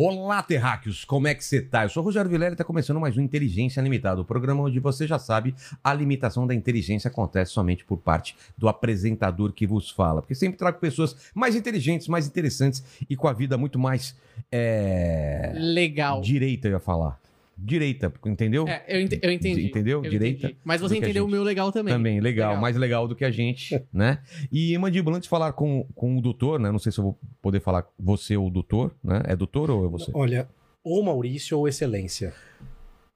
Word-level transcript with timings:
Olá, 0.00 0.44
terráqueos, 0.44 1.04
como 1.04 1.26
é 1.26 1.34
que 1.34 1.44
você 1.44 1.60
tá? 1.60 1.82
Eu 1.82 1.88
sou 1.88 2.04
o 2.04 2.06
Rogério 2.06 2.30
Vilela 2.30 2.52
e 2.52 2.54
está 2.54 2.62
começando 2.62 3.00
mais 3.00 3.18
um 3.18 3.20
Inteligência 3.20 3.80
Limitada, 3.80 4.20
o 4.20 4.24
programa 4.24 4.62
onde 4.62 4.78
você 4.78 5.08
já 5.08 5.18
sabe, 5.18 5.56
a 5.82 5.92
limitação 5.92 6.46
da 6.46 6.54
inteligência 6.54 7.08
acontece 7.08 7.50
somente 7.50 7.84
por 7.84 7.96
parte 7.96 8.36
do 8.56 8.68
apresentador 8.68 9.52
que 9.52 9.66
vos 9.66 9.90
fala. 9.90 10.22
Porque 10.22 10.36
sempre 10.36 10.56
trago 10.56 10.78
pessoas 10.78 11.32
mais 11.34 11.56
inteligentes, 11.56 12.06
mais 12.06 12.28
interessantes 12.28 12.84
e 13.10 13.16
com 13.16 13.26
a 13.26 13.32
vida 13.32 13.58
muito 13.58 13.76
mais. 13.76 14.16
É... 14.52 15.52
Legal. 15.56 16.20
Direita, 16.20 16.68
eu 16.68 16.74
ia 16.74 16.78
falar. 16.78 17.18
Direita, 17.60 18.12
entendeu? 18.24 18.68
É, 18.68 18.84
eu, 18.88 19.00
ent- 19.00 19.18
eu 19.20 19.32
entendi. 19.32 19.66
Entendeu? 19.66 20.04
Eu 20.04 20.10
Direita 20.10 20.46
entendi. 20.46 20.60
Mas 20.64 20.80
você 20.80 20.96
entendeu 20.96 21.24
o 21.24 21.28
meu 21.28 21.42
legal 21.42 21.72
também. 21.72 21.92
Também, 21.92 22.20
legal, 22.20 22.56
mais 22.56 22.76
legal 22.76 23.08
do 23.08 23.16
que 23.16 23.24
a 23.24 23.30
gente, 23.32 23.82
né? 23.92 24.20
E, 24.52 24.78
Mandíbula, 24.78 25.16
antes 25.16 25.26
de 25.26 25.30
falar 25.30 25.52
com, 25.52 25.84
com 25.94 26.16
o 26.16 26.20
doutor, 26.22 26.60
né? 26.60 26.70
Não 26.70 26.78
sei 26.78 26.92
se 26.92 26.98
eu 26.98 27.04
vou 27.04 27.18
poder 27.42 27.60
falar 27.60 27.84
você 27.98 28.36
ou 28.36 28.46
o 28.46 28.50
doutor, 28.50 28.94
né? 29.02 29.22
É 29.24 29.34
doutor 29.34 29.70
ou 29.70 29.84
é 29.84 29.88
você? 29.88 30.10
Olha, 30.14 30.48
ou 30.84 31.02
Maurício 31.02 31.58
ou 31.58 31.66
Excelência. 31.66 32.32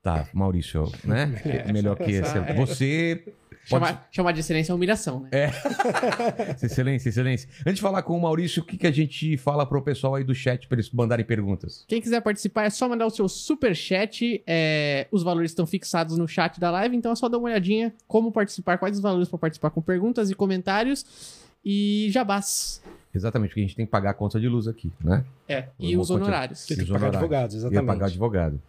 Tá, 0.02 0.26
Maurício, 0.32 0.90
né? 1.04 1.40
É, 1.44 1.72
Melhor 1.72 1.96
que 1.96 2.10
esse. 2.10 2.36
é. 2.36 2.54
Você. 2.54 3.22
Pode... 3.24 3.84
Chamar, 3.86 4.08
chamar 4.10 4.32
de 4.32 4.40
excelência 4.40 4.72
é 4.72 4.74
humilhação, 4.74 5.20
né? 5.20 5.28
Excelência, 6.60 7.08
excelência. 7.10 7.48
Antes 7.60 7.76
de 7.76 7.80
falar 7.80 8.02
com 8.02 8.16
o 8.16 8.20
Maurício, 8.20 8.60
o 8.60 8.66
que, 8.66 8.76
que 8.76 8.88
a 8.88 8.90
gente 8.90 9.36
fala 9.36 9.64
pro 9.64 9.80
pessoal 9.80 10.16
aí 10.16 10.24
do 10.24 10.34
chat 10.34 10.66
pra 10.66 10.74
eles 10.74 10.90
mandarem 10.90 11.24
perguntas? 11.24 11.84
Quem 11.86 12.00
quiser 12.00 12.20
participar 12.22 12.64
é 12.64 12.70
só 12.70 12.88
mandar 12.88 13.06
o 13.06 13.10
seu 13.10 13.28
super 13.28 13.72
chat. 13.76 14.42
é, 14.48 15.06
os 15.12 15.22
valores 15.22 15.52
estão 15.52 15.64
fixados 15.64 16.18
no 16.18 16.26
chat 16.26 16.58
da 16.58 16.72
live, 16.72 16.96
então 16.96 17.12
é 17.12 17.14
só 17.14 17.28
dar 17.28 17.38
uma 17.38 17.48
olhadinha 17.48 17.94
como 18.08 18.32
participar, 18.32 18.78
quais 18.78 18.96
os 18.96 19.02
valores 19.02 19.28
para 19.28 19.38
participar 19.38 19.70
com 19.70 19.80
perguntas 19.80 20.28
e 20.28 20.34
comentários. 20.34 21.06
E 21.64 22.08
jabás. 22.10 22.82
Exatamente, 23.14 23.50
porque 23.50 23.60
a 23.60 23.64
gente 23.64 23.76
tem 23.76 23.86
que 23.86 23.92
pagar 23.92 24.10
a 24.10 24.14
conta 24.14 24.40
de 24.40 24.48
luz 24.48 24.66
aqui, 24.66 24.90
né? 25.00 25.24
É, 25.48 25.66
e 25.78 25.96
os 25.96 26.10
honorários. 26.10 26.58
Você 26.60 26.72
E 26.72 26.76
tem 26.78 26.86
que 26.86 26.92
pagar 26.92 27.30
Ia 27.42 27.46
exatamente. 27.46 27.86
pagar 27.86 28.06
advogado. 28.06 28.60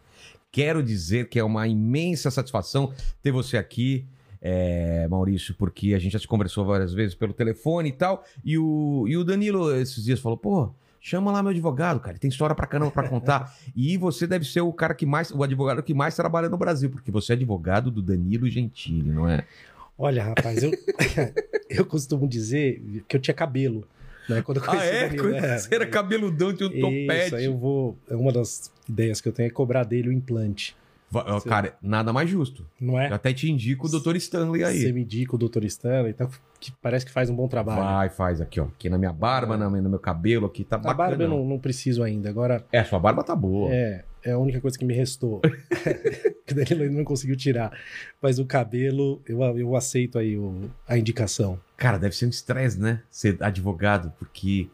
Quero 0.53 0.83
dizer 0.83 1.29
que 1.29 1.39
é 1.39 1.43
uma 1.43 1.67
imensa 1.67 2.29
satisfação 2.29 2.93
ter 3.23 3.31
você 3.31 3.57
aqui, 3.57 4.05
é, 4.39 5.07
Maurício, 5.07 5.55
porque 5.55 5.95
a 5.95 5.99
gente 5.99 6.13
já 6.13 6.19
se 6.19 6.27
conversou 6.27 6.63
várias 6.63 6.93
vezes 6.93 7.15
pelo 7.15 7.33
telefone 7.33 7.89
e 7.89 7.91
tal. 7.91 8.23
E 8.45 8.55
o, 8.55 9.03
e 9.07 9.17
o 9.17 9.23
Danilo, 9.23 9.75
esses 9.75 10.03
dias, 10.03 10.19
falou: 10.19 10.37
pô, 10.37 10.69
chama 11.01 11.31
lá 11.31 11.41
meu 11.41 11.49
advogado, 11.49 11.99
cara, 11.99 12.11
ele 12.11 12.19
tem 12.19 12.29
história 12.29 12.55
pra 12.55 12.67
caramba 12.67 12.91
pra 12.91 13.09
contar. 13.09 13.51
e 13.75 13.97
você 13.97 14.27
deve 14.27 14.45
ser 14.45 14.61
o 14.61 14.71
cara 14.71 14.93
que 14.93 15.07
mais, 15.07 15.31
o 15.31 15.41
advogado 15.41 15.81
que 15.81 15.91
mais 15.91 16.15
trabalha 16.15 16.47
no 16.47 16.57
Brasil, 16.57 16.91
porque 16.91 17.09
você 17.09 17.33
é 17.33 17.35
advogado 17.35 17.89
do 17.89 18.03
Danilo 18.03 18.47
Gentili, 18.47 19.09
não 19.09 19.27
é? 19.27 19.43
Olha, 19.97 20.23
rapaz, 20.23 20.61
eu, 20.61 20.69
eu 21.67 21.83
costumo 21.83 22.27
dizer 22.27 23.03
que 23.07 23.17
eu 23.17 23.19
tinha 23.19 23.33
cabelo. 23.33 23.87
Né? 24.29 24.41
Quando 24.41 24.57
eu 24.57 24.63
conheci 24.63 24.87
o 24.87 24.91
Danilo, 25.01 25.23
Quando 25.23 25.35
é. 25.45 25.57
você 25.57 25.75
era 25.75 25.85
cabeludão, 25.87 26.53
tinha 26.53 26.69
um 26.69 26.71
Isso, 26.71 26.81
topete. 26.81 27.35
aí 27.35 27.45
eu 27.45 27.57
vou. 27.57 27.97
Uma 28.09 28.31
das 28.31 28.71
ideias 28.87 29.19
que 29.21 29.27
eu 29.27 29.33
tenho 29.33 29.47
é 29.47 29.49
cobrar 29.49 29.83
dele 29.83 30.09
o 30.09 30.11
implante. 30.11 30.75
Va- 31.11 31.39
Cara, 31.41 31.75
nada 31.79 32.11
mais 32.11 32.27
justo. 32.27 32.65
Não 32.81 32.99
é? 32.99 33.09
Eu 33.09 33.13
até 33.13 33.31
te 33.33 33.51
indico 33.51 33.85
o 33.85 33.89
Dr. 33.99 34.15
Stanley 34.15 34.63
aí. 34.63 34.79
Você 34.81 34.91
me 34.91 35.01
indica 35.03 35.35
o 35.35 35.37
Dr. 35.37 35.63
Stanley, 35.65 36.09
então, 36.11 36.27
que 36.59 36.71
parece 36.81 37.05
que 37.05 37.11
faz 37.11 37.29
um 37.29 37.35
bom 37.35 37.47
trabalho. 37.47 37.81
Vai, 37.83 38.09
faz 38.09 38.41
aqui, 38.41 38.59
ó. 38.59 38.63
Aqui 38.63 38.89
na 38.89 38.97
minha 38.97 39.13
barba, 39.13 39.55
na- 39.55 39.69
no 39.69 39.89
meu 39.89 39.99
cabelo, 39.99 40.47
aqui 40.47 40.63
tá 40.63 40.75
A 40.77 40.79
bacana. 40.79 40.95
barba 41.09 41.23
eu 41.23 41.29
não, 41.29 41.45
não 41.45 41.59
preciso 41.59 42.01
ainda. 42.01 42.29
Agora, 42.29 42.65
É, 42.71 42.83
sua 42.83 42.97
barba 42.99 43.23
tá 43.23 43.35
boa. 43.35 43.69
é, 43.71 44.03
é 44.23 44.31
a 44.31 44.37
única 44.37 44.59
coisa 44.61 44.77
que 44.77 44.85
me 44.85 44.93
restou. 44.93 45.41
que 46.45 46.53
Danilo 46.53 46.83
ainda 46.83 46.97
não 46.97 47.03
conseguiu 47.03 47.35
tirar. 47.35 47.71
Mas 48.21 48.39
o 48.39 48.45
cabelo, 48.45 49.21
eu, 49.27 49.41
eu 49.57 49.75
aceito 49.75 50.17
aí 50.19 50.37
o- 50.37 50.69
a 50.87 50.97
indicação. 50.97 51.59
Cara, 51.77 51.97
deve 51.97 52.15
ser 52.15 52.25
um 52.25 52.29
estresse, 52.29 52.79
né? 52.79 53.01
Ser 53.09 53.37
advogado, 53.41 54.11
porque. 54.19 54.67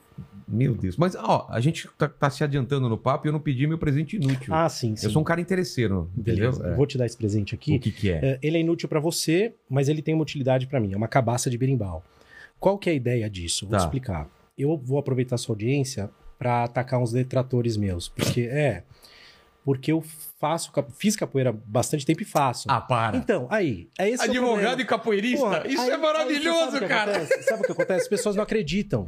Meu 0.52 0.74
Deus. 0.74 0.98
Mas, 0.98 1.14
ó, 1.16 1.46
a 1.48 1.60
gente 1.60 1.88
tá, 1.96 2.10
tá 2.10 2.28
se 2.30 2.44
adiantando 2.44 2.90
no 2.90 2.98
papo 2.98 3.28
e 3.28 3.30
eu 3.30 3.32
não 3.32 3.40
pedi 3.40 3.68
meu 3.68 3.78
presente 3.78 4.16
inútil. 4.16 4.52
Ah, 4.52 4.68
sim, 4.68 4.96
sim. 4.96 5.06
eu 5.06 5.12
sou 5.12 5.22
um 5.22 5.26
cara 5.26 5.40
interesseiro, 5.40 6.10
entendeu? 6.18 6.50
Beleza. 6.52 6.68
É. 6.68 6.72
Eu 6.72 6.76
vou 6.76 6.88
te 6.88 6.98
dar 6.98 7.06
esse 7.06 7.16
presente 7.16 7.54
aqui. 7.54 7.76
O 7.76 7.80
que 7.80 7.92
que 7.92 8.10
é? 8.12 8.16
É, 8.26 8.40
ele 8.42 8.58
é 8.58 8.60
inútil 8.62 8.90
pra 8.90 9.00
você, 9.00 9.54
mas 9.70 9.88
ele 9.90 10.02
tem 10.02 10.16
uma 10.16 10.24
utilidade 10.24 10.66
pra 10.66 10.80
mim. 10.80 10.92
É 10.92 10.98
uma 10.98 11.08
cabaça 11.08 11.52
de 11.52 11.58
berimbau. 11.58 12.04
Qual 12.60 12.80
que 12.80 12.90
é 12.90 12.94
a 12.94 12.96
ideia 12.96 13.30
disso? 13.30 13.68
Vou 13.68 13.78
Tá. 13.78 13.84
explicar. 13.86 14.28
Eu 14.58 14.76
vou 14.76 14.98
aproveitar 14.98 15.36
a 15.36 15.38
sua 15.38 15.54
audiência 15.54 16.10
pra 16.40 16.64
atacar 16.64 17.00
uns 17.00 17.12
detratores 17.12 17.78
meus, 17.78 18.10
porque 18.10 18.42
é 18.42 18.84
porque 19.70 19.92
eu 19.92 20.04
faço 20.40 20.72
fiz 20.98 21.16
capoeira 21.16 21.52
há 21.52 21.54
bastante 21.54 22.04
tempo 22.04 22.24
e 22.24 22.26
faço. 22.26 22.66
Ah, 22.68 22.82
para. 22.82 23.16
Então, 23.16 23.46
aí, 23.52 23.88
é 24.00 24.10
esse 24.10 24.24
é 24.24 24.26
o 24.26 24.30
Advogado 24.32 24.54
problema. 24.56 24.82
e 24.82 24.86
capoeirista? 24.86 25.46
Porra, 25.46 25.68
Isso 25.68 25.82
aí- 25.84 25.90
é 25.92 25.98
maravilhoso, 25.98 26.72
sabe 26.72 26.78
o 26.78 26.80
que 26.80 26.88
cara. 26.88 27.12
acontece? 27.18 27.44
Sabe 27.44 27.62
o 27.62 27.66
que 27.68 27.72
acontece? 27.72 28.02
As 28.02 28.08
pessoas 28.08 28.36
não 28.36 28.42
acreditam. 28.42 29.08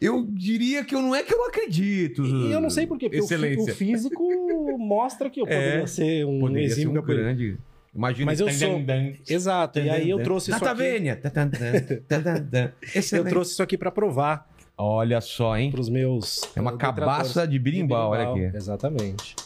Eu 0.00 0.26
diria 0.30 0.82
que 0.82 0.94
eu 0.94 1.02
não 1.02 1.14
é 1.14 1.22
que 1.22 1.34
eu 1.34 1.36
não 1.36 1.48
acredito. 1.48 2.24
E 2.24 2.50
eu 2.50 2.58
não 2.58 2.70
sei 2.70 2.86
por 2.86 2.96
quê, 2.96 3.10
porque 3.10 3.20
o, 3.20 3.24
Excelência. 3.24 3.74
o 3.74 3.76
físico 3.76 4.24
mostra 4.80 5.28
que 5.28 5.42
eu 5.42 5.44
poderia 5.44 5.82
É, 5.82 5.86
ser 5.86 6.24
um 6.24 6.40
Poderia 6.40 6.66
ser 6.68 6.72
exímio 6.72 6.92
um 6.92 6.94
capoeirista. 6.94 7.26
grande. 7.34 7.58
Imagina 7.94 8.24
Mas 8.26 8.40
eu 8.40 8.50
sou- 8.50 8.82
Exato. 9.28 9.78
E 9.78 9.90
aí 9.90 10.08
eu 10.08 10.22
trouxe 10.22 10.52
isso 10.52 10.64
aqui. 10.64 10.80
Eu 13.12 13.24
trouxe 13.26 13.52
isso 13.52 13.62
aqui 13.62 13.76
pra 13.76 13.90
provar 13.90 14.48
Olha 14.80 15.20
só, 15.20 15.54
hein? 15.58 15.70
pros 15.70 15.90
meus 15.90 16.40
É 16.56 16.60
uma 16.62 16.78
cabaça 16.78 17.46
de 17.46 17.58
birimbau, 17.58 18.12
olha 18.12 18.30
aqui. 18.30 18.56
Exatamente. 18.56 19.36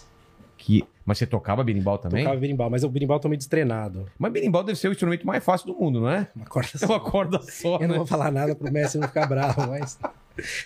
Que... 0.63 0.85
Mas 1.05 1.19
você 1.19 1.27
tocava 1.27 1.65
berimbau 1.65 1.99
também? 1.99 2.23
Tocava 2.23 2.41
berimbau, 2.41 2.71
mas 2.71 2.85
o 2.85 2.89
berimbau 2.89 3.19
tá 3.19 3.29
meio 3.29 3.37
destreinado. 3.39 4.07
Mas 4.17 4.33
berimbau 4.33 4.63
deve 4.63 4.79
ser 4.79 4.87
o 4.89 4.93
instrumento 4.93 5.27
mais 5.27 5.43
fácil 5.45 5.67
do 5.67 5.75
mundo, 5.75 6.01
não 6.01 6.09
é? 6.09 6.29
Uma 6.37 6.47
corda 6.47 6.69
É 6.75 6.79
só. 6.79 6.87
uma 6.87 7.01
corda 7.01 7.41
só, 7.43 7.75
Eu 7.77 7.81
não 7.83 7.89
né? 7.89 7.97
vou 7.97 8.07
falar 8.07 8.31
nada 8.31 8.55
pro 8.55 8.73
Messi 8.73 8.99
não 8.99 9.09
ficar 9.09 9.27
bravo, 9.27 9.67
mas 9.67 9.99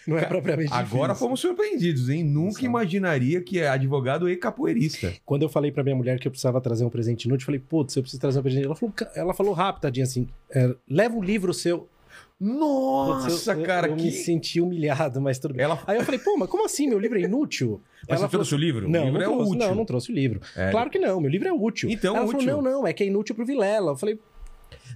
não 0.06 0.18
é 0.18 0.26
propriamente 0.26 0.70
Agora 0.72 1.08
difícil. 1.08 1.14
fomos 1.26 1.40
surpreendidos, 1.40 2.10
hein? 2.10 2.22
Nunca 2.22 2.50
Exato. 2.50 2.66
imaginaria 2.66 3.40
que 3.40 3.58
é 3.58 3.68
advogado 3.68 4.28
e 4.28 4.36
capoeirista. 4.36 5.14
Quando 5.24 5.42
eu 5.42 5.48
falei 5.48 5.72
pra 5.72 5.82
minha 5.82 5.96
mulher 5.96 6.18
que 6.20 6.28
eu 6.28 6.30
precisava 6.30 6.60
trazer 6.60 6.84
um 6.84 6.90
presente 6.90 7.24
inútil, 7.24 7.44
eu 7.44 7.46
falei, 7.46 7.60
putz, 7.60 7.96
eu 7.96 8.02
preciso 8.02 8.20
trazer 8.20 8.38
um 8.38 8.42
presente. 8.42 8.66
Ela 8.66 8.76
falou, 8.76 8.94
ela 9.14 9.32
falou 9.34 9.52
rápido, 9.54 9.82
tadinha, 9.82 10.04
assim, 10.04 10.28
é, 10.50 10.74
leva 10.88 11.16
um 11.16 11.22
livro 11.22 11.54
seu. 11.54 11.88
Putz, 12.38 12.50
Nossa, 12.58 13.52
eu, 13.52 13.60
eu- 13.60 13.66
cara, 13.66 13.88
eu 13.88 13.96
que... 13.96 14.02
me 14.04 14.10
senti 14.12 14.60
humilhado, 14.60 15.20
mas 15.20 15.38
tudo 15.38 15.54
bem. 15.54 15.64
Ela... 15.64 15.82
Aí 15.86 15.96
eu 15.96 16.04
falei, 16.04 16.20
pô, 16.20 16.36
mas 16.36 16.48
como 16.50 16.64
assim? 16.66 16.86
Meu 16.88 16.98
livro 16.98 17.18
é 17.18 17.22
inútil? 17.22 17.82
Mas 18.08 18.20
você 18.20 18.28
trouxe 18.28 18.54
o 18.54 18.58
livro? 18.58 18.88
Não, 18.88 19.00
o 19.00 19.04
livro 19.04 19.18
não 19.20 19.20
é 19.20 19.24
trouxe, 19.34 19.50
útil. 19.52 19.66
não, 19.68 19.74
não 19.74 19.84
trouxe 19.86 20.12
o 20.12 20.14
livro. 20.14 20.40
É. 20.54 20.70
Claro 20.70 20.90
que 20.90 20.98
não, 20.98 21.20
meu 21.20 21.30
livro 21.30 21.48
é 21.48 21.52
útil. 21.52 21.88
Então, 21.88 22.14
Ela 22.14 22.26
útil. 22.26 22.40
falou, 22.40 22.62
não, 22.62 22.70
não, 22.80 22.86
é 22.86 22.92
que 22.92 23.02
é 23.02 23.06
inútil 23.06 23.34
pro 23.34 23.46
Vilela. 23.46 23.92
Eu 23.92 23.96
falei, 23.96 24.20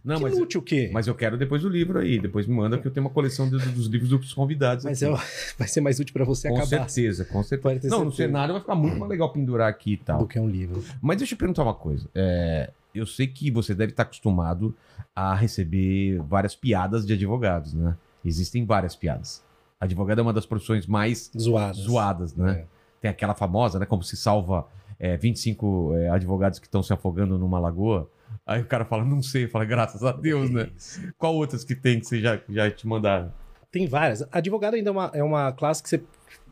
Não, 0.05 0.17
que 0.17 0.23
mas, 0.25 0.37
inútil 0.37 0.61
o 0.61 0.63
quê? 0.63 0.91
mas 0.93 1.07
eu 1.07 1.15
quero 1.15 1.39
depois 1.39 1.65
o 1.65 1.69
livro 1.71 1.99
aí. 1.99 2.19
Depois 2.19 2.47
me 2.47 2.55
manda 2.55 2.77
que 2.79 2.87
eu 2.87 2.91
tenho 2.91 3.07
uma 3.07 3.13
coleção 3.13 3.49
de- 3.49 3.57
dos 3.71 3.87
livros 3.87 4.11
dos 4.11 4.35
convidados. 4.35 4.85
Mas 4.85 5.01
eu, 5.01 5.17
vai 5.59 5.67
ser 5.67 5.81
mais 5.81 5.99
útil 5.99 6.13
pra 6.13 6.25
você 6.27 6.49
Com 6.49 6.57
acabar 6.57 6.69
certeza, 6.91 7.25
com 7.25 7.43
certeza. 7.43 7.63
Pode 7.63 7.81
ter 7.81 7.89
Não, 7.89 8.05
no 8.05 8.11
certeza. 8.11 8.29
cenário 8.29 8.53
vai 8.53 8.61
ficar 8.61 8.75
muito 8.75 8.99
mais 8.99 9.11
legal 9.11 9.33
pendurar 9.33 9.69
aqui 9.71 9.95
e 9.95 9.97
tal. 9.97 10.19
do 10.19 10.27
que 10.27 10.39
um 10.39 10.47
livro. 10.49 10.85
Mas 11.01 11.17
deixa 11.17 11.33
eu 11.35 11.39
perguntar 11.39 11.63
uma 11.63 11.75
coisa. 11.75 12.07
É, 12.15 12.71
eu 12.95 13.07
sei 13.07 13.27
que 13.27 13.51
você 13.51 13.75
deve 13.75 13.93
estar 13.93 14.03
acostumado 14.05 14.75
a 15.15 15.35
receber 15.35 16.21
várias 16.23 16.55
piadas 16.55 17.07
de 17.07 17.13
advogados, 17.13 17.75
né? 17.75 17.97
Existem 18.25 18.65
várias 18.65 18.95
piadas. 18.97 19.45
Advogado 19.81 20.19
é 20.19 20.23
uma 20.23 20.33
das 20.33 20.45
profissões 20.45 20.87
mais 20.87 21.31
Zoadas. 21.39 21.77
zoadas, 21.79 22.35
né? 22.35 22.53
É. 22.53 22.67
Tem 23.01 23.11
aquela 23.11 23.35
famosa, 23.35 23.79
né? 23.79 23.87
Como 23.87 24.03
se 24.03 24.17
salva 24.17 24.67
é, 24.99 25.17
25 25.17 25.95
é, 25.97 26.11
advogados 26.11 26.59
que 26.59 26.67
estão 26.67 26.83
se 26.83 26.93
afogando 26.93 27.39
numa 27.39 27.59
lagoa. 27.59 28.11
Aí 28.47 28.61
o 28.61 28.67
cara 28.67 28.85
fala, 28.85 29.05
não 29.05 29.23
sei, 29.23 29.49
fala, 29.49 29.65
graças 29.65 30.05
a 30.05 30.13
Deus, 30.13 30.51
né? 30.51 30.71
Isso. 30.77 31.01
Qual 31.17 31.35
outras 31.35 31.65
que 31.65 31.75
tem 31.75 31.99
que 31.99 32.07
você 32.07 32.21
já, 32.21 32.39
já 32.49 32.71
te 32.71 32.87
mandaram? 32.87 33.33
Tem 33.73 33.87
várias. 33.87 34.23
Advogado 34.31 34.75
ainda 34.75 34.91
é 34.91 34.93
uma, 34.93 35.11
é 35.15 35.23
uma 35.23 35.53
classe 35.53 35.83
que 35.83 35.89
você 35.89 36.03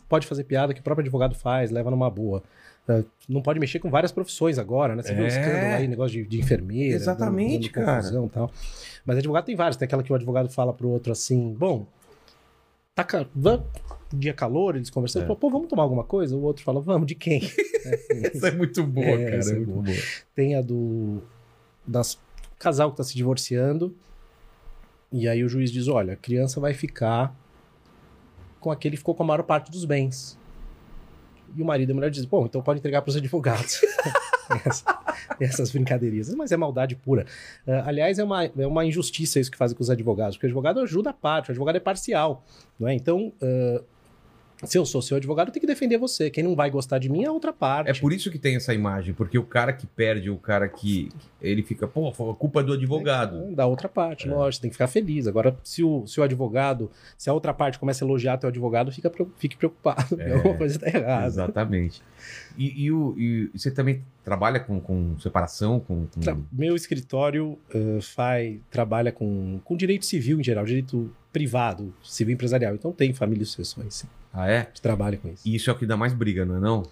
pode 0.09 0.27
fazer 0.27 0.45
piada 0.45 0.73
que 0.73 0.81
o 0.81 0.83
próprio 0.83 1.03
advogado 1.03 1.35
faz, 1.35 1.71
leva 1.71 1.91
numa 1.91 2.11
boa. 2.11 2.43
É, 2.89 3.05
Não 3.29 3.43
pode 3.43 3.61
mexer 3.61 3.79
com 3.79 3.91
várias 3.91 4.11
profissões 4.13 4.59
agora, 4.59 4.97
né? 4.97 5.03
Você 5.03 5.13
viu 5.15 5.25
É. 5.25 5.27
o 5.27 5.29
escândalo 5.29 5.75
aí, 5.77 5.87
negócio 5.89 6.13
de, 6.23 6.29
de 6.29 6.41
enfermeira. 6.41 6.95
Exatamente, 6.97 7.71
dando- 7.71 7.85
dando 7.87 8.29
cara. 8.31 8.49
tal. 8.49 8.53
Mas 9.05 9.19
advogado 9.19 9.45
tem 9.45 9.55
vários. 9.57 9.77
Tem 9.77 9.85
aquela 9.87 10.03
que 10.03 10.11
o 10.13 10.15
advogado 10.17 10.49
fala 10.49 10.73
pro 10.73 10.89
outro 10.89 11.13
assim, 11.13 11.53
bom, 11.53 11.87
tá 12.95 13.05
dia 14.13 14.33
calor, 14.33 14.75
eles 14.77 14.89
conversando, 14.89 15.25
É. 15.25 15.27
fala, 15.27 15.39
pô, 15.39 15.51
vamos 15.51 15.69
tomar 15.69 15.83
alguma 15.83 16.03
coisa? 16.03 16.35
O 16.35 16.43
outro 16.43 16.65
fala, 16.65 16.81
vamos, 16.81 17.07
de 17.07 17.15
quem? 17.15 17.41
É 17.85 17.95
assim. 17.95 18.27
Essa 18.37 18.49
é 18.49 18.51
muito 18.53 18.83
boa, 18.85 19.07
É, 19.07 19.25
cara. 19.25 19.37
essa 19.37 19.51
É 19.51 19.53
é 19.53 19.57
muito 19.57 19.71
boa. 19.71 19.83
boa. 19.85 19.97
Tem 20.35 20.55
a 20.57 20.61
do 20.63 21.23
das 21.87 22.19
casal 22.59 22.91
que 22.91 22.97
tá 22.97 23.05
se 23.05 23.15
divorciando. 23.15 23.95
E 25.13 25.29
aí 25.29 25.45
o 25.45 25.49
juiz 25.49 25.71
diz: 25.71 25.89
olha, 25.89 26.15
a 26.15 26.17
criança 26.17 26.59
vai 26.61 26.73
ficar 26.75 27.35
com 28.61 28.71
aquele 28.71 28.93
que 28.93 28.99
ficou 28.99 29.15
com 29.15 29.23
a 29.23 29.27
maior 29.27 29.43
parte 29.43 29.71
dos 29.71 29.85
bens. 29.85 30.38
E 31.57 31.63
o 31.63 31.65
marido 31.65 31.91
e 31.91 31.93
a 31.93 31.95
mulher 31.95 32.11
dizem: 32.11 32.29
bom, 32.29 32.47
então 32.47 32.63
pode 32.63 32.79
entregar 32.81 33.03
para 33.03 33.11
os 33.11 33.17
advogados. 33.17 33.81
Tem 33.81 34.61
essa- 34.65 34.99
tem 35.39 35.49
essas 35.49 35.71
brincadeirinhas. 35.71 36.33
Mas 36.35 36.53
é 36.53 36.57
maldade 36.57 36.97
pura. 36.97 37.27
Ah, 37.67 37.85
aliás, 37.87 38.19
é 38.19 38.25
uma, 38.25 38.45
é 38.45 38.67
uma 38.67 38.85
injustiça 38.85 39.39
isso 39.41 39.51
que 39.51 39.57
fazem 39.59 39.77
com 39.77 39.83
os 39.83 39.91
advogados, 39.91 40.37
porque 40.37 40.47
o 40.47 40.49
advogado 40.49 40.81
ajuda 40.81 41.11
a 41.11 41.13
parte, 41.13 41.51
o 41.51 41.53
advogado 41.53 41.77
é 41.77 41.81
parcial. 41.81 42.45
Não 42.79 42.89
é? 42.89 42.95
Então, 42.95 43.33
ah, 43.43 43.83
se 44.65 44.77
eu 44.77 44.85
sou 44.85 45.01
seu 45.01 45.17
advogado, 45.17 45.49
eu 45.49 45.53
tenho 45.53 45.61
que 45.61 45.67
defender 45.67 45.99
você. 45.99 46.31
Quem 46.31 46.43
não 46.43 46.57
vai 46.57 46.69
gostar 46.71 46.99
de 46.99 47.09
mim 47.09 47.23
é 47.23 47.27
a 47.27 47.33
outra 47.33 47.53
parte. 47.53 47.89
É 47.91 47.95
por 47.95 48.13
isso 48.13 48.31
que 48.31 48.39
tem 48.39 48.57
essa 48.57 48.75
imagem, 48.75 49.15
porque 49.15 49.39
o 49.39 49.45
cara 49.45 49.73
que 49.73 49.87
perde, 49.87 50.31
o 50.31 50.37
cara 50.37 50.69
que. 50.69 51.09
Ele 51.41 51.63
fica, 51.63 51.87
pô, 51.87 52.11
foi 52.13 52.31
a 52.31 52.35
culpa 52.35 52.63
do 52.65 52.73
advogado. 52.73 53.55
Da 53.55 53.65
outra 53.67 53.89
parte, 53.89 54.27
É. 54.29 54.31
lógico, 54.33 54.63
tem 54.63 54.71
que 54.71 54.75
ficar 54.75 54.89
feliz. 54.89 55.29
Agora, 55.29 55.57
se 55.63 55.85
o, 55.85 56.05
se 56.07 56.19
o 56.19 56.23
advogado, 56.25 56.91
se 57.17 57.31
a 57.31 57.33
outra 57.33 57.55
parte 57.55 57.79
começa 57.79 58.05
a 58.05 58.07
elogiar 58.07 58.37
teu 58.39 58.49
advogado, 58.49 58.91
fica, 58.91 59.13
fique 59.37 59.57
preocupado, 59.57 60.21
É. 60.21 60.33
alguma 60.35 60.57
coisa 60.57 60.79
tá 60.81 60.89
errada. 60.89 61.27
Exatamente. 61.27 62.03
E, 62.57 62.85
e 62.87 62.91
o, 62.91 63.15
e 63.17 63.49
você 63.55 63.71
também 63.71 64.03
trabalha 64.25 64.59
com, 64.59 64.81
com 64.81 65.17
separação, 65.21 65.79
com. 65.79 66.07
com- 66.09 66.45
Meu 66.53 66.75
escritório 66.75 67.57
uh, 67.73 68.03
faz, 68.03 68.59
trabalha 68.69 69.13
com, 69.13 69.61
com 69.65 69.77
direito 69.77 70.05
civil 70.05 70.41
em 70.41 70.43
geral, 70.43 70.65
direito 70.65 71.09
privado, 71.33 71.95
civil 72.03 72.35
empresarial. 72.35 72.75
Então 72.75 72.91
tem 72.91 73.13
família 73.13 73.45
e 73.45 73.47
sucessões 73.47 73.95
sim, 73.95 74.09
Ah, 74.33 74.49
é? 74.49 74.65
que 74.65 74.81
trabalham 74.81 75.19
com 75.21 75.29
isso. 75.29 75.47
E 75.49 75.55
isso 75.55 75.71
é 75.71 75.73
o 75.73 75.77
que 75.77 75.87
dá 75.87 75.97
mais 75.97 76.13
briga, 76.13 76.45
não 76.45 76.57
é 76.57 76.61
não? 76.61 76.83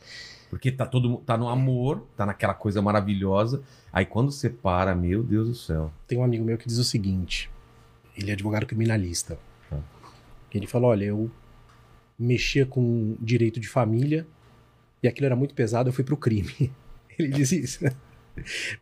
Porque 0.48 0.70
tá 0.70 0.86
todo 0.86 1.18
tá 1.18 1.36
no 1.36 1.48
amor, 1.48 2.06
tá 2.16 2.24
naquela 2.24 2.54
coisa 2.54 2.80
maravilhosa. 2.80 3.62
Aí 3.92 4.06
quando 4.06 4.30
separa, 4.30 4.94
meu 4.94 5.22
Deus 5.22 5.48
do 5.48 5.54
céu. 5.54 5.92
Tem 6.06 6.16
um 6.18 6.24
amigo 6.24 6.44
meu 6.44 6.56
que 6.56 6.66
diz 6.68 6.78
o 6.78 6.84
seguinte: 6.84 7.50
ele 8.16 8.30
é 8.30 8.34
advogado 8.34 8.64
criminalista. 8.66 9.38
Tá. 9.68 9.78
Ele 10.54 10.66
falou: 10.66 10.90
olha, 10.90 11.04
eu 11.04 11.30
mexia 12.18 12.64
com 12.64 13.16
direito 13.20 13.60
de 13.60 13.68
família 13.68 14.26
e 15.02 15.08
aquilo 15.08 15.26
era 15.26 15.36
muito 15.36 15.54
pesado, 15.54 15.88
eu 15.88 15.92
fui 15.92 16.04
pro 16.04 16.16
crime. 16.16 16.72
Ele 17.18 17.28
diz 17.28 17.52
isso. 17.52 17.84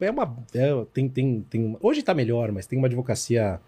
É 0.01 0.11
uma. 0.11 0.37
é, 0.53 0.85
tem, 0.93 1.09
tem, 1.09 1.41
tem 1.49 1.65
uma- 1.65 1.79
hoje 1.81 2.03
tá 2.03 2.13
melhor, 2.13 2.51
mas 2.51 2.67
tem 2.67 2.77
uma 2.77 2.89
advocacia 2.89 3.61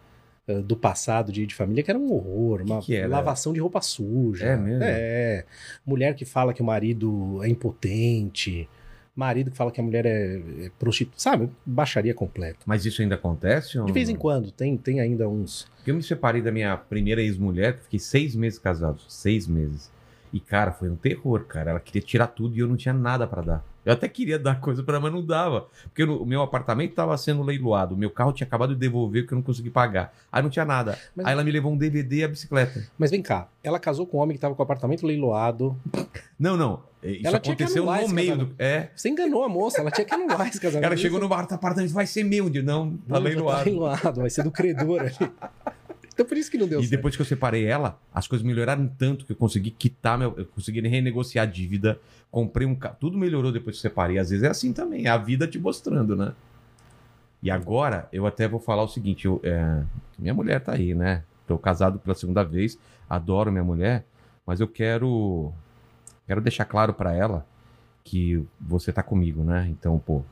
do 0.54 0.76
passado 0.76 1.32
de, 1.32 1.44
de 1.46 1.54
família 1.54 1.82
que 1.82 1.90
era 1.90 1.98
um 1.98 2.12
horror, 2.12 2.62
uma 2.62 2.80
que 2.80 2.94
era? 2.94 3.08
lavação 3.08 3.52
de 3.52 3.60
roupa 3.60 3.80
suja. 3.80 4.46
É 4.46 4.56
mesmo? 4.56 4.84
É. 4.84 5.44
Mulher 5.84 6.14
que 6.14 6.24
fala 6.24 6.54
que 6.54 6.62
o 6.62 6.64
marido 6.64 7.40
é 7.42 7.48
impotente, 7.48 8.68
marido 9.14 9.50
que 9.50 9.56
fala 9.56 9.72
que 9.72 9.80
a 9.80 9.84
mulher 9.84 10.06
é, 10.06 10.36
é 10.66 10.70
prostituta, 10.78 11.18
sabe? 11.18 11.50
Baixaria 11.64 12.14
completa. 12.14 12.58
Mas 12.66 12.84
isso 12.84 13.02
ainda 13.02 13.14
acontece? 13.14 13.78
ou 13.78 13.86
De 13.86 13.92
vez 13.92 14.08
em 14.08 14.14
quando, 14.14 14.50
tem, 14.52 14.76
tem 14.76 15.00
ainda 15.00 15.28
uns. 15.28 15.66
Eu 15.86 15.94
me 15.94 16.02
separei 16.02 16.42
da 16.42 16.52
minha 16.52 16.76
primeira 16.76 17.22
ex-mulher, 17.22 17.76
que 17.76 17.84
fiquei 17.84 17.98
seis 17.98 18.34
meses 18.36 18.58
casado. 18.58 19.00
Seis 19.08 19.46
meses. 19.46 19.90
E, 20.32 20.40
cara, 20.40 20.72
foi 20.72 20.88
um 20.90 20.96
terror, 20.96 21.44
cara. 21.44 21.70
Ela 21.70 21.80
queria 21.80 22.02
tirar 22.02 22.26
tudo 22.28 22.56
e 22.56 22.60
eu 22.60 22.66
não 22.68 22.76
tinha 22.76 22.94
nada 22.94 23.26
pra 23.26 23.42
dar. 23.42 23.64
Eu 23.84 23.92
até 23.92 24.08
queria 24.08 24.36
dar 24.36 24.58
coisa 24.60 24.82
pra 24.82 24.94
ela, 24.96 25.02
mas 25.04 25.12
não 25.12 25.24
dava. 25.24 25.68
Porque 25.84 26.02
o 26.02 26.24
meu 26.26 26.42
apartamento 26.42 26.92
tava 26.94 27.16
sendo 27.16 27.42
leiloado. 27.44 27.94
O 27.94 27.98
meu 27.98 28.10
carro 28.10 28.32
tinha 28.32 28.44
acabado 28.46 28.74
de 28.74 28.80
devolver 28.80 29.22
porque 29.22 29.34
eu 29.34 29.36
não 29.36 29.42
consegui 29.44 29.70
pagar. 29.70 30.12
Aí 30.30 30.42
não 30.42 30.50
tinha 30.50 30.64
nada. 30.64 30.98
Mas- 31.14 31.24
Aí 31.26 31.32
ela 31.32 31.44
me 31.44 31.52
levou 31.52 31.72
um 31.72 31.76
DVD 31.76 32.16
e 32.16 32.24
a 32.24 32.28
bicicleta. 32.28 32.84
Mas 32.98 33.12
vem 33.12 33.22
cá, 33.22 33.46
ela 33.62 33.78
casou 33.78 34.04
com 34.04 34.18
um 34.18 34.20
homem 34.20 34.36
que 34.36 34.40
tava 34.40 34.56
com 34.56 34.60
o 34.62 34.64
apartamento 34.64 35.06
leiloado. 35.06 35.76
Não, 36.36 36.56
não. 36.56 36.82
Isso 37.00 37.24
Ela 37.28 37.36
aconteceu 37.36 37.84
no 37.86 38.08
meio 38.08 38.36
do. 38.36 38.54
É. 38.58 38.88
Você 38.96 39.08
enganou 39.08 39.44
a 39.44 39.48
moça, 39.48 39.80
ela 39.80 39.92
tinha 39.92 40.04
que 40.04 40.12
anular 40.12 40.48
esse 40.48 40.60
casamento. 40.60 40.84
Ela 40.86 40.96
chegou 40.96 41.20
no 41.20 41.28
bar 41.28 41.46
do 41.46 41.54
apartamento, 41.54 41.92
vai 41.92 42.06
ser 42.06 42.24
meu. 42.24 42.50
Eu, 42.52 42.62
Não, 42.64 42.90
tá 42.90 42.96
Não, 43.06 43.16
já 43.18 43.18
leiloado. 43.22 43.58
Tá 43.58 43.64
leiloado, 43.70 44.20
vai 44.22 44.30
ser 44.30 44.42
do 44.42 44.50
credor 44.50 45.00
ali. 45.00 45.14
Então 46.16 46.24
por 46.24 46.38
isso 46.38 46.50
que 46.50 46.56
não 46.56 46.66
deu 46.66 46.80
E 46.80 46.82
certo. 46.84 46.90
depois 46.96 47.14
que 47.14 47.20
eu 47.20 47.26
separei 47.26 47.66
ela, 47.66 48.00
as 48.12 48.26
coisas 48.26 48.44
melhoraram 48.44 48.88
tanto 48.88 49.26
que 49.26 49.32
eu 49.32 49.36
consegui 49.36 49.70
quitar, 49.70 50.18
meu, 50.18 50.32
eu 50.38 50.46
consegui 50.46 50.80
renegociar 50.80 51.46
a 51.46 51.50
dívida, 51.50 52.00
comprei 52.30 52.66
um 52.66 52.74
carro, 52.74 52.96
tudo 52.98 53.18
melhorou 53.18 53.52
depois 53.52 53.76
que 53.76 53.86
eu 53.86 53.90
separei. 53.90 54.18
Às 54.18 54.30
vezes 54.30 54.42
é 54.42 54.48
assim 54.48 54.72
também, 54.72 55.04
é 55.04 55.10
a 55.10 55.18
vida 55.18 55.46
te 55.46 55.58
mostrando, 55.58 56.16
né? 56.16 56.32
E 57.42 57.50
agora 57.50 58.08
eu 58.10 58.26
até 58.26 58.48
vou 58.48 58.58
falar 58.58 58.82
o 58.82 58.88
seguinte, 58.88 59.26
eu, 59.26 59.42
é, 59.44 59.82
minha 60.18 60.32
mulher 60.32 60.58
tá 60.62 60.72
aí, 60.72 60.94
né? 60.94 61.22
Tô 61.46 61.58
casado 61.58 61.98
pela 61.98 62.14
segunda 62.14 62.42
vez, 62.42 62.78
adoro 63.10 63.52
minha 63.52 63.62
mulher, 63.62 64.06
mas 64.46 64.58
eu 64.58 64.66
quero 64.66 65.52
quero 66.26 66.40
deixar 66.40 66.64
claro 66.64 66.94
pra 66.94 67.14
ela 67.14 67.46
que 68.02 68.42
você 68.58 68.90
tá 68.90 69.02
comigo, 69.02 69.44
né? 69.44 69.68
Então, 69.68 69.98
pô, 69.98 70.22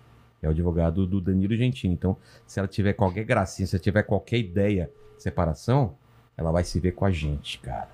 é 0.41 0.49
o 0.49 0.51
advogado 0.51 1.07
do 1.07 1.21
Danilo 1.21 1.55
Gentili. 1.55 1.93
Então, 1.93 2.17
se 2.47 2.59
ela 2.59 2.67
tiver 2.67 2.95
qualquer 2.95 3.25
gracinha, 3.25 3.67
se 3.67 3.77
ela 3.77 3.83
tiver 3.83 4.03
qualquer 4.03 4.39
ideia 4.39 4.85
de 4.87 5.04
separação, 5.19 5.97
ela 6.37 6.51
vai 6.51 6.65
se 6.65 6.79
ver 6.81 6.93
com 6.93 7.05
a 7.05 7.11
gente, 7.11 7.59
cara. 7.59 7.89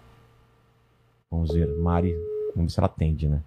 Vamos 1.31 1.53
ver, 1.53 1.69
Mari, 1.79 2.13
vamos 2.55 2.71
ver 2.71 2.71
se 2.71 2.81
ela 2.81 2.87
atende, 2.87 3.29
né? 3.29 3.43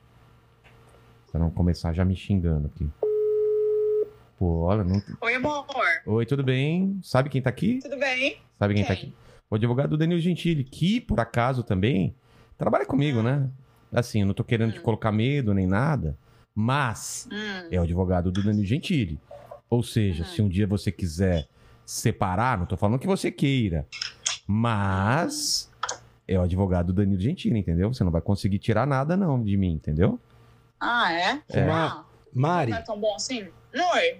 Pra 1.31 1.39
não 1.39 1.49
começar 1.49 1.93
já 1.93 2.05
me 2.05 2.15
xingando 2.15 2.67
aqui. 2.67 2.89
Pô, 4.37 4.61
olha, 4.61 4.83
não... 4.83 5.01
Oi, 5.21 5.35
amor. 5.35 5.65
Oi, 6.05 6.25
tudo 6.25 6.43
bem? 6.43 6.99
Sabe 7.03 7.29
quem 7.29 7.41
tá 7.41 7.49
aqui? 7.49 7.79
Tudo 7.81 7.97
bem? 7.97 8.37
Sabe 8.59 8.73
quem, 8.73 8.83
tá 8.83 8.95
Quem? 8.95 9.07
aqui? 9.09 9.15
O 9.49 9.55
advogado 9.55 9.97
Danilo 9.97 10.19
Gentili, 10.19 10.63
que 10.63 10.99
por 10.99 11.19
acaso 11.19 11.63
também 11.63 12.15
trabalha 12.57 12.85
comigo, 12.85 13.21
né? 13.21 13.49
Assim, 13.91 14.21
eu 14.21 14.27
não 14.27 14.33
tô 14.33 14.43
querendo 14.43 14.73
te 14.73 14.79
Hum. 14.79 14.83
colocar 14.83 15.11
medo 15.11 15.53
nem 15.53 15.67
nada, 15.67 16.17
mas 16.55 17.27
Hum. 17.31 17.67
é 17.71 17.79
o 17.79 17.83
advogado 17.83 18.31
do 18.31 18.41
Danilo 18.41 18.65
Gentili. 18.65 19.19
Ou 19.69 19.83
seja, 19.83 20.23
Uhum. 20.23 20.29
se 20.29 20.41
um 20.41 20.49
dia 20.49 20.67
você 20.67 20.91
quiser 20.91 21.47
separar, 21.85 22.57
não 22.57 22.65
tô 22.65 22.75
falando 22.77 22.99
que 22.99 23.07
você 23.07 23.31
queira, 23.31 23.87
mas 24.47 25.71
é 26.27 26.37
o 26.39 26.41
advogado 26.43 26.87
do 26.87 26.93
Danilo 26.93 27.19
Gentili, 27.21 27.59
entendeu? 27.59 27.93
Você 27.93 28.03
não 28.03 28.11
vai 28.11 28.21
conseguir 28.21 28.59
tirar 28.59 28.85
nada 28.87 29.15
não 29.17 29.41
de 29.43 29.55
mim, 29.57 29.73
entendeu? 29.73 30.19
Ah, 30.79 31.13
é? 31.13 31.41
É. 31.49 31.63
Ah, 31.69 32.03
Mari, 32.33 32.71
não 32.71 32.77
é 32.77 32.81
tão 32.81 32.99
bom 32.99 33.15
assim? 33.15 33.47
Oi. 33.73 34.17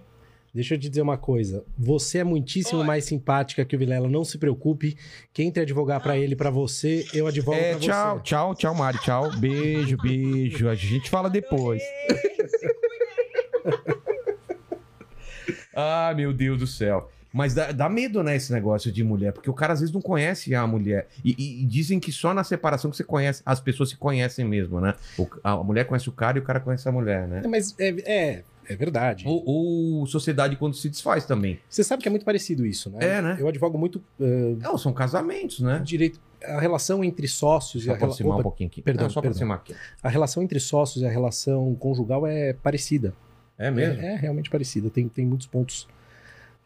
deixa 0.53 0.75
eu 0.75 0.79
te 0.79 0.87
dizer 0.89 1.01
uma 1.01 1.17
coisa. 1.17 1.63
Você 1.77 2.19
é 2.19 2.23
muitíssimo 2.23 2.81
Oi. 2.81 2.85
mais 2.85 3.05
simpática 3.05 3.65
que 3.65 3.75
o 3.75 3.79
Vilela. 3.79 4.07
Não 4.09 4.23
se 4.23 4.37
preocupe. 4.37 4.97
Quem 5.33 5.47
entre 5.47 5.63
advogar 5.63 6.01
pra 6.01 6.17
ele 6.17 6.33
e 6.33 6.35
pra 6.35 6.49
você, 6.49 7.05
eu 7.13 7.27
advogo 7.27 7.57
É, 7.57 7.71
pra 7.71 7.79
tchau, 7.79 8.17
você. 8.17 8.23
tchau, 8.23 8.55
tchau, 8.55 8.75
Mari, 8.75 8.97
tchau. 8.99 9.31
Beijo, 9.37 9.97
beijo. 9.97 10.69
A 10.69 10.75
gente 10.75 11.09
fala 11.09 11.29
depois. 11.29 11.81
Ah, 15.75 16.13
meu 16.15 16.31
Deus 16.31 16.59
do 16.59 16.67
céu. 16.67 17.09
Mas 17.33 17.55
dá, 17.55 17.71
dá 17.71 17.89
medo, 17.89 18.21
né, 18.21 18.35
esse 18.35 18.53
negócio 18.53 18.91
de 18.91 19.03
mulher, 19.03 19.33
porque 19.33 19.49
o 19.49 19.53
cara 19.53 19.73
às 19.73 19.79
vezes 19.79 19.91
não 19.93 20.01
conhece 20.01 20.53
a 20.53 20.67
mulher. 20.67 21.07
E, 21.25 21.31
e- 21.37 21.63
e 21.63 21.65
dizem 21.65 21.99
que 21.99 22.11
só 22.11 22.31
na 22.33 22.43
separação 22.43 22.91
que 22.91 22.95
você 22.97 23.03
conhece, 23.03 23.41
as 23.43 23.59
pessoas 23.59 23.89
se 23.89 23.97
conhecem 23.97 24.45
mesmo, 24.45 24.79
né? 24.79 24.93
O- 25.17 25.27
a 25.43 25.57
mulher 25.63 25.85
conhece 25.85 26.07
o 26.07 26.11
cara 26.11 26.37
e 26.37 26.41
o 26.41 26.43
cara 26.43 26.59
conhece 26.59 26.87
a 26.87 26.91
mulher, 26.91 27.27
né? 27.27 27.41
É, 27.43 27.47
Mas 27.47 27.73
é, 27.79 27.89
é, 28.05 28.43
é 28.69 28.75
verdade. 28.75 29.25
Ou, 29.27 29.43
ou 29.45 30.05
sociedade 30.05 30.55
quando 30.57 30.75
se 30.75 30.87
desfaz 30.89 31.25
também. 31.25 31.59
Você 31.67 31.83
sabe 31.83 32.03
que 32.03 32.07
é 32.07 32.11
muito 32.11 32.23
parecido 32.23 32.65
isso, 32.67 32.91
né? 32.91 32.97
É, 33.01 33.21
né? 33.21 33.35
Eu 33.39 33.47
advogo 33.47 33.79
muito 33.79 33.99
eh, 34.21 34.55
Não, 34.61 34.77
são 34.77 34.93
casamentos, 34.93 35.59
né? 35.59 35.81
direito. 35.83 36.19
A 36.45 36.59
relação 36.59 37.03
entre 37.03 37.27
sócios 37.27 37.85
e 37.85 37.89
a, 37.89 37.93
rela- 37.93 38.05
aproximar 38.05 38.37
um 38.39 38.43
pouquinho 38.43 38.67
aqui. 38.69 38.81
perdão, 38.81 39.05
Não, 39.05 39.09
só 39.09 39.21
perdão. 39.21 39.31
aproximar 39.31 39.57
aqui. 39.57 39.73
a 40.03 40.09
relação 40.09 40.43
entre 40.43 40.59
sócios 40.59 41.01
e 41.01 41.05
a 41.07 41.09
relação 41.09 41.73
conjugal 41.75 42.27
é 42.27 42.53
parecida. 42.53 43.13
É 43.57 43.71
mesmo? 43.71 44.01
É, 44.03 44.13
é 44.13 44.15
realmente 44.17 44.49
parecida. 44.51 44.89
Tem, 44.89 45.07
tem 45.07 45.25
muitos 45.25 45.47
pontos 45.47 45.87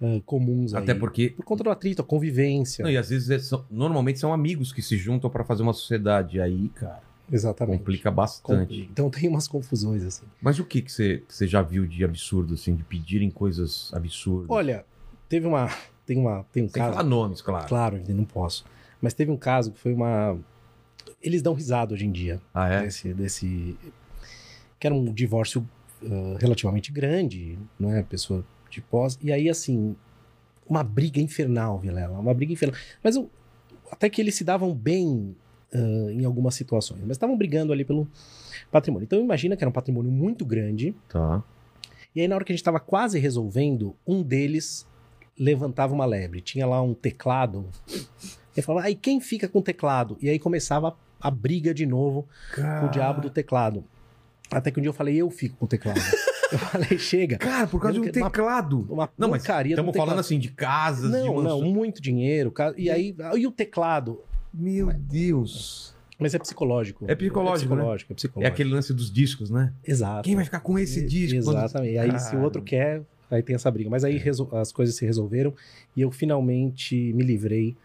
ah, 0.02 0.20
comuns 0.26 0.74
aí. 0.74 0.84
Até 0.84 0.94
porque 0.94 1.30
Por 1.32 1.44
conta 1.46 1.64
do 1.64 1.70
atrito, 1.70 2.02
a 2.02 2.06
convivência. 2.06 2.84
Não, 2.84 2.92
e 2.92 2.98
às 2.98 3.10
vezes 3.10 3.30
é- 3.30 3.40
são- 3.40 3.66
normalmente 3.70 4.20
são 4.20 4.34
amigos 4.34 4.72
que 4.72 4.82
se 4.82 4.98
juntam 4.98 5.30
pra 5.30 5.44
fazer 5.44 5.64
uma 5.64 5.74
sociedade. 5.74 6.40
Aí, 6.40 6.70
cara, 6.70 7.02
Exatamente. 7.32 7.80
complica 7.80 8.10
Com- 8.10 8.16
bastante. 8.16 8.88
Então 8.92 9.10
tem 9.10 9.28
umas 9.30 9.48
confusões, 9.48 10.04
assim. 10.04 10.26
Mas 10.42 10.60
o 10.60 10.66
que 10.66 10.82
que 10.82 10.92
você, 10.92 11.24
que 11.28 11.34
você 11.34 11.48
já 11.48 11.62
viu 11.62 11.86
de 11.88 12.04
absurdo, 12.04 12.54
assim, 12.54 12.76
de 12.76 12.84
pedirem 12.84 13.30
coisas 13.30 13.92
absurdas? 13.94 14.50
Olha, 14.50 14.86
teve 15.30 15.46
uma. 15.48 15.70
Tem, 16.06 16.18
uma, 16.18 16.46
tem 16.54 16.64
um 16.64 16.70
Sem 16.70 16.82
caso. 16.82 16.94
falar 16.96 17.04
nomes, 17.08 17.42
claro. 17.42 17.68
Claro, 17.68 18.02
não 18.08 18.24
posso. 18.24 18.64
Mas 19.02 19.14
teve 19.14 19.30
um 19.30 19.36
caso 19.38 19.72
que 19.74 19.80
foi 19.80 19.94
uma. 19.94 20.38
Eles 21.22 21.42
dão 21.42 21.54
risada 21.54 21.94
hoje 21.94 22.06
em 22.06 22.12
dia. 22.12 22.40
Ah, 22.54 22.70
é? 22.70 22.82
Desse, 22.84 23.14
desse. 23.14 23.76
Que 24.80 24.88
era 24.88 24.96
um 24.96 25.12
divórcio 25.12 25.68
ah, 26.06 26.38
relativamente 26.40 26.92
grande, 26.94 27.58
não 27.80 27.92
é? 27.92 28.04
Pessoa 28.04 28.46
de 28.78 28.88
pós. 28.88 29.18
E 29.22 29.32
aí, 29.32 29.50
assim. 29.50 29.96
Uma 30.70 30.84
briga 30.84 31.22
infernal, 31.22 31.80
Vilela. 31.80 32.20
Uma 32.20 32.34
briga 32.34 32.52
infernal. 32.52 32.78
Mas 33.02 33.16
eu- 33.16 33.30
até 33.90 34.10
que 34.10 34.20
eles 34.22 34.36
se 34.36 34.44
davam 34.44 34.74
bem 34.74 35.34
ah, 35.74 36.12
em 36.12 36.26
algumas 36.26 36.56
situações. 36.56 37.02
Mas 37.02 37.12
estavam 37.12 37.38
brigando 37.38 37.72
ali 37.74 37.86
pelo 37.86 38.08
patrimônio. 38.72 39.06
Então 39.06 39.20
imagina 39.20 39.56
que 39.56 39.64
era 39.64 39.70
um 39.70 39.74
patrimônio 39.74 40.12
muito 40.12 40.46
grande. 40.46 40.96
Tá. 41.10 41.44
E 42.16 42.22
aí, 42.22 42.28
na 42.28 42.36
hora 42.36 42.44
que 42.44 42.52
a 42.52 42.56
gente 42.56 42.62
estava 42.62 42.80
quase 42.80 43.20
resolvendo, 43.20 43.96
um 44.06 44.24
deles 44.24 44.88
levantava 45.38 45.94
uma 45.94 46.06
lebre. 46.06 46.42
Tinha 46.42 46.66
lá 46.66 46.82
um 46.82 46.94
teclado. 46.94 47.66
Ele 48.56 48.66
falava, 48.66 48.88
aí 48.88 48.96
quem 48.96 49.22
fica 49.22 49.48
com 49.48 49.60
o 49.60 49.62
teclado? 49.62 50.18
E 50.20 50.30
aí 50.30 50.40
começava 50.40 50.98
a, 51.22 51.30
briga 51.30 51.74
de 51.74 51.86
novo 51.86 52.28
com 52.56 52.88
o 52.88 52.90
diabo 52.90 53.22
do 53.22 53.30
teclado. 53.30 53.84
Até 54.50 54.72
que 54.72 54.80
um 54.80 54.82
dia 54.82 54.90
eu 54.90 54.94
falei, 54.94 55.16
eu 55.16 55.30
fico 55.30 55.58
com 55.58 55.66
o 55.66 55.68
teclado. 55.68 56.00
Eu 56.52 56.58
falei, 56.60 56.98
chega. 56.98 57.38
Cara, 57.38 57.68
por 57.68 57.80
causa 57.82 57.94
de 57.94 58.00
um 58.00 58.04
não 58.06 58.12
quero- 58.12 58.24
uma- 58.26 58.32
teclado. 58.32 58.88
Uma 58.90 59.10
Não, 59.18 59.30
mas 59.30 59.42
estamos 59.44 59.76
teclado. 59.76 59.96
falando 59.96 60.20
assim 60.20 60.40
de 60.40 60.50
casas, 60.52 61.12
de 61.12 61.18
Não, 61.18 61.42
não, 61.42 61.62
muito 61.62 62.02
dinheiro. 62.02 62.54
E 62.78 62.90
aí, 62.90 63.16
e 63.38 63.48
o 63.48 63.52
teclado? 63.52 64.22
Meu 64.54 64.92
Deus. 64.94 65.96
Mas 66.20 66.34
é 66.34 66.40
psicológico. 66.40 67.06
É 67.08 67.14
psicológico, 67.14 67.74
É 67.74 67.76
né? 67.76 67.82
psicológico, 67.84 68.12
é 68.12 68.14
É 68.14 68.16
psicológico. 68.16 68.54
aquele 68.54 68.70
lance 68.74 68.92
dos 68.94 69.12
discos, 69.12 69.50
né? 69.52 69.72
Exato. 69.86 70.24
Quem 70.24 70.36
vai 70.36 70.44
ficar 70.46 70.62
com 70.62 70.80
esse 70.80 71.06
disco? 71.06 71.38
Exatamente. 71.38 71.98
Aí, 71.98 72.20
se 72.20 72.36
o 72.36 72.42
outro 72.42 72.62
Cara. 72.64 72.70
quer, 72.70 73.02
aí 73.30 73.44
tem 73.44 73.56
essa 73.56 73.70
briga. 73.70 73.88
Mas 73.90 74.04
É. 74.04 74.08
aí 74.08 74.18
resol- 74.18 74.50
as 74.54 74.72
coisas 74.72 74.96
se 74.96 75.06
resolveram 75.06 75.54
e 75.96 76.02
eu 76.02 76.10
finalmente 76.10 77.14
me 77.14 77.24
livrei 77.24 77.76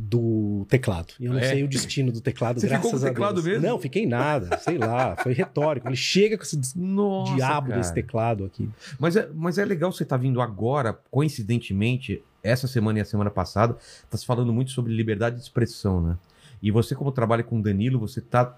do 0.00 0.64
teclado. 0.68 1.12
E 1.18 1.26
eu 1.26 1.32
não 1.32 1.40
É? 1.40 1.48
sei 1.48 1.64
o 1.64 1.68
destino 1.68 2.12
do 2.12 2.20
teclado, 2.20 2.60
Você 2.60 2.68
ficou 2.68 2.82
graças 2.82 3.00
com 3.00 3.06
o 3.06 3.10
teclado 3.10 3.34
Deus. 3.42 3.46
mesmo? 3.46 3.66
Não, 3.66 3.78
fiquei 3.80 4.06
nada. 4.06 4.56
Sei 4.58 4.78
lá. 4.78 5.16
Foi 5.16 5.32
retórico. 5.32 5.88
Ele 5.88 5.96
chega 5.96 6.36
com 6.38 6.44
esse 6.44 6.58
Nossa, 6.76 7.34
diabo 7.34 7.68
cara. 7.68 7.80
desse 7.80 7.92
teclado 7.92 8.44
aqui. 8.44 8.68
Mas 8.98 9.16
é, 9.16 9.28
mas 9.34 9.58
é 9.58 9.64
legal 9.64 9.90
você 9.92 10.04
estar 10.04 10.16
vindo 10.16 10.40
agora, 10.40 10.96
coincidentemente, 11.10 12.22
essa 12.42 12.66
semana 12.68 12.98
e 12.98 13.02
a 13.02 13.04
semana 13.04 13.30
passada, 13.30 13.76
tá 14.08 14.16
se 14.16 14.24
falando 14.24 14.52
muito 14.52 14.70
sobre 14.70 14.94
liberdade 14.94 15.36
de 15.36 15.42
expressão, 15.42 16.00
né? 16.00 16.16
E 16.62 16.70
você, 16.70 16.94
como 16.94 17.10
trabalha 17.12 17.42
com 17.42 17.58
o 17.58 17.62
Danilo, 17.62 17.98
você 17.98 18.20
tá 18.20 18.56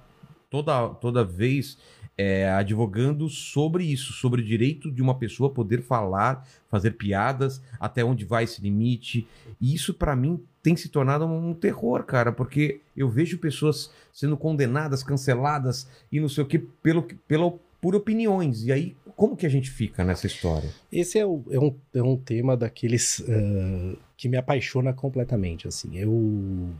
toda, 0.51 0.89
toda 0.89 1.25
vez 1.25 1.79
é, 2.19 2.51
advogando 2.51 3.29
sobre 3.31 3.85
isso, 3.85 4.13
sobre 4.13 4.43
o 4.43 4.45
direito 4.45 4.91
de 4.91 5.01
uma 5.01 5.15
pessoa 5.15 5.49
poder 5.49 5.81
falar, 5.83 6.47
fazer 6.69 6.91
piadas, 6.93 7.63
até 7.79 8.05
onde 8.05 8.25
vai 8.27 8.45
esse 8.45 8.61
limite. 8.61 9.27
E 9.59 9.75
isso, 9.75 9.95
pra 9.95 10.15
mim, 10.15 10.39
tem 10.63 10.77
se 10.77 10.91
tornado 10.91 11.25
um 11.25 11.55
terror, 11.55 12.03
cara, 12.05 12.31
porque 12.31 12.81
eu 12.95 13.09
vejo 13.09 13.39
pessoas 13.39 13.91
sendo 14.13 14.37
condenadas, 14.37 15.03
canceladas 15.03 15.89
e 16.13 16.21
não 16.21 16.29
sei 16.29 16.45
o 16.45 16.47
que, 16.47 16.59
pelo, 16.59 17.05
pelo, 17.27 17.59
por 17.81 17.95
opiniões. 17.95 18.65
E 18.65 18.73
aí, 18.73 18.95
como 19.17 19.35
que 19.37 19.47
a 19.47 19.51
gente 19.51 19.71
fica 19.71 20.05
nessa 20.05 20.27
história? 20.27 20.69
Esse 20.93 21.19
é, 21.19 21.25
o- 21.25 21.43
é 21.51 21.59
um, 21.59 21.75
é 21.95 22.03
um 22.03 22.17
tema 22.19 22.55
daqueles 22.55 23.25
ah, 23.27 23.97
que 24.17 24.29
me 24.29 24.37
apaixona 24.37 24.93
completamente. 24.93 25.67
Assim, 25.67 25.97
eu 25.97 26.71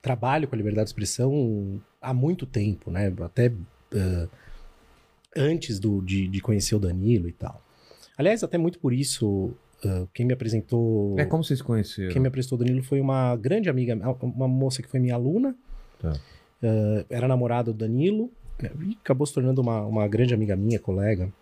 trabalho 0.00 0.46
com 0.48 0.54
a 0.54 0.58
liberdade 0.58 0.86
de 0.86 0.90
expressão 0.90 1.80
há 2.00 2.14
muito 2.14 2.46
tempo, 2.46 2.90
né? 2.90 3.12
Até 3.20 3.52
ah, 3.94 4.28
antes 5.36 5.78
do, 5.78 6.00
de, 6.00 6.28
de 6.28 6.40
conhecer 6.40 6.74
o 6.74 6.78
Danilo 6.78 7.28
e 7.28 7.32
tal. 7.32 7.62
Aliás, 8.16 8.42
até 8.42 8.58
muito 8.58 8.78
por 8.78 8.92
isso, 8.92 9.52
ah, 9.84 10.06
quem 10.12 10.26
me 10.26 10.32
apresentou. 10.32 11.18
É 11.18 11.24
como 11.24 11.44
vocês 11.44 11.62
conheceram? 11.62 12.12
Quem 12.12 12.20
me 12.20 12.28
apresentou 12.28 12.56
o 12.56 12.64
Danilo 12.64 12.82
foi 12.82 13.00
uma 13.00 13.36
grande 13.36 13.68
amiga, 13.68 13.94
uma 14.20 14.48
moça 14.48 14.82
que 14.82 14.88
foi 14.88 15.00
minha 15.00 15.14
aluna. 15.14 15.54
Tá. 16.00 16.12
Ah, 16.62 17.04
era 17.08 17.28
namorada 17.28 17.72
do 17.72 17.78
Danilo. 17.78 18.30
E 18.60 18.98
acabou 19.00 19.24
se 19.24 19.32
tornando 19.32 19.60
uma, 19.60 19.86
uma 19.86 20.08
grande 20.08 20.34
amiga 20.34 20.56
minha, 20.56 20.80
colega. 20.80 21.32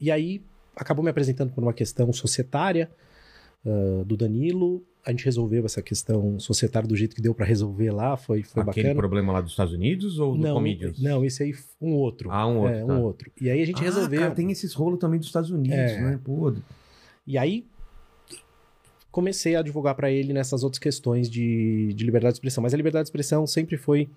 E 0.00 0.10
aí 0.10 0.42
acabou 0.74 1.04
me 1.04 1.10
apresentando 1.10 1.52
por 1.52 1.62
uma 1.62 1.74
questão 1.74 2.10
societária 2.14 2.90
do 4.06 4.16
Danilo. 4.16 4.82
A 5.04 5.10
gente 5.10 5.24
resolveu 5.24 5.64
essa 5.64 5.82
questão 5.82 6.38
societária 6.38 6.86
do 6.88 6.94
jeito 6.96 7.16
que 7.16 7.20
deu 7.20 7.34
pra 7.34 7.44
resolver 7.44 7.90
lá. 7.90 8.16
Foi, 8.16 8.42
foi 8.44 8.62
Aquele 8.62 8.82
bacana. 8.88 8.94
problema 9.00 9.32
lá 9.32 9.40
dos 9.40 9.50
Estados 9.50 9.72
Unidos 9.74 10.18
ou 10.20 10.36
do 10.36 10.42
Não, 10.42 10.54
Comedians? 10.54 11.00
não, 11.02 11.24
esse 11.24 11.42
aí 11.42 11.52
um 11.80 11.92
outro. 11.94 12.30
Ah, 12.30 12.46
um 12.46 12.58
outro, 12.58 12.74
É, 12.76 12.84
tá. 12.84 12.92
um 12.94 13.02
outro. 13.02 13.32
E 13.40 13.50
aí 13.50 13.60
a 13.60 13.66
gente 13.66 13.80
Ah, 13.80 13.82
resolveu. 13.84 14.20
cara, 14.20 14.34
tem 14.34 14.50
esses 14.52 14.72
rolos 14.74 15.00
também 15.00 15.18
dos 15.18 15.26
Estados 15.28 15.50
Unidos, 15.50 15.76
É. 15.76 16.00
né? 16.00 16.20
Pô, 16.22 16.54
E 17.26 17.36
aí 17.36 17.66
comecei 19.10 19.56
a 19.56 19.60
advogar 19.60 19.94
para 19.94 20.10
ele 20.10 20.32
nessas 20.32 20.62
outras 20.62 20.78
questões 20.78 21.28
de, 21.28 21.92
de 21.94 22.04
liberdade 22.04 22.34
de 22.34 22.36
expressão. 22.38 22.62
Mas 22.62 22.72
a 22.72 22.76
liberdade 22.76 23.04
de 23.04 23.08
expressão 23.08 23.46
sempre 23.46 23.76
foi 23.76 24.08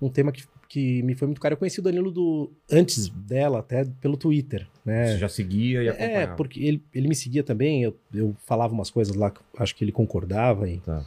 um 0.00 0.08
tema 0.10 0.30
que, 0.30 0.44
que 0.68 1.02
me 1.02 1.14
foi 1.14 1.26
muito 1.26 1.40
caro. 1.40 1.54
Eu 1.54 1.58
conheci 1.58 1.80
o 1.80 1.82
Danilo 1.82 2.10
do, 2.10 2.50
antes 2.70 3.08
dela, 3.08 3.58
até 3.60 3.84
pelo 3.84 4.16
Twitter, 4.16 4.68
né? 4.86 5.06
você 5.12 5.18
já 5.18 5.28
seguia 5.28 5.82
e 5.82 5.88
acompanhava. 5.88 6.32
É, 6.32 6.36
porque 6.36 6.60
ele, 6.62 6.82
ele 6.94 7.08
me 7.08 7.14
seguia 7.14 7.42
também, 7.42 7.82
eu, 7.82 7.96
eu 8.14 8.34
falava 8.46 8.72
umas 8.72 8.88
coisas 8.90 9.14
lá 9.16 9.32
acho 9.58 9.74
que 9.74 9.84
ele 9.84 9.92
concordava. 9.92 10.68
E, 10.68 10.78
Tá. 10.78 11.04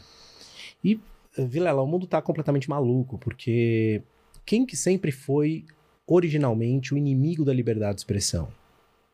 e 0.83 0.99
Vilela, 1.37 1.81
o 1.81 1.87
mundo 1.87 2.05
tá 2.05 2.21
completamente 2.21 2.69
maluco, 2.69 3.17
porque 3.17 4.01
quem 4.45 4.65
que 4.65 4.75
sempre 4.75 5.11
foi 5.11 5.63
originalmente 6.05 6.93
o 6.93 6.97
inimigo 6.97 7.45
da 7.45 7.53
liberdade 7.53 7.95
de 7.95 8.01
expressão? 8.01 8.49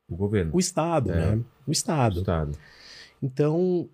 O 0.09 0.15
governo. 0.15 0.51
O 0.53 0.59
Estado, 0.59 1.11
É. 1.11 1.35
né? 1.35 1.43
O 1.67 1.71
Estado. 1.71 2.17
O 2.17 2.19
Estado. 2.19 2.57
Então, 3.21 3.89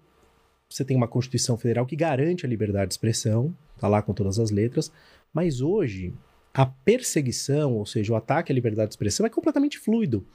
você 0.69 0.85
tem 0.85 0.95
uma 0.95 1.07
Constituição 1.07 1.57
Federal 1.57 1.85
que 1.85 1.95
garante 1.95 2.45
a 2.45 2.49
liberdade 2.49 2.87
de 2.87 2.93
expressão, 2.93 3.53
tá 3.79 3.87
lá 3.87 4.01
com 4.01 4.13
todas 4.13 4.39
as 4.39 4.51
letras, 4.51 4.91
mas 5.33 5.61
hoje 5.61 6.13
a 6.53 6.65
perseguição, 6.65 7.73
ou 7.75 7.85
seja, 7.85 8.11
o 8.13 8.15
ataque 8.15 8.51
à 8.51 8.55
liberdade 8.55 8.89
de 8.89 8.93
expressão 8.93 9.25
é 9.25 9.29
completamente 9.29 9.79
fluido. 9.79 10.25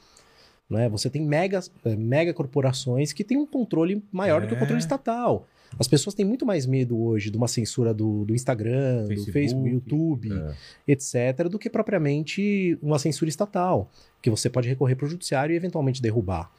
Né? 0.69 0.89
Você 0.89 1.09
tem 1.09 1.23
mega, 1.23 1.61
eh, 1.85 1.97
mega 1.97 2.35
corporações 2.35 3.13
que 3.13 3.23
têm 3.23 3.37
um 3.37 3.47
controle 3.47 4.03
maior 4.11 4.41
do 4.41 4.49
que 4.49 4.55
o 4.55 4.57
É. 4.57 4.59
controle 4.59 4.81
estatal. 4.81 5.47
As 5.79 5.87
pessoas 5.89 6.15
têm 6.15 6.25
muito 6.25 6.45
mais 6.47 6.65
medo 6.67 6.99
hoje 7.01 7.31
de 7.31 7.37
uma 7.37 7.49
censura 7.49 7.93
do, 7.95 8.25
do 8.25 8.35
Instagram, 8.35 9.03
do 9.03 9.09
Facebook, 9.09 9.33
Facebook, 9.33 9.69
YouTube, 9.69 10.33
É. 10.33 10.55
etc., 10.93 11.49
do 11.49 11.59
que 11.59 11.69
propriamente 11.71 12.79
uma 12.83 12.99
censura 12.99 13.29
estatal, 13.29 13.91
que 14.23 14.31
você 14.31 14.49
pode 14.51 14.69
recorrer 14.69 14.97
para 14.97 15.07
o 15.07 15.09
judiciário 15.09 15.53
e 15.53 15.57
eventualmente 15.57 16.03
derrubar. 16.03 16.51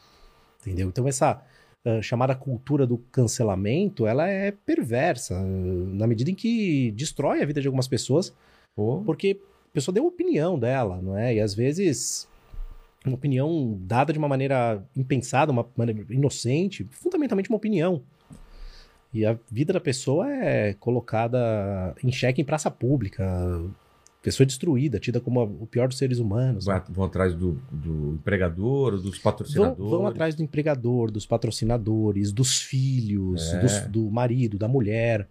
Entendeu? 0.62 0.88
Então, 0.90 1.08
essa 1.08 1.42
ah, 1.86 2.02
chamada 2.02 2.36
cultura 2.36 2.86
do 2.86 2.98
cancelamento, 3.12 4.06
ela 4.08 4.28
é 4.28 4.52
perversa, 4.52 5.36
ah, 5.38 5.44
na 5.44 6.06
medida 6.08 6.30
em 6.32 6.36
que 6.36 6.92
destrói 6.92 7.42
a 7.42 7.46
vida 7.46 7.62
de 7.62 7.68
algumas 7.68 7.88
pessoas, 7.88 8.34
Pô, 8.76 9.02
porque 9.06 9.40
a 9.72 9.74
pessoa 9.74 9.94
deu 9.94 10.06
opinião 10.06 10.60
dela, 10.60 11.02
não 11.02 11.18
é? 11.18 11.36
E 11.36 11.40
às 11.40 11.54
vezes 11.56 12.28
uma 13.10 13.16
opinião 13.18 13.78
dada 13.82 14.12
de 14.14 14.20
uma 14.20 14.28
maneira 14.28 14.84
impensada, 14.96 15.52
uma 15.52 15.66
maneira 15.76 16.06
inocente, 16.10 16.86
fundamentalmente 16.92 17.50
uma 17.50 17.58
opinião. 17.58 18.02
E 19.14 19.26
a 19.26 19.38
vida 19.52 19.74
da 19.74 19.80
pessoa 19.80 20.30
é 20.30 20.74
colocada 20.74 21.96
em 22.04 22.12
xeque 22.12 22.42
em 22.42 22.46
praça 22.46 22.70
pública, 22.70 23.26
pessoa 24.22 24.46
destruída, 24.46 25.00
tida 25.00 25.22
como 25.22 25.40
a- 25.40 25.44
o 25.46 25.66
pior 25.66 25.88
dos 25.88 25.98
seres 25.98 26.20
humanos. 26.20 26.66
vai- 26.66 26.84
vão 26.90 27.06
atrás 27.06 27.34
do, 27.34 27.58
do 27.72 28.16
empregador, 28.16 28.98
dos 29.00 29.14
Vão, 29.18 29.22
patrocinadores. 29.24 29.92
vão 29.92 30.06
atrás 30.08 30.36
do 30.36 30.44
empregador, 30.44 31.10
dos 31.10 31.26
patrocinadores, 31.26 32.32
dos 32.34 32.62
filhos, 32.62 33.54
É. 33.54 33.60
dos- 33.62 33.82
do 33.88 34.12
marido, 34.12 34.58
da 34.58 34.68
mulher. 34.68 35.28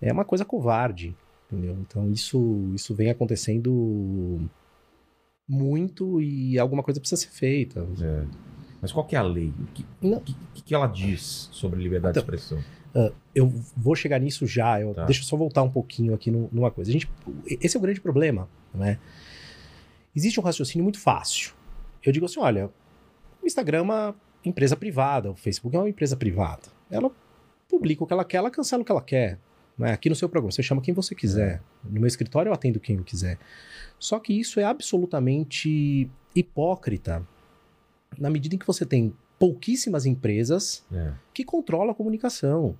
É 0.00 0.12
uma 0.12 0.24
coisa 0.24 0.44
covarde, 0.44 1.14
entendeu? 1.50 1.76
Então 1.80 2.10
isso, 2.12 2.70
isso 2.74 2.94
vem 2.94 3.10
acontecendo 3.10 4.40
muito 5.50 6.20
e 6.20 6.58
alguma 6.58 6.82
coisa 6.82 7.00
precisa 7.00 7.20
ser 7.20 7.30
feita. 7.30 7.86
É. 8.00 8.24
Mas 8.80 8.92
qual 8.92 9.04
que 9.04 9.14
é 9.14 9.18
a 9.18 9.22
lei? 9.22 9.52
O 9.58 9.66
que, 9.74 9.84
que, 10.54 10.62
que 10.62 10.74
ela 10.74 10.86
diz 10.86 11.48
sobre 11.52 11.82
liberdade 11.82 12.18
Então, 12.18 12.28
de 12.30 12.36
expressão? 12.40 12.64
Eu 13.34 13.46
vou 13.76 13.94
chegar 13.94 14.18
nisso 14.18 14.46
já. 14.46 14.80
eu- 14.80 14.94
Tá. 14.94 15.04
Deixa 15.04 15.20
eu 15.20 15.24
só 15.24 15.36
voltar 15.36 15.62
um 15.62 15.70
pouquinho 15.70 16.14
aqui 16.14 16.30
nu- 16.30 16.48
numa 16.52 16.70
coisa. 16.70 16.90
A 16.90 16.92
gente, 16.92 17.10
esse 17.60 17.76
é 17.76 17.78
o 17.78 17.82
grande 17.82 18.00
problema, 18.00 18.48
não 18.74 18.84
é? 18.84 18.98
Existe 20.14 20.40
um 20.40 20.42
raciocínio 20.42 20.82
muito 20.82 20.98
fácil. 20.98 21.52
Eu 22.04 22.12
digo 22.12 22.24
assim, 22.26 22.40
olha, 22.40 22.70
o 23.42 23.46
Instagram 23.46 23.78
é 23.78 23.82
uma 23.82 24.14
empresa 24.44 24.76
privada, 24.76 25.30
o 25.30 25.36
Facebook 25.36 25.76
é 25.76 25.78
uma 25.78 25.88
empresa 25.88 26.16
privada. 26.16 26.62
Ela 26.90 27.10
publica 27.68 28.02
o 28.02 28.06
que 28.06 28.12
ela 28.12 28.24
quer, 28.24 28.38
ela 28.38 28.50
cancela 28.50 28.82
o 28.82 28.84
que 28.84 28.90
ela 28.90 29.02
quer. 29.02 29.38
Não 29.80 29.86
é? 29.86 29.92
Aqui 29.92 30.10
no 30.10 30.14
seu 30.14 30.28
programa, 30.28 30.52
você 30.52 30.62
chama 30.62 30.82
quem 30.82 30.92
você 30.92 31.14
quiser. 31.14 31.62
No 31.82 31.98
meu 32.00 32.06
escritório 32.06 32.50
eu 32.50 32.52
atendo 32.52 32.78
quem 32.78 32.96
eu 32.96 33.02
quiser. 33.02 33.38
Só 33.98 34.18
que 34.18 34.38
isso 34.38 34.60
é 34.60 34.64
absolutamente 34.64 36.06
hipócrita 36.36 37.26
na 38.18 38.28
medida 38.28 38.54
em 38.54 38.58
que 38.58 38.66
você 38.66 38.84
tem 38.84 39.14
pouquíssimas 39.38 40.04
empresas 40.04 40.84
É. 40.92 41.14
que 41.32 41.42
controla 41.44 41.92
a 41.92 41.94
comunicação. 41.94 42.76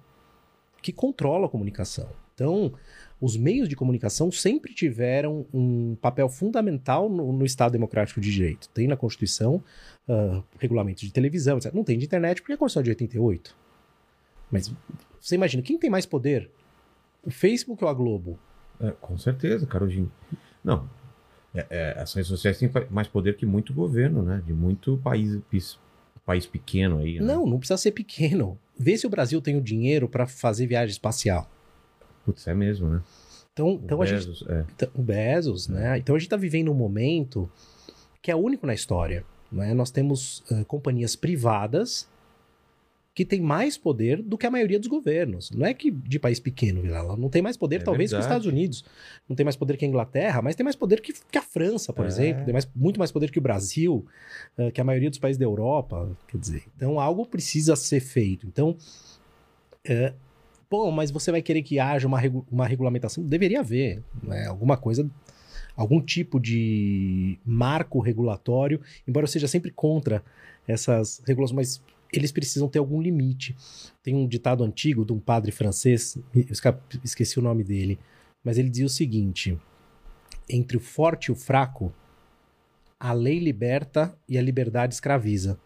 Que 0.83 0.93
controla 0.93 1.47
a 1.47 1.49
comunicação. 1.49 2.11
Então, 2.35 2.71
os 3.19 3.35
meios 3.35 3.67
de 3.67 3.75
comunicação 3.77 4.31
sempre 4.31 4.75
tiveram 4.75 5.47
um 5.55 5.95
papel 6.03 6.29
fundamental 6.29 7.09
no, 7.09 7.33
no 7.33 7.47
Estado 7.47 7.73
Democrático 7.73 8.21
de 8.21 8.31
Direito. 8.31 8.69
Tem 8.69 8.87
na 8.87 8.97
Constituição 8.97 9.65
ah, 10.07 10.43
regulamentos 10.59 11.03
de 11.03 11.11
televisão, 11.13 11.57
etc. 11.57 11.73
Não 11.73 11.85
tem 11.85 11.97
de 11.97 12.05
internet 12.05 12.43
porque 12.43 12.53
é 12.53 12.57
a 12.57 12.59
Constituição 12.59 12.83
de 12.83 12.91
88. 12.91 13.57
Mas 14.51 14.71
você 15.19 15.35
imagina, 15.35 15.63
quem 15.63 15.79
tem 15.79 15.89
mais 15.89 16.05
poder? 16.05 16.51
O 17.23 17.31
Facebook 17.31 17.83
ou 17.85 17.91
a 17.91 17.95
Globo? 17.95 18.39
É, 18.81 18.91
com 18.93 19.17
certeza, 19.19 19.67
Carolzinho. 19.67 20.11
Não. 20.65 20.89
É, 21.55 21.67
é, 21.71 22.01
as 22.01 22.13
redes 22.15 22.29
sociais 22.29 22.59
têm 22.59 22.71
mais 22.91 23.09
poder 23.09 23.37
que 23.37 23.45
muito 23.45 23.75
governo, 23.75 24.23
né? 24.23 24.43
De 24.47 24.53
muito 24.53 24.97
país, 24.99 25.39
país 26.25 26.47
pequeno 26.47 26.99
aí. 26.99 27.19
Né? 27.19 27.27
Não, 27.27 27.47
não 27.47 27.59
precisa 27.59 27.77
ser 27.77 27.91
pequeno. 27.91 28.59
Vê 28.79 28.97
se 28.97 29.07
o 29.07 29.11
Brasil 29.11 29.41
tem 29.43 29.57
o 29.57 29.61
dinheiro 29.61 30.09
para 30.09 30.27
fazer 30.27 30.67
viagem 30.67 30.93
espacial. 30.93 31.51
Putz, 32.25 32.47
é 32.47 32.55
mesmo, 32.55 32.89
né? 32.89 33.03
Então, 33.53 33.71
O 33.71 33.81
então 33.85 34.01
a 34.01 34.07
gente 34.07 34.27
Bezos, 34.27 34.45
é. 34.49 34.65
Então, 34.75 34.89
o 34.95 35.03
Bezos, 35.03 35.69
né? 35.69 35.99
Então 35.99 36.15
a 36.15 36.19
gente 36.19 36.27
está 36.27 36.37
vivendo 36.37 36.71
um 36.71 36.75
momento 36.75 37.51
que 38.23 38.31
é 38.31 38.37
único 38.37 38.67
na 38.67 38.75
história. 38.75 39.25
Né? 39.51 39.75
Nós 39.75 39.91
temos 39.91 40.45
ah, 40.51 40.65
companhias 40.65 41.17
privadas 41.17 42.09
que 43.21 43.25
têm 43.27 43.39
mais 43.43 43.77
poder 43.77 44.23
do 44.23 44.39
que 44.39 44.47
a 44.47 44.51
maioria 44.51 44.79
dos 44.79 44.89
governos. 44.89 45.51
Não 45.51 45.67
é 45.67 45.75
que 45.75 45.91
de 45.91 46.19
país 46.19 46.41
pequeno, 46.41 46.81
Vilela, 46.81 47.19
não 47.19 47.29
tem 47.29 47.43
mais 47.43 47.55
poder, 47.55 47.77
É 47.77 47.85
talvez, 47.85 48.11
que 48.11 48.19
os 48.19 48.25
verdade. 48.25 48.47
Estados 48.47 48.47
Unidos. 48.47 48.83
Não 49.29 49.37
tem 49.37 49.45
mais 49.45 49.57
poder 49.57 49.77
que 49.77 49.85
a 49.85 49.89
Inglaterra, 49.89 50.41
mas 50.41 50.57
tem 50.57 50.65
mais 50.65 50.75
poder 50.75 51.03
que, 51.03 51.13
que 51.13 51.37
a 51.37 51.43
França, 51.43 51.93
por 51.93 52.07
É. 52.07 52.09
exemplo. 52.09 52.47
Tem 52.47 52.53
mais, 52.55 52.67
muito 52.75 52.99
mais 52.99 53.13
poder 53.13 53.31
que 53.31 53.39
o 53.39 53.43
Brasil, 53.43 54.07
ah, 54.57 54.71
que 54.71 54.81
a 54.81 54.85
maioria 54.85 55.11
dos 55.11 55.19
países 55.19 55.37
da 55.39 55.45
Europa. 55.45 56.11
Quer 56.29 56.39
dizer, 56.39 56.63
então 56.75 56.99
algo 56.99 57.27
precisa 57.27 57.77
ser 57.77 58.01
feito. 58.01 58.47
Então, 58.47 58.75
é, 59.85 60.15
Pô, 60.71 60.91
mas 60.91 61.11
você 61.11 61.31
vai 61.31 61.43
querer 61.43 61.63
que 61.63 61.79
haja 61.79 62.07
uma, 62.09 62.19
regu- 62.19 62.47
uma 62.51 62.67
regulamentação? 62.67 63.23
Deveria 63.23 63.61
haver, 63.61 64.03
né? 64.23 64.47
Alguma 64.47 64.79
coisa, 64.79 65.07
algum 65.77 66.01
tipo 66.01 66.41
de 66.41 67.37
marco 67.45 67.99
regulatório, 68.01 68.81
embora 69.07 69.25
eu 69.25 69.29
seja 69.29 69.47
sempre 69.47 69.71
contra 69.71 70.23
essas 70.67 71.21
regulações, 71.27 71.57
mas 71.57 71.83
eles 72.13 72.33
precisam 72.33 72.69
ter 72.69 72.79
algum 72.79 73.01
limite. 73.01 73.57
Tem 74.03 74.15
um 74.15 74.27
ditado 74.27 74.65
antigo 74.65 75.05
de 75.05 75.13
um 75.13 75.21
padre 75.21 75.53
francês, 75.53 76.19
esqueci 77.05 77.39
o 77.39 77.43
nome 77.43 77.65
dele, 77.65 77.99
mas 78.43 78.59
ele 78.59 78.69
dizia 78.69 78.87
o 78.87 78.91
seguinte: 78.91 79.59
entre 80.49 80.77
o 80.77 80.81
forte 80.81 81.27
e 81.27 81.33
o 81.33 81.37
fraco, 81.37 81.93
a 82.99 83.13
lei 83.13 83.39
liberta 83.39 84.15
e 84.29 84.37
a 84.37 84.43
liberdade 84.43 84.95
escraviza. 84.95 85.59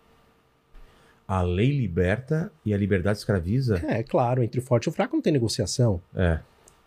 A 1.27 1.41
lei 1.41 1.71
liberta 1.71 2.53
e 2.65 2.75
a 2.75 2.77
liberdade 2.77 3.19
escraviza? 3.19 3.83
É, 3.89 4.03
claro, 4.03 4.43
entre 4.43 4.61
o 4.61 4.63
forte 4.63 4.85
e 4.85 4.89
o 4.91 4.93
fraco 4.93 5.17
não 5.17 5.23
tem 5.23 5.33
negociação. 5.33 6.01
É. 6.15 6.41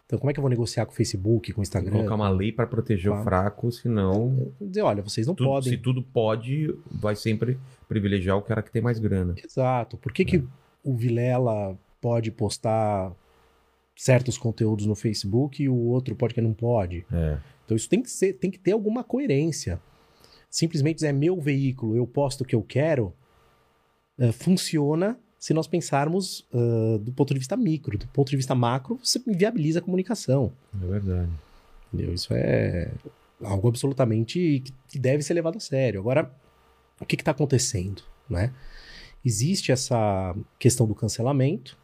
Então, 0.07 0.17
como 0.17 0.29
é 0.31 0.33
que 0.33 0.39
eu 0.39 0.41
vou 0.41 0.49
negociar 0.49 0.85
com 0.85 0.93
o 0.93 0.95
Facebook, 0.95 1.51
com 1.51 1.59
o 1.59 1.63
Instagram? 1.63 1.91
colocar 1.91 2.15
uma 2.15 2.29
lei 2.29 2.49
para 2.51 2.65
proteger 2.65 3.11
o 3.11 3.15
Claro. 3.15 3.23
fraco, 3.25 3.71
senão 3.73 4.53
Dizer, 4.59 4.81
olha, 4.81 5.03
vocês 5.03 5.27
não 5.27 5.35
tudo- 5.35 5.49
podem. 5.49 5.69
se 5.69 5.77
tudo 5.77 6.01
pode, 6.01 6.73
vai 6.89 7.13
sempre 7.15 7.59
privilegiar 7.89 8.37
o 8.37 8.41
cara 8.41 8.61
que 8.63 8.71
tem 8.71 8.81
mais 8.81 8.99
grana. 8.99 9.35
Exato. 9.43 9.97
Por 9.97 10.13
que, 10.13 10.23
que 10.23 10.43
o 10.81 10.95
Vilela 10.95 11.77
pode 11.99 12.31
postar 12.31 13.11
certos 13.97 14.37
conteúdos 14.37 14.85
no 14.85 14.95
Facebook 14.95 15.61
e 15.61 15.67
o 15.67 15.75
outro 15.75 16.15
pode 16.15 16.33
que 16.33 16.39
não 16.41 16.53
pode? 16.53 17.05
É. 17.11 17.37
Então 17.65 17.75
isso 17.75 17.89
tem 17.89 18.01
que 18.01 18.09
ser, 18.09 18.31
tem 18.33 18.49
que 18.49 18.57
ter 18.59 18.71
alguma 18.71 19.03
coerência. 19.03 19.77
Simplesmente 20.49 21.05
é 21.05 21.11
meu 21.11 21.37
veículo, 21.41 21.97
eu 21.97 22.07
posto 22.07 22.41
o 22.41 22.45
que 22.45 22.55
eu 22.55 22.63
quero, 22.63 23.13
eh, 24.17 24.31
funciona 24.31 25.19
se 25.39 25.53
nós 25.53 25.67
pensarmos 25.67 26.46
ah, 26.53 26.98
do 27.00 27.12
ponto 27.12 27.34
de 27.34 27.39
vista 27.39 27.56
micro. 27.58 27.98
Do 27.98 28.08
ponto 28.08 28.29
de 28.29 28.36
vista 28.38 28.56
macro, 28.56 29.00
você 29.03 29.22
inviabiliza 29.27 29.79
a 29.79 29.82
comunicação. 29.82 30.51
É 30.82 30.86
verdade. 30.86 31.29
Entendeu? 31.94 32.13
Isso 32.13 32.34
é 32.34 32.91
algo 33.41 33.67
absolutamente 33.67 34.63
que- 34.89 35.00
deve 35.00 35.22
ser 35.24 35.34
levado 35.36 35.58
a 35.58 35.60
sério. 35.60 36.00
Agora, 36.00 36.32
o 37.00 37.06
que 37.06 37.15
está 37.15 37.32
acontecendo? 37.32 38.01
Né? 38.29 38.51
Existe 39.24 39.72
essa 39.72 40.36
questão 40.60 40.88
do 40.88 40.96
cancelamento, 40.96 41.77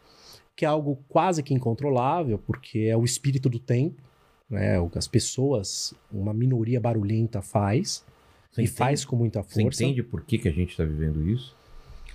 que 0.55 0.65
é 0.65 0.67
algo 0.67 0.99
quase 1.09 1.41
que 1.43 1.53
incontrolável, 1.53 2.37
porque 2.37 2.79
é 2.89 2.97
o 2.97 3.03
espírito 3.03 3.49
do 3.49 3.59
tempo. 3.59 4.01
Né? 4.49 4.79
O 4.79 4.89
que 4.89 4.97
as 4.97 5.07
pessoas, 5.07 5.93
uma 6.11 6.33
minoria 6.33 6.79
barulhenta 6.79 7.41
faz, 7.41 8.03
Você 8.51 8.61
e 8.61 8.63
entende- 8.65 8.77
faz 8.77 9.05
com 9.05 9.15
muita 9.15 9.41
Você 9.41 9.61
força. 9.63 9.83
entende 9.83 10.03
por 10.03 10.21
que, 10.23 10.37
que 10.37 10.47
a 10.47 10.51
gente 10.51 10.71
está 10.71 10.83
vivendo 10.83 11.27
isso? 11.27 11.55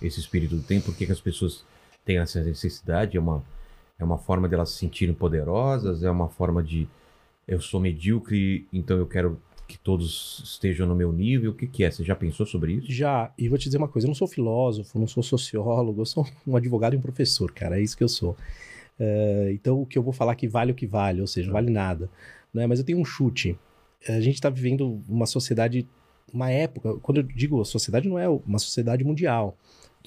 Esse 0.00 0.21
espírito 0.21 0.57
do 0.57 0.62
tempo, 0.62 0.87
por 0.87 0.97
que, 0.97 1.07
que 1.07 1.12
as 1.12 1.21
pessoas 1.21 1.64
têm 2.05 2.19
essa 2.19 2.43
necessidade? 2.43 3.17
É 3.17 3.21
uma, 3.21 3.45
é 3.99 4.05
uma 4.05 4.19
forma 4.19 4.49
delas 4.49 4.71
se 4.71 4.78
sentirem 4.78 5.14
poderosas? 5.14 6.02
É 6.02 6.11
uma 6.11 6.28
forma 6.28 6.62
de 6.62 6.88
eu 7.47 7.61
sou 7.61 7.81
medíocre, 7.81 8.67
então 8.73 8.99
eu 8.99 9.07
quero 9.07 9.40
que 9.67 9.78
todos 9.78 10.43
estejam 10.45 10.87
no 10.87 10.95
meu 10.95 11.12
nível? 11.12 11.50
O 11.50 11.55
que, 11.55 11.67
que 11.67 11.85
é? 11.85 11.90
Você 11.90 12.02
já 12.02 12.17
pensou 12.17 12.47
sobre 12.47 12.73
isso? 12.73 12.90
Já, 12.90 13.33
e 13.37 13.49
vou 13.49 13.59
te 13.59 13.64
dizer 13.64 13.76
uma 13.76 13.88
coisa, 13.88 14.07
eu 14.07 14.09
não 14.09 14.14
sou 14.14 14.26
filósofo, 14.26 14.99
não 14.99 15.07
sou 15.07 15.23
sociólogo, 15.23 16.00
eu 16.00 16.07
sou 16.07 16.26
um 16.47 16.57
advogado 16.57 16.95
e 16.95 16.97
um 16.97 17.00
professor, 17.00 17.52
cara, 17.52 17.78
é 17.78 17.83
isso 17.83 17.97
que 17.97 18.02
eu 18.02 18.09
sou. 18.09 18.35
Eh, 18.99 19.50
então 19.52 19.81
o 19.81 19.87
que 19.87 19.99
eu 19.99 20.02
vou 20.02 20.12
falar 20.12 20.35
que 20.35 20.49
vale 20.49 20.73
o 20.73 20.75
que 20.75 20.87
vale, 20.87 21.21
ou 21.21 21.26
seja, 21.26 21.52
vale 21.52 21.71
nada. 21.71 22.11
Né? 22.52 22.67
Mas 22.67 22.78
eu 22.78 22.85
tenho 22.85 22.99
um 22.99 23.05
chute. 23.05 23.57
A 24.09 24.21
gente 24.21 24.35
está 24.35 24.49
vivendo 24.49 25.02
uma 25.09 25.26
sociedade, 25.26 25.87
uma 26.33 26.50
época, 26.50 26.95
quando 27.00 27.19
eu 27.19 27.23
digo 27.23 27.62
sociedade, 27.64 28.09
não 28.09 28.19
é 28.19 28.28
uma 28.28 28.59
sociedade 28.59 29.05
mundial, 29.05 29.57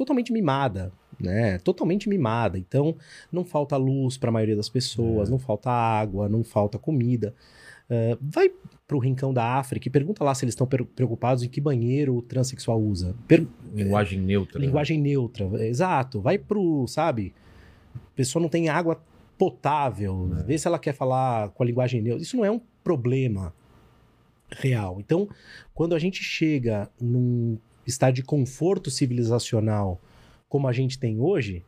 totalmente 0.02 0.34
mimada, 0.34 0.92
né? 1.20 1.58
Totalmente 1.60 2.10
mimada. 2.10 2.58
Então 2.58 2.96
não 3.32 3.44
falta 3.46 3.78
luz 3.78 4.18
para 4.18 4.30
a 4.30 4.32
maioria 4.34 4.56
das 4.56 4.68
pessoas, 4.70 5.28
É. 5.30 5.32
não 5.32 5.38
falta 5.38 5.70
água, 5.70 6.28
não 6.28 6.44
falta 6.44 6.80
comida. 6.80 7.34
Eh, 7.90 8.18
vai 8.22 8.50
pro 8.88 8.98
rincão 9.00 9.34
da 9.34 9.58
África 9.60 9.88
e 9.88 9.92
pergunta 9.92 10.24
lá 10.24 10.34
se 10.34 10.44
eles 10.46 10.54
estão 10.54 10.66
preocupados 10.68 11.44
em 11.44 11.50
que 11.50 11.60
banheiro 11.62 12.16
o 12.16 12.22
transexual 12.22 12.82
usa. 12.82 13.14
Per- 13.28 13.46
Linguagem 13.76 14.20
neutra. 14.20 14.60
né? 14.60 14.66
Linguagem 14.66 15.00
neutra, 15.00 15.46
exato. 15.68 16.20
Vai 16.22 16.38
pro, 16.38 16.88
sabe? 16.88 17.34
A 17.96 18.16
pessoa 18.16 18.42
não 18.42 18.50
tem 18.50 18.70
água 18.70 19.02
potável, 19.38 20.30
É. 20.40 20.44
vê 20.44 20.58
se 20.58 20.68
ela 20.68 20.80
quer 20.80 20.94
falar 20.94 21.50
com 21.50 21.62
a 21.64 21.66
linguagem 21.66 22.02
neutra. 22.02 22.22
Isso 22.24 22.38
não 22.38 22.46
é 22.46 22.50
um 22.52 22.62
problema 22.84 23.54
real. 24.50 24.98
Então, 25.00 25.28
quando 25.74 25.94
a 25.96 26.00
gente 26.00 26.24
chega 26.24 26.90
num 27.00 27.58
estado 27.86 28.14
de 28.16 28.24
conforto 28.24 28.90
civilizacional 28.92 30.00
como 30.50 30.68
a 30.68 30.74
gente 30.74 31.00
tem 31.00 31.20
hoje, 31.20 31.64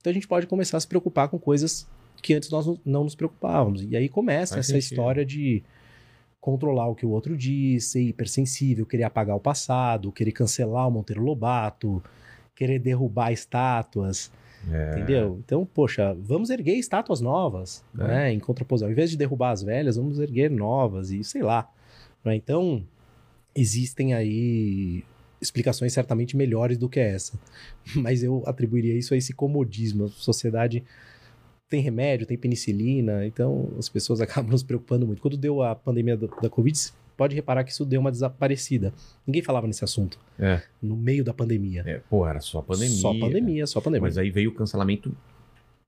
então 0.00 0.10
a 0.10 0.14
gente 0.14 0.28
pode 0.28 0.46
começar 0.46 0.76
a 0.76 0.80
se 0.80 0.86
preocupar 0.86 1.28
com 1.28 1.38
coisas 1.38 1.88
que 2.22 2.34
antes 2.34 2.50
nós 2.50 2.66
não- 2.84 3.04
nos 3.04 3.14
preocupávamos. 3.14 3.82
E 3.82 3.96
aí 3.96 4.08
começa 4.08 4.54
Faz 4.54 4.66
essa 4.66 4.72
sentido. 4.80 4.92
história 4.98 5.24
de 5.24 5.62
controlar 6.40 6.88
o 6.88 6.94
que 6.94 7.06
o 7.06 7.10
outro 7.10 7.36
diz, 7.36 7.86
ser 7.86 8.02
hipersensível, 8.02 8.84
querer 8.84 9.04
apagar 9.04 9.36
o 9.36 9.40
passado, 9.40 10.12
querer 10.12 10.32
cancelar 10.32 10.88
o 10.88 10.90
Monteiro 10.90 11.22
Lobato, 11.22 12.02
querer 12.54 12.78
derrubar 12.80 13.32
estátuas, 13.32 14.30
É. 14.70 14.90
entendeu? 14.92 15.40
Então, 15.44 15.64
poxa, 15.64 16.14
vamos 16.20 16.50
erguer 16.50 16.74
estátuas 16.76 17.20
novas, 17.20 17.84
É. 17.98 18.06
né? 18.06 18.32
Em 18.32 18.38
contraposição. 18.40 18.88
Ao 18.88 18.92
invés 18.92 19.10
de 19.10 19.16
derrubar 19.16 19.50
as 19.52 19.62
velhas, 19.62 19.96
vamos 19.96 20.18
erguer 20.18 20.50
novas 20.50 21.10
e 21.10 21.24
sei 21.24 21.42
lá. 21.42 21.68
né? 22.24 22.36
Então, 22.36 22.84
existem 23.54 24.14
aí 24.14 25.04
explicações 25.42 25.92
certamente 25.92 26.36
melhores 26.36 26.78
do 26.78 26.88
que 26.88 27.00
essa. 27.00 27.38
Mas 27.96 28.22
eu 28.22 28.42
atribuiria 28.46 28.96
isso 28.96 29.12
a 29.12 29.16
esse 29.16 29.34
comodismo. 29.34 30.04
A 30.04 30.08
sociedade 30.08 30.82
tem 31.68 31.80
remédio, 31.82 32.26
tem 32.26 32.36
penicilina, 32.38 33.26
então 33.26 33.70
as 33.78 33.88
pessoas 33.88 34.20
acabam 34.22 34.50
nos 34.52 34.62
preocupando 34.62 35.06
muito. 35.06 35.20
Quando 35.20 35.36
deu 35.36 35.62
a 35.62 35.74
pandemia 35.74 36.16
do- 36.16 36.28
da 36.40 36.48
Covid, 36.48 36.78
pode 37.16 37.34
reparar 37.34 37.64
que 37.64 37.70
isso 37.72 37.84
deu 37.84 38.00
uma 38.00 38.10
desaparecida. 38.10 38.92
Ninguém 39.26 39.42
falava 39.42 39.66
nesse 39.66 39.84
assunto 39.84 40.18
É. 40.38 40.62
no 40.80 40.96
meio 40.96 41.22
da 41.24 41.34
pandemia. 41.34 41.82
É, 41.86 41.98
pô, 42.08 42.26
era 42.26 42.40
só 42.40 42.62
pandemia. 42.62 42.96
Só 42.96 43.18
pandemia, 43.18 43.66
só 43.66 43.80
pandemia. 43.80 44.06
Mas 44.08 44.18
aí 44.18 44.30
veio 44.30 44.50
o 44.50 44.54
cancelamento 44.54 45.14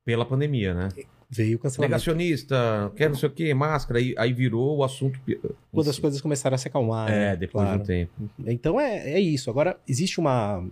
pela 0.05 0.25
pandemia, 0.27 0.75
né? 0.75 0.89
Veio 1.31 1.57
o 1.57 1.59
cancelamento. 1.59 1.91
Negacionista, 1.91 2.93
quer 2.97 3.09
não 3.09 3.17
sei 3.17 3.29
o 3.29 3.33
que, 3.33 3.53
máscara, 3.55 3.99
aí, 3.99 4.15
aí 4.17 4.33
virou 4.33 4.77
o 4.79 4.85
assunto. 4.85 5.19
Quando 5.73 5.91
as 5.91 5.99
coisas 5.99 6.21
começaram 6.21 6.55
a 6.55 6.59
se 6.59 6.69
acalmar. 6.69 7.11
É, 7.11 7.31
né? 7.31 7.37
depois 7.37 7.65
Claro. 7.65 7.79
de 7.79 7.83
um 7.83 7.87
tempo. 7.87 8.13
Então 8.47 8.81
é, 8.81 9.11
é 9.13 9.21
isso. 9.21 9.51
Agora, 9.51 9.79
existe 9.89 10.21
uma, 10.21 10.65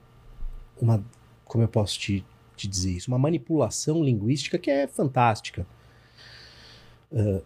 uma. 0.80 1.04
Como 1.44 1.64
eu 1.64 1.68
posso 1.68 1.98
te, 1.98 2.24
te 2.56 2.68
dizer 2.68 2.92
isso? 2.92 3.10
Uma 3.10 3.18
manipulação 3.18 4.02
linguística 4.04 4.56
que 4.58 4.70
é 4.70 4.86
fantástica. 4.86 5.66
O 7.10 7.42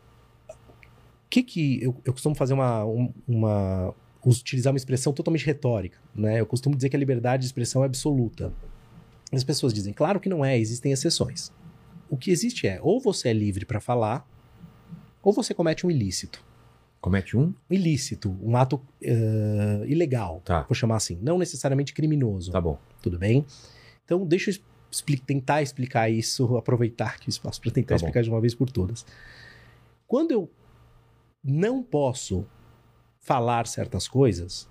que 1.31 1.43
que. 1.43 1.83
Eu, 1.83 1.97
eu 2.05 2.13
costumo 2.13 2.35
fazer 2.35 2.55
uma, 2.55 2.85
um- 2.85 3.13
uma. 3.27 3.95
utilizar 4.25 4.73
uma 4.73 4.77
expressão 4.79 5.13
totalmente 5.13 5.45
retórica. 5.47 5.99
Né? 6.15 6.41
Eu 6.41 6.47
costumo 6.47 6.77
dizer 6.77 6.89
que 6.89 6.97
a 6.97 6.99
liberdade 6.99 7.43
de 7.43 7.47
expressão 7.47 7.83
é 7.83 7.87
absoluta. 7.87 8.53
As 9.33 9.43
pessoas 9.43 9.75
dizem, 9.75 9.93
claro 9.93 10.21
que 10.21 10.29
não 10.29 10.45
é, 10.45 10.57
existem 10.59 10.93
exceções. 10.93 11.53
O 12.09 12.17
que 12.17 12.31
existe 12.31 12.67
é, 12.67 12.79
ou 12.83 13.01
você 13.01 13.29
é 13.29 13.33
livre 13.33 13.65
para 13.65 13.81
falar, 13.81 14.27
ou 15.23 15.33
você 15.33 15.53
comete 15.53 15.87
um 15.87 15.91
ilícito. 15.91 16.45
Comete 17.01 17.37
um? 17.37 17.53
Ilícito, 17.71 18.37
um 18.43 18.57
ato 18.57 18.81
eh, 19.03 19.85
ilegal, 19.87 20.41
Tá. 20.45 20.63
vou 20.63 20.75
chamar 20.75 20.97
assim, 20.97 21.19
não 21.23 21.39
necessariamente 21.39 21.93
criminoso, 21.93 22.51
Tá 22.53 22.61
bom. 22.61 22.79
tudo 23.03 23.19
bem? 23.19 23.45
Então, 24.05 24.25
deixa 24.27 24.51
eu 24.51 24.57
expli- 24.91 25.19
tentar 25.19 25.63
explicar 25.63 26.09
isso, 26.11 26.57
aproveitar 26.57 27.11
aqui 27.15 27.29
o 27.29 27.31
espaço 27.31 27.61
para 27.61 27.71
tentar 27.71 27.89
Tá 27.89 27.95
bom. 27.95 27.97
explicar 28.07 28.23
de 28.23 28.31
uma 28.31 28.41
vez 28.41 28.55
por 28.55 28.71
todas. 28.71 29.05
Quando 30.07 30.31
eu 30.33 30.51
não 31.43 31.83
posso 31.83 32.47
falar 33.21 33.67
certas 33.67 34.07
coisas, 34.09 34.69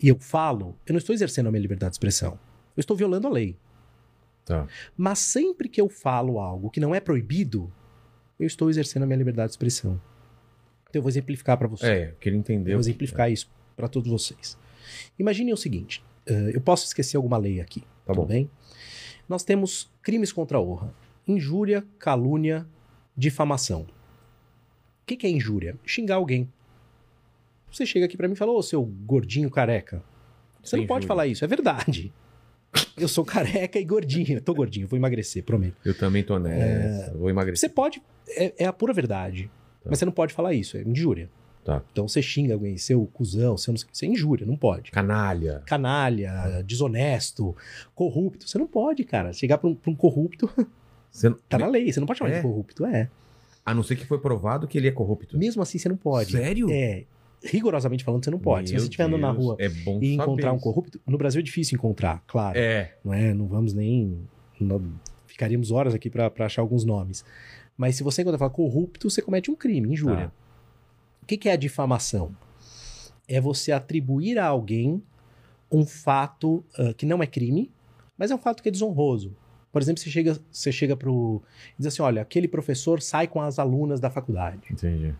e 0.00 0.08
eu 0.08 0.18
falo, 0.18 0.76
eu 0.84 0.92
não 0.92 0.98
estou 0.98 1.14
exercendo 1.14 1.46
a 1.46 1.50
minha 1.52 1.62
liberdade 1.62 1.92
de 1.92 1.94
expressão. 1.94 2.32
Eu 2.76 2.80
estou 2.80 2.96
violando 2.96 3.26
a 3.28 3.30
lei. 3.30 3.56
Tá. 4.44 4.66
Mas 4.96 5.18
sempre 5.20 5.68
que 5.68 5.80
eu 5.80 5.88
falo 5.88 6.38
algo 6.38 6.70
que 6.70 6.80
não 6.80 6.94
é 6.94 7.00
proibido, 7.00 7.72
eu 8.38 8.46
estou 8.46 8.68
exercendo 8.68 9.04
a 9.04 9.06
minha 9.06 9.16
liberdade 9.16 9.48
de 9.48 9.52
expressão. 9.52 10.00
Então 10.88 10.98
eu 10.98 11.02
vou 11.02 11.08
exemplificar 11.10 11.56
para 11.56 11.68
você. 11.68 11.86
É, 11.86 12.08
eu 12.10 12.14
queria 12.16 12.38
entender. 12.38 12.70
Eu 12.72 12.76
vou 12.76 12.82
que- 12.84 12.90
exemplificar 12.90 13.30
isso 13.30 13.48
para 13.76 13.88
todos 13.88 14.10
vocês. 14.10 14.58
Imaginem 15.18 15.54
o 15.54 15.56
seguinte: 15.56 16.04
eh, 16.26 16.50
eu 16.54 16.60
posso 16.60 16.84
esquecer 16.86 17.16
alguma 17.16 17.38
lei 17.38 17.60
aqui, 17.60 17.80
Tá 18.04 18.12
tudo 18.12 18.16
bom. 18.22 18.26
bem? 18.26 18.50
Nós 19.28 19.44
temos 19.44 19.90
crimes 20.02 20.32
contra 20.32 20.58
a 20.58 20.60
honra: 20.60 20.92
injúria, 21.26 21.86
calúnia, 21.98 22.66
difamação. 23.16 23.82
O 23.82 25.06
que, 25.06 25.16
que 25.16 25.26
é 25.26 25.30
injúria? 25.30 25.76
Xingar 25.86 26.16
alguém. 26.16 26.50
Você 27.70 27.86
chega 27.86 28.04
aqui 28.06 28.16
para 28.16 28.28
mim 28.28 28.34
e 28.34 28.36
fala: 28.36 28.52
Ô, 28.52 28.62
seu 28.62 28.82
gordinho 28.84 29.50
careca. 29.50 30.02
Você 30.62 30.76
é 30.76 30.78
não 30.80 30.86
pode 30.86 31.04
injúria. 31.04 31.08
falar 31.08 31.26
isso, 31.26 31.44
é 31.44 31.48
verdade. 31.48 32.12
Eu 32.96 33.08
sou 33.08 33.24
careca 33.24 33.78
e 33.78 33.84
gordinho. 33.84 34.34
Eu 34.34 34.40
tô 34.40 34.54
gordinho, 34.54 34.86
vou 34.86 34.98
emagrecer, 34.98 35.42
prometo. 35.44 35.76
Eu 35.84 35.96
também 35.96 36.22
tô 36.22 36.38
nessa. 36.38 37.12
Vou 37.16 37.28
emagrecer. 37.30 37.68
Você 37.68 37.74
pode. 37.74 38.02
É, 38.28 38.52
é 38.64 38.66
a 38.66 38.72
pura 38.72 38.92
verdade. 38.92 39.50
Tá. 39.82 39.90
Mas 39.90 39.98
você 39.98 40.04
não 40.04 40.12
pode 40.12 40.32
falar 40.32 40.54
isso, 40.54 40.76
é 40.76 40.82
injúria. 40.82 41.28
Tá. 41.64 41.82
Então 41.92 42.08
você 42.08 42.20
xinga 42.20 42.54
alguém, 42.54 42.76
seu 42.76 43.06
cuzão, 43.12 43.56
seu 43.56 43.72
isso 43.74 43.86
é 44.04 44.08
injúria, 44.08 44.46
não 44.46 44.56
pode. 44.56 44.90
Canalha. 44.90 45.62
Canalha, 45.66 46.62
desonesto, 46.66 47.54
corrupto. 47.94 48.48
Você 48.48 48.58
não 48.58 48.66
pode, 48.66 49.04
cara. 49.04 49.32
Chegar 49.32 49.58
pra 49.58 49.68
um, 49.68 49.74
pra 49.74 49.90
um 49.90 49.94
corrupto, 49.94 50.50
Você 51.10 51.28
não- 51.28 51.38
Tá 51.48 51.58
na 51.58 51.66
lei, 51.66 51.92
você 51.92 52.00
não 52.00 52.06
pode 52.06 52.18
chamar 52.18 52.30
É? 52.32 52.36
de 52.36 52.42
corrupto, 52.42 52.86
é. 52.86 53.08
A 53.66 53.74
não 53.74 53.82
ser 53.82 53.96
que 53.96 54.04
foi 54.06 54.18
provado 54.18 54.66
que 54.66 54.76
ele 54.78 54.88
é 54.88 54.90
corrupto. 54.90 55.36
Mesmo 55.38 55.62
assim, 55.62 55.78
você 55.78 55.88
não 55.88 55.96
pode. 55.96 56.32
Sério? 56.32 56.68
É. 56.70 57.04
Rigorosamente 57.44 58.04
falando, 58.04 58.24
você 58.24 58.30
não 58.30 58.38
pode. 58.38 58.68
Se 58.68 58.74
Meu 58.74 58.80
você 58.82 58.86
estiver 58.86 59.04
andando 59.04 59.20
na 59.20 59.30
rua 59.30 59.56
é 59.58 59.68
bom 59.68 59.98
e 60.02 60.14
encontrar 60.14 60.50
saber 60.50 60.56
um 60.56 60.60
corrupto, 60.60 61.00
no 61.06 61.18
Brasil 61.18 61.40
é 61.40 61.42
difícil 61.42 61.76
encontrar, 61.76 62.22
claro. 62.26 62.56
É. 62.58 62.94
Não 63.04 63.12
é? 63.12 63.34
Não 63.34 63.46
vamos 63.46 63.72
nem. 63.72 64.18
não- 64.60 64.80
ficaríamos 65.26 65.70
horas 65.70 65.94
aqui 65.94 66.10
pra 66.10 66.30
pra 66.30 66.46
achar 66.46 66.62
alguns 66.62 66.84
nomes. 66.84 67.24
Mas 67.76 67.96
se 67.96 68.02
você 68.02 68.22
encontrar 68.22 68.38
falar 68.38 68.50
corrupto, 68.50 69.08
você 69.10 69.22
comete 69.22 69.50
um 69.50 69.56
crime, 69.56 69.90
injúria. 69.92 70.26
Tá. 70.28 70.32
O 71.22 71.26
que, 71.26 71.36
que 71.36 71.48
é 71.48 71.52
a 71.52 71.56
difamação? 71.56 72.36
É 73.26 73.40
você 73.40 73.72
atribuir 73.72 74.38
a 74.38 74.46
alguém 74.46 75.02
um 75.70 75.86
fato 75.86 76.62
ah, 76.78 76.92
que 76.94 77.06
não 77.06 77.22
é 77.22 77.26
crime, 77.26 77.70
mas 78.16 78.30
é 78.30 78.34
um 78.34 78.38
fato 78.38 78.62
que 78.62 78.68
é 78.68 78.72
desonroso. 78.72 79.34
Por 79.72 79.80
exemplo, 79.80 80.02
você 80.02 80.10
chega, 80.10 80.38
você 80.50 80.70
chega 80.70 80.94
pro. 80.94 81.42
diz 81.78 81.86
assim: 81.86 82.02
olha, 82.02 82.20
aquele 82.20 82.46
professor 82.46 83.00
sai 83.00 83.26
com 83.26 83.40
as 83.40 83.58
alunas 83.58 83.98
da 84.00 84.10
faculdade. 84.10 84.68
Entendi. 84.70 85.14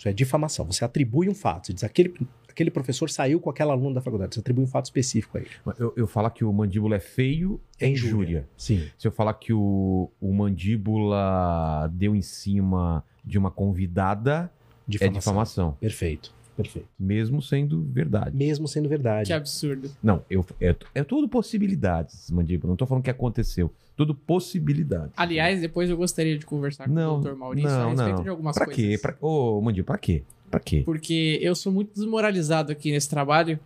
Isso 0.00 0.08
é 0.08 0.14
difamação. 0.14 0.64
Você 0.64 0.82
atribui 0.82 1.28
um 1.28 1.34
fato. 1.34 1.66
Você 1.66 1.74
diz: 1.74 1.84
aquele, 1.84 2.14
aquele 2.48 2.70
professor 2.70 3.10
saiu 3.10 3.38
com 3.38 3.50
aquela 3.50 3.74
aluna 3.74 3.96
da 3.96 4.00
faculdade. 4.00 4.34
Você 4.34 4.40
atribui 4.40 4.64
um 4.64 4.66
fato 4.66 4.86
específico 4.86 5.36
a 5.36 5.42
ele. 5.42 5.50
Eu, 5.78 5.92
eu 5.94 6.06
falar 6.06 6.30
que 6.30 6.42
o 6.42 6.50
mandíbula 6.50 6.96
é 6.96 7.00
feio 7.00 7.60
é 7.78 7.86
injúria. 7.86 8.48
Sim. 8.56 8.88
Se 8.98 9.06
eu 9.06 9.12
falar 9.12 9.34
que 9.34 9.52
o, 9.52 10.10
o 10.18 10.32
mandíbula 10.32 11.86
deu 11.92 12.16
em 12.16 12.22
cima 12.22 13.04
de 13.22 13.36
uma 13.36 13.50
convidada, 13.50 14.50
é 14.88 14.90
Difamação. 14.90 15.18
difamação. 15.18 15.72
Perfeito. 15.78 16.32
Perfeito. 16.62 16.88
Mesmo 16.98 17.40
sendo 17.42 17.82
verdade. 17.82 18.36
Mesmo 18.36 18.66
sendo 18.68 18.88
verdade. 18.88 19.26
Que 19.28 19.32
absurdo. 19.32 19.90
Não, 20.02 20.22
eu, 20.30 20.44
é, 20.60 20.74
é 20.94 21.04
tudo 21.04 21.28
possibilidades, 21.28 22.30
mandíbula. 22.30 22.70
Não 22.70 22.76
tô 22.76 22.86
falando 22.86 23.02
que 23.04 23.10
aconteceu. 23.10 23.70
Tudo 23.96 24.14
possibilidades. 24.14 25.12
Aliás, 25.16 25.60
depois 25.60 25.90
eu 25.90 25.96
gostaria 25.96 26.38
de 26.38 26.46
conversar 26.46 26.86
com 26.88 26.94
Não, 26.94 27.18
o 27.18 27.20
Dr. 27.20 27.34
Maurício 27.34 27.70
a 27.70 27.78
não, 27.78 27.90
respeito 27.90 28.16
não. 28.16 28.22
de 28.22 28.28
algumas 28.28 28.54
pra 28.54 28.64
coisas. 28.66 28.84
quê? 28.84 28.98
Pra, 28.98 29.14
ô, 29.20 29.60
mandíbula, 29.60 29.86
pra 29.86 29.98
quê? 29.98 30.22
Pra 30.50 30.58
quê? 30.60 30.82
Porque 30.84 31.38
eu 31.42 31.54
sou 31.54 31.72
muito 31.72 31.92
desmoralizado 31.94 32.72
aqui 32.72 32.90
nesse 32.90 33.08
trabalho. 33.08 33.58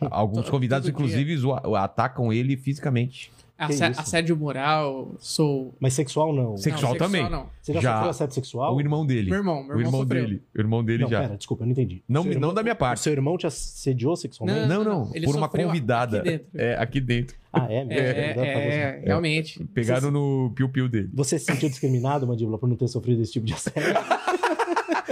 Alguns 0.00 0.48
convidados, 0.50 0.88
inclusive, 0.88 1.36
atacam 1.76 2.32
ele 2.32 2.56
fisicamente. 2.56 3.32
Assé- 3.58 3.90
isso? 3.90 4.00
assédio 4.00 4.36
moral, 4.36 5.16
sou. 5.18 5.74
Mas 5.80 5.92
sexual 5.92 6.32
não. 6.32 6.56
Sexual 6.56 6.92
não, 6.92 6.98
também. 6.98 7.28
Não. 7.28 7.46
Você 7.60 7.72
já, 7.72 7.80
Já- 7.80 7.92
sofreu 7.94 8.10
assédio 8.10 8.34
sexual? 8.36 8.76
O 8.76 8.80
irmão 8.80 9.04
dele. 9.04 9.30
Meu 9.30 9.40
irmão, 9.40 9.56
meu 9.64 9.76
o 9.76 9.80
irmão, 9.80 9.80
irmão 9.86 10.00
sofreu. 10.02 10.22
dele. 10.24 10.42
O 10.56 10.60
irmão 10.60 10.84
dele 10.84 11.02
não, 11.02 11.10
já. 11.10 11.20
pera, 11.22 11.36
desculpa, 11.36 11.62
eu 11.64 11.66
não 11.66 11.72
entendi. 11.72 12.02
Não, 12.08 12.22
Seu 12.22 12.30
não 12.30 12.36
irmão- 12.38 12.54
da 12.54 12.62
minha 12.62 12.74
O 12.74 12.78
parte. 12.78 13.00
seu 13.00 13.12
irmão 13.12 13.36
te 13.36 13.46
assediou 13.48 14.14
sexualmente? 14.16 14.68
Não, 14.68 14.84
não. 14.84 15.10
Por 15.10 15.34
uma 15.36 15.48
convidada. 15.48 16.18
aqui 16.20 16.30
dentro. 16.30 16.46
É, 16.54 16.74
aqui 16.76 17.00
dentro. 17.00 17.36
Ah, 17.52 17.66
é? 17.68 17.76
É, 17.78 17.84
mesmo? 17.84 18.00
é, 18.00 18.34
você. 18.34 18.40
é, 18.40 19.02
realmente. 19.04 19.64
Pegaram 19.74 20.10
no 20.12 20.52
piu-piu 20.54 20.88
dele. 20.88 21.10
Você 21.14 21.38
se 21.38 21.46
sentiu 21.46 21.68
discriminado, 21.68 22.26
Mandíbula, 22.26 22.58
por 22.58 22.68
não 22.68 22.76
ter 22.76 22.86
sofrido 22.86 23.22
esse 23.22 23.32
tipo 23.32 23.44
de 23.46 23.54
assédio? 23.54 23.82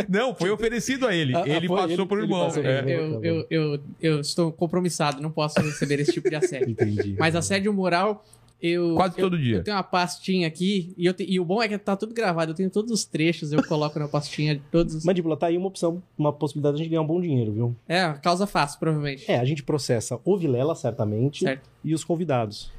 Não, 0.09 0.35
foi 0.35 0.51
oferecido 0.51 1.07
a 1.07 1.15
ele. 1.15 1.35
Ah, 1.35 1.43
ah, 1.45 1.49
ele 1.49 1.67
foi, 1.69 1.77
passou 1.77 1.91
ele- 1.93 2.07
pro 2.07 2.21
irmão. 2.23 2.45
passou 2.47 2.63
é. 2.65 2.81
Eu, 2.87 3.23
eu, 3.25 3.47
eu, 3.51 3.81
eu 4.01 4.21
estou 4.21 4.53
compromissado, 4.53 5.21
não 5.23 5.31
posso 5.31 5.61
receber 5.61 6.01
esse 6.01 6.13
tipo 6.13 6.29
de 6.29 6.37
assédio. 6.37 6.71
Entendi. 6.71 7.17
Mas 7.19 7.35
assédio 7.37 7.73
moral, 7.73 8.25
eu. 8.61 8.95
Quase 8.95 9.19
eu, 9.19 9.25
todo 9.25 9.39
dia. 9.39 9.57
Eu 9.57 9.65
tenho 9.65 9.77
uma 9.77 9.83
pastinha 9.83 10.47
aqui, 10.49 10.95
e, 10.97 11.05
eu 11.07 11.13
te- 11.15 11.27
e 11.29 11.39
o 11.39 11.45
bom 11.45 11.63
é 11.63 11.69
que 11.69 11.77
tá 11.79 11.95
tudo 11.97 12.15
gravado. 12.15 12.53
Eu 12.53 12.55
tenho 12.55 12.71
todos 12.71 12.91
os 12.91 13.05
trechos, 13.05 13.53
eu 13.53 13.63
coloco 13.67 13.99
na 13.99 14.09
pastinha 14.09 14.61
todos 14.71 14.95
os. 14.95 15.05
Mandíbula, 15.05 15.37
tá 15.37 15.47
aí 15.47 15.57
uma 15.59 15.69
opção, 15.69 16.03
uma 16.17 16.33
possibilidade 16.33 16.77
de 16.77 16.83
a 16.83 16.85
gente 16.85 16.91
ganhar 16.91 17.03
um 17.03 17.07
bom 17.07 17.21
dinheiro, 17.21 17.53
viu? 17.53 17.77
É, 17.89 18.13
causa 18.23 18.47
fácil, 18.47 18.79
provavelmente. 18.79 19.31
É, 19.31 19.39
a 19.39 19.45
gente 19.45 19.63
processa 19.63 20.19
o 20.25 20.37
Vilela, 20.39 20.75
certamente, 20.75 21.45
Certo. 21.45 21.69
e 21.85 21.95
os 21.95 22.03
convidados. 22.05 22.71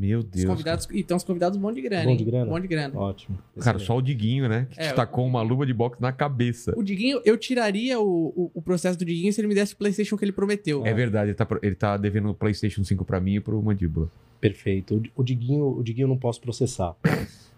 Meu 0.00 0.20
Os 0.20 0.24
Deus. 0.24 0.46
convidados. 0.46 0.88
Então, 0.94 1.16
os 1.16 1.24
convidados 1.24 1.58
bom 1.58 1.70
de 1.70 1.82
grana. 1.82 2.04
Bom 2.04 2.16
de 2.16 2.24
grana? 2.24 2.46
Bom 2.50 2.58
de 2.58 2.66
grana. 2.66 2.98
Ótimo. 2.98 3.36
Cara, 3.58 3.76
Excelente. 3.76 3.86
só 3.86 3.96
o 3.98 4.00
Diguinho, 4.00 4.48
né? 4.48 4.66
Que 4.70 4.80
É, 4.80 4.88
te 4.88 4.94
tacou 4.94 5.26
uma 5.26 5.42
luva 5.42 5.66
de 5.66 5.74
boxe 5.74 6.00
na 6.00 6.10
cabeça. 6.10 6.72
O 6.76 6.82
Diguinho, 6.82 7.20
eu 7.24 7.36
tiraria 7.36 8.00
o, 8.00 8.28
o, 8.34 8.50
o 8.54 8.62
processo 8.62 8.98
do 8.98 9.04
Diguinho 9.04 9.30
se 9.32 9.40
ele 9.40 9.48
me 9.48 9.54
desse 9.54 9.74
o 9.74 9.76
PlayStation 9.76 10.16
que 10.16 10.24
ele 10.24 10.32
prometeu. 10.32 10.86
É 10.86 10.94
verdade, 10.94 11.30
ele 11.30 11.34
tá, 11.36 11.46
ele 11.62 11.74
tá 11.74 11.96
devendo 11.98 12.30
o 12.30 12.34
PlayStation 12.34 12.82
5 12.82 13.04
pra 13.04 13.20
mim 13.20 13.34
e 13.34 13.40
pro 13.40 13.62
Mandíbula. 13.62 14.10
Perfeito. 14.40 15.02
O, 15.16 15.20
o 15.20 15.22
Diguinho, 15.22 15.66
o 15.78 15.82
Diguinho 15.82 16.04
eu 16.04 16.08
não 16.08 16.16
posso 16.16 16.40
processar. 16.40 16.96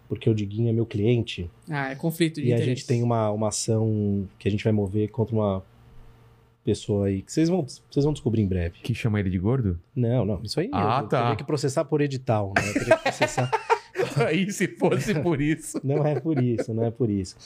Porque 0.08 0.28
o 0.28 0.34
Diguinho 0.34 0.68
é 0.68 0.72
meu 0.72 0.84
cliente 0.84 1.48
Ah, 1.70 1.92
é 1.92 1.94
conflito 1.94 2.34
de 2.34 2.48
e 2.48 2.52
a 2.52 2.56
interesse. 2.56 2.68
gente 2.68 2.86
tem 2.86 3.02
uma, 3.02 3.30
uma 3.30 3.48
ação 3.48 4.28
que 4.38 4.46
a 4.46 4.50
gente 4.50 4.62
vai 4.64 4.72
mover 4.72 5.08
contra 5.10 5.34
uma 5.34 5.62
pessoa 6.64 7.06
aí 7.06 7.22
que 7.22 7.32
vocês 7.32 7.48
vão, 7.48 7.64
vocês 7.90 8.04
vão 8.04 8.12
descobrir 8.12 8.42
em 8.42 8.46
breve. 8.46 8.78
Que 8.82 8.94
chama 8.94 9.18
ele 9.20 9.30
de 9.30 9.38
gordo? 9.38 9.78
Não, 9.94 10.24
não. 10.24 10.40
Isso 10.42 10.58
aí 10.60 10.68
Ah, 10.72 10.98
eu, 10.98 11.02
eu 11.04 11.08
tá. 11.08 11.20
teria 11.22 11.36
que 11.36 11.44
processar 11.44 11.84
por 11.84 12.00
edital, 12.00 12.52
né? 12.56 12.68
Eu 12.68 12.72
teria 12.74 12.96
que 12.96 13.02
processar. 13.02 13.50
Aí, 14.26 14.50
se 14.50 14.66
fosse 14.68 15.14
por 15.20 15.40
isso. 15.40 15.80
não 15.84 16.04
é 16.06 16.18
por 16.18 16.42
isso, 16.42 16.74
não 16.74 16.84
é 16.84 16.90
por 16.90 17.08
isso. 17.08 17.36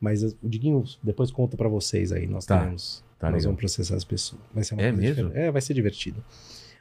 Mas 0.00 0.22
o 0.22 0.36
Diguinho 0.42 0.84
depois 1.02 1.30
conta 1.30 1.56
pra 1.56 1.68
vocês 1.68 2.12
aí. 2.12 2.26
Nós 2.26 2.46
Tá. 2.46 2.58
teremos. 2.60 3.04
Tá 3.18 3.26
nós 3.30 3.42
legal. 3.42 3.48
vamos 3.48 3.58
processar 3.60 3.96
as 3.96 4.04
pessoas. 4.04 4.40
Vai 4.54 4.62
ser 4.62 4.74
uma 4.74 4.82
É 4.82 4.92
mesmo? 4.92 5.28
diferente. 5.30 5.36
É, 5.46 5.50
vai 5.50 5.60
ser 5.60 5.74
divertido. 5.74 6.22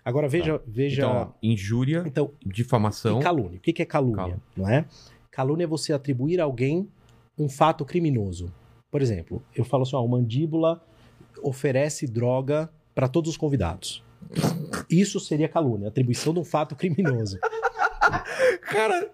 Agora 0.03 0.27
veja, 0.29 0.61
veja. 0.67 1.01
Então, 1.01 1.33
injúria, 1.41 2.03
Então, 2.05 2.31
difamação. 2.45 3.19
E 3.19 3.23
calúnia. 3.23 3.57
O 3.57 3.61
que 3.61 3.81
é 3.81 3.85
calúnia? 3.85 4.37
Não 4.55 4.69
é? 4.69 4.85
Calúnia 5.31 5.63
é 5.63 5.67
você 5.67 5.91
atribuir 5.91 6.39
a 6.39 6.43
alguém 6.43 6.87
um 7.37 7.49
fato 7.49 7.83
criminoso. 7.83 8.53
Por 8.91 9.01
exemplo, 9.01 9.41
eu 9.55 9.65
falo 9.65 9.83
assim: 9.83 9.95
ó, 9.95 10.03
o 10.03 10.07
mandíbula 10.07 10.81
oferece 11.41 12.07
droga 12.07 12.69
para 12.93 13.07
todos 13.07 13.29
os 13.31 13.37
convidados. 13.37 14.03
Isso 14.89 15.19
seria 15.19 15.47
calúnia, 15.47 15.87
atribuição 15.89 16.33
de 16.33 16.39
um 16.39 16.43
fato 16.45 16.75
criminoso. 16.75 17.37
Cara, 18.61 19.09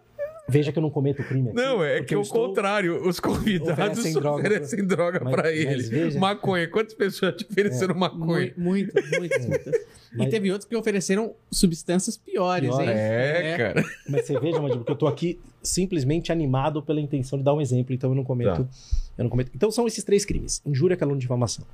Veja 0.50 0.70
que 0.72 0.78
eu 0.78 0.82
não 0.84 0.90
cometo 0.90 1.24
crime 1.24 1.48
aqui. 1.50 1.56
não, 1.56 1.82
é 1.82 2.02
que 2.04 2.14
é 2.14 2.18
o 2.18 2.22
estou- 2.22 2.48
contrário. 2.50 3.08
Os 3.08 3.22
convidados 3.22 4.00
Oferecem 4.00 4.14
droga 4.14 4.42
pra- 4.42 4.50
oferecem 4.52 4.86
droga 4.88 5.20
Mas- 5.24 5.34
pra 5.34 5.44
mas 5.44 5.54
ele. 5.58 5.84
veja- 5.84 6.20
Maconha. 6.20 6.68
Quantas 6.68 6.94
pessoas 6.94 7.36
te 7.38 7.46
ofereceram 7.50 7.96
maconha? 7.96 8.54
Mu- 8.58 8.72
Muitas, 8.72 9.10
muitas, 9.18 9.46
muitas. 9.46 9.76
E 9.76 10.18
Mas- 10.18 10.30
teve 10.30 10.52
outros 10.52 10.68
que 10.68 10.76
ofereceram 10.76 11.34
substâncias 11.50 12.18
piores, 12.18 12.68
Piores. 12.70 12.90
hein? 12.90 12.96
É, 12.98 13.56
cara. 13.58 13.86
Mas 14.10 14.26
você 14.26 14.38
veja, 14.42 14.60
Mandíbula, 14.60 14.84
que 14.84 14.92
eu 14.92 14.96
tô 14.98 15.08
aqui 15.08 15.40
simplesmente 15.64 16.34
animado 16.34 16.82
pela 16.84 17.00
intenção 17.00 17.40
de 17.40 17.46
dar 17.46 17.54
um 17.54 17.62
exemplo, 17.62 17.94
então 17.94 18.10
eu 18.10 18.16
não 18.16 18.24
cometo. 18.26 18.64
Tá. 18.66 18.70
Eu 19.18 19.24
não 19.24 19.30
cometo. 19.30 19.52
Então 19.56 19.72
são 19.72 19.88
esses 19.88 20.04
três 20.04 20.26
crimes: 20.26 20.62
injúria, 20.66 20.98
calúnia 20.98 21.20
e 21.20 21.22
difamação. 21.22 21.66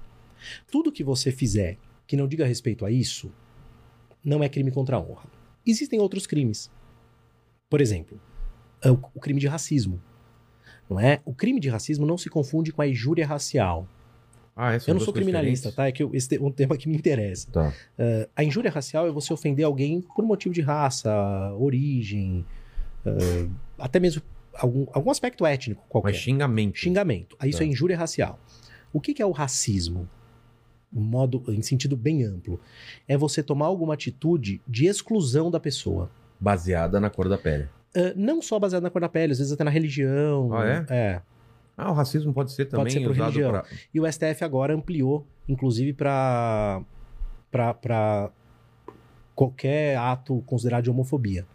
Tudo 0.71 0.91
que 0.91 1.03
você 1.03 1.31
fizer 1.31 1.77
que 2.05 2.15
não 2.17 2.27
diga 2.27 2.45
respeito 2.45 2.85
a 2.85 2.91
isso 2.91 3.31
não 4.23 4.43
é 4.43 4.49
crime 4.49 4.71
contra 4.71 4.97
a 4.97 4.99
honra. 4.99 5.25
Existem 5.65 5.99
outros 5.99 6.25
crimes. 6.27 6.71
Por 7.69 7.81
exemplo, 7.81 8.19
é 8.81 8.89
o 8.91 8.97
crime 9.19 9.39
de 9.39 9.47
racismo. 9.47 10.01
Não 10.89 10.99
é? 10.99 11.19
O 11.25 11.33
crime 11.33 11.59
de 11.59 11.67
racismo 11.69 12.05
não 12.05 12.17
se 12.17 12.29
confunde 12.29 12.71
com 12.71 12.81
a 12.81 12.87
injúria 12.87 13.25
racial. 13.27 13.87
Ah, 14.55 14.73
é, 14.73 14.79
Eu 14.87 14.93
não 14.95 15.01
sou 15.01 15.13
criminalista, 15.13 15.71
tá? 15.71 15.87
É 15.87 15.91
que 15.91 16.01
eu- 16.01 16.09
esse 16.15 16.35
é 16.35 16.41
um 16.41 16.51
tema 16.51 16.75
que 16.77 16.87
me 16.89 16.95
interessa. 16.95 17.51
Tá. 17.51 17.69
Uh, 17.99 18.29
a 18.35 18.43
injúria 18.43 18.71
racial 18.71 19.05
é 19.05 19.11
você 19.11 19.31
ofender 19.33 19.65
alguém 19.65 20.01
por 20.15 20.25
motivo 20.25 20.53
de 20.55 20.61
raça, 20.61 21.11
origem, 21.59 22.43
uh, 23.05 23.51
até 23.77 23.99
mesmo 23.99 24.21
algum, 24.53 24.87
algum 24.93 25.11
aspecto 25.11 25.45
étnico 25.45 25.83
qualquer. 25.87 26.09
Mas 26.13 26.17
xingamento. 26.17 26.77
Xingamento. 26.79 27.35
Aí 27.37 27.49
Isso 27.49 27.59
Tá. 27.59 27.65
é 27.65 27.67
injúria 27.67 27.97
racial. 27.97 28.39
O 28.91 28.99
que, 28.99 29.13
que 29.13 29.21
é 29.21 29.25
o 29.25 29.31
racismo? 29.31 30.09
Modo, 31.01 31.43
em 31.47 31.61
sentido 31.61 31.95
bem 31.95 32.23
amplo. 32.23 32.59
É 33.07 33.17
você 33.17 33.43
tomar 33.43 33.67
alguma 33.67 33.93
atitude 33.93 34.61
de 34.67 34.85
exclusão 34.85 35.49
da 35.51 35.59
pessoa. 35.59 36.09
Baseada 36.39 36.99
na 36.99 37.09
cor 37.09 37.27
da 37.27 37.37
pele. 37.37 37.63
Uh, 37.95 38.13
não 38.15 38.41
só 38.41 38.59
baseado 38.59 38.83
na 38.83 38.89
cor 38.89 39.01
da 39.01 39.09
pele, 39.09 39.31
às 39.31 39.39
vezes 39.39 39.53
até 39.53 39.63
na 39.63 39.71
religião. 39.71 40.53
Ah, 40.53 40.67
é? 40.67 40.85
É. 40.89 41.21
Ah, 41.77 41.91
o 41.91 41.93
racismo 41.93 42.33
pode 42.33 42.51
ser 42.51 42.65
também 42.65 42.85
Pode 42.85 42.93
ser 42.93 43.09
usado 43.09 43.31
religião. 43.31 43.51
pra... 43.51 43.65
E 43.93 43.99
o 43.99 44.11
STF 44.11 44.43
agora 44.43 44.73
ampliou, 44.73 45.25
inclusive, 45.47 45.93
para 45.93 46.81
para 47.51 48.31
qualquer 49.33 49.97
ato 49.97 50.43
considerado 50.45 50.83
de 50.83 50.89
homofobia. 50.89 51.45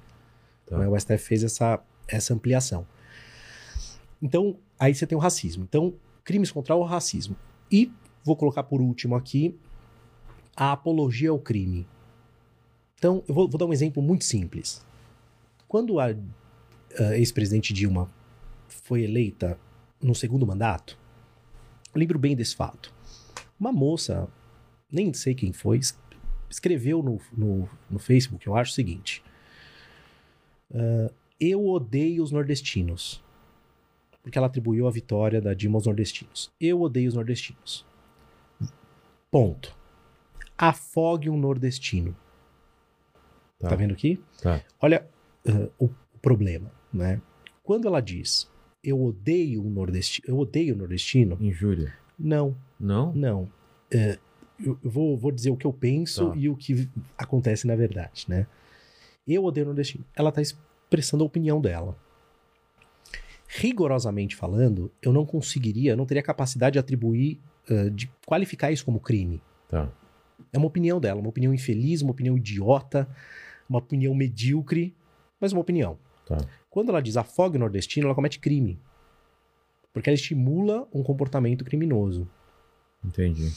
Tá. 0.67 0.79
Né? 0.79 0.89
O 0.89 0.99
STF 0.99 1.19
fez 1.19 1.43
essa, 1.43 1.81
essa 2.09 2.33
ampliação. 2.33 2.87
Então, 4.23 4.57
aí 4.79 4.95
você 4.95 5.07
tem 5.07 5.19
o 5.19 5.21
racismo. 5.21 5.65
Então, 5.65 5.93
crimes 6.25 6.51
contra 6.51 6.75
o 6.75 6.85
racismo. 6.85 7.37
E 7.71 7.91
vou 8.25 8.37
colocar 8.37 8.63
por 8.65 8.81
último 8.81 9.15
aqui 9.17 9.59
a 10.57 10.73
apologia 10.73 11.31
ao 11.31 11.39
crime. 11.39 11.87
Então, 12.99 13.23
eu 13.27 13.35
vou, 13.35 13.49
vou 13.49 13.59
dar 13.59 13.67
um 13.67 13.73
exemplo 13.73 14.03
muito 14.03 14.25
simples. 14.25 14.85
Quando 15.67 15.99
a, 15.99 16.07
a 16.99 17.17
ex-presidente 17.19 17.73
Dilma 17.73 18.11
foi 18.69 19.03
eleita 19.03 19.59
no 20.01 20.15
segundo 20.15 20.47
mandato, 20.47 20.99
lembro 21.95 22.19
bem 22.19 22.37
desse 22.37 22.55
fato. 22.55 22.93
Uma 23.59 23.73
moça, 23.73 24.29
nem 24.91 25.13
sei 25.15 25.35
quem 25.35 25.53
foi, 25.53 25.79
es- 25.79 25.99
escreveu 26.51 27.03
no, 27.03 27.19
no, 27.37 27.69
no 27.91 27.99
Facebook, 27.99 28.47
eu 28.47 28.55
acho 28.57 28.73
o 28.73 28.75
seguinte: 28.75 29.23
ah, 30.75 31.11
Eu 31.41 31.67
odeio 31.67 32.23
os 32.23 32.31
nordestinos. 32.31 33.23
Porque 34.23 34.39
ela 34.39 34.47
atribuiu 34.47 34.87
a 34.87 34.91
vitória 34.91 35.41
da 35.41 35.53
Dilma 35.53 35.79
aos 35.79 35.87
nordestinos. 35.87 36.53
Eu 36.61 36.81
odeio 36.83 37.09
os 37.09 37.15
nordestinos. 37.15 37.85
Ponto. 39.33 39.75
Afogue 40.59 41.31
um 41.31 41.39
nordestino. 41.39 42.15
Tá. 43.59 43.71
Tá, 43.71 43.75
vendo 43.77 43.93
aqui? 43.95 44.23
Tá. 44.43 44.63
Olha 44.79 45.09
ah, 45.49 45.69
o, 45.79 45.89
problema, 46.21 46.71
né? 46.93 47.19
Quando 47.65 47.89
ela 47.89 48.01
diz, 48.03 48.47
eu 48.85 49.03
odeio 49.03 49.65
o 49.65 49.71
nordestino, 49.71 50.29
eu 50.29 50.39
odeio 50.39 50.75
o 50.75 50.79
nordestino, 50.79 51.39
Injúria. 51.41 51.95
não, 52.19 52.55
Não? 52.79 53.11
não. 53.15 53.49
É, 53.91 54.19
eu 54.63 54.79
vou, 54.85 55.17
vou 55.17 55.33
dizer 55.33 55.51
o 55.51 55.57
que 55.57 55.67
eu 55.67 55.73
penso 55.73 56.29
Tá. 56.29 56.37
e 56.37 56.51
o 56.51 56.55
que 56.55 56.89
acontece 57.17 57.67
na 57.67 57.75
verdade, 57.75 58.27
né? 58.29 58.47
Eu 59.27 59.45
odeio 59.45 59.65
o 59.65 59.69
nordestino. 59.69 60.05
Ela 60.15 60.31
tá 60.31 60.43
expressando 60.43 61.25
a 61.25 61.27
opinião 61.27 61.59
dela. 61.59 61.97
Rigorosamente 63.49 64.37
falando, 64.37 64.93
eu 65.01 65.11
não 65.13 65.25
conseguiria, 65.25 65.97
não 65.97 66.05
teria 66.05 66.23
capacidade 66.23 66.75
de 66.75 66.79
atribuir, 66.79 67.41
eh, 67.69 67.91
de 67.91 68.11
qualificar 68.27 68.71
isso 68.71 68.85
como 68.85 69.01
crime. 69.01 69.41
Tá. 69.69 69.89
É 70.53 70.59
uma 70.59 70.67
opinião 70.67 71.01
dela, 71.01 71.21
uma 71.21 71.29
opinião 71.29 71.55
infeliz, 71.55 72.03
uma 72.03 72.11
opinião 72.11 72.37
idiota, 72.37 73.09
uma 73.69 73.79
opinião 73.79 74.15
medíocre, 74.15 74.95
mas 75.41 75.53
uma 75.53 75.61
opinião. 75.61 75.99
Tá. 76.27 76.39
Quando 76.71 76.91
ela 76.91 77.01
diz 77.01 77.17
afogue 77.17 77.57
o 77.57 77.61
nordestino, 77.61 78.07
ela 78.07 78.15
comete 78.15 78.39
crime. 78.39 78.79
Porque 79.93 80.09
ela 80.09 80.15
estimula 80.15 80.89
um 80.93 81.03
comportamento 81.03 81.65
criminoso. 81.65 82.29
Entendi. 83.05 83.53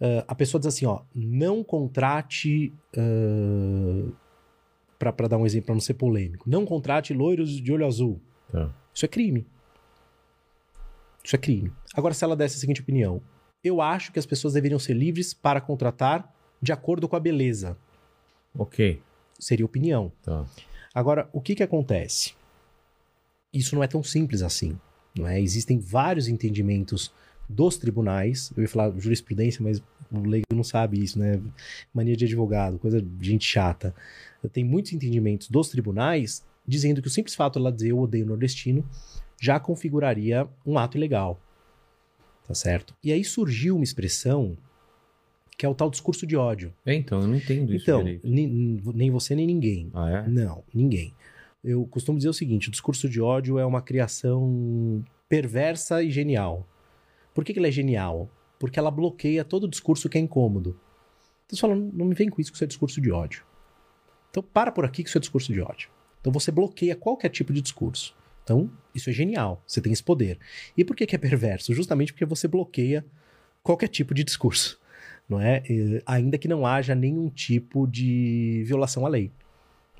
Ah, 0.00 0.24
a 0.28 0.34
pessoa 0.34 0.58
diz 0.58 0.66
assim, 0.66 0.86
ó, 0.86 1.02
não 1.14 1.62
contrate. 1.62 2.72
Uh, 2.96 4.12
para 4.98 5.28
dar 5.28 5.38
um 5.38 5.46
exemplo, 5.46 5.66
para 5.66 5.74
não 5.74 5.80
ser 5.80 5.94
polêmico, 5.94 6.48
não 6.48 6.66
contrate 6.66 7.14
loiros 7.14 7.58
de 7.58 7.72
olho 7.72 7.86
azul. 7.86 8.20
Tá. 8.52 8.70
Isso 8.92 9.06
é 9.06 9.08
crime. 9.08 9.46
Isso 11.24 11.34
é 11.34 11.38
crime. 11.38 11.72
Agora, 11.94 12.12
se 12.12 12.22
ela 12.22 12.36
desse 12.36 12.56
a 12.56 12.60
seguinte 12.60 12.82
opinião, 12.82 13.22
eu 13.62 13.80
acho 13.80 14.12
que 14.12 14.18
as 14.18 14.26
pessoas 14.26 14.54
deveriam 14.54 14.78
ser 14.78 14.94
livres 14.94 15.34
para 15.34 15.60
contratar 15.60 16.32
de 16.60 16.72
acordo 16.72 17.08
com 17.08 17.16
a 17.16 17.20
beleza. 17.20 17.76
Ok. 18.54 19.00
Seria 19.38 19.64
opinião. 19.64 20.12
Tá. 20.22 20.44
Agora, 20.94 21.28
o 21.32 21.40
que 21.40 21.54
que 21.54 21.62
acontece? 21.62 22.34
Isso 23.52 23.74
não 23.74 23.82
é 23.82 23.86
tão 23.86 24.02
simples 24.02 24.42
assim. 24.42 24.78
Não 25.16 25.26
é? 25.26 25.40
Existem 25.40 25.78
vários 25.78 26.28
entendimentos 26.28 27.12
dos 27.48 27.76
tribunais. 27.76 28.52
Eu 28.56 28.62
ia 28.62 28.68
falar 28.68 28.92
jurisprudência, 28.98 29.62
mas 29.62 29.82
o 30.10 30.20
leigo 30.20 30.46
não 30.52 30.64
sabe 30.64 31.02
isso, 31.02 31.18
né? 31.18 31.40
Mania 31.92 32.16
de 32.16 32.24
advogado, 32.24 32.78
coisa 32.78 33.00
de 33.00 33.26
gente 33.26 33.44
chata. 33.44 33.94
Tem 34.52 34.64
muitos 34.64 34.92
entendimentos 34.92 35.48
dos 35.48 35.68
tribunais 35.68 36.44
dizendo 36.66 37.02
que 37.02 37.08
o 37.08 37.10
simples 37.10 37.34
fato 37.34 37.54
de 37.54 37.60
ela 37.60 37.72
dizer 37.72 37.90
eu 37.90 37.98
odeio 37.98 38.24
o 38.24 38.28
nordestino 38.28 38.84
já 39.40 39.58
configuraria 39.58 40.46
um 40.64 40.78
ato 40.78 40.96
ilegal. 40.96 41.40
Tá 42.50 42.54
certo? 42.54 42.96
E 43.00 43.12
aí 43.12 43.22
surgiu 43.22 43.76
uma 43.76 43.84
expressão 43.84 44.58
que 45.56 45.64
é 45.64 45.68
o 45.68 45.74
tal 45.74 45.88
discurso 45.88 46.26
de 46.26 46.36
ódio. 46.36 46.74
É, 46.84 46.92
então, 46.92 47.20
eu 47.20 47.28
não 47.28 47.36
entendo 47.36 47.72
isso 47.72 47.84
Então, 47.84 48.02
nem 48.24 49.08
você 49.08 49.36
nem 49.36 49.46
ninguém. 49.46 49.88
Ah, 49.94 50.10
é? 50.10 50.28
Não, 50.28 50.64
ninguém. 50.74 51.14
Eu 51.62 51.86
costumo 51.86 52.18
dizer 52.18 52.28
o 52.28 52.32
seguinte: 52.32 52.66
o 52.66 52.72
discurso 52.72 53.08
de 53.08 53.20
ódio 53.20 53.56
é 53.56 53.64
uma 53.64 53.80
criação 53.80 55.04
perversa 55.28 56.02
e 56.02 56.10
genial. 56.10 56.66
Por 57.32 57.44
que, 57.44 57.52
que 57.52 57.60
ela 57.60 57.68
é 57.68 57.70
genial? 57.70 58.28
Porque 58.58 58.80
ela 58.80 58.90
bloqueia 58.90 59.44
todo 59.44 59.68
discurso 59.68 60.08
que 60.08 60.18
é 60.18 60.20
incômodo. 60.20 60.70
Então 61.46 61.56
você 61.56 61.60
fala, 61.60 61.76
não 61.76 62.06
me 62.06 62.16
vem 62.16 62.28
com 62.28 62.40
isso 62.40 62.50
que 62.50 62.56
isso 62.56 62.64
é 62.64 62.66
discurso 62.66 63.00
de 63.00 63.12
ódio. 63.12 63.44
Então 64.28 64.42
para 64.42 64.72
por 64.72 64.84
aqui 64.84 65.04
que 65.04 65.08
isso 65.08 65.18
é 65.18 65.20
discurso 65.20 65.52
de 65.52 65.60
ódio. 65.60 65.88
Então 66.20 66.32
você 66.32 66.50
bloqueia 66.50 66.96
qualquer 66.96 67.28
tipo 67.28 67.52
de 67.52 67.62
discurso. 67.62 68.12
Então, 68.42 68.70
isso 68.94 69.10
é 69.10 69.12
genial. 69.12 69.62
Você 69.66 69.80
tem 69.80 69.92
esse 69.92 70.02
poder. 70.02 70.38
E 70.76 70.84
por 70.84 70.96
que, 70.96 71.06
que 71.06 71.14
é 71.14 71.18
perverso? 71.18 71.74
Justamente 71.74 72.12
porque 72.12 72.24
você 72.24 72.48
bloqueia 72.48 73.04
qualquer 73.62 73.88
tipo 73.88 74.14
de 74.14 74.24
discurso. 74.24 74.80
Não 75.28 75.40
é? 75.40 75.62
Eh, 75.68 76.02
Ainda 76.06 76.36
que 76.38 76.48
não 76.48 76.66
haja 76.66 76.94
nenhum 76.94 77.28
tipo 77.28 77.86
de 77.86 78.64
violação 78.66 79.06
à 79.06 79.08
lei 79.08 79.30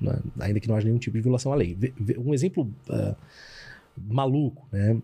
né? 0.01 0.19
ainda 0.39 0.59
que 0.59 0.67
não 0.67 0.75
haja 0.75 0.85
nenhum 0.85 0.97
tipo 0.97 1.15
de 1.15 1.21
violação 1.21 1.53
à 1.53 1.55
lei. 1.55 1.77
Um 2.17 2.33
exemplo 2.33 2.73
ah, 2.89 3.15
maluco, 3.95 4.67
né? 4.71 4.99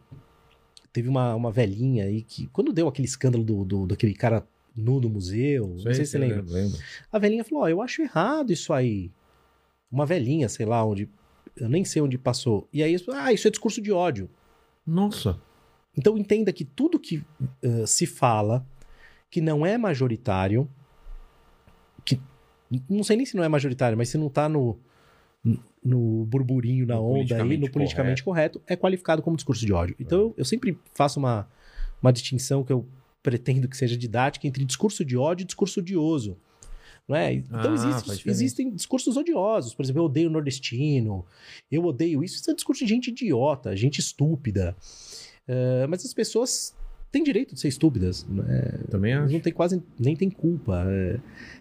Teve 0.92 1.08
uma, 1.08 1.36
uma 1.36 1.52
velhinha 1.52 2.06
aí 2.06 2.24
que, 2.24 2.48
quando 2.48 2.74
deu 2.74 2.88
aquele 2.88 3.08
escândalo 3.08 3.44
do, 3.44 3.64
do, 3.64 3.88
daquele 3.88 4.16
cara 4.16 4.46
nu 4.76 5.00
no 5.00 5.10
museu, 5.10 5.68
não 5.68 5.80
sei 5.80 5.94
se 5.94 6.06
você 6.08 6.18
lembra. 6.18 6.44
Lembro. 6.48 6.78
A 7.12 7.20
velhinha 7.20 7.44
falou: 7.44 7.64
Ó, 7.64 7.70
eu 7.70 7.82
acho 7.82 8.02
errado 8.02 8.52
isso 8.52 8.74
aí. 8.74 9.12
Uma 9.92 10.06
velhinha, 10.06 10.50
sei 10.50 10.66
lá, 10.66 10.84
onde. 10.84 11.08
Eu 11.60 11.70
nem 11.70 11.84
sei 11.84 12.02
onde 12.02 12.18
passou. 12.18 12.68
E 12.72 12.84
aí, 12.84 12.96
ah, 13.14 13.34
isso 13.34 13.48
é 13.48 13.52
discurso 13.52 13.82
de 13.82 13.92
ódio. 13.92 14.30
Nossa. 14.86 15.40
Então 15.98 16.18
entenda 16.18 16.54
que 16.54 16.64
tudo 16.64 17.00
que 17.00 17.24
ah, 17.64 17.86
se 17.86 18.06
fala 18.06 18.66
que 19.30 19.42
não 19.42 19.66
é 19.66 19.78
majoritário, 19.78 20.70
que 22.06 22.20
não 22.90 23.04
sei 23.04 23.18
nem 23.18 23.26
se 23.26 23.36
não 23.36 23.44
é 23.44 23.50
majoritário, 23.50 23.98
mas 23.98 24.10
se 24.10 24.18
não 24.18 24.30
tá 24.30 24.48
no, 24.48 24.80
no 25.84 26.26
burburinho, 26.26 26.86
na 26.86 26.96
No 26.96 27.14
onda 27.14 27.42
aí, 27.42 27.58
no 27.58 27.70
politicamente 27.70 28.24
correto. 28.24 28.62
é 28.68 28.76
qualificado 28.76 29.22
como 29.22 29.36
discurso 29.36 29.66
de 29.66 29.74
ódio. 29.74 29.96
Então 30.00 30.20
eu, 30.20 30.34
eu 30.38 30.46
sempre 30.46 30.78
faço 30.94 31.20
uma, 31.20 31.50
uma 32.02 32.12
distinção 32.14 32.64
que 32.64 32.72
eu 32.72 32.88
pretendo 33.22 33.68
que 33.68 33.76
seja 33.76 33.98
didática 33.98 34.48
entre 34.48 34.64
discurso 34.64 35.04
de 35.04 35.18
ódio 35.18 35.44
e 35.44 35.46
discurso 35.46 35.80
odioso. 35.80 36.38
É? 37.10 37.32
Então 37.34 37.72
Ah, 37.72 37.74
existe- 37.74 38.30
existem 38.30 38.70
discursos 38.70 39.16
odiosos. 39.16 39.74
Por 39.74 39.82
exemplo, 39.84 40.02
eu 40.02 40.06
odeio 40.06 40.28
o 40.30 40.32
nordestino, 40.32 41.26
eu 41.72 41.86
odeio 41.86 42.22
isso. 42.24 42.36
Isso 42.36 42.52
é 42.52 42.54
discurso 42.54 42.84
de 42.86 42.90
gente 42.90 43.10
idiota, 43.12 43.76
gente 43.78 44.00
estúpida. 44.00 44.76
Eh, 45.48 45.88
mas 45.88 46.04
as 46.06 46.14
pessoas 46.14 46.76
têm 47.10 47.24
direito 47.24 47.54
de 47.56 47.62
ser 47.62 47.70
estúpidas. 47.70 48.26
Não, 48.28 48.44
é? 48.44 48.80
Também 48.90 49.14
acho. 49.14 49.32
não 49.32 49.40
tem 49.40 49.54
quase 49.54 49.82
nem 49.98 50.16
tem 50.18 50.30
culpa 50.30 50.84
é, 50.86 51.18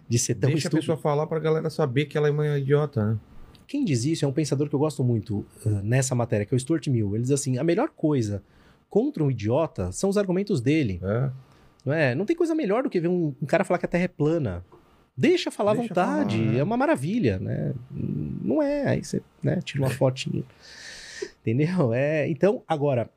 de 0.09 0.19
ser 0.19 0.35
tão 0.35 0.49
Deixa 0.49 0.55
a 0.55 0.67
estúpida. 0.67 0.81
pessoa 0.81 0.97
falar 0.97 1.25
pra 1.27 1.39
galera 1.39 1.69
saber 1.69 2.05
que 2.07 2.17
ela 2.17 2.27
é 2.27 2.31
uma 2.31 2.57
idiota, 2.59 3.13
né? 3.13 3.19
Quem 3.65 3.85
diz 3.85 4.03
isso 4.05 4.25
é 4.25 4.27
um 4.27 4.33
pensador 4.33 4.67
que 4.67 4.75
eu 4.75 4.79
gosto 4.79 5.01
muito 5.03 5.45
eh, 5.65 5.69
nessa 5.81 6.13
matéria, 6.13 6.45
que 6.45 6.53
é 6.53 6.57
o 6.57 6.59
Stuart 6.59 6.85
Mill. 6.87 7.15
Ele 7.15 7.21
diz 7.23 7.31
assim: 7.31 7.57
a 7.57 7.63
melhor 7.63 7.89
coisa 7.89 8.43
contra 8.89 9.23
um 9.23 9.31
idiota 9.31 9.91
são 9.93 10.09
os 10.09 10.17
argumentos 10.17 10.59
dele. 10.59 10.99
É. 11.01 11.31
Não 11.85 11.93
é? 11.93 12.13
Não 12.15 12.25
tem 12.25 12.35
coisa 12.35 12.53
melhor 12.53 12.83
do 12.83 12.89
que 12.89 12.99
ver 12.99 13.07
um, 13.07 13.33
um 13.41 13.45
cara 13.45 13.63
falar 13.63 13.77
que 13.77 13.85
a 13.85 13.89
Terra 13.89 14.03
é 14.03 14.07
plana. 14.09 14.65
Deixa 15.17 15.49
falar 15.49 15.71
à 15.71 15.73
vontade, 15.73 16.37
falar, 16.37 16.55
é. 16.55 16.59
é 16.59 16.63
uma 16.63 16.77
maravilha, 16.77 17.39
né? 17.39 17.73
Não 17.89 18.61
é, 18.61 18.87
aí 18.87 19.03
você 19.03 19.21
né, 19.41 19.59
tira 19.63 19.81
uma 19.81 19.89
fotinha. 19.89 20.43
Entendeu? 21.41 21.91
É, 21.91 22.29
então, 22.29 22.61
agora, 22.67 23.09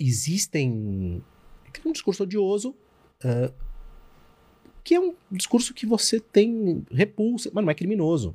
existem. 0.00 1.22
É 1.84 1.88
um 1.88 1.92
discurso 1.92 2.22
odioso, 2.22 2.74
ah, 3.22 3.52
que 4.82 4.94
é 4.94 5.00
um 5.00 5.14
discurso 5.30 5.74
que 5.74 5.84
você 5.84 6.18
tem 6.18 6.84
repulsa, 6.90 7.50
mas 7.52 7.62
não 7.62 7.70
é 7.70 7.74
criminoso. 7.74 8.34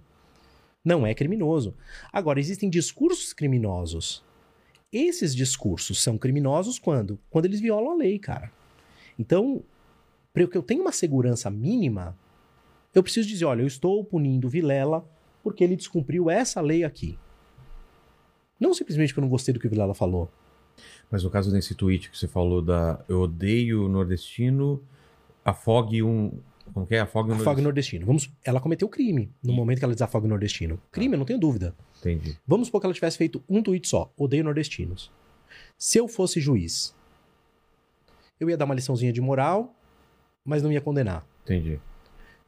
Não 0.86 1.08
é 1.08 1.14
criminoso. 1.14 1.74
Agora, 2.12 2.40
existem 2.40 2.70
discursos 2.70 3.34
criminosos. 3.34 4.24
Esses 4.92 5.34
discursos 5.34 6.02
são 6.02 6.18
criminosos 6.18 6.78
quando? 6.78 7.18
Quando 7.30 7.46
eles 7.46 7.60
violam 7.60 7.94
a 7.94 7.96
lei, 7.96 8.20
cara. 8.20 8.52
Então, 9.18 9.64
para 10.32 10.46
que 10.46 10.56
eu 10.56 10.62
tenha 10.62 10.82
uma 10.82 10.92
segurança 10.92 11.50
mínima, 11.50 12.16
eu 12.94 13.02
preciso 13.04 13.28
dizer, 13.28 13.46
olha, 13.46 13.62
eu 13.62 13.68
estou 13.68 14.04
punindo 14.04 14.48
o 14.48 14.50
Vilela 14.50 15.08
porque 15.42 15.64
ele 15.64 15.76
descumpriu 15.76 16.30
essa 16.30 16.62
lei 16.62 16.84
aqui. 16.84 17.18
Não 18.60 18.74
simplesmente 18.74 19.10
porque 19.10 19.20
eu 19.20 19.24
não 19.24 19.30
gostei 19.30 19.54
do 19.54 19.60
que 19.60 19.68
o 19.68 19.70
Vilela 19.70 19.94
falou. 19.94 20.32
Mas 21.12 21.24
no 21.24 21.30
caso 21.30 21.52
desse 21.52 21.76
tweet 21.76 22.10
que 22.10 22.18
você 22.18 22.28
falou 22.28 22.62
da 22.62 23.04
eu 23.08 23.22
odeio 23.22 23.86
o 23.86 23.90
nordestino, 23.90 24.82
afogue 25.44 26.02
um. 26.02 26.32
Como 26.74 26.88
que 26.88 26.96
é? 26.96 27.02
Afogue 27.02 27.32
um 27.32 27.36
Afogue 27.36 27.62
nordestino. 27.62 28.06
nordestino. 28.06 28.06
Vamos, 28.06 28.32
ela 28.44 28.60
cometeu 28.60 28.88
crime 28.88 29.30
no 29.44 29.54
momento 29.54 29.80
que 29.80 29.86
ela 29.86 29.94
desafoga 29.94 30.26
o 30.26 30.30
nordestino. 30.30 30.82
Crime, 30.92 31.14
eu 31.14 31.20
não 31.20 31.26
tenho 31.26 31.38
dúvida. 31.40 31.76
Entendi. 32.00 32.38
Vamos 32.48 32.68
supor 32.68 32.80
que 32.80 32.88
ela 32.88 32.94
tivesse 32.94 33.18
feito 33.18 33.44
um 33.50 33.62
tweet 33.62 33.88
só. 33.88 34.12
Odeio 34.18 34.44
nordestinos. 34.44 35.12
Se 35.78 35.98
eu 35.98 36.08
fosse 36.08 36.40
juiz, 36.40 36.96
eu 38.40 38.50
ia 38.50 38.58
dar 38.58 38.66
uma 38.66 38.74
liçãozinha 38.74 39.12
de 39.12 39.22
moral, 39.22 39.76
mas 40.44 40.64
não 40.64 40.72
ia 40.72 40.82
condenar. 40.82 41.28
Entendi. 41.44 41.80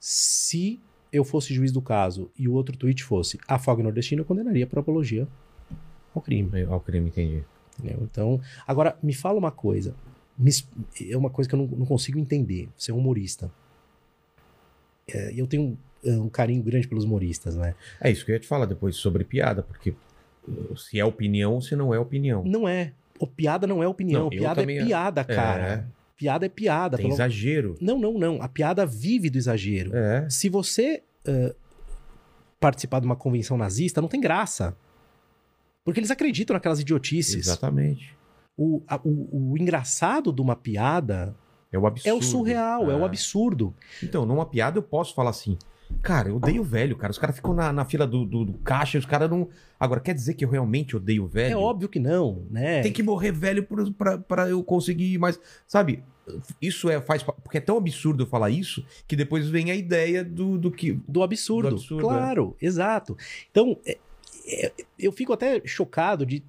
Se 0.08 0.80
eu 1.12 1.26
fosse 1.26 1.52
juiz 1.52 1.72
do 1.72 1.82
caso 1.82 2.30
e 2.38 2.48
o 2.48 2.54
outro 2.54 2.78
tweet 2.78 3.04
fosse 3.04 3.40
afogue 3.48 3.82
nordestino, 3.82 4.22
eu 4.22 4.26
condenaria 4.26 4.68
por 4.68 4.78
apologia 4.78 5.28
ao 6.14 6.22
crime. 6.22 6.48
Aí, 6.54 6.64
Ao 6.64 6.80
crime, 6.80 7.08
entendi. 7.08 7.44
Entendeu? 7.80 8.04
Então, 8.04 8.40
agora, 8.68 8.96
me 9.02 9.16
fala 9.16 9.40
uma 9.40 9.50
coisa. 9.50 9.96
Me 10.38 10.52
é 11.10 11.18
uma 11.18 11.32
coisa 11.32 11.50
que 11.50 11.56
eu 11.56 11.60
não, 11.60 11.66
não 11.66 11.86
consigo 11.88 12.20
entender. 12.20 12.70
Você 12.78 12.92
é 12.92 12.94
um 12.94 13.00
humorista. 13.00 13.52
É, 15.08 15.34
E 15.34 15.40
eu 15.40 15.48
tenho 15.48 15.64
um, 15.64 15.78
é, 16.08 16.12
um 16.12 16.30
carinho 16.30 16.62
grande 16.62 16.88
pelos 16.88 17.04
humoristas, 17.04 17.56
né? 17.56 17.74
É 18.00 18.12
isso 18.12 18.24
que 18.24 18.30
eu 18.30 18.36
ia 18.36 18.40
te 18.40 18.46
falar 18.48 18.68
depois 18.68 18.96
sobre 18.98 19.24
piada, 19.24 19.64
porque 19.64 19.96
uh, 20.48 20.78
se 20.78 21.00
é 21.00 21.04
opinião 21.04 21.56
ou 21.56 21.62
se 21.64 21.76
não 21.76 21.92
é 21.92 21.98
opinião. 21.98 22.44
Não 22.46 22.68
é. 22.68 22.94
O 23.20 23.26
piada 23.26 23.66
não 23.66 23.82
é 23.82 23.88
opinião. 23.88 24.26
Não, 24.26 24.32
eu 24.32 24.38
piada 24.40 24.62
é 24.62 24.64
também- 24.64 24.86
piada, 24.86 25.24
cara. 25.24 25.90
Piada 26.18 26.46
é 26.46 26.50
piada. 26.50 26.98
Tem 26.98 27.06
pelo- 27.08 27.16
exagero. 27.16 27.76
Não, 27.82 28.00
não, 28.00 28.18
não. 28.18 28.42
A 28.42 28.48
piada 28.48 28.86
vive 28.86 29.30
do 29.30 29.38
exagero. 29.38 29.96
É. 29.96 30.30
Se 30.30 30.48
você 30.50 31.04
ãh, 31.28 31.54
participar 32.60 33.00
de 33.00 33.06
uma 33.06 33.16
convenção 33.16 33.58
nazista, 33.58 34.02
não 34.02 34.08
tem 34.08 34.22
graça. 34.22 34.76
Porque 35.84 36.00
eles 36.00 36.12
acreditam 36.12 36.54
naquelas 36.54 36.80
idiotices. 36.80 37.36
Exatamente. 37.48 38.16
O, 38.58 38.82
a- 38.88 39.00
o, 39.04 39.52
o 39.52 39.58
engraçado 39.58 40.32
de 40.32 40.42
uma 40.42 40.56
piada 40.56 41.36
É 41.72 41.78
o 41.78 41.86
absurdo. 41.86 42.10
é 42.10 42.14
o 42.18 42.22
surreal, 42.22 42.90
é. 42.90 42.96
o 42.96 43.04
absurdo. 43.06 43.76
Então, 44.02 44.26
numa 44.26 44.46
piada 44.46 44.78
eu 44.78 44.84
posso 44.84 45.14
falar 45.14 45.32
assim. 45.32 45.58
Cara, 46.02 46.30
eu 46.30 46.36
odeio 46.38 46.64
velho, 46.64 46.96
cara. 46.96 47.12
Os 47.12 47.18
caras 47.18 47.36
ficam 47.36 47.54
na, 47.54 47.72
na 47.74 47.86
fila 47.86 48.06
do, 48.06 48.26
do, 48.26 48.46
do 48.46 48.54
caixa, 48.60 48.98
os 48.98 49.06
caras 49.06 49.30
não. 49.30 49.50
Agora, 49.80 50.00
quer 50.00 50.14
dizer 50.14 50.34
que 50.34 50.46
eu 50.46 50.50
realmente 50.50 50.96
odeio 50.96 51.28
velho? 51.28 51.54
É 51.54 51.58
óbvio 51.58 51.90
que 51.90 52.00
não, 52.00 52.44
né? 52.50 52.82
Tem 52.82 52.92
que 52.92 53.04
morrer 53.04 53.32
velho 53.32 53.68
pra 54.28 54.50
eu 54.50 54.64
conseguir 54.64 55.18
mais. 55.18 55.40
Sabe? 55.68 56.04
Isso 56.62 56.90
é 56.90 57.00
faz. 57.00 57.24
Porque 57.24 57.58
é 57.58 57.62
tão 57.62 57.78
absurdo 57.78 58.24
eu 58.24 58.28
falar 58.28 58.50
isso 58.50 58.84
que 59.08 59.16
depois 59.16 59.48
vem 59.48 59.70
a 59.72 59.76
ideia 59.76 60.24
do, 60.24 60.58
do 60.58 60.72
que. 60.72 60.94
Do 61.08 61.22
absurdo. 61.22 61.70
Do 61.70 61.76
absurdo, 61.76 62.02
claro, 62.02 62.56
exato. 62.62 63.16
Então, 63.52 63.78
é- 63.86 63.98
é- 64.48 64.72
eu 64.98 65.12
fico 65.12 65.34
até 65.34 65.62
chocado 65.66 66.26
de 66.26 66.44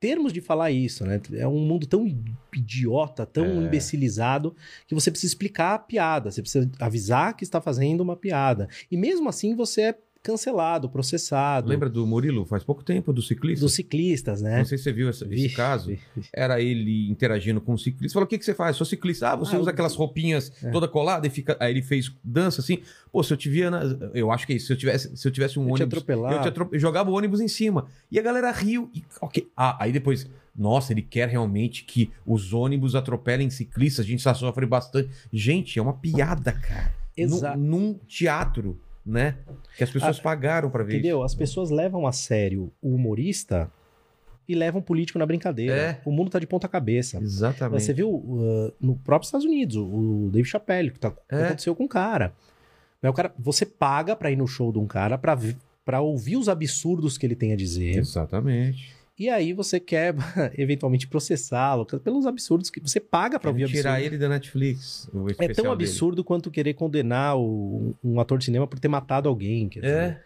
termos 0.00 0.32
de 0.32 0.40
falar 0.40 0.70
isso, 0.70 1.04
né? 1.04 1.20
É 1.34 1.46
um 1.46 1.60
mundo 1.60 1.86
tão 1.86 2.06
idiota, 2.52 3.26
tão 3.26 3.44
É. 3.44 3.54
imbecilizado, 3.66 4.56
que 4.88 4.94
você 4.94 5.10
precisa 5.10 5.30
explicar 5.32 5.74
a 5.74 5.78
piada, 5.78 6.30
você 6.30 6.40
precisa 6.40 6.68
avisar 6.80 7.36
que 7.36 7.44
está 7.44 7.60
fazendo 7.60 8.00
uma 8.00 8.16
piada. 8.16 8.68
E 8.90 8.96
mesmo 8.96 9.28
assim 9.28 9.54
você 9.54 9.82
é 9.82 9.98
cancelado, 10.22 10.88
processado. 10.88 11.68
Lembra 11.68 11.88
do 11.88 12.06
Murilo, 12.06 12.44
faz 12.44 12.62
pouco 12.62 12.82
tempo, 12.84 13.12
do 13.12 13.22
ciclista? 13.22 13.64
dos 13.64 13.74
ciclistas, 13.74 14.40
né? 14.42 14.58
Não 14.58 14.64
sei 14.64 14.76
se 14.78 14.84
você 14.84 14.92
viu 14.92 15.08
esse, 15.08 15.24
esse 15.24 15.28
Vixe, 15.34 15.54
caso. 15.56 15.96
Era 16.32 16.60
ele 16.60 17.08
interagindo 17.10 17.60
com 17.60 17.72
o 17.74 17.78
ciclista. 17.78 18.14
Falou: 18.14 18.26
o 18.26 18.28
que, 18.28 18.38
que 18.38 18.44
você 18.44 18.54
faz? 18.54 18.76
Sou 18.76 18.86
ciclista. 18.86 19.30
Ah, 19.30 19.36
você 19.36 19.56
Ah, 19.56 19.60
usa 19.60 19.70
eu- 19.70 19.72
aquelas 19.72 19.94
roupinhas 19.94 20.52
É. 20.62 20.70
toda 20.70 20.86
colada 20.86 21.26
e 21.26 21.30
fica. 21.30 21.56
Aí 21.58 21.72
ele 21.72 21.82
fez 21.82 22.12
dança 22.22 22.60
assim. 22.60 22.78
Pô, 23.10 23.22
se 23.22 23.32
eu 23.32 23.36
te 23.36 23.48
via. 23.48 23.70
na- 23.70 23.82
Eu 24.14 24.30
acho 24.30 24.46
que 24.46 24.52
é 24.52 24.56
isso. 24.56 24.66
Se 24.66 24.72
eu 24.72 24.76
tivesse, 24.76 25.16
se 25.16 25.26
eu 25.26 25.32
tivesse 25.32 25.58
um 25.58 25.62
Eu 25.62 25.68
te 25.76 25.82
ônibus. 25.82 25.98
atropelar. 25.98 26.32
Eu, 26.34 26.42
te 26.42 26.48
atro- 26.48 26.68
eu 26.72 26.78
jogava 26.78 27.10
o 27.10 27.14
ônibus 27.14 27.40
em 27.40 27.48
cima. 27.48 27.86
E 28.10 28.18
a 28.18 28.22
galera 28.22 28.50
riu. 28.50 28.90
E, 28.94 29.02
ok. 29.20 29.48
Ah, 29.56 29.76
aí 29.82 29.92
depois. 29.92 30.28
Nossa, 30.56 30.92
ele 30.92 31.00
quer 31.00 31.28
realmente 31.28 31.84
que 31.84 32.10
os 32.26 32.52
ônibus 32.52 32.94
atropelem 32.94 33.48
ciclistas. 33.48 34.04
A 34.04 34.08
gente 34.08 34.22
já 34.22 34.34
sofre 34.34 34.66
bastante. 34.66 35.08
Gente, 35.32 35.78
é 35.78 35.82
uma 35.82 35.94
piada, 35.94 36.52
cara. 36.52 36.92
Exato. 37.16 37.56
Num, 37.58 37.78
num 37.92 37.94
teatro, 38.06 38.78
né? 39.04 39.36
Que 39.76 39.84
as 39.84 39.90
pessoas 39.90 40.18
pagaram 40.20 40.70
pra 40.70 40.82
ver 40.84 40.94
Entendeu? 40.94 41.18
isso. 41.18 41.24
As 41.26 41.34
pessoas 41.34 41.70
levam 41.70 42.06
a 42.06 42.12
sério 42.12 42.72
o 42.82 42.94
humorista 42.94 43.70
e 44.48 44.54
levam 44.54 44.80
o 44.80 44.84
político 44.84 45.18
na 45.18 45.24
brincadeira. 45.26 45.74
É. 45.74 46.00
O 46.04 46.10
mundo 46.10 46.30
tá 46.30 46.38
de 46.38 46.46
ponta 46.46 46.66
cabeça. 46.68 47.18
Exatamente. 47.18 47.82
Você 47.82 47.92
viu 47.92 48.10
uh, 48.12 48.72
no 48.80 48.96
próprio 48.96 49.26
Estados 49.26 49.46
Unidos, 49.46 49.76
o 49.76 50.28
Dave 50.32 50.48
Chappelle, 50.48 50.90
que, 50.90 50.98
tá, 50.98 51.10
que 51.12 51.34
É. 51.34 51.44
aconteceu 51.46 51.74
com 51.74 51.84
o 51.84 51.88
cara. 51.88 52.32
Né, 53.02 53.08
O 53.08 53.12
cara. 53.12 53.32
Você 53.38 53.64
paga 53.64 54.14
pra 54.16 54.30
ir 54.30 54.36
no 54.36 54.46
show 54.46 54.72
de 54.72 54.78
um 54.78 54.86
cara 54.86 55.16
pra 55.18 56.00
ouvir 56.00 56.36
os 56.36 56.48
absurdos 56.48 57.16
que 57.16 57.24
ele 57.26 57.34
tem 57.36 57.52
a 57.52 57.56
dizer. 57.56 57.96
Exatamente. 57.96 58.94
E 59.20 59.28
aí 59.28 59.52
você 59.52 59.78
quer, 59.78 60.14
eventualmente, 60.56 61.06
processá-lo 61.06 61.84
pelos 61.84 62.24
absurdos 62.26 62.70
que 62.70 62.80
você 62.80 62.98
paga 62.98 63.38
pra 63.38 63.50
ouvir 63.50 63.66
tirar 63.68 63.90
absurdos. 63.92 64.06
ele 64.06 64.18
da 64.18 64.28
Netflix. 64.30 65.10
o 65.12 65.28
É 65.38 65.48
tão 65.48 65.64
dele. 65.64 65.68
absurdo 65.74 66.24
quanto 66.24 66.50
querer 66.50 66.72
condenar 66.72 67.36
o- 67.36 67.94
um 68.02 68.18
ator 68.18 68.38
de 68.38 68.46
cinema 68.46 68.66
por 68.66 68.78
ter 68.78 68.88
matado 68.88 69.28
alguém. 69.28 69.68
Dizer, 69.68 69.86
É. 69.86 70.20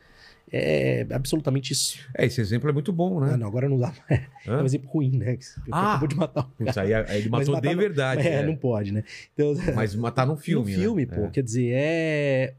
é 0.53 1.07
absolutamente 1.11 1.73
isso. 1.73 1.99
É, 2.17 2.25
esse 2.25 2.41
exemplo 2.41 2.71
é 2.71 2.73
muito 2.73 2.93
bom, 2.93 3.21
Ah, 3.21 3.31
né? 3.33 3.37
não, 3.37 3.49
agora 3.49 3.69
não 3.69 3.79
dá. 3.81 3.93
É 4.47 4.51
Hã? 4.51 4.63
um 4.63 4.65
exemplo 4.65 4.89
ruim, 4.89 5.11
né? 5.19 5.39
Que 5.39 5.45
Ah! 5.73 5.91
acabou 5.93 6.07
de 6.09 6.15
matar 6.17 6.49
o 6.61 6.69
Isso 6.71 6.79
aí, 6.79 6.95
aí 6.95 7.19
ele 7.19 7.29
matou 7.31 7.61
de 7.61 7.69
no- 7.71 7.77
verdade. 7.77 8.29
É, 8.29 8.35
é. 8.35 8.47
não 8.47 8.55
pode, 8.55 8.93
né? 8.93 9.03
Então, 9.33 9.55
Mas 9.75 9.95
matar 9.97 10.25
num 10.25 10.37
filme. 10.37 10.71
no 10.73 10.79
filme, 10.81 11.05
né? 11.07 11.17
pô. 11.17 11.25
É. 11.25 11.31
Quer 11.31 11.43
dizer, 11.43 11.73
é... 11.75 12.55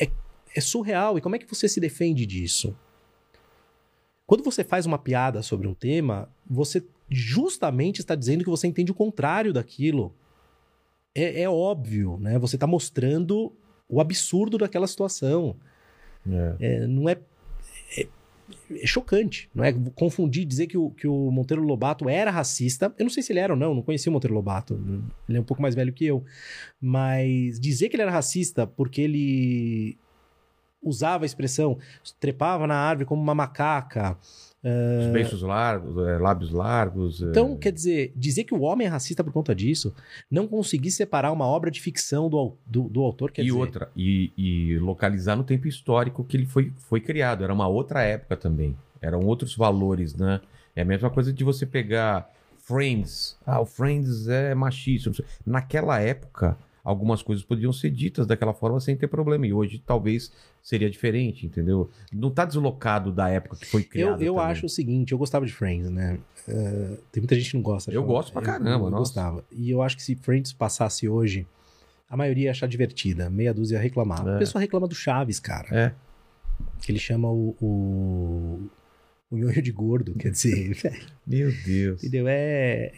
é. 0.00 0.08
É 0.56 0.60
surreal. 0.60 1.18
E 1.18 1.20
como 1.20 1.34
é 1.34 1.38
que 1.40 1.48
você 1.52 1.68
se 1.68 1.80
defende 1.80 2.24
disso? 2.24 2.76
Quando 4.26 4.42
você 4.42 4.64
faz 4.64 4.86
uma 4.86 4.98
piada 4.98 5.42
sobre 5.42 5.66
um 5.66 5.74
tema, 5.74 6.28
você 6.48 6.82
justamente 7.10 8.00
está 8.00 8.14
dizendo 8.14 8.42
que 8.44 8.50
você 8.50 8.66
entende 8.66 8.90
o 8.90 8.94
contrário 8.94 9.52
daquilo. 9.52 10.14
É, 11.14 11.42
é 11.42 11.48
óbvio, 11.48 12.18
né? 12.18 12.38
Você 12.38 12.56
está 12.56 12.66
mostrando 12.66 13.52
o 13.88 14.00
absurdo 14.00 14.56
daquela 14.56 14.86
situação. 14.86 15.56
É. 16.26 16.56
É, 16.58 16.86
não 16.86 17.08
é, 17.08 17.18
é. 17.98 18.06
é 18.70 18.86
chocante, 18.86 19.50
não 19.54 19.62
é? 19.62 19.74
Confundir, 19.94 20.46
dizer 20.46 20.66
que 20.68 20.78
o, 20.78 20.90
que 20.90 21.06
o 21.06 21.30
Monteiro 21.30 21.62
Lobato 21.62 22.08
era 22.08 22.30
racista. 22.30 22.94
Eu 22.98 23.04
não 23.04 23.10
sei 23.10 23.22
se 23.22 23.30
ele 23.30 23.40
era 23.40 23.52
ou 23.52 23.58
não, 23.58 23.74
não 23.74 23.82
conhecia 23.82 24.10
o 24.10 24.12
Monteiro 24.12 24.34
Lobato. 24.34 24.74
Ele 25.28 25.36
é 25.36 25.40
um 25.40 25.44
pouco 25.44 25.60
mais 25.60 25.74
velho 25.74 25.92
que 25.92 26.06
eu. 26.06 26.24
Mas 26.80 27.60
dizer 27.60 27.90
que 27.90 27.96
ele 27.96 28.02
era 28.02 28.10
racista 28.10 28.66
porque 28.66 29.02
ele 29.02 29.98
usava 30.84 31.24
a 31.24 31.26
expressão 31.26 31.78
trepava 32.20 32.66
na 32.66 32.76
árvore 32.76 33.06
como 33.06 33.22
uma 33.22 33.34
macaca. 33.34 34.16
Os 34.64 35.12
beiços 35.12 35.42
largos, 35.42 35.94
é, 36.06 36.16
lábios 36.16 36.50
largos. 36.50 37.22
é. 37.22 37.26
Então, 37.26 37.54
quer 37.54 37.70
dizer, 37.70 38.12
dizer 38.16 38.44
que 38.44 38.54
o 38.54 38.62
homem 38.62 38.86
é 38.86 38.90
racista 38.90 39.22
por 39.22 39.30
conta 39.30 39.54
disso, 39.54 39.94
não 40.30 40.48
conseguir 40.48 40.90
separar 40.90 41.32
uma 41.32 41.44
obra 41.44 41.70
de 41.70 41.82
ficção 41.82 42.30
do, 42.30 42.56
do, 42.64 42.88
do 42.88 43.02
autor, 43.02 43.30
quer 43.30 43.42
e 43.42 43.46
dizer... 43.46 43.58
outra, 43.58 43.90
e, 43.94 44.32
e 44.38 44.78
localizar 44.78 45.36
no 45.36 45.44
tempo 45.44 45.68
histórico 45.68 46.24
que 46.24 46.34
ele 46.34 46.46
foi, 46.46 46.72
foi 46.78 47.00
criado. 47.00 47.44
Era 47.44 47.52
uma 47.52 47.68
outra 47.68 48.02
época 48.02 48.38
também. 48.38 48.74
Eram 49.02 49.20
outros 49.20 49.54
valores, 49.54 50.14
né? 50.14 50.40
É 50.74 50.80
a 50.80 50.84
mesma 50.84 51.10
coisa 51.10 51.30
de 51.30 51.44
você 51.44 51.66
pegar 51.66 52.30
Friends. 52.56 53.36
Ah, 53.44 53.60
o 53.60 53.66
Friends 53.66 54.28
é 54.28 54.54
machista. 54.54 55.12
Naquela 55.44 56.00
época, 56.00 56.56
algumas 56.84 57.22
coisas 57.22 57.42
podiam 57.42 57.72
ser 57.72 57.90
ditas 57.90 58.26
daquela 58.26 58.52
forma 58.52 58.78
sem 58.78 58.94
ter 58.94 59.08
problema. 59.08 59.46
E 59.46 59.52
hoje 59.54 59.82
talvez 59.84 60.30
seria 60.62 60.90
diferente, 60.90 61.46
entendeu? 61.46 61.90
Não 62.12 62.30
tá 62.30 62.44
deslocado 62.44 63.10
da 63.10 63.28
época 63.30 63.56
que 63.56 63.64
foi 63.66 63.80
Eu, 63.80 63.86
criado. 63.88 64.22
eu 64.22 64.34
também. 64.34 64.50
acho 64.50 64.66
o 64.66 64.68
seguinte, 64.68 65.12
eu 65.12 65.18
gostava 65.18 65.46
de 65.46 65.52
Friends, 65.52 65.90
né? 65.90 66.18
Eh, 66.46 66.98
tem 67.10 67.22
muita 67.22 67.34
gente 67.34 67.50
que 67.50 67.56
não 67.56 67.62
gosta. 67.62 67.90
Eu 67.90 68.04
gosto 68.04 68.32
pra 68.32 68.42
caramba, 68.42 68.86
Eu, 68.86 68.90
nossa. 68.90 68.96
gostava. 68.98 69.44
E 69.50 69.70
eu 69.70 69.80
acho 69.82 69.96
que 69.96 70.02
se 70.02 70.14
Friends 70.14 70.52
passasse 70.52 71.08
hoje, 71.08 71.46
a 72.08 72.16
maioria 72.16 72.44
ia 72.44 72.50
achar 72.50 72.68
divertida. 72.68 73.30
Meia 73.30 73.54
dúzia 73.54 73.76
ia 73.76 73.82
reclamar. 73.82 74.26
É. 74.28 74.34
A 74.36 74.38
pessoa 74.38 74.60
reclama 74.60 74.86
do 74.86 74.94
Chaves, 74.94 75.40
cara. 75.40 75.68
É. 75.74 75.94
Que 76.82 76.92
ele 76.92 76.98
chama 76.98 77.30
o... 77.30 77.56
o... 77.60 78.68
O 79.30 79.36
nhonho 79.36 79.60
de 79.62 79.72
gordo, 79.72 80.14
quer 80.14 80.30
dizer, 80.30 80.74
velho, 80.74 81.00
Meu 81.26 81.50
Deus. 81.64 82.04
entendeu? 82.04 82.26
É. 82.28 82.92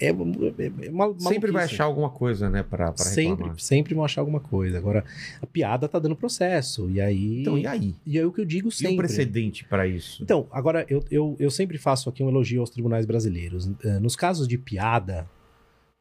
É, 0.00 0.06
é, 0.08 0.86
é 0.86 0.90
uma, 0.90 1.18
Sempre 1.20 1.52
vai 1.52 1.64
achar 1.64 1.84
alguma 1.84 2.10
coisa, 2.10 2.50
né, 2.50 2.62
pra, 2.62 2.92
pra 2.92 3.04
Sempre, 3.04 3.30
reclamar. 3.30 3.58
sempre 3.60 3.94
vão 3.94 4.04
achar 4.04 4.20
alguma 4.20 4.40
coisa. 4.40 4.76
Agora, 4.76 5.04
a 5.40 5.46
piada 5.46 5.88
tá 5.88 5.98
dando 5.98 6.16
processo. 6.16 6.90
E 6.90 7.00
aí. 7.00 7.42
Então, 7.42 7.56
e 7.56 7.66
aí? 7.66 7.94
e 8.04 8.18
é 8.18 8.26
o 8.26 8.32
que 8.32 8.40
eu 8.40 8.44
digo 8.44 8.68
E 8.68 8.72
sempre. 8.72 8.94
o 8.94 8.96
precedente 8.98 9.64
pra 9.64 9.86
isso? 9.86 10.22
Então, 10.22 10.46
agora 10.50 10.84
eu, 10.88 11.02
eu, 11.10 11.36
eu 11.38 11.50
sempre 11.50 11.78
faço 11.78 12.08
aqui 12.08 12.22
um 12.22 12.28
elogio 12.28 12.60
aos 12.60 12.70
tribunais 12.70 13.06
brasileiros. 13.06 13.70
Eh, 13.84 13.98
Nos 14.00 14.16
casos 14.16 14.48
de 14.48 14.58
piada, 14.58 15.28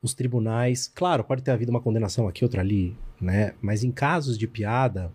os 0.01 0.13
tribunais, 0.13 0.91
claro, 0.93 1.23
pode 1.23 1.41
ter 1.43 1.51
havido 1.51 1.69
uma 1.71 1.79
condenação 1.81 2.27
aqui, 2.27 2.43
outra 2.43 2.61
ali, 2.61 2.95
né? 3.21 3.53
Mas 3.61 3.83
em 3.83 3.91
casos 3.91 4.37
de 4.37 4.47
piada, 4.47 5.11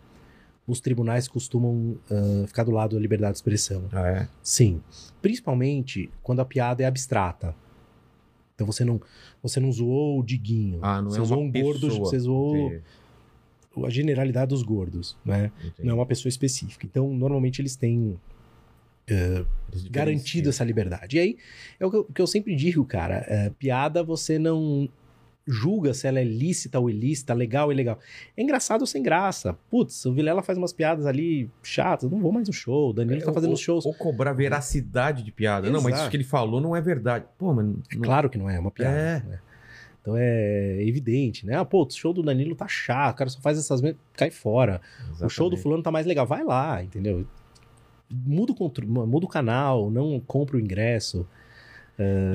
os 0.66 0.80
tribunais 0.80 1.26
costumam 1.28 1.98
ah, 2.10 2.44
ficar 2.46 2.62
do 2.62 2.70
lado 2.70 2.94
da 2.94 3.00
liberdade 3.02 3.32
de 3.32 3.38
expressão. 3.38 3.84
Ah, 3.92 4.06
é? 4.08 4.28
Sim. 4.42 4.80
Principalmente 5.20 6.10
quando 6.22 6.40
a 6.40 6.44
piada 6.44 6.82
é 6.82 6.86
abstrata. 6.86 7.54
Então 8.58 8.66
você 8.66 8.84
não, 8.84 9.00
você 9.40 9.60
não 9.60 9.70
zoou 9.70 10.18
o 10.18 10.24
Diguinho. 10.24 10.80
Ah, 10.82 11.00
não 11.00 11.12
você 11.12 11.20
é 11.20 11.24
zoou 11.24 11.44
um 11.44 11.52
gordo, 11.52 11.86
pessoa. 11.86 12.04
você 12.04 12.18
zoou 12.18 12.72
a 13.84 13.88
generalidade 13.88 14.48
dos 14.48 14.64
gordos, 14.64 15.16
né? 15.24 15.52
entendi. 15.60 15.84
Não 15.84 15.92
é 15.92 15.94
uma 15.94 16.06
pessoa 16.06 16.28
específica. 16.28 16.84
Então, 16.84 17.14
normalmente 17.14 17.62
eles 17.62 17.76
têm 17.76 18.18
Eles 19.06 19.86
garantido 19.88 20.48
essa 20.48 20.64
liberdade. 20.64 21.16
E 21.16 21.20
aí, 21.20 21.36
é 21.78 21.86
o 21.86 21.90
que 21.90 21.96
eu, 21.96 22.04
que 22.04 22.20
eu 22.20 22.26
sempre 22.26 22.56
digo, 22.56 22.84
cara. 22.84 23.24
é, 23.28 23.50
piada 23.50 24.02
você 24.02 24.40
não 24.40 24.88
julga 25.48 25.94
se 25.94 26.06
ela 26.06 26.20
é 26.20 26.24
lícita 26.24 26.78
ou 26.78 26.90
ilícita, 26.90 27.32
legal 27.32 27.66
ou 27.66 27.72
ilegal. 27.72 27.98
É 28.36 28.42
engraçado 28.42 28.82
ou 28.82 28.86
sem 28.86 29.02
graça. 29.02 29.56
Putz, 29.70 30.04
o 30.04 30.12
Vilela 30.12 30.42
faz 30.42 30.58
umas 30.58 30.72
piadas 30.72 31.06
ali 31.06 31.50
chatas, 31.62 32.10
não 32.10 32.20
vou 32.20 32.30
mais 32.30 32.46
no 32.46 32.52
show. 32.52 32.90
O 32.90 32.92
Danilo 32.92 33.22
tá 33.22 33.30
É, 33.30 33.34
fazendo 33.34 33.50
ou, 33.50 33.56
shows. 33.56 33.86
Ou 33.86 33.94
cobrar 33.94 34.32
veracidade 34.34 35.22
de 35.22 35.32
piada. 35.32 35.66
Não, 35.70 35.80
mas 35.80 35.86
Exato. 35.94 36.00
isso 36.02 36.10
que 36.10 36.16
ele 36.16 36.24
falou 36.24 36.60
não 36.60 36.76
é 36.76 36.80
verdade. 36.80 37.24
Pô, 37.38 37.52
mas. 37.54 37.66
É 37.66 37.94
não- 37.94 38.02
claro 38.02 38.28
que 38.28 38.36
não 38.38 38.48
é, 38.50 38.56
é 38.56 38.60
uma 38.60 38.70
piada. 38.70 38.96
É. 38.96 39.22
né? 39.28 39.38
Então 40.00 40.14
é 40.16 40.82
evidente, 40.86 41.44
né? 41.44 41.56
Ah, 41.56 41.64
pô, 41.64 41.84
o 41.84 41.90
show 41.90 42.12
do 42.14 42.22
Danilo 42.22 42.54
tá 42.54 42.66
chato, 42.68 43.14
o 43.14 43.18
cara 43.18 43.28
só 43.30 43.40
faz 43.40 43.58
essas... 43.58 43.80
mesmas- 43.82 44.00
Cai 44.14 44.30
fora. 44.30 44.80
O 45.20 45.28
show 45.28 45.48
do 45.50 45.54
Exatamente. 45.54 45.62
fulano 45.62 45.82
tá 45.82 45.90
mais 45.90 46.06
legal. 46.06 46.26
Vai 46.26 46.42
lá, 46.44 46.82
entendeu? 46.82 47.26
Muda 48.10 48.52
o, 48.52 48.54
contro- 48.54 48.86
muda 48.88 49.26
o 49.26 49.28
canal, 49.28 49.90
não 49.90 50.18
compra 50.20 50.56
o 50.56 50.60
ingresso. 50.60 51.26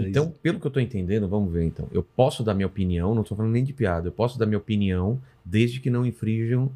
Então, 0.08 0.30
pelo 0.42 0.60
que 0.60 0.68
eu 0.68 0.72
tô 0.72 0.80
entendendo, 0.80 1.28
vamos 1.28 1.52
ver 1.54 1.64
então. 1.64 1.88
Eu 1.92 2.04
posso 2.04 2.44
dar 2.44 2.54
minha 2.54 2.68
opinião, 2.68 3.16
não 3.16 3.24
tô 3.24 3.36
falando 3.36 3.52
nem 3.54 3.64
de 3.64 3.72
piada, 3.74 4.08
eu 4.08 4.12
posso 4.12 4.38
dar 4.38 4.46
minha 4.46 4.58
opinião 4.58 5.22
desde 5.46 5.80
que 5.80 5.90
não 5.90 6.06
infrijam 6.06 6.70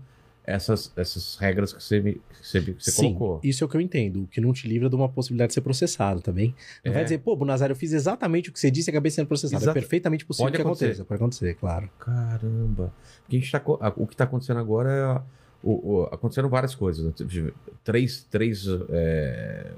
essas, 0.45 0.93
essas 0.95 1.35
regras 1.35 1.73
que 1.73 1.83
você, 1.83 1.99
me- 1.99 2.13
que 2.13 2.21
você, 2.41 2.61
que 2.61 2.71
você 2.81 2.91
Sim, 2.91 3.13
colocou. 3.13 3.41
isso 3.43 3.61
é 3.61 3.65
o 3.65 3.69
que 3.69 3.75
eu 3.75 3.81
entendo, 3.81 4.23
o 4.23 4.27
que 4.27 4.39
não 4.39 4.53
te 4.53 4.65
livra 4.65 4.89
de 4.89 4.95
uma 4.95 5.09
possibilidade 5.09 5.49
de 5.49 5.55
ser 5.55 5.61
processado 5.61 6.21
também. 6.21 6.55
Não 6.85 6.91
É. 6.91 6.95
vai 6.95 7.03
dizer, 7.03 7.17
pô, 7.17 7.35
Bonazar, 7.35 7.69
eu 7.69 7.75
fiz 7.75 7.91
exatamente 7.91 8.49
o 8.49 8.53
que 8.53 8.59
você 8.59 8.71
disse 8.71 8.89
e 8.89 8.91
acabei 8.91 9.11
sendo 9.11 9.27
processado. 9.27 9.61
Exato. 9.61 9.77
É 9.77 9.81
perfeitamente 9.81 10.25
possível 10.25 10.45
Pode 10.45 10.55
que 10.55 10.61
acontecer. 10.61 10.85
aconteça. 10.85 11.03
Pode 11.05 11.21
acontecer, 11.21 11.53
claro. 11.55 11.89
Caramba. 11.99 12.93
Porque 13.23 13.35
a 13.35 13.39
gente 13.39 13.51
tá, 13.51 13.59
co- 13.59 13.77
a- 13.81 13.91
o 13.97 14.07
que 14.07 14.13
está 14.13 14.23
acontecendo 14.23 14.59
agora 14.61 14.89
é. 14.89 15.37
o- 15.63 15.95
o- 15.97 16.03
aconteceram 16.11 16.47
várias 16.47 16.73
coisas. 16.75 17.03
né? 17.03 17.51
Três, 17.83 18.23
três 18.31 18.65
é, 18.89 19.71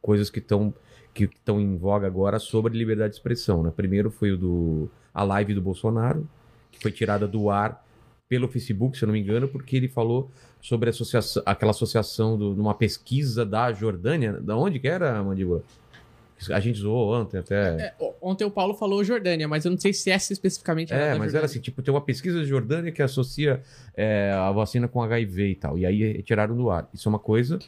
coisas 0.00 0.30
que 0.30 0.38
estão 0.38 0.72
que 1.26 1.36
estão 1.36 1.60
em 1.60 1.76
voga 1.76 2.06
agora 2.06 2.38
sobre 2.38 2.76
liberdade 2.76 3.10
de 3.10 3.16
expressão. 3.16 3.62
Né? 3.62 3.72
Primeiro 3.74 4.10
foi 4.10 4.32
o 4.32 4.36
do 4.36 4.90
a 5.12 5.24
live 5.24 5.54
do 5.54 5.60
Bolsonaro, 5.60 6.28
que 6.70 6.80
foi 6.80 6.92
tirada 6.92 7.26
do 7.26 7.50
ar 7.50 7.84
pelo 8.28 8.46
Facebook, 8.46 8.96
se 8.96 9.04
eu 9.04 9.06
não 9.06 9.14
me 9.14 9.20
engano, 9.20 9.48
porque 9.48 9.76
ele 9.76 9.88
falou 9.88 10.30
sobre 10.60 10.90
associação, 10.90 11.42
aquela 11.46 11.70
associação 11.70 12.36
do, 12.38 12.54
numa 12.54 12.74
pesquisa 12.74 13.44
da 13.44 13.72
Jordânia. 13.72 14.34
Da 14.34 14.56
onde 14.56 14.78
que 14.78 14.86
era, 14.86 15.22
Mandíbula? 15.24 15.62
A 16.52 16.60
gente 16.60 16.78
zoou 16.78 17.20
ontem 17.20 17.38
até. 17.38 17.70
É, 17.80 17.94
ontem 18.22 18.44
o 18.44 18.50
Paulo 18.50 18.74
falou 18.74 19.02
Jordânia, 19.02 19.48
mas 19.48 19.64
eu 19.64 19.72
não 19.72 19.78
sei 19.78 19.92
se 19.92 20.08
essa 20.08 20.32
especificamente 20.32 20.92
É, 20.92 20.96
da 20.96 21.02
mas 21.02 21.10
Jordânia. 21.16 21.36
era 21.38 21.46
assim, 21.46 21.58
tipo, 21.58 21.82
tem 21.82 21.92
uma 21.92 22.00
pesquisa 22.00 22.38
da 22.38 22.44
Jordânia 22.44 22.92
que 22.92 23.02
associa 23.02 23.60
é, 23.96 24.30
a 24.30 24.52
vacina 24.52 24.86
com 24.86 25.02
HIV 25.02 25.48
e 25.48 25.54
tal. 25.56 25.76
E 25.76 25.84
aí 25.84 26.22
tiraram 26.22 26.56
do 26.56 26.70
ar. 26.70 26.88
Isso 26.94 27.08
é 27.08 27.10
uma 27.10 27.18
coisa. 27.18 27.58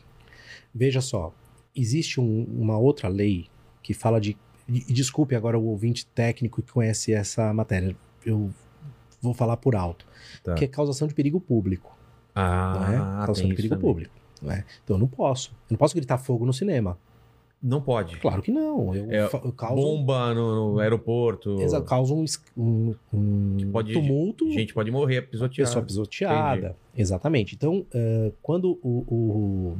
Veja 0.72 1.00
só, 1.00 1.34
existe 1.74 2.20
um- 2.20 2.44
uma 2.50 2.78
outra 2.78 3.08
lei 3.08 3.46
que 3.82 3.94
fala 3.94 4.20
de. 4.20 4.36
E 4.68 4.92
desculpe 4.92 5.34
agora 5.34 5.58
o 5.58 5.64
ouvinte 5.66 6.06
técnico 6.06 6.62
que 6.62 6.70
conhece 6.72 7.12
essa 7.12 7.52
matéria. 7.52 7.96
Eu 8.24 8.50
vou 9.20 9.34
falar 9.34 9.56
por 9.56 9.74
alto. 9.74 10.06
Tá. 10.44 10.54
Que 10.54 10.64
é 10.64 10.68
causação 10.68 11.08
de 11.08 11.14
perigo 11.14 11.40
público. 11.40 11.96
Ah, 12.34 12.74
não 12.76 13.22
é? 13.22 13.26
Causação 13.26 13.48
de 13.48 13.56
perigo 13.56 13.74
também. 13.74 13.88
público. 13.90 14.14
Não 14.40 14.52
é? 14.52 14.64
Então 14.84 14.96
eu 14.96 15.00
não 15.00 15.08
posso. 15.08 15.50
Eu 15.68 15.72
não 15.72 15.78
posso 15.78 15.94
gritar 15.94 16.18
fogo 16.18 16.46
no 16.46 16.52
cinema. 16.52 16.96
Não 17.62 17.80
pode. 17.82 18.16
Claro 18.20 18.40
que 18.40 18.50
não. 18.50 18.94
Eu, 18.94 19.10
É, 19.12 19.24
eu 19.24 19.52
causo. 19.52 19.82
Bomba 19.82 20.32
no, 20.32 20.72
no 20.74 20.78
aeroporto. 20.78 21.60
Exa- 21.60 21.82
causa 21.82 22.14
um, 22.14 22.24
um, 22.56 22.94
um 23.12 23.70
Pode- 23.70 23.92
tumulto. 23.92 24.50
Gente 24.50 24.72
pode 24.72 24.90
morrer 24.90 25.22
pisoteada. 25.22 25.68
pessoa 25.68 25.84
pisoteada. 25.84 26.76
Exatamente. 26.96 27.54
Então, 27.54 27.84
ah, 27.94 28.32
quando 28.40 28.78
o, 28.82 29.04
o 29.06 29.78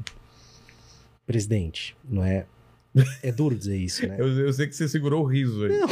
presidente, 1.31 1.97
não 2.09 2.25
é? 2.25 2.45
É 3.23 3.31
duro 3.31 3.55
dizer 3.55 3.77
isso, 3.77 4.05
né? 4.05 4.17
Eu, 4.19 4.27
eu 4.47 4.53
sei 4.53 4.67
que 4.67 4.75
você 4.75 4.89
segurou 4.89 5.23
o 5.23 5.27
riso 5.27 5.65
aí. 5.65 5.79
Não, 5.79 5.89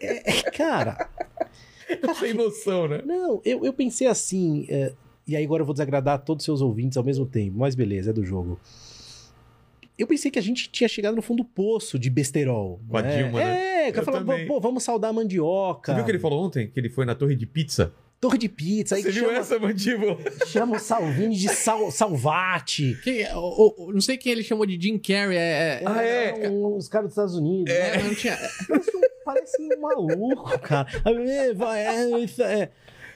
é, 0.00 0.38
é- 0.38 0.42
cara, 0.52 1.08
Sem 2.20 2.34
noção, 2.34 2.86
né? 2.86 3.02
não, 3.04 3.42
eu, 3.44 3.64
eu 3.64 3.72
pensei 3.72 4.06
assim, 4.06 4.64
é, 4.68 4.92
e 5.26 5.34
aí 5.34 5.44
agora 5.44 5.62
eu 5.62 5.66
vou 5.66 5.74
desagradar 5.74 6.20
todos 6.20 6.42
os 6.42 6.44
seus 6.44 6.60
ouvintes 6.60 6.96
ao 6.96 7.02
mesmo 7.02 7.26
tempo, 7.26 7.58
mas 7.58 7.74
beleza, 7.74 8.10
é 8.10 8.12
do 8.12 8.24
jogo. 8.24 8.60
Eu 9.98 10.06
pensei 10.06 10.30
que 10.30 10.38
a 10.38 10.42
gente 10.42 10.70
tinha 10.70 10.88
chegado 10.88 11.16
no 11.16 11.20
fundo 11.20 11.42
do 11.42 11.48
poço 11.48 11.98
de 11.98 12.08
besterol. 12.08 12.80
Com 12.88 12.96
a 12.96 13.02
né? 13.02 13.16
Dilma, 13.16 13.38
né? 13.40 13.88
É, 13.88 13.90
Eu 13.90 14.02
falava, 14.04 14.24
também. 14.24 14.46
pô, 14.46 14.60
vamos 14.60 14.82
saudar 14.84 15.10
a 15.10 15.12
mandioca. 15.12 15.92
Você 15.92 15.96
viu 15.96 16.02
o 16.02 16.06
que 16.06 16.12
ele 16.12 16.18
falou 16.20 16.42
ontem? 16.44 16.68
Que 16.70 16.78
ele 16.80 16.88
foi 16.88 17.04
na 17.04 17.14
torre 17.14 17.34
de 17.34 17.44
pizza? 17.44 17.92
Torre 18.20 18.36
de 18.36 18.48
pizza, 18.50 18.96
aí 18.96 19.02
Você 19.02 19.10
viu 19.12 19.24
chama, 19.26 19.38
essa, 19.38 19.58
mandíbula? 19.58 20.18
chama 20.46 20.76
o 20.76 20.78
Salvini 20.78 21.34
de 21.36 21.48
sal, 21.48 21.90
Salvati. 21.90 22.98
Quem- 23.02 23.24
o- 23.34 23.74
o- 23.88 23.92
não 23.94 24.00
sei 24.02 24.18
quem 24.18 24.30
ele 24.32 24.42
chamou 24.42 24.66
de 24.66 24.78
Jim 24.78 24.98
Carrey. 24.98 25.38
É, 25.38 25.80
é- 25.80 25.82
Ah, 25.86 26.02
é? 26.02 26.48
um- 26.50 26.76
Os 26.76 26.86
caras 26.86 27.06
dos 27.06 27.12
Estados 27.12 27.34
Unidos. 27.36 27.72
é, 27.74 27.96
né? 27.96 28.02
não 28.02 28.14
tinha- 28.14 28.38
Parece 29.24 29.56
um, 29.62 29.80
maluco, 29.80 30.58
cara. 30.58 30.86
É, 31.04 31.50
é, 32.42 32.70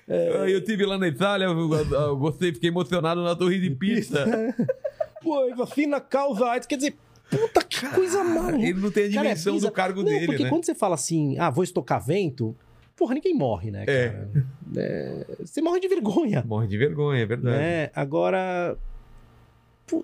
é. 0.08 0.50
Eu 0.54 0.62
tive 0.64 0.84
lá 0.86 0.96
na 0.98 1.08
Itália, 1.08 1.46
eu, 1.46 1.72
eu 1.74 2.16
gostei, 2.16 2.52
fiquei 2.52 2.70
emocionado 2.70 3.22
na 3.22 3.34
torre 3.36 3.58
de 3.60 3.70
pizza. 3.70 4.24
Pô, 5.22 5.54
vacina 5.56 6.00
causa 6.00 6.46
AIDS. 6.46 6.66
Quer 6.66 6.76
dizer, 6.76 6.94
puta 7.30 7.62
que 7.62 7.86
coisa 7.88 8.22
maluca. 8.22 8.56
Ele 8.56 8.80
não 8.80 8.90
tem 8.90 9.04
a 9.06 9.08
Cara, 9.08 9.28
é 9.28 9.34
dimensão 9.34 9.58
do 9.58 9.70
cargo 9.70 10.00
Não, 10.02 10.08
dele, 10.08 10.26
porque 10.26 10.44
né? 10.44 10.48
quando 10.50 10.64
você 10.64 10.74
fala 10.74 10.94
assim, 10.94 11.36
ah, 11.38 11.50
vou 11.50 11.64
estocar 11.64 12.04
vento, 12.04 12.54
porra, 12.96 13.14
ninguém 13.14 13.34
morre, 13.34 13.70
né, 13.70 13.84
É. 13.86 14.08
cara? 14.08 14.30
É, 14.76 15.26
você 15.40 15.60
morre 15.62 15.80
de 15.80 15.88
vergonha. 15.88 16.42
Morre 16.46 16.66
de 16.66 16.76
vergonha, 16.78 17.22
é 17.22 17.26
verdade. 17.26 17.56
Né? 17.56 17.90
Agora. 17.94 18.76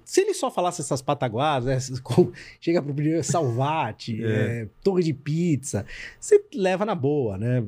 Se 0.04 0.20
ele 0.20 0.34
só 0.34 0.50
falasse 0.50 0.82
essas 0.82 1.00
pataguadas, 1.00 1.64
né, 1.90 1.98
chega 2.60 2.82
pro 2.82 2.92
primeiro 2.92 3.24
Salvati, 3.24 4.20
É. 4.22 4.28
é, 4.62 4.68
torre 4.84 5.02
de 5.02 5.14
pizza, 5.14 5.86
você 6.20 6.44
leva 6.54 6.84
na 6.84 6.94
boa, 6.94 7.38
né? 7.38 7.64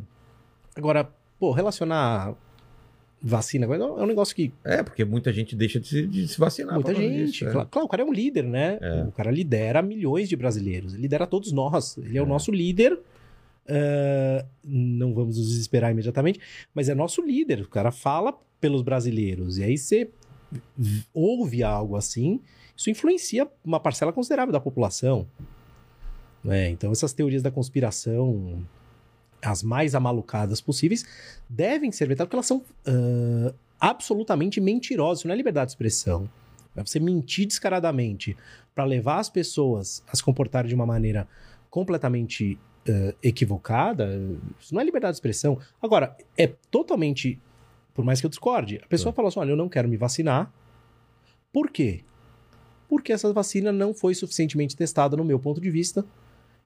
Agora, 0.76 1.08
pô, 1.38 1.52
relacionar 1.52 2.34
vacina 3.24 3.64
é 3.64 3.78
um 3.78 4.06
negócio 4.06 4.34
que 4.36 4.52
É, 4.64 4.82
porque 4.82 5.04
muita 5.04 5.32
gente 5.32 5.56
deixa 5.56 5.80
de 5.80 5.88
se, 5.88 6.06
de 6.06 6.28
se 6.28 6.38
vacinar. 6.38 6.74
muita 6.74 6.94
gente. 6.94 7.26
disso, 7.30 7.48
é. 7.48 7.52
Claro, 7.52 7.68
claro, 7.70 7.86
o 7.86 7.88
cara 7.88 8.02
é 8.02 8.04
um 8.06 8.12
líder, 8.12 8.44
né? 8.44 8.78
É. 8.80 9.04
O 9.04 9.12
cara 9.12 9.30
lidera 9.30 9.80
milhões 9.80 10.28
de 10.28 10.36
brasileiros, 10.36 10.92
lidera 10.92 11.26
todos 11.26 11.50
nós. 11.50 11.96
Ele 11.96 12.18
é, 12.18 12.20
o 12.22 12.24
É. 12.26 12.28
nosso 12.28 12.50
líder. 12.50 12.98
Ah, 13.68 14.44
não 14.64 15.14
vamos 15.14 15.38
nos 15.38 15.48
desesperar 15.48 15.90
imediatamente, 15.90 16.40
mas 16.74 16.88
é 16.88 16.94
nosso 16.94 17.22
líder. 17.22 17.62
O 17.62 17.68
cara 17.68 17.90
fala 17.90 18.34
pelos 18.60 18.82
brasileiros. 18.82 19.58
E 19.58 19.64
aí 19.64 19.78
você 19.78 20.10
ouve 21.12 21.62
algo 21.62 21.96
assim, 21.96 22.40
isso 22.76 22.90
influencia 22.90 23.48
uma 23.64 23.80
parcela 23.80 24.12
considerável 24.12 24.52
da 24.52 24.60
população. 24.60 25.26
né? 26.44 26.70
Então, 26.70 26.92
essas 26.92 27.12
teorias 27.12 27.42
da 27.42 27.50
conspiração, 27.50 28.64
as 29.42 29.62
mais 29.62 29.94
amalucadas 29.94 30.60
possíveis, 30.60 31.04
devem 31.48 31.90
ser 31.90 32.06
vetadas 32.06 32.28
porque 32.28 32.36
elas 32.36 32.46
são 32.46 32.62
ah, 32.86 33.54
absolutamente 33.80 34.60
mentirosas. 34.60 35.20
Isso 35.20 35.28
não 35.28 35.34
é 35.34 35.36
liberdade 35.36 35.68
de 35.68 35.72
expressão. 35.72 36.28
É 36.74 36.82
você 36.82 36.98
mentir 36.98 37.46
descaradamente 37.46 38.36
para 38.74 38.84
levar 38.84 39.18
as 39.18 39.28
pessoas 39.28 40.02
a 40.08 40.16
se 40.16 40.22
comportarem 40.22 40.68
de 40.68 40.74
uma 40.74 40.86
maneira 40.86 41.28
completamente 41.68 42.58
eh, 42.86 43.14
equivocada, 43.22 44.08
isso 44.60 44.74
não 44.74 44.80
é 44.80 44.84
liberdade 44.84 45.12
de 45.12 45.16
expressão. 45.16 45.58
Agora, 45.80 46.16
é 46.36 46.46
totalmente. 46.70 47.38
Por 47.94 48.04
mais 48.04 48.20
que 48.20 48.26
eu 48.26 48.30
discorde, 48.30 48.80
a 48.82 48.86
pessoa 48.86 49.12
fala 49.12 49.28
assim: 49.28 49.38
olha, 49.40 49.50
eu 49.50 49.56
não 49.56 49.68
quero 49.68 49.88
me 49.88 49.96
vacinar. 49.96 50.52
Por 51.52 51.70
quê? 51.70 52.00
Porque 52.88 53.12
essa 53.12 53.32
vacina 53.32 53.70
não 53.72 53.92
foi 53.94 54.14
suficientemente 54.14 54.76
testada 54.76 55.16
no 55.16 55.24
meu 55.24 55.38
ponto 55.38 55.60
de 55.60 55.70
vista. 55.70 56.04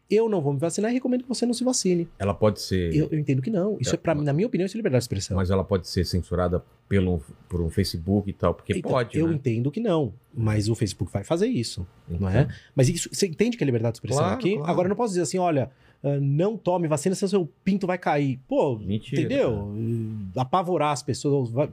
Eu 0.09 0.29
não 0.29 0.41
vou 0.41 0.53
me 0.53 0.59
vacinar 0.61 0.93
e 0.93 0.95
recomendo 0.95 1.23
que 1.25 1.29
você 1.29 1.45
não 1.45 1.53
se 1.53 1.65
vacine. 1.65 2.09
Ela 2.17 2.33
pode 2.33 2.61
ser. 2.63 2.95
Eu, 2.95 3.09
eu 3.11 3.19
entendo 3.19 3.43
que 3.43 3.51
não. 3.51 3.77
Isso 3.81 3.93
é, 3.93 3.99
pra, 3.99 4.15
na 4.15 4.33
minha 4.33 4.47
opinião, 4.47 4.65
isso 4.65 4.77
é 4.77 4.79
liberdade 4.79 5.01
de 5.01 5.05
expressão. 5.05 5.37
Mas 5.37 5.51
ela 5.51 5.65
pode 5.65 5.89
ser 5.89 6.05
censurada 6.05 6.65
pelo, 6.89 7.21
por 7.49 7.61
um 7.61 7.69
Facebook 7.69 8.31
e 8.31 8.33
tal, 8.33 8.55
porque 8.55 8.73
Então, 8.79 8.89
pode, 8.93 9.19
eu 9.19 9.27
né? 9.27 9.35
entendo 9.35 9.69
que 9.69 9.81
não, 9.81 10.15
mas 10.33 10.69
o 10.69 10.77
Facebook 10.77 11.13
vai 11.13 11.25
fazer 11.25 11.49
isso. 11.49 11.85
Então, 12.09 12.21
não 12.21 12.29
é? 12.29 12.47
Mas 12.73 12.89
isso, 12.89 13.09
você 13.13 13.27
entende 13.27 13.57
que 13.57 13.65
é 13.65 13.67
liberdade 13.67 13.95
de 13.95 13.97
expressão 13.97 14.23
Claro, 14.23 14.39
aqui? 14.39 14.55
claro. 14.55 14.71
Agora 14.71 14.87
eu 14.87 14.91
não 14.91 14.97
posso 14.97 15.11
dizer 15.11 15.23
assim, 15.23 15.39
olha, 15.39 15.73
ah, 16.03 16.19
não 16.21 16.57
tome 16.57 16.87
vacina, 16.89 17.15
senão 17.15 17.29
seu 17.29 17.49
pinto 17.65 17.87
vai 17.87 17.99
cair. 17.99 18.39
Pô, 18.49 18.77
Mentira, 18.79 19.21
entendeu? 19.23 19.73
Apavorar 20.37 20.93
as 20.93 21.03
pessoas. 21.03 21.51
vai- 21.51 21.71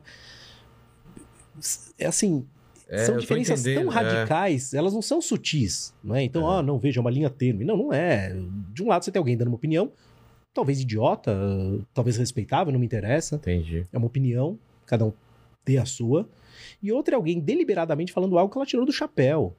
É 1.98 2.06
assim, 2.08 2.46
É, 2.90 3.06
são 3.06 3.18
diferenças 3.18 3.64
tão 3.64 3.92
é. 3.92 3.94
radicais, 3.94 4.74
elas 4.74 4.94
não 4.94 5.02
são 5.02 5.22
sutis, 5.22 5.94
não 6.04 6.16
é? 6.16 6.24
Então, 6.24 6.52
É. 6.52 6.60
ah, 6.60 6.62
não, 6.62 6.78
veja, 6.80 7.00
é 7.00 7.02
uma 7.02 7.12
linha 7.12 7.30
tênue. 7.30 7.64
Não, 7.66 7.78
não 7.78 7.94
é. 7.94 8.36
De 8.74 8.84
um 8.84 8.88
lado 8.88 9.04
você 9.06 9.12
tem 9.12 9.20
alguém 9.20 9.38
dando 9.38 9.48
uma 9.50 9.56
opinião, 9.56 9.92
talvez 10.54 10.80
idiota, 10.82 11.32
talvez 11.94 12.18
respeitável, 12.18 12.72
não 12.74 12.80
me 12.80 12.86
interessa. 12.86 13.36
Entendi. 13.36 13.86
É 13.92 13.98
uma 13.98 14.08
opinião, 14.08 14.58
cada 14.86 15.06
um 15.06 15.14
tem 15.64 15.78
a 15.78 15.86
sua. 15.86 16.28
E 16.82 16.92
outra 16.92 17.16
é 17.16 17.18
alguém 17.18 17.40
deliberadamente 17.40 18.12
falando 18.12 18.38
algo 18.38 18.52
que 18.52 18.58
ela 18.58 18.66
tirou 18.66 18.86
do 18.86 18.92
chapéu. 18.92 19.56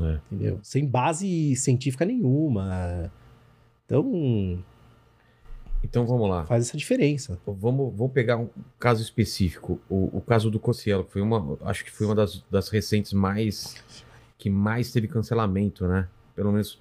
É. 0.00 0.18
Entendeu? 0.32 0.58
Sem 0.62 0.86
base 0.86 1.54
científica 1.56 2.04
nenhuma. 2.04 3.12
Então, 3.90 4.58
Então 5.82 6.06
vamos 6.06 6.28
lá. 6.30 6.44
faz 6.44 6.68
essa 6.68 6.76
diferença. 6.76 7.38
Vamos, 7.44 7.92
vamos 7.96 8.12
pegar 8.12 8.36
um 8.36 8.48
caso 8.78 9.02
específico. 9.02 9.80
O, 9.88 10.18
o 10.18 10.20
caso 10.20 10.50
do 10.50 10.60
Cossielo, 10.60 11.04
que 11.04 11.12
foi 11.12 11.22
uma. 11.22 11.58
Acho 11.62 11.84
que 11.84 11.90
foi 11.90 12.06
uma 12.06 12.14
das, 12.14 12.44
das 12.50 12.68
recentes 12.68 13.12
mais. 13.12 13.82
que 14.38 14.48
mais 14.48 14.92
teve 14.92 15.08
cancelamento, 15.08 15.86
né? 15.88 16.08
Pelo 16.36 16.52
menos. 16.52 16.80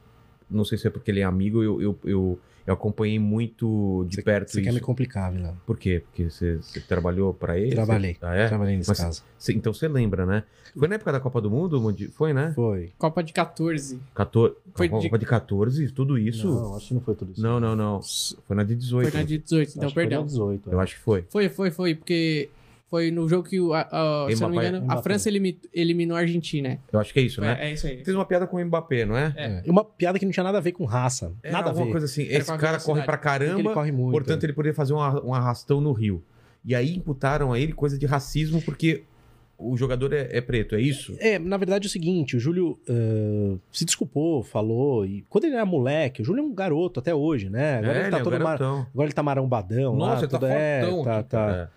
Não 0.49 0.63
sei 0.63 0.77
se 0.77 0.87
é 0.87 0.89
porque 0.89 1.11
ele 1.11 1.19
é 1.19 1.23
amigo, 1.23 1.61
eu, 1.63 1.79
eu, 1.81 1.99
eu, 2.03 2.39
eu 2.67 2.73
acompanhei 2.73 3.17
muito 3.19 4.05
de 4.07 4.15
Você- 4.17 4.21
perto 4.21 4.49
Você 4.51 4.59
isso. 4.61 4.69
quer 4.69 4.73
me 4.73 4.79
complicar, 4.79 5.31
Vila? 5.31 5.55
Por 5.65 5.77
quê? 5.77 6.03
Porque 6.05 6.29
você, 6.29 6.59
trabalhou 6.87 7.33
pra 7.33 7.57
ele? 7.57 7.71
Trabalhei. 7.75 8.13
Você- 8.13 8.25
Ah, 8.25 8.35
é? 8.35 8.47
Trabalhei 8.47 8.77
nesse 8.77 8.89
Mas- 8.89 8.99
caso. 8.99 9.23
Cê- 9.37 9.53
então 9.53 9.73
você 9.73 9.87
lembra, 9.87 10.25
né? 10.25 10.43
Foi 10.77 10.87
na 10.87 10.95
época 10.95 11.11
da 11.11 11.19
Copa 11.19 11.41
do 11.41 11.49
Mundo? 11.49 11.81
Foi, 12.13 12.31
né? 12.31 12.51
Foi. 12.55 12.91
Copa 12.97 13.23
de 13.23 13.33
14. 13.33 13.99
14, 14.13 14.55
Foi 14.75 14.87
Copa 14.87 15.17
de- 15.17 15.19
de 15.19 15.25
14, 15.25 15.89
tudo 15.91 16.17
isso? 16.17 16.47
Não, 16.47 16.75
acho 16.75 16.87
que 16.89 16.93
não 16.93 17.01
foi 17.01 17.15
tudo 17.15 17.31
isso. 17.31 17.41
Não, 17.41 17.59
não, 17.59 17.75
não. 17.75 18.01
Foi 18.47 18.55
na 18.55 18.63
de 18.63 18.75
18. 18.75 19.09
Foi 19.11 19.19
na 19.19 19.25
de 19.25 19.37
18, 19.39 19.69
então 19.71 19.83
Acho 19.83 19.87
que 19.89 19.93
foi 19.95 20.03
perdão. 20.03 20.21
na 20.21 20.27
18. 20.27 20.69
Eu 20.69 20.79
acho 20.79 20.95
que 20.95 21.01
foi. 21.01 21.25
Foi, 21.29 21.49
foi, 21.49 21.71
foi, 21.71 21.95
porque 21.95 22.49
foi 22.89 23.11
no 23.11 23.27
jogo 23.29 23.47
que, 23.47 23.59
o- 23.59 23.73
a- 23.73 23.87
a- 23.91 24.27
se 24.33 24.41
não 24.41 24.49
me 24.49 24.55
Mbappé- 24.55 24.67
engano, 24.69 24.77
a 24.83 24.85
Mbappé. 24.85 25.01
França 25.03 25.29
elimi- 25.29 25.59
eliminou 25.73 26.17
a 26.17 26.21
Argentina. 26.21 26.79
Eu 26.91 26.99
acho 26.99 27.13
que 27.13 27.19
é 27.19 27.23
isso, 27.23 27.39
né? 27.41 27.57
É, 27.59 27.69
é 27.69 27.73
isso 27.73 27.85
aí. 27.87 28.03
Fez 28.03 28.15
uma 28.15 28.25
piada 28.25 28.47
com 28.47 28.57
o 28.57 28.65
Mbappé, 28.65 29.05
não 29.05 29.15
é? 29.17 29.33
É. 29.37 29.63
É. 29.65 29.71
Uma 29.71 29.83
piada 29.85 30.17
que 30.17 30.25
não 30.25 30.31
tinha 30.31 30.43
nada 30.43 30.57
a 30.57 30.61
ver 30.61 30.71
com 30.71 30.85
raça. 30.85 31.31
Era 31.43 31.53
nada 31.57 31.69
a 31.69 31.73
ver. 31.73 31.91
coisa 31.91 32.05
assim. 32.05 32.23
Era 32.27 32.39
Esse 32.39 32.51
a 32.51 32.57
cara 32.57 32.79
corre 32.79 33.03
pra 33.03 33.17
caramba, 33.17 33.59
ele 33.59 33.69
corre 33.73 33.91
muito. 33.91 34.11
portanto 34.11 34.43
ele 34.43 34.53
poderia 34.53 34.73
fazer 34.75 34.93
um, 34.93 34.99
arra- 34.99 35.21
um 35.23 35.33
arrastão 35.33 35.79
no 35.79 35.91
Rio. 35.91 36.23
E 36.65 36.73
aí 36.75 36.95
imputaram 36.95 37.53
a 37.53 37.59
ele 37.59 37.73
coisa 37.73 37.97
de 37.97 38.05
racismo 38.05 38.61
porque 38.61 39.03
o 39.61 39.75
jogador 39.75 40.13
é, 40.13 40.29
é 40.31 40.39
preto, 40.41 40.73
é 40.75 40.81
isso? 40.81 41.15
É, 41.19 41.37
na 41.37 41.57
verdade 41.57 41.85
é 41.85 41.87
o 41.87 41.91
seguinte, 41.91 42.37
o 42.37 42.39
Júlio 42.39 42.79
ah, 42.89 43.57
se 43.71 43.83
desculpou, 43.85 44.41
falou, 44.41 45.05
e 45.05 45.23
quando 45.29 45.45
ele 45.45 45.55
era 45.55 45.65
moleque, 45.65 46.21
o 46.21 46.25
Júlio 46.25 46.41
é 46.41 46.45
um 46.45 46.53
garoto 46.53 46.99
até 46.99 47.13
hoje, 47.13 47.49
né? 47.49 47.77
Agora 47.79 47.97
é, 47.97 48.01
ele 48.03 48.09
tá 48.11 48.17
é 48.17 48.21
um 48.21 48.23
todo 48.23 48.39
mar... 48.39 48.55
Agora 48.61 48.87
ele 49.07 49.11
tá 49.13 49.21
marombadão 49.23 49.97
lá, 49.97 50.07
Nossa, 50.11 50.23
ele 50.23 50.31
tá 50.31 50.39
tudo 50.39 50.49
é, 50.49 50.81
fortão. 50.81 51.03
tá, 51.03 51.19
aqui, 51.19 51.29
tá. 51.29 51.69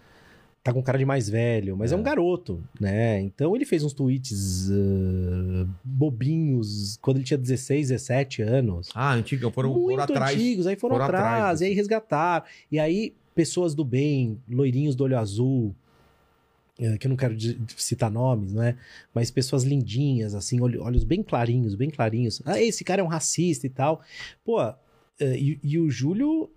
Tá 0.63 0.73
com 0.73 0.83
cara 0.83 0.97
de 0.99 1.05
mais 1.05 1.29
velho, 1.29 1.77
mas 1.77 1.91
é, 1.91 1.95
É. 1.95 1.99
um 1.99 2.03
garoto, 2.03 2.63
né? 2.81 3.21
Então 3.21 3.55
ele 3.57 3.65
fez 3.65 3.83
uns 3.83 3.93
tweets 3.93 4.71
ah, 4.71 5.67
bobinhos 5.85 6.99
quando 7.03 7.17
ele 7.19 7.25
tinha 7.25 7.39
16, 7.39 7.89
17 7.89 8.43
anos. 8.43 8.89
Ah, 8.95 9.13
antigo, 9.15 9.51
foram, 9.51 9.73
muito 9.75 9.91
foram 10.01 10.05
atrás. 10.05 10.37
antigos, 10.37 10.67
aí 10.67 10.77
foram, 10.77 10.95
foram 10.97 11.05
atrás, 11.07 11.35
atrás. 11.35 11.61
e 11.61 11.65
aí 11.65 11.75
resgataram. 11.75 12.45
E 12.71 12.79
aí, 12.79 13.15
pessoas 13.35 13.75
do 13.75 13.85
bem, 13.85 14.39
loirinhos 14.49 14.95
do 14.95 15.03
olho 15.05 15.19
azul, 15.19 15.75
eh, 16.79 16.97
que 16.97 17.07
eu 17.07 17.11
não 17.11 17.17
quero 17.17 17.37
citar 17.77 18.11
nomes, 18.11 18.53
né? 18.53 18.77
Mas 19.13 19.31
pessoas 19.31 19.65
lindinhas, 19.65 20.35
assim, 20.35 20.61
olho- 20.61 20.83
olhos 20.83 21.03
bem 21.05 21.23
clarinhos, 21.23 21.75
bem 21.75 21.91
clarinhos. 21.91 22.41
Ah, 22.45 22.61
esse 22.61 22.85
cara 22.85 23.01
é 23.01 23.05
um 23.05 23.09
racista 23.09 23.67
e 23.67 23.71
tal. 23.71 24.01
Pô, 24.45 24.61
eh, 24.63 24.77
e, 25.39 25.59
e 25.63 25.79
o 25.79 25.91
Júlio 25.91 26.51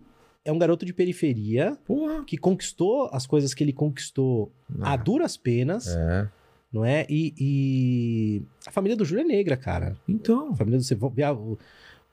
é 0.45 0.51
um 0.51 0.57
garoto 0.59 0.85
de 0.85 0.93
periferia 0.93 1.75
Porra. 1.85 2.23
que 2.23 2.37
conquistou 2.37 3.09
as 3.11 3.25
coisas 3.27 3.53
que 3.53 3.63
ele 3.63 3.73
conquistou 3.73 4.51
a 4.79 4.93
Ah, 4.93 4.95
duras 4.95 5.35
penas, 5.35 5.87
É. 5.87 6.29
não 6.71 6.85
é? 6.85 7.05
E, 7.09 7.33
e 7.37 8.41
a 8.67 8.71
família 8.71 8.95
do 8.95 9.03
Júlio 9.03 9.23
é 9.23 9.27
negra, 9.27 9.57
cara. 9.57 9.97
Então. 10.07 10.51
A 10.51 10.55
família 10.55 10.77
do 10.77 10.83
você 10.85 10.95
vê 10.95 11.23
a- 11.23 11.33
o, 11.33 11.57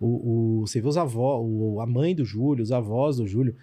o, 0.01 0.61
você 0.67 0.81
vê 0.81 0.89
os 0.89 0.97
avós, 0.97 1.45
a 1.81 1.87
mãe 1.87 2.15
do 2.15 2.25
Júlio, 2.25 2.63
os 2.63 2.73
avós 2.73 3.19
do 3.19 3.27
Júlio. 3.27 3.55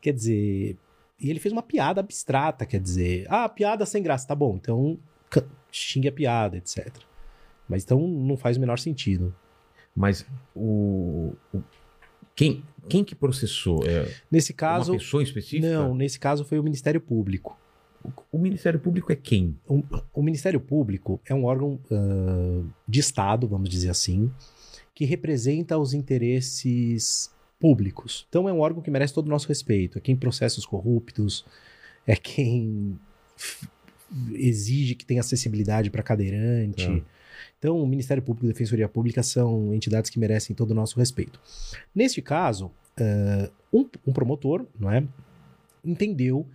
Quer 0.00 0.12
dizer, 0.12 0.76
e 1.20 1.28
ele 1.30 1.40
fez 1.40 1.52
uma 1.52 1.62
piada 1.62 2.00
abstrata, 2.00 2.64
quer 2.66 2.78
dizer, 2.80 3.26
ah, 3.28 3.48
piada 3.48 3.84
sem 3.84 4.00
graça, 4.02 4.28
tá 4.28 4.34
bom, 4.34 4.54
então 4.56 4.96
xingue 5.72 6.06
a 6.08 6.12
piada, 6.12 6.56
etc. 6.56 6.88
Mas 7.68 7.82
então 7.82 7.98
não 8.06 8.36
faz 8.36 8.56
o 8.56 8.60
menor 8.60 8.78
sentido. 8.78 9.34
Mas 9.96 10.24
o. 10.54 11.32
o- 11.52 11.60
quem, 12.36 12.62
quem 12.88 13.04
que 13.04 13.14
processou? 13.14 13.84
É 13.86 14.12
Nesse 14.30 14.52
caso, 14.52 14.92
uma 14.92 14.98
pessoa 14.98 15.22
específica? 15.22 15.72
não, 15.72 15.94
nesse 15.94 16.18
caso 16.18 16.44
foi 16.44 16.58
o 16.58 16.62
Ministério 16.62 17.00
Público. 17.00 17.58
O, 18.32 18.38
Ministério 18.38 18.78
Público 18.78 19.12
é 19.12 19.16
quem? 19.16 19.56
O, 19.66 19.82
o 20.14 20.22
Ministério 20.22 20.60
Público 20.60 21.20
é 21.26 21.34
um 21.34 21.44
órgão 21.44 21.78
ah, 21.90 22.62
de 22.86 23.00
Estado, 23.00 23.46
vamos 23.46 23.68
dizer 23.68 23.90
assim, 23.90 24.30
que 24.94 25.04
representa 25.04 25.76
os 25.76 25.92
interesses 25.92 27.30
públicos. 27.58 28.26
Então 28.28 28.48
é 28.48 28.52
um 28.52 28.60
órgão 28.60 28.82
que 28.82 28.90
merece 28.90 29.12
todo 29.12 29.26
o 29.26 29.30
nosso 29.30 29.48
respeito. 29.48 29.98
É 29.98 30.00
quem 30.00 30.16
processa 30.16 30.58
os 30.58 30.66
corruptos, 30.66 31.44
é 32.06 32.16
quem 32.16 32.98
exige 34.32 34.94
que 34.94 35.04
tenha 35.04 35.20
acessibilidade 35.20 35.90
para 35.90 36.02
cadeirante. 36.02 36.86
Tá. 36.86 37.17
Então, 37.58 37.80
o 37.80 37.86
Ministério 37.86 38.22
Público 38.22 38.46
e 38.46 38.50
a 38.50 38.52
Defensoria 38.52 38.88
Pública 38.88 39.22
são 39.22 39.74
entidades 39.74 40.10
que 40.10 40.18
merecem 40.18 40.54
todo 40.54 40.70
o 40.70 40.74
nosso 40.74 40.98
respeito. 40.98 41.40
Neste 41.94 42.20
caso, 42.22 42.70
ah, 42.98 43.50
um, 43.72 43.86
um 44.06 44.12
promotor, 44.12 44.64
não 44.78 44.90
é, 44.90 45.04
entendeu 45.84 46.46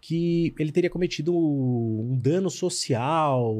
que 0.00 0.54
ele 0.58 0.72
teria 0.72 0.88
cometido 0.88 1.36
um 1.36 2.16
dano 2.20 2.48
social 2.48 3.54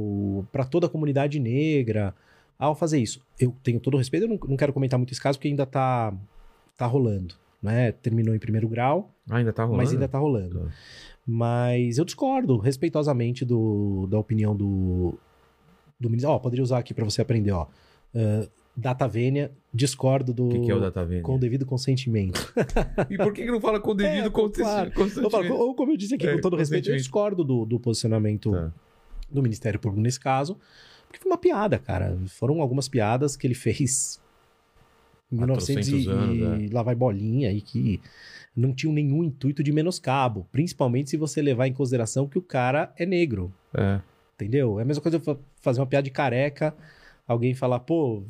para 0.52 0.64
toda 0.64 0.86
a 0.86 0.90
comunidade 0.90 1.38
negra 1.38 2.14
ao 2.58 2.74
fazer 2.74 2.98
isso. 3.00 3.20
Eu 3.38 3.54
tenho 3.62 3.80
todo 3.80 3.94
o 3.94 3.98
respeito, 3.98 4.24
eu 4.24 4.28
não, 4.28 4.38
não 4.48 4.56
quero 4.56 4.72
comentar 4.72 4.98
muito 4.98 5.12
esse 5.12 5.20
caso 5.20 5.38
porque 5.38 5.48
ainda 5.48 5.66
tá, 5.66 6.14
tá 6.76 6.86
rolando, 6.86 7.34
né? 7.62 7.92
Terminou 7.92 8.34
em 8.34 8.38
primeiro 8.38 8.68
grau, 8.68 9.12
Ah, 9.28 9.36
ainda 9.36 9.52
tá 9.52 9.64
rolando. 9.64 9.82
mas 9.82 9.92
ainda 9.92 10.08
tá 10.08 10.18
rolando. 10.18 10.60
Tá. 10.60 10.72
Mas 11.26 11.98
eu 11.98 12.04
discordo 12.04 12.56
respeitosamente 12.56 13.44
do, 13.44 14.06
da 14.06 14.18
opinião 14.18 14.56
do, 14.56 15.18
do 15.98 16.08
ministro. 16.08 16.30
Ó, 16.30 16.38
poderia 16.38 16.62
usar 16.62 16.78
aqui 16.78 16.92
para 16.94 17.04
você 17.04 17.20
aprender, 17.22 17.52
ó. 17.52 17.66
Uh, 18.14 18.48
data 18.76 19.06
vênia, 19.08 19.50
discordo 19.74 20.32
do. 20.32 20.46
O 20.46 20.50
que, 20.50 20.60
que 20.60 20.70
é 20.70 20.74
o 20.74 20.80
data 20.80 21.04
vênia? 21.04 21.22
Com 21.22 21.38
devido 21.38 21.66
consentimento. 21.66 22.52
E 23.10 23.16
por 23.16 23.32
que, 23.32 23.44
que 23.44 23.50
não 23.50 23.60
fala 23.60 23.80
com 23.80 23.90
o 23.90 23.94
devido 23.94 24.26
É, 24.26 24.30
claro. 24.30 24.90
consentimento? 24.92 25.30
Falo, 25.30 25.54
ou 25.56 25.74
como 25.74 25.92
eu 25.92 25.96
disse 25.96 26.14
aqui, 26.14 26.26
É, 26.26 26.34
com 26.34 26.40
todo 26.40 26.56
respeito, 26.56 26.90
eu 26.90 26.96
discordo 26.96 27.42
do, 27.44 27.64
do 27.64 27.78
posicionamento 27.80 28.50
Tá. 28.52 28.72
do 29.30 29.42
Ministério 29.42 29.78
Público 29.80 30.00
nesse 30.02 30.18
caso, 30.20 30.56
porque 31.06 31.18
foi 31.20 31.30
uma 31.30 31.38
piada, 31.38 31.78
cara. 31.78 32.16
Foram 32.28 32.60
algumas 32.62 32.88
piadas 32.88 33.36
que 33.36 33.46
ele 33.46 33.54
fez 33.54 34.20
em 35.30 35.36
Há 35.36 35.40
1900 35.46 35.88
e, 35.88 35.90
400 36.04 36.08
anos, 36.08 36.62
e 36.62 36.68
lá 36.68 36.82
vai 36.82 36.94
bolinha 36.94 37.52
e 37.52 37.60
que 37.60 38.00
não 38.56 38.72
tinham 38.72 38.92
nenhum 38.92 39.22
intuito 39.22 39.62
de 39.62 39.70
menoscabo, 39.72 40.46
principalmente 40.50 41.10
se 41.10 41.16
você 41.16 41.42
levar 41.42 41.66
em 41.66 41.72
consideração 41.72 42.26
que 42.26 42.38
o 42.38 42.42
cara 42.42 42.92
é 42.96 43.04
negro, 43.04 43.52
É. 43.74 44.00
entendeu? 44.38 44.78
É 44.78 44.82
a 44.82 44.84
mesma 44.84 45.02
coisa 45.02 45.16
eu 45.16 45.20
fa- 45.20 45.36
fazer 45.60 45.80
uma 45.80 45.86
piada 45.86 46.04
de 46.04 46.10
careca, 46.10 46.74
alguém 47.26 47.54
falar, 47.54 47.80
pô, 47.80 48.22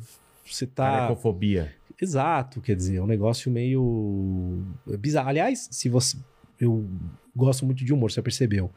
você 0.45 0.65
tá 0.65 0.89
Carecofobia. 0.91 1.71
Exato, 2.01 2.61
quer 2.61 2.75
dizer, 2.75 2.95
é 2.97 3.01
um 3.01 3.05
negócio 3.07 3.51
meio 3.51 4.63
bizarro. 4.99 5.29
Aliás, 5.29 5.67
se 5.71 5.89
você. 5.89 6.17
Eu 6.59 6.85
gosto 7.35 7.65
muito 7.65 7.83
de 7.85 7.93
humor, 7.93 8.09
você 8.11 8.15
já 8.15 8.23
percebeu. 8.23 8.71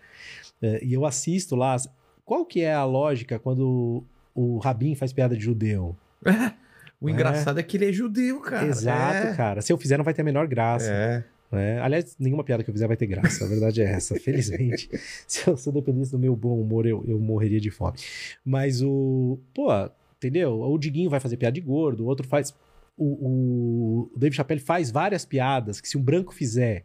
É, 0.60 0.84
e 0.84 0.92
eu 0.92 1.04
assisto 1.06 1.56
lá. 1.56 1.76
Qual 2.24 2.44
que 2.44 2.60
é 2.62 2.72
a 2.74 2.84
lógica 2.84 3.38
quando 3.38 4.04
o 4.34 4.58
Rabin 4.58 4.94
faz 4.94 5.12
piada 5.12 5.36
de 5.36 5.42
judeu? 5.44 5.96
O 7.00 7.08
É. 7.08 7.12
engraçado 7.12 7.58
é 7.58 7.64
que 7.64 7.76
ele 7.76 7.88
é 7.88 7.92
judeu, 7.92 8.38
cara. 8.38 8.64
Exato, 8.68 9.26
é. 9.26 9.34
cara. 9.34 9.60
Se 9.60 9.72
eu 9.72 9.76
fizer, 9.76 9.96
não 9.96 10.04
vai 10.04 10.14
ter 10.14 10.20
a 10.22 10.24
menor 10.24 10.46
graça. 10.46 10.86
É. 10.88 11.24
né? 11.52 11.80
Aliás, 11.80 12.16
nenhuma 12.18 12.42
piada 12.42 12.64
que 12.64 12.70
eu 12.70 12.74
fizer 12.74 12.86
vai 12.86 12.96
ter 12.96 13.06
graça. 13.06 13.44
A 13.44 13.48
verdade 13.48 13.82
é 13.82 13.84
essa, 13.84 14.14
felizmente. 14.20 14.88
se, 15.26 15.46
eu, 15.46 15.56
se 15.56 15.68
eu 15.68 15.72
dependesse 15.72 16.10
do 16.10 16.18
meu 16.18 16.34
bom 16.34 16.60
humor, 16.60 16.86
eu, 16.86 17.04
eu 17.06 17.18
morreria 17.18 17.60
de 17.60 17.70
fome. 17.70 17.98
Mas 18.44 18.82
o. 18.82 19.38
Pô, 19.54 19.68
entendeu? 20.16 20.60
O 20.60 20.78
Diguinho 20.78 21.10
vai 21.10 21.20
fazer 21.20 21.36
piada 21.36 21.54
de 21.54 21.60
gordo, 21.60 22.04
o 22.04 22.06
outro 22.06 22.26
faz. 22.26 22.54
O, 22.96 23.04
o, 23.04 24.10
Dave 24.16 24.34
Chappelle 24.34 24.60
faz 24.60 24.90
várias 24.90 25.24
piadas 25.24 25.80
que 25.80 25.88
se 25.88 25.96
um 25.96 26.02
branco 26.02 26.32
fizer, 26.34 26.84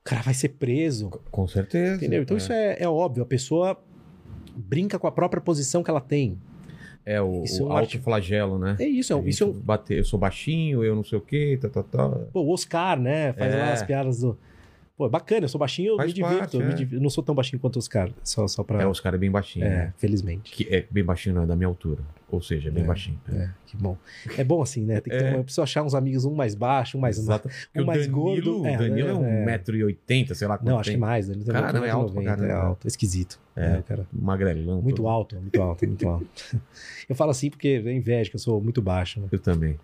o 0.00 0.04
cara 0.04 0.22
vai 0.22 0.34
ser 0.34 0.50
preso. 0.50 1.10
Com 1.30 1.46
certeza. 1.46 1.96
Entendeu? 1.96 2.22
Então 2.22 2.36
é. 2.36 2.38
isso 2.38 2.52
é, 2.52 2.76
é 2.80 2.88
óbvio. 2.88 3.22
A 3.22 3.26
pessoa 3.26 3.78
brinca 4.56 4.98
com 4.98 5.06
a 5.06 5.12
própria 5.12 5.40
posição 5.40 5.82
que 5.82 5.90
ela 5.90 6.00
tem. 6.00 6.38
É 7.10 7.22
o, 7.22 7.42
isso 7.42 7.62
é 7.62 7.64
o 7.64 7.68
um 7.68 7.72
artigo- 7.76 8.00
autoflagelo, 8.02 8.58
né? 8.58 8.76
É 8.78 8.84
isso. 8.86 9.12
É, 9.12 9.16
um- 9.16 9.26
isso 9.26 9.44
é 9.44 9.46
um- 9.46 9.52
bater, 9.52 9.98
eu 9.98 10.04
sou 10.04 10.18
baixinho, 10.18 10.84
eu 10.84 10.94
não 10.94 11.02
sei 11.02 11.16
o 11.18 11.22
quê, 11.22 11.58
tá, 11.60 11.68
tá, 11.70 11.82
tá. 11.82 12.08
Pô, 12.32 12.42
o 12.42 12.52
Oscar, 12.52 13.00
né? 13.00 13.32
Faz 13.32 13.54
É. 13.54 13.56
lá 13.58 13.72
as 13.72 13.82
piadas 13.82 14.20
do. 14.20 14.36
Pô, 14.98 15.06
é 15.06 15.08
bacana, 15.08 15.44
eu 15.44 15.48
sou 15.48 15.60
baixinho, 15.60 15.92
eu 15.92 15.96
me 16.04 16.12
divirto. 16.12 16.38
parte, 16.38 16.56
eu, 16.56 16.60
me 16.66 16.72
é. 16.72 16.74
div- 16.74 16.94
eu 16.94 17.00
não 17.00 17.08
sou 17.08 17.22
tão 17.22 17.32
baixinho 17.32 17.60
quanto 17.60 17.76
o 17.76 17.78
Oscar, 17.78 18.10
só, 18.24 18.48
só 18.48 18.64
pra. 18.64 18.82
É, 18.82 18.86
os 18.86 18.98
caras 18.98 19.16
é 19.16 19.20
bem 19.20 19.30
baixinho. 19.30 19.64
É, 19.64 19.68
né? 19.68 19.94
felizmente. 19.96 20.50
Que 20.50 20.66
é 20.74 20.84
bem 20.90 21.04
baixinho, 21.04 21.36
não 21.36 21.44
é 21.44 21.46
da 21.46 21.54
minha 21.54 21.68
altura. 21.68 22.02
Ou 22.28 22.42
seja, 22.42 22.68
é 22.68 22.72
bem 22.72 22.82
É, 22.82 22.86
baixinho. 22.86 23.18
É, 23.32 23.48
que 23.64 23.76
bom. 23.76 23.96
É 24.36 24.42
bom 24.42 24.60
assim, 24.60 24.84
né? 24.84 25.00
Tem 25.00 25.12
que 25.12 25.18
ter 25.18 25.26
É. 25.26 25.34
uma, 25.36 25.44
precisa 25.44 25.62
achar 25.62 25.84
uns 25.84 25.94
amigos, 25.94 26.24
um 26.24 26.34
mais 26.34 26.56
baixo, 26.56 26.98
um 26.98 27.00
mais. 27.00 27.16
Exato. 27.16 27.48
Um 27.76 27.84
mais 27.84 28.00
Danilo, 28.08 28.20
gordo. 28.20 28.58
o 28.60 28.62
Danilo 28.64 29.08
é, 29.08 29.14
um 29.14 29.24
é. 29.24 29.58
1,80m, 29.58 30.34
sei 30.34 30.48
lá 30.48 30.58
quanto 30.58 30.68
Não, 30.68 30.78
acho 30.80 30.90
que 30.90 30.96
mais. 30.96 31.28
Ele 31.30 31.44
tem 31.44 31.54
Caramba, 31.54 31.86
é 31.86 31.90
1,90m, 31.90 31.94
alto 31.94 32.12
pra 32.12 32.22
é 32.22 32.24
caramba. 32.26 32.54
alto, 32.54 32.86
é 32.86 32.88
esquisito. 32.88 33.40
É. 33.54 33.76
É, 33.76 33.82
cara. 33.82 34.04
Magrelão. 34.12 34.82
Muito 34.82 34.96
todo. 34.96 35.08
alto, 35.08 35.36
muito 35.36 35.62
alto, 35.62 35.86
muito 35.86 36.08
alto. 36.08 36.26
Eu 37.08 37.14
falo 37.14 37.30
assim 37.30 37.48
porque 37.50 37.82
é 37.86 37.92
inveja, 37.92 38.28
que 38.28 38.36
eu 38.36 38.40
sou 38.40 38.60
muito 38.60 38.82
baixo, 38.82 39.20
né? 39.20 39.28
Eu 39.32 39.38
também. 39.38 39.78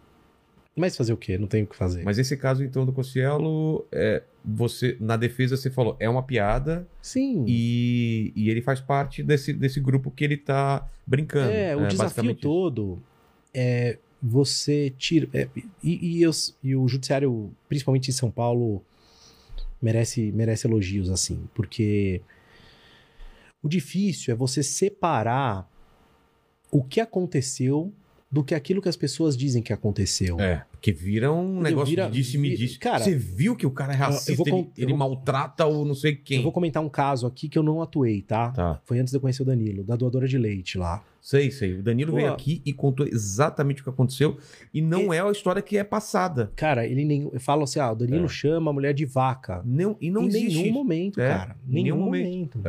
Mas 0.77 0.97
fazer 0.97 1.13
o 1.13 1.17
quê? 1.17 1.39
Não 1.39 1.47
tenho 1.47 1.65
o 1.65 1.69
que 1.69 1.77
fazer. 1.77 2.03
Mas 2.03 2.19
esse 2.19 2.37
caso, 2.37 2.65
então, 2.65 2.85
do 2.85 2.93
Cossielo, 2.93 3.87
é, 3.93 4.23
você, 4.45 4.97
na 4.99 5.17
defesa, 5.17 5.57
você 5.57 5.71
falou, 5.71 5.97
é 6.01 6.09
uma 6.09 6.23
piada 6.23 6.87
Sim. 7.01 7.45
e, 7.47 8.33
e 8.35 8.51
ele 8.51 8.61
faz 8.61 8.81
parte 8.81 9.23
desse, 9.23 9.53
desse 9.53 9.79
grupo 9.79 10.11
que 10.11 10.25
ele 10.25 10.37
tá 10.37 10.89
brincando. 11.07 11.53
É, 11.53 11.77
o 11.77 11.81
desafio 11.87 11.99
basicamente 11.99 12.39
isso. 12.39 12.43
todo 12.43 13.03
é 13.55 13.99
você 14.21 14.93
tira. 14.99 15.29
é, 15.33 15.49
e, 15.83 16.19
e, 16.21 16.27
os- 16.27 16.57
e 16.63 16.75
o 16.75 16.89
judiciário, 16.89 17.53
principalmente 17.69 18.09
em 18.09 18.13
São 18.13 18.31
Paulo, 18.31 18.83
merece, 19.81 20.33
merece 20.33 20.67
elogios, 20.67 21.09
assim, 21.11 21.47
porque 21.55 22.21
o 23.63 23.69
difícil 23.69 24.33
é 24.33 24.37
você 24.37 24.63
separar 24.63 25.71
o 26.71 26.83
que 26.83 27.01
aconteceu 27.01 27.93
do 28.35 28.43
que 28.43 28.53
aquilo 28.55 28.83
que 28.83 28.89
as 28.89 28.97
pessoas 28.97 29.37
dizem 29.37 29.63
que 29.63 29.73
aconteceu. 29.73 30.41
É, 30.41 30.65
porque 30.73 30.91
vira 30.91 31.33
um 31.33 31.61
negócio 31.61 31.91
Vira- 31.91 32.07
de 32.11 32.13
disse-me 32.19 32.51
vi- 32.51 32.57
disse. 32.57 32.79
cara, 32.81 32.99
você 33.05 33.15
viu 33.15 33.55
que 33.55 33.65
o 33.65 33.71
cara 33.71 33.93
é 33.93 33.97
racista, 33.97 34.33
eu 34.33 34.37
vou 34.37 34.47
ele, 34.49 34.71
ele 34.77 34.89
vou- 34.89 34.97
maltrata 34.99 35.65
o 35.67 35.85
não 35.85 35.95
sei 35.95 36.17
quem. 36.17 36.39
Eu 36.39 36.43
vou 36.43 36.51
comentar 36.53 36.83
um 36.83 36.89
caso 36.89 37.27
aqui 37.29 37.49
que 37.49 37.57
eu 37.57 37.63
não 37.63 37.81
atuei, 37.81 38.21
tá? 38.23 38.51
Tá, 38.51 38.81
Foi 38.85 38.99
antes 38.99 39.13
de 39.13 39.17
eu 39.17 39.21
conhecer 39.21 39.43
o 39.43 39.45
Danilo, 39.47 39.85
da 39.85 39.95
doadora 39.95 40.27
de 40.27 40.37
leite 40.37 40.77
lá. 40.77 41.03
sei, 41.21 41.51
sei. 41.51 41.75
O 41.79 41.83
Danilo 41.83 42.11
Pô. 42.11 42.17
veio 42.17 42.33
aqui 42.33 42.61
e 42.67 42.73
contou 42.73 43.07
exatamente 43.07 43.81
o 43.81 43.85
que 43.85 43.91
aconteceu 43.91 44.37
e 44.75 44.83
não 44.83 45.11
é 45.13 45.21
a 45.21 45.31
história 45.31 45.63
que 45.63 45.79
é 45.79 45.85
passada. 45.85 46.51
Cara, 46.57 46.85
ele 46.87 47.05
nem. 47.05 47.31
Eu 47.33 47.41
falo 47.41 47.63
assim: 47.63 47.79
ah, 47.79 47.93
o 47.93 47.95
Danilo 47.95 48.27
É. 48.27 48.29
chama 48.29 48.71
a 48.71 48.75
mulher 48.75 48.93
de 48.93 49.07
vaca. 49.07 49.63
Não, 49.65 49.97
e 50.01 50.11
não 50.11 50.25
em 50.25 50.27
existe. 50.27 50.59
nenhum 50.61 50.73
momento, 50.75 51.21
É, 51.21 51.29
cara. 51.29 51.57
em 51.69 51.73
Nenhum, 51.73 51.85
nenhum 51.97 52.05
momento. 52.05 52.61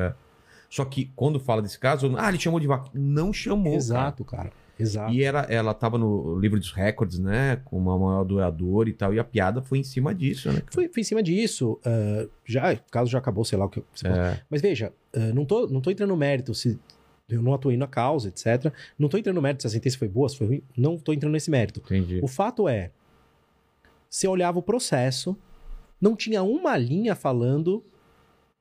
Só 0.70 0.84
que 0.86 1.10
quando 1.16 1.40
fala 1.40 1.62
desse 1.62 1.80
caso, 1.80 2.14
ah, 2.18 2.30
ele 2.30 2.40
chamou 2.40 2.60
de 2.60 2.68
vaca. 2.68 2.90
Não 2.94 3.34
chamou. 3.34 3.66
cara. 3.66 3.76
Exato, 3.76 4.24
cara. 4.26 4.52
Exato. 4.78 5.14
E 5.14 5.24
era, 5.24 5.42
ela 5.42 5.74
tava 5.74 5.98
no 5.98 6.38
livro 6.38 6.60
dos 6.60 6.72
recordes, 6.72 7.18
né? 7.18 7.62
Com 7.64 7.78
uma 7.78 7.98
maior 7.98 8.24
doador 8.24 8.88
e 8.88 8.94
tal. 8.94 9.14
E 9.14 9.20
a 9.20 9.24
piada 9.24 9.62
foi 9.62 9.80
em 9.80 9.84
cima 9.84 10.14
disso, 10.14 10.52
né? 10.52 10.62
Foi, 10.72 10.90
foi 10.90 11.02
em 11.02 11.04
cima 11.04 11.24
disso. 11.24 11.80
ah, 11.86 12.28
já, 12.46 12.74
o 12.74 12.92
caso 12.92 13.10
já 13.10 13.18
acabou, 13.20 13.46
sei 13.46 13.58
lá 13.58 13.66
o 13.66 13.70
que. 13.70 13.80
É, 14.04 14.40
Mas 14.50 14.62
veja, 14.62 14.92
ah, 15.14 15.20
não, 15.34 15.46
tô, 15.46 15.68
não 15.68 15.80
tô 15.80 15.90
entrando 15.92 16.10
no 16.10 16.18
mérito 16.18 16.54
se 16.54 16.78
eu 17.30 17.42
não 17.42 17.54
atuei 17.54 17.78
na 17.78 17.88
causa, 17.88 18.28
etc. 18.28 18.72
Não 19.00 19.08
tô 19.08 19.18
entrando 19.18 19.36
no 19.36 19.42
mérito 19.42 19.64
se 19.64 19.68
a 19.68 19.70
sentença 19.70 19.98
foi 19.98 20.08
boa, 20.08 20.28
se 20.30 20.38
foi 20.38 20.48
ruim. 20.48 20.64
Não 20.78 20.98
tô 20.98 21.14
entrando 21.14 21.34
nesse 21.34 21.50
mérito. 21.50 21.82
entendi. 21.86 22.20
O 22.22 22.28
fato 22.28 22.68
é, 22.68 22.92
você 24.10 24.28
olhava 24.28 24.60
o 24.60 24.62
processo, 24.62 25.38
não 26.00 26.16
tinha 26.16 26.44
uma 26.44 26.78
linha 26.78 27.16
falando 27.16 27.84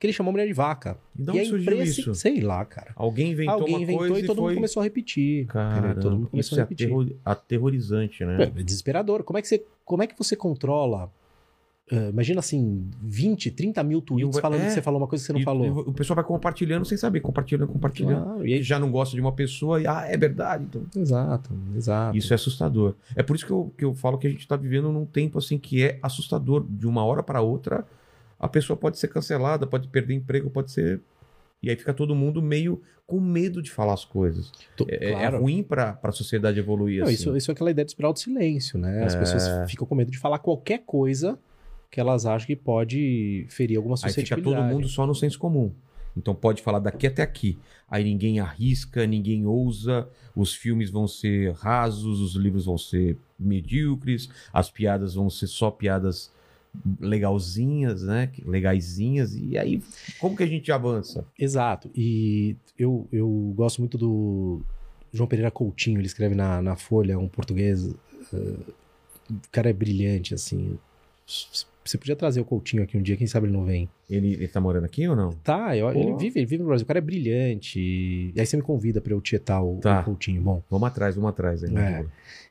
que 0.05 0.09
ele 0.09 0.13
chamou 0.13 0.29
a 0.31 0.33
mulher 0.33 0.47
de 0.47 0.53
vaca. 0.53 0.99
E 1.19 1.23
de 1.23 1.29
e 1.29 1.31
onde 1.31 1.39
é 1.41 1.45
surgiu 1.47 1.73
impressi- 1.73 2.01
isso? 2.03 2.15
Sei 2.15 2.41
lá, 2.43 2.63
cara. 2.67 2.93
Alguém 2.95 3.33
inventou 3.33 3.55
Alguém 3.55 3.75
uma 3.77 3.83
inventou 3.83 4.07
coisa 4.09 4.21
e 4.23 4.27
todo 4.27 4.37
foi... 4.37 4.45
mundo 4.49 4.55
começou 4.57 4.81
a 4.81 4.85
repetir. 4.85 5.45
Entendeu? 5.45 6.01
Todo 6.01 6.17
mundo 6.17 6.29
começou 6.29 6.39
isso 6.49 6.55
a 6.57 6.59
é 6.59 6.63
repetir. 6.63 6.87
aterro- 6.89 7.17
aterrorizante, 7.25 8.25
né? 8.25 8.43
É 8.57 8.63
desesperador. 8.63 9.23
Como 9.23 9.39
é 9.39 9.43
que 9.43 9.49
você, 9.49 9.65
como 9.85 10.03
é 10.03 10.07
que 10.07 10.17
você 10.19 10.37
controla? 10.37 11.11
ah, 11.93 12.09
imagina 12.09 12.41
assim, 12.41 12.89
20, 13.03 13.51
30 13.51 13.83
mil 13.83 14.01
tweets 14.01 14.35
E 14.35 14.39
o- 14.39 14.41
falando 14.41 14.63
é. 14.63 14.65
que 14.67 14.71
você 14.73 14.81
falou 14.81 14.99
uma 15.01 15.07
coisa 15.07 15.23
que 15.23 15.27
você 15.27 15.33
não 15.35 15.41
E- 15.41 15.45
falou. 15.45 15.81
o 15.81 15.93
pessoal 15.93 16.15
vai 16.17 16.25
compartilhando 16.25 16.85
sem 16.87 16.97
saber, 16.97 17.21
compartilhando, 17.21 17.69
compartilhando. 17.69 18.25
Claro, 18.25 18.47
e 18.47 18.55
aí- 18.55 18.63
já 18.63 18.79
não 18.79 18.91
gosta 18.91 19.15
de 19.15 19.21
uma 19.21 19.33
pessoa 19.33 19.81
e, 19.83 19.87
ah, 19.87 20.03
é 20.09 20.17
verdade. 20.17 20.65
Então, 20.65 20.83
Exato, 20.97 21.51
exato. 21.77 22.17
isso 22.17 22.33
é 22.33 22.37
assustador. 22.37 22.95
É 23.15 23.23
por 23.23 23.37
isso 23.37 23.45
que 23.45 23.53
eu, 23.53 23.71
que 23.77 23.85
eu 23.85 23.95
falo 23.95 24.17
que 24.17 24.27
a 24.27 24.31
gente 24.31 24.49
tá 24.49 24.57
vivendo 24.57 24.91
num 24.91 25.05
tempo 25.05 25.37
assim 25.39 25.59
que 25.59 25.83
é 25.83 25.99
assustador. 26.03 26.65
De 26.69 26.87
uma 26.87 27.05
hora 27.05 27.23
para 27.23 27.43
outra, 27.43 27.85
a 28.39 28.49
pessoa 28.49 28.77
pode 28.77 28.99
ser 28.99 29.09
cancelada, 29.09 29.67
pode 29.67 29.89
perder 29.89 30.15
emprego, 30.15 30.51
pode 30.51 30.71
ser. 30.73 31.01
E 31.63 31.71
aí 31.71 31.77
fica 31.77 31.95
todo 31.95 32.15
mundo 32.15 32.43
meio 32.43 32.83
com 33.07 33.21
medo 33.21 33.63
de 33.63 33.71
falar 33.71 33.95
as 33.95 34.05
coisas. 34.05 34.51
To- 34.77 34.87
É, 34.89 35.11
é 35.11 35.13
claro. 35.13 35.41
ruim 35.41 35.63
para 35.63 35.99
a 36.03 36.13
sociedade 36.13 36.59
evoluir 36.59 36.99
Não, 37.01 37.05
assim. 37.07 37.15
isso, 37.15 37.37
isso 37.37 37.51
é 37.51 37.53
aquela 37.53 37.71
ideia 37.71 37.85
de 37.85 37.91
espiral 37.91 38.13
do 38.13 38.19
silêncio, 38.19 38.79
né? 38.79 39.05
As 39.05 39.15
É. 39.15 39.19
pessoas 39.19 39.71
ficam 39.71 39.87
com 39.87 39.95
medo 39.95 40.11
de 40.11 40.19
falar 40.19 40.39
qualquer 40.39 40.83
coisa 40.85 41.39
que 41.91 42.01
elas 42.01 42.27
acham 42.27 42.47
que 42.47 42.57
pode 42.57 43.47
ferir 43.51 43.77
alguma 43.77 43.95
Aí 43.95 43.99
fica 44.01 44.13
suscetibilidade. 44.13 44.57
todo 44.69 44.75
mundo 44.75 44.89
só 44.89 45.07
no 45.07 45.15
senso 45.15 45.39
comum. 45.39 45.73
Então 46.17 46.35
pode 46.35 46.63
falar 46.63 46.79
daqui 46.79 47.07
até 47.07 47.23
aqui. 47.23 47.59
Aí 47.91 48.05
ninguém 48.05 48.41
arrisca, 48.41 49.07
ninguém 49.07 49.47
ousa, 49.47 50.09
os 50.35 50.55
filmes 50.55 50.91
vão 50.91 51.07
ser 51.09 51.53
rasos, 51.55 52.21
os 52.21 52.35
livros 52.37 52.65
vão 52.67 52.79
ser 52.79 53.17
medíocres, 53.39 54.29
as 54.53 54.71
piadas 54.71 55.15
vão 55.15 55.29
ser 55.31 55.47
só 55.47 55.71
piadas 55.71 56.31
legalzinhas, 57.01 58.03
né? 58.03 58.31
Legaisinhas. 58.45 59.35
E 59.35 59.57
aí, 59.57 59.83
como 60.19 60.37
que 60.37 60.43
a 60.43 60.47
gente 60.47 60.71
avança? 60.73 61.25
Exato. 61.39 61.91
E 61.95 62.57
eu, 62.79 63.07
eu 63.13 63.29
gosto 63.57 63.79
muito 63.81 63.97
do 63.97 64.61
João 65.13 65.29
Pereira 65.29 65.51
Coutinho, 65.51 65.99
ele 66.01 66.07
escreve 66.07 66.35
na, 66.35 66.61
na 66.61 66.77
Folha, 66.77 67.19
um 67.19 67.29
português. 67.29 67.95
eh, 68.33 68.57
o 69.31 69.35
cara 69.53 69.71
é 69.71 69.73
brilhante, 69.73 70.35
assim. 70.35 70.79
Você 71.85 71.97
podia 71.99 72.17
trazer 72.17 72.41
o 72.41 72.45
Coutinho 72.45 72.83
aqui 72.83 72.97
um 72.97 73.03
dia, 73.03 73.17
quem 73.17 73.27
sabe 73.27 73.47
ele 73.47 73.53
não 73.55 73.65
vem. 73.65 73.89
Ele, 74.09 74.35
ele 74.35 74.49
tá 74.49 74.61
morando 74.61 74.85
aqui 74.85 75.07
ou 75.09 75.15
não? 75.17 75.31
Tá, 75.45 75.77
eu- 75.77 75.91
ele 75.91 76.15
vive, 76.17 76.39
ele 76.41 76.47
vive 76.47 76.63
no 76.63 76.69
Brasil. 76.69 76.85
O 76.85 76.87
cara 76.87 76.99
é 76.99 77.03
brilhante. 77.03 77.79
E 78.35 78.39
aí 78.41 78.45
você 78.47 78.57
me 78.57 78.63
convida 78.63 79.01
pra 79.01 79.13
eu 79.13 79.21
tietar 79.21 79.63
o, 79.65 79.79
Tá. 79.81 80.01
o 80.01 80.05
Coutinho. 80.05 80.41
Bom, 80.43 80.63
Vamos 80.71 80.89
atrás, 80.89 81.15
vamos 81.15 81.31
atrás. 81.31 81.63
Aí, 81.65 81.75
É. 81.77 82.05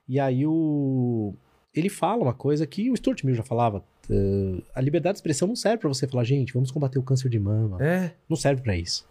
E 0.08 0.20
aí 0.20 0.46
o. 0.46 1.34
Ele 1.76 1.90
fala 1.90 2.22
uma 2.24 2.34
coisa 2.34 2.68
que 2.68 2.90
o 2.92 2.96
Stuart 2.96 3.24
Mill 3.24 3.36
já 3.36 3.44
falava. 3.44 3.84
eh, 4.10 4.62
a 4.76 4.82
liberdade 4.82 5.14
de 5.16 5.18
expressão 5.20 5.48
não 5.48 5.56
serve 5.56 5.78
pra 5.80 5.88
você 5.90 6.08
falar, 6.08 6.24
gente, 6.24 6.54
vamos 6.54 6.70
combater 6.72 7.00
o 7.00 7.04
câncer 7.04 7.30
de 7.30 7.40
mama. 7.40 7.78
É, 7.84 8.12
Não 8.30 8.36
serve 8.38 8.62
pra 8.62 8.76
isso. 8.76 9.06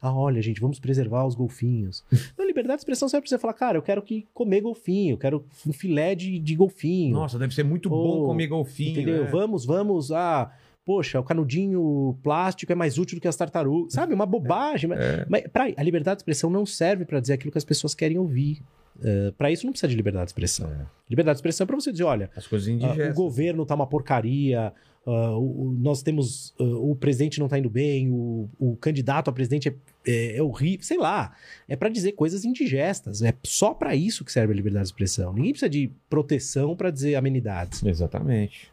Ah, 0.00 0.12
olha, 0.14 0.40
gente, 0.42 0.60
vamos 0.60 0.78
preservar 0.78 1.26
os 1.26 1.34
golfinhos. 1.34 2.04
Não, 2.38 2.46
liberdade 2.46 2.76
de 2.78 2.80
expressão 2.82 3.08
serve 3.08 3.22
pra 3.26 3.30
você 3.30 3.38
falar, 3.38 3.54
cara, 3.54 3.78
eu 3.78 3.82
quero 3.82 4.02
que 4.02 4.26
comer 4.34 4.60
golfinho, 4.60 5.14
eu 5.14 5.18
quero 5.18 5.44
um 5.66 5.72
filé 5.72 6.14
de, 6.14 6.38
de 6.38 6.54
golfinho. 6.54 7.12
nossa, 7.14 7.38
deve 7.38 7.54
ser 7.54 7.64
muito 7.64 7.88
Pô, 7.88 7.96
bom 8.20 8.26
comer 8.26 8.46
golfinho. 8.48 8.92
entendeu? 8.92 9.24
né? 9.24 9.30
Vamos, 9.30 9.64
vamos, 9.64 10.12
ah, 10.12 10.52
poxa, 10.84 11.18
o 11.18 11.24
canudinho 11.24 12.16
plástico 12.22 12.70
é 12.70 12.74
mais 12.74 12.98
útil 12.98 13.16
do 13.18 13.20
que 13.22 13.28
as 13.28 13.36
tartarugas. 13.36 13.92
Sabe, 13.94 14.12
uma 14.14 14.26
bobagem. 14.26 14.88
mas- 14.90 15.00
É. 15.00 15.26
Mas 15.28 15.46
pra, 15.48 15.64
a 15.76 15.82
liberdade 15.82 16.18
de 16.18 16.20
expressão 16.22 16.48
não 16.50 16.64
serve 16.66 17.04
pra 17.04 17.18
dizer 17.20 17.32
aquilo 17.34 17.50
que 17.52 17.58
as 17.58 17.64
pessoas 17.64 17.94
querem 17.94 18.18
ouvir. 18.18 18.60
Uh, 18.96 19.32
para 19.32 19.50
isso 19.50 19.66
não 19.66 19.72
precisa 19.72 19.88
de 19.88 19.96
liberdade 19.96 20.26
de 20.26 20.30
expressão. 20.30 20.70
É. 20.70 20.86
Liberdade 21.10 21.36
de 21.36 21.38
expressão 21.38 21.64
é 21.64 21.66
pra 21.66 21.76
você 21.76 21.90
dizer, 21.90 22.04
olha, 22.04 22.30
As 22.36 22.46
coisas 22.46 22.68
ah, 22.68 22.72
indigestas. 22.72 23.10
o 23.10 23.14
governo 23.14 23.66
tá 23.66 23.74
uma 23.74 23.86
porcaria, 23.86 24.72
ah, 25.06 25.30
o- 25.36 25.66
o- 25.68 25.72
nós 25.80 26.00
temos. 26.02 26.54
ah, 26.58 26.62
o 26.62 26.94
presidente 26.94 27.40
não 27.40 27.48
tá 27.48 27.58
indo 27.58 27.68
bem, 27.68 28.10
o, 28.10 28.48
o 28.58 28.76
candidato 28.76 29.28
a 29.28 29.32
presidente 29.32 29.68
é, 29.68 29.74
é, 30.06 30.36
é 30.36 30.42
horrível, 30.42 30.84
sei 30.86 30.96
lá. 30.98 31.34
É 31.68 31.74
pra 31.74 31.88
dizer 31.88 32.12
coisas 32.12 32.44
indigestas. 32.44 33.20
É 33.20 33.34
só 33.44 33.74
pra 33.74 33.96
isso 33.96 34.24
que 34.24 34.30
serve 34.32 34.52
a 34.52 34.56
liberdade 34.56 34.84
de 34.84 34.88
expressão. 34.92 35.32
Ninguém 35.32 35.50
precisa 35.50 35.68
de 35.68 35.90
proteção 36.08 36.76
pra 36.76 36.90
dizer 36.90 37.16
amenidades. 37.16 37.82
Exatamente. 37.84 38.70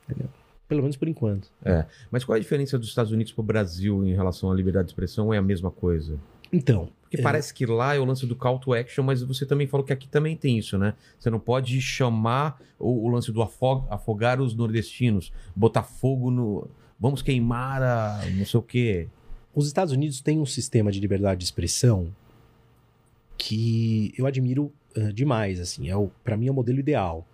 Pelo 0.67 0.81
menos 0.83 0.95
por 0.95 1.07
enquanto. 1.07 1.51
Mas 2.11 2.23
qual 2.23 2.35
é 2.35 2.39
a 2.39 2.41
diferença 2.41 2.77
dos 2.79 2.87
Estados 2.89 3.11
Unidos 3.11 3.33
para 3.33 3.41
o 3.41 3.45
Brasil 3.45 4.05
em 4.05 4.13
relação 4.13 4.49
à 4.51 4.55
liberdade 4.55 4.85
de 4.85 4.91
expressão? 4.91 5.25
Ou 5.27 5.33
é 5.33 5.37
a 5.37 5.41
mesma 5.41 5.69
coisa? 5.71 6.17
Então. 6.53 6.89
Porque 7.11 7.19
É. 7.19 7.23
parece 7.23 7.53
que 7.53 7.65
lá 7.65 7.93
é 7.93 7.99
o 7.99 8.05
lance 8.05 8.25
do 8.25 8.37
call 8.37 8.57
to 8.57 8.73
action, 8.73 9.03
mas 9.03 9.21
você 9.21 9.45
também 9.45 9.67
falou 9.67 9.85
que 9.85 9.91
aqui 9.91 10.07
também 10.07 10.37
tem 10.37 10.57
isso, 10.57 10.77
né? 10.77 10.93
Você 11.19 11.29
não 11.29 11.41
pode 11.41 11.81
chamar 11.81 12.57
o, 12.79 13.05
o 13.05 13.09
lance 13.09 13.33
do 13.33 13.41
afog- 13.41 13.85
afogar 13.89 14.39
os 14.39 14.55
nordestinos, 14.55 15.29
botar 15.53 15.83
fogo 15.83 16.31
no. 16.31 16.69
Vamos 16.97 17.21
queimar 17.21 17.83
a 17.83 18.21
não 18.37 18.45
sei 18.45 18.57
o 18.57 18.63
quê. 18.63 19.09
Os 19.53 19.67
Estados 19.67 19.91
Unidos 19.91 20.21
têm 20.21 20.39
um 20.39 20.45
sistema 20.45 20.89
de 20.89 21.01
liberdade 21.01 21.39
de 21.39 21.43
expressão 21.43 22.15
que 23.37 24.13
eu 24.17 24.25
admiro 24.25 24.71
ah, 24.95 25.11
demais, 25.11 25.59
assim, 25.59 25.89
é 25.89 25.93
para 26.23 26.37
mim 26.37 26.47
é 26.47 26.51
o 26.51 26.53
modelo 26.53 26.79
ideal. 26.79 27.27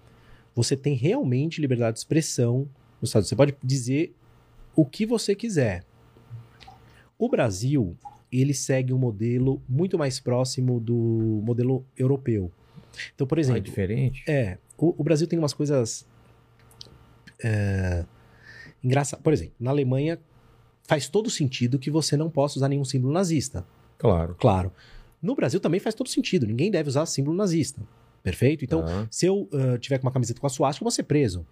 Você 0.55 0.75
tem 0.75 0.95
realmente 0.95 1.61
liberdade 1.61 1.93
de 1.93 1.99
expressão 1.99 2.67
nos 2.99 3.09
Estados 3.11 3.13
Unidos. 3.13 3.29
Você 3.29 3.35
pode 3.35 3.55
dizer 3.63 4.15
o 4.75 4.83
que 4.83 5.05
você 5.05 5.35
quiser. 5.35 5.83
O 7.19 7.29
Brasil, 7.29 7.95
ele 8.41 8.53
segue 8.53 8.93
um 8.93 8.97
modelo 8.97 9.61
muito 9.67 9.97
mais 9.97 10.19
próximo 10.19 10.79
do 10.79 11.41
modelo 11.43 11.85
europeu. 11.97 12.51
Então, 13.13 13.27
por 13.27 13.37
Ah, 13.37 13.41
é 13.41 13.43
exemplo, 13.43 13.61
diferente? 13.61 14.23
é, 14.27 14.57
o, 14.77 14.93
o 14.97 15.03
Brasil 15.03 15.27
tem 15.27 15.37
umas 15.37 15.53
coisas 15.53 16.05
é, 17.43 18.05
engraçadas. 18.83 19.23
Por 19.23 19.33
exemplo, 19.33 19.53
na 19.59 19.71
Alemanha 19.71 20.19
faz 20.83 21.07
todo 21.07 21.29
sentido 21.29 21.77
que 21.77 21.91
você 21.91 22.15
não 22.17 22.29
possa 22.29 22.57
usar 22.59 22.69
nenhum 22.69 22.85
símbolo 22.85 23.13
nazista. 23.13 23.65
Claro. 23.97 24.35
Claro. 24.39 24.71
No 25.21 25.35
Brasil 25.35 25.59
também 25.59 25.79
faz 25.79 25.95
todo 25.95 26.09
sentido. 26.09 26.45
Ninguém 26.45 26.71
deve 26.71 26.89
usar 26.89 27.05
símbolo 27.05 27.35
nazista. 27.35 27.81
Perfeito? 28.23 28.63
Então, 28.63 28.83
se 29.09 29.25
eu 29.25 29.47
ah, 29.53 29.77
tiver 29.77 29.97
com 29.99 30.05
uma 30.05 30.11
camiseta 30.11 30.39
com 30.39 30.47
a 30.47 30.49
suástica, 30.49 30.83
eu 30.83 30.85
vou 30.85 30.91
ser 30.91 31.03
preso. 31.03 31.45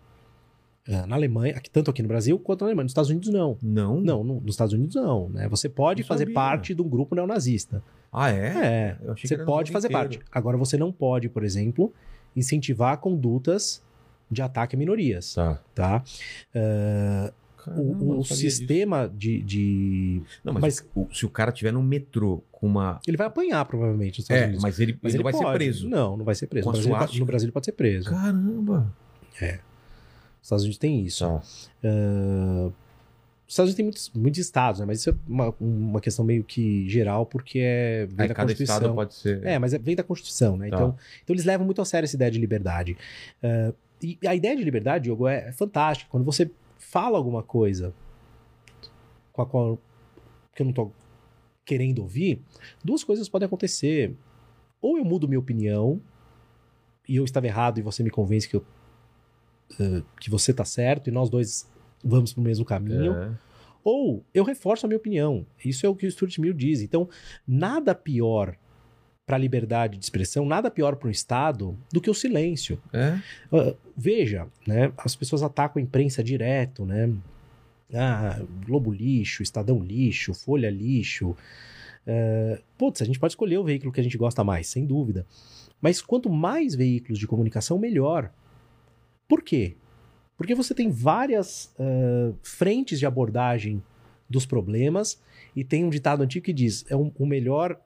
Ah, 0.88 1.07
naAlemanha, 1.07 1.55
aqui- 1.57 1.69
tanto 1.69 1.89
aqui 1.89 2.01
no 2.01 2.07
Brasil 2.07 2.38
quanto 2.38 2.61
na 2.61 2.67
Alemanha. 2.67 2.83
Nos 2.83 2.91
Estados 2.91 3.09
Unidos, 3.09 3.29
não. 3.29 3.57
Não? 3.61 3.99
Não, 4.01 4.23
no- 4.23 4.39
nos 4.41 4.53
Estados 4.53 4.73
Unidos, 4.73 4.95
não. 4.95 5.29
Né? 5.29 5.47
Você 5.49 5.67
pode 5.67 6.03
Não 6.03 6.07
fazer 6.07 6.23
sabia. 6.25 6.33
parte 6.36 6.75
de 6.75 6.81
um 6.81 6.88
grupo 6.88 7.15
neonazista. 7.15 7.81
Ah, 8.13 8.29
é? 8.31 8.97
É. 9.03 9.13
Você 9.15 9.38
pode 9.39 9.71
fazer 9.71 9.88
inteiro. 9.88 10.09
parte. 10.09 10.19
Agora, 10.31 10.57
você 10.57 10.77
não 10.77 10.91
pode, 10.91 11.27
por 11.27 11.43
exemplo, 11.43 11.91
incentivar 12.36 12.97
condutas 12.99 13.81
de 14.31 14.41
ataque 14.41 14.75
a 14.75 14.79
minorias. 14.79 15.33
Tá. 15.33 15.59
Tá? 15.73 16.03
Ah, 16.53 17.33
Caramba, 17.57 17.81
o 17.81 18.19
o 18.19 18.23
sistema 18.23 19.11
de, 19.11 19.41
de- 19.41 20.21
Não, 20.43 20.53
mas, 20.53 20.61
mas- 20.61 20.86
o- 20.95 21.07
se 21.11 21.25
o 21.25 21.29
cara 21.29 21.51
tiver 21.51 21.71
no 21.73 21.81
metrô 21.81 22.43
com 22.51 22.67
uma. 22.67 22.99
Ele 23.07 23.17
vai 23.17 23.25
apanhar, 23.25 23.65
provavelmente. 23.65 24.23
É, 24.29 24.43
Unidos. 24.45 24.61
mas 24.61 24.79
ele, 24.79 24.99
Mas 25.01 25.13
ele 25.15 25.23
não 25.23 25.23
vai 25.23 25.33
ser 25.33 25.43
pode. 25.43 25.57
preso. 25.57 25.89
Não, 25.89 26.15
não 26.15 26.23
vai 26.23 26.36
ser 26.36 26.45
preso. 26.45 26.67
No 26.67 26.71
Brasil, 26.73 26.91
ele 26.91 26.99
pode- 26.99 27.19
no 27.21 27.25
Brasil 27.25 27.45
ele 27.47 27.51
pode 27.51 27.65
ser 27.65 27.71
preso. 27.71 28.09
Caramba. 28.11 28.93
Os 29.33 29.39
Estados 30.45 30.63
Unidos 30.63 30.77
tem 30.77 31.01
isso. 31.03 31.25
Ah, 31.25 32.71
os 33.47 33.53
Estados 33.53 33.69
Unidos 33.71 33.75
tem 33.75 33.85
muitos, 33.85 34.11
muitos 34.13 34.39
estados, 34.39 34.79
né? 34.79 34.85
Mas 34.87 34.99
isso 34.99 35.09
é 35.11 35.15
uma, 35.27 35.53
uma 35.59 36.01
questão 36.01 36.25
meio 36.25 36.43
que 36.43 36.87
geral, 36.89 37.25
porque 37.25 37.59
é, 37.59 38.05
vem 38.07 38.23
Aí 38.23 38.27
da 38.27 38.33
cada 38.33 38.47
Constituição. 38.47 38.75
estado 38.77 38.95
pode 38.95 39.13
ser. 39.13 39.43
É, 39.45 39.59
mas 39.59 39.73
é- 39.73 39.77
vem 39.77 39.95
da 39.95 40.03
Constituição, 40.03 40.57
né? 40.57 40.69
Tá. 40.69 40.75
Então, 40.75 40.97
então 41.23 41.33
eles 41.33 41.45
levam 41.45 41.65
muito 41.65 41.81
a 41.81 41.85
sério 41.85 42.05
essa 42.05 42.15
ideia 42.15 42.31
de 42.31 42.39
liberdade. 42.39 42.97
Ah, 43.43 43.73
e 44.01 44.17
a 44.27 44.35
ideia 44.35 44.55
de 44.55 44.63
liberdade, 44.63 45.05
Diogo, 45.05 45.27
é, 45.27 45.49
é 45.49 45.51
fantástica. 45.51 46.09
Quando 46.11 46.23
você 46.23 46.49
fala 46.77 47.17
alguma 47.17 47.41
coisa 47.43 47.93
com 49.31 49.41
a 49.41 49.45
qual 49.45 49.79
que 50.55 50.61
eu 50.61 50.65
não 50.65 50.73
tô 50.73 50.91
querendo 51.65 51.99
ouvir, 51.99 52.41
duas 52.83 53.03
coisas 53.03 53.27
podem 53.29 53.45
acontecer. 53.45 54.15
Ou 54.81 54.97
eu 54.97 55.05
mudo 55.05 55.27
minha 55.27 55.39
opinião 55.39 55.99
e 57.07 57.15
eu 57.15 57.23
estava 57.23 57.47
errado 57.47 57.79
e 57.79 57.81
você 57.81 58.03
me 58.03 58.09
convence 58.09 58.47
que, 58.47 58.55
eu, 58.55 58.65
ah, 59.80 60.01
que 60.20 60.30
você 60.30 60.53
tá 60.53 60.66
certo 60.66 61.09
e 61.09 61.11
nós 61.11 61.30
dois 61.30 61.70
vamos 62.03 62.34
pro 62.34 62.41
mesmo 62.41 62.66
caminho. 62.66 63.13
É. 63.13 63.32
Ou 63.84 64.24
eu 64.34 64.43
reforço 64.43 64.86
a 64.86 64.89
minha 64.89 64.97
opinião. 64.97 65.45
Isso 65.63 65.86
é 65.86 65.89
o 65.89 65.95
que 65.95 66.07
o 66.07 66.11
Stuart 66.11 66.38
Mill 66.39 66.53
diz. 66.53 66.82
Então, 66.82 67.07
nada 67.47 67.93
pior 67.93 68.57
para 69.26 69.36
a 69.38 69.39
liberdade 69.39 69.97
de 69.97 70.03
expressão, 70.03 70.45
nada 70.45 70.70
pior 70.70 70.95
para 70.95 71.07
o 71.07 71.11
Estado 71.11 71.78
do 71.91 71.99
que 71.99 72.09
o 72.09 72.13
silêncio. 72.13 72.80
É? 72.93 73.20
Ah, 73.51 73.76
veja, 73.97 74.47
né, 74.68 74.91
as 74.97 75.16
pessoas 75.16 75.41
atacam 75.41 75.80
a 75.80 75.84
imprensa 75.84 76.24
direto, 76.24 76.86
né? 76.86 77.11
Ah, 77.93 78.39
Globo 78.66 78.91
lixo, 78.91 79.43
Estadão 79.43 79.80
lixo, 79.80 80.34
Folha 80.34 80.70
lixo. 80.70 81.36
Ah, 82.07 82.59
putz, 82.78 83.01
a 83.01 83.05
gente 83.05 83.20
pode 83.20 83.32
escolher 83.32 83.57
o 83.57 83.63
veículo 83.63 83.91
que 83.91 83.99
a 83.99 84.03
gente 84.03 84.18
gosta 84.18 84.43
mais, 84.43 84.68
sem 84.68 84.86
dúvida. 84.86 85.26
Mas 85.82 86.01
quanto 86.01 86.30
mais 86.30 86.76
veículos 86.76 87.20
de 87.20 87.28
comunicação, 87.28 87.78
melhor. 87.78 88.32
Por 89.28 89.41
quê? 89.41 89.76
Porque 90.38 90.53
você 90.53 90.73
tem 90.73 90.89
várias 90.89 91.73
ah, 91.80 92.34
frentes 92.43 92.99
de 92.99 93.05
abordagem 93.05 93.82
dos 94.30 94.45
problemas 94.45 95.21
e 95.55 95.63
tem 95.63 95.84
um 95.86 95.89
ditado 95.89 96.21
antigo 96.23 96.45
que 96.45 96.53
diz: 96.53 96.86
é 96.89 96.95
um- 96.95 97.11
o 97.17 97.26
melhor 97.26 97.80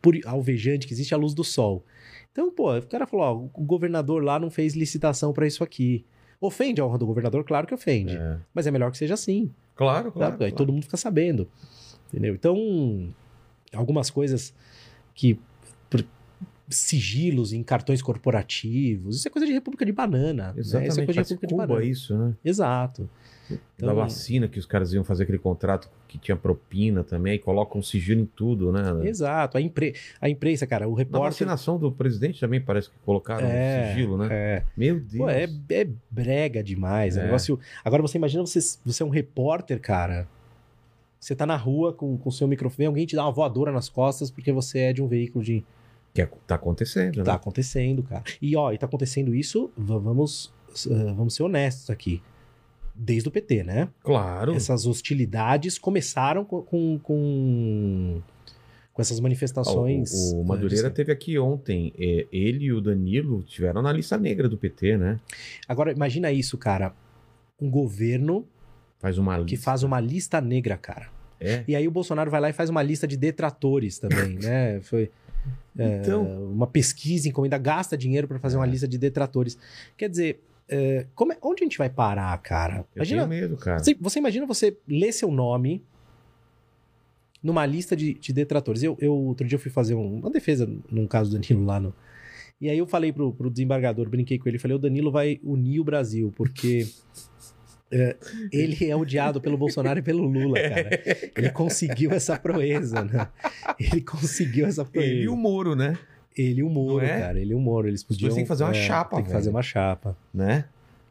puri- 0.00 0.22
alvejante 0.24 0.86
que 0.86 0.92
existe 0.92 1.12
é 1.14 1.16
a 1.16 1.20
luz 1.20 1.34
do 1.34 1.44
sol. 1.44 1.84
Então, 2.32 2.50
pô, 2.50 2.76
o 2.76 2.82
cara 2.86 3.06
falou: 3.06 3.24
ó, 3.54 3.60
o 3.60 3.64
governador 3.64 4.22
lá 4.22 4.38
não 4.38 4.50
fez 4.50 4.74
licitação 4.74 5.32
para 5.32 5.46
isso 5.46 5.62
aqui. 5.64 6.04
Ofende 6.40 6.80
a 6.80 6.84
honra 6.86 6.98
do 6.98 7.06
governador? 7.06 7.44
Claro 7.44 7.66
que 7.66 7.74
ofende. 7.74 8.14
É. 8.16 8.38
Mas 8.52 8.66
é 8.66 8.70
melhor 8.70 8.90
que 8.90 8.98
seja 8.98 9.14
assim. 9.14 9.50
Claro, 9.74 10.06
tá? 10.06 10.12
claro. 10.12 10.32
Aí 10.34 10.38
claro. 10.38 10.54
todo 10.56 10.72
mundo 10.72 10.82
fica 10.82 10.96
sabendo. 10.96 11.48
Entendeu? 12.08 12.34
Então, 12.34 13.12
algumas 13.72 14.10
coisas 14.10 14.54
que. 15.14 15.38
Sigilos 16.68 17.52
em 17.52 17.62
cartões 17.62 18.00
corporativos. 18.00 19.16
Isso 19.16 19.28
é 19.28 19.30
coisa 19.30 19.46
de 19.46 19.52
República 19.52 19.84
de 19.84 19.92
Banana. 19.92 20.52
Né? 20.52 20.60
Exatamente. 20.60 20.90
Isso 20.90 21.00
é 21.00 21.04
coisa 21.04 21.22
de 21.22 21.28
República 21.28 21.46
de 21.46 21.52
Cuba 21.52 21.66
Banana. 21.66 21.86
isso, 21.86 22.16
né? 22.16 22.34
Exato. 22.44 23.08
Então, 23.76 23.88
da 23.88 23.92
vacina 23.92 24.48
que 24.48 24.58
os 24.58 24.64
caras 24.64 24.92
iam 24.94 25.04
fazer 25.04 25.24
aquele 25.24 25.38
contrato 25.38 25.90
que 26.08 26.16
tinha 26.16 26.36
propina 26.36 27.04
também, 27.04 27.34
e 27.34 27.38
colocam 27.38 27.82
sigilo 27.82 28.22
em 28.22 28.24
tudo, 28.24 28.72
né? 28.72 29.06
Exato. 29.06 29.58
A, 29.58 29.60
impre... 29.60 29.94
a 30.20 30.28
imprensa, 30.28 30.66
cara, 30.66 30.88
o 30.88 30.92
Na 30.92 30.98
repórter. 30.98 31.30
vacinação 31.30 31.78
do 31.78 31.92
presidente 31.92 32.40
também 32.40 32.60
parece 32.60 32.88
que 32.88 32.96
colocaram 33.04 33.46
É, 33.46 33.92
sigilo, 33.92 34.16
né? 34.16 34.28
É. 34.30 34.62
Meu 34.76 34.98
Deus. 34.98 35.18
Pô, 35.18 35.28
é, 35.28 35.44
é 35.70 35.88
brega 36.10 36.62
demais. 36.62 37.16
É. 37.16 37.20
É. 37.20 37.24
negócio... 37.24 37.58
Agora 37.84 38.00
você 38.00 38.16
imagina 38.16 38.46
você, 38.46 38.60
você 38.84 39.02
é 39.02 39.06
um 39.06 39.10
repórter, 39.10 39.78
cara. 39.80 40.26
Você 41.20 41.34
tá 41.34 41.46
na 41.46 41.56
rua 41.56 41.92
com 41.92 42.18
o 42.22 42.32
seu 42.32 42.46
microfone, 42.46 42.86
alguém 42.86 43.06
te 43.06 43.16
dá 43.16 43.24
uma 43.24 43.32
voadora 43.32 43.72
nas 43.72 43.88
costas 43.88 44.30
porque 44.30 44.52
você 44.52 44.80
é 44.80 44.92
de 44.92 45.02
um 45.02 45.08
veículo 45.08 45.42
de. 45.44 45.64
Que 46.14 46.22
é- 46.22 46.28
tá 46.46 46.54
acontecendo, 46.54 47.16
né? 47.18 47.24
Tá 47.24 47.34
acontecendo, 47.34 48.02
cara. 48.04 48.22
E 48.40 48.56
ó, 48.56 48.72
e 48.72 48.78
tá 48.78 48.86
acontecendo 48.86 49.34
isso, 49.34 49.70
vamos, 49.76 50.52
eh, 50.88 51.12
vamos 51.14 51.34
ser 51.34 51.42
honestos 51.42 51.90
aqui. 51.90 52.22
Desde 52.94 53.28
o 53.28 53.32
PT, 53.32 53.64
né? 53.64 53.88
Claro. 54.04 54.54
Essas 54.54 54.86
hostilidades 54.86 55.76
começaram 55.78 56.44
com, 56.44 56.62
com, 56.62 57.00
com, 57.02 58.22
com 58.92 59.02
essas 59.02 59.18
manifestações. 59.18 60.12
O, 60.32 60.36
o 60.36 60.40
eh, 60.42 60.44
Madureira 60.44 60.88
teve 60.88 61.10
aqui 61.10 61.36
ontem. 61.36 61.92
é, 61.98 62.28
ele 62.30 62.66
e 62.66 62.72
o 62.72 62.80
Danilo 62.80 63.42
tiveram 63.42 63.82
na 63.82 63.92
lista 63.92 64.16
negra 64.16 64.48
do 64.48 64.56
PT, 64.56 64.96
né? 64.96 65.18
Agora, 65.66 65.90
imagina 65.90 66.30
isso, 66.30 66.56
cara. 66.56 66.94
Um 67.60 67.68
governo 67.68 68.46
Faz 69.00 69.18
uma 69.18 69.36
que 69.44 69.50
lista. 69.50 69.64
faz 69.64 69.82
uma 69.82 69.98
lista 69.98 70.40
negra, 70.40 70.76
cara. 70.76 71.08
É. 71.40 71.64
E 71.66 71.74
aí 71.74 71.86
o 71.88 71.90
Bolsonaro 71.90 72.30
vai 72.30 72.40
lá 72.40 72.48
e 72.48 72.52
faz 72.52 72.70
uma 72.70 72.82
lista 72.82 73.06
de 73.08 73.16
detratores 73.16 73.98
também, 73.98 74.38
né? 74.38 74.80
Foi 74.82 75.10
é, 75.78 75.98
Então, 76.00 76.24
uma 76.52 76.66
pesquisa, 76.66 77.28
encomenda, 77.28 77.58
gasta 77.58 77.96
dinheiro 77.96 78.26
pra 78.28 78.38
fazer 78.38 78.56
uma 78.56 78.66
É. 78.66 78.70
lista 78.70 78.86
de 78.88 78.96
detratores. 78.98 79.58
Quer 79.96 80.08
dizer, 80.08 80.40
é, 80.68 81.06
como 81.14 81.32
é- 81.32 81.38
onde 81.42 81.62
a 81.62 81.66
gente 81.66 81.78
vai 81.78 81.90
parar, 81.90 82.36
cara? 82.38 82.76
eu 82.78 82.86
Imagina, 82.96 83.26
tenho 83.28 83.40
medo, 83.42 83.56
cara. 83.56 83.78
você, 83.82 83.94
você 84.00 84.18
imagina 84.18 84.46
você 84.46 84.76
ler 84.88 85.12
seu 85.12 85.30
nome 85.30 85.82
numa 87.42 87.66
lista 87.66 87.94
de, 87.94 88.14
de 88.14 88.32
detratores. 88.32 88.82
Eu, 88.82 88.96
eu, 89.00 89.12
outro 89.14 89.46
dia 89.46 89.56
eu 89.56 89.60
fui 89.60 89.70
fazer 89.70 89.94
um- 89.94 90.18
uma 90.20 90.30
defesa 90.30 90.66
num 90.90 91.06
caso 91.06 91.30
do 91.30 91.38
Danilo 91.38 91.64
lá 91.66 91.78
no. 91.78 91.94
E 92.60 92.70
aí 92.70 92.78
eu 92.78 92.86
falei 92.86 93.12
pro, 93.12 93.32
pro 93.32 93.50
desembargador, 93.50 94.08
brinquei 94.08 94.38
com 94.38 94.48
ele, 94.48 94.58
falei, 94.58 94.76
o 94.76 94.80
Danilo 94.80 95.10
vai 95.10 95.38
unir 95.42 95.80
o 95.80 95.84
Brasil, 95.84 96.32
porque 96.36 96.86
é, 96.86 97.53
ele 98.52 98.88
é 98.90 98.96
odiado 98.96 99.40
pelo 99.40 99.56
Bolsonaro 99.56 99.98
e 99.98 100.02
pelo 100.02 100.24
Lula, 100.24 100.58
cara. 100.60 100.90
Ele 101.36 101.50
conseguiu 101.50 102.10
essa 102.12 102.38
proeza, 102.38 103.02
né? 103.04 103.28
Ele 103.78 104.00
conseguiu 104.00 104.66
essa 104.66 104.84
proeza. 104.84 105.10
Ele 105.12 105.22
e 105.22 105.28
o 105.28 105.36
Moro, 105.36 105.74
né? 105.76 105.96
Ele 106.36 106.60
e 106.60 106.62
o 106.64 106.68
Moro, 106.68 107.04
é? 107.04 107.20
cara. 107.20 107.40
Ele 107.40 107.52
e 107.52 107.54
o 107.54 107.60
Moro. 107.60 107.86
Eles 107.86 108.02
podiam. 108.02 108.34
têm 108.34 108.42
que 108.44 108.48
fazer 108.48 108.64
uma 108.64 108.74
chapa, 108.74 109.16
Tem 109.16 109.24
que 109.24 109.28
velho. 109.30 109.38
fazer 109.40 109.50
uma 109.50 109.62
chapa. 109.62 110.16
Né? 110.32 110.64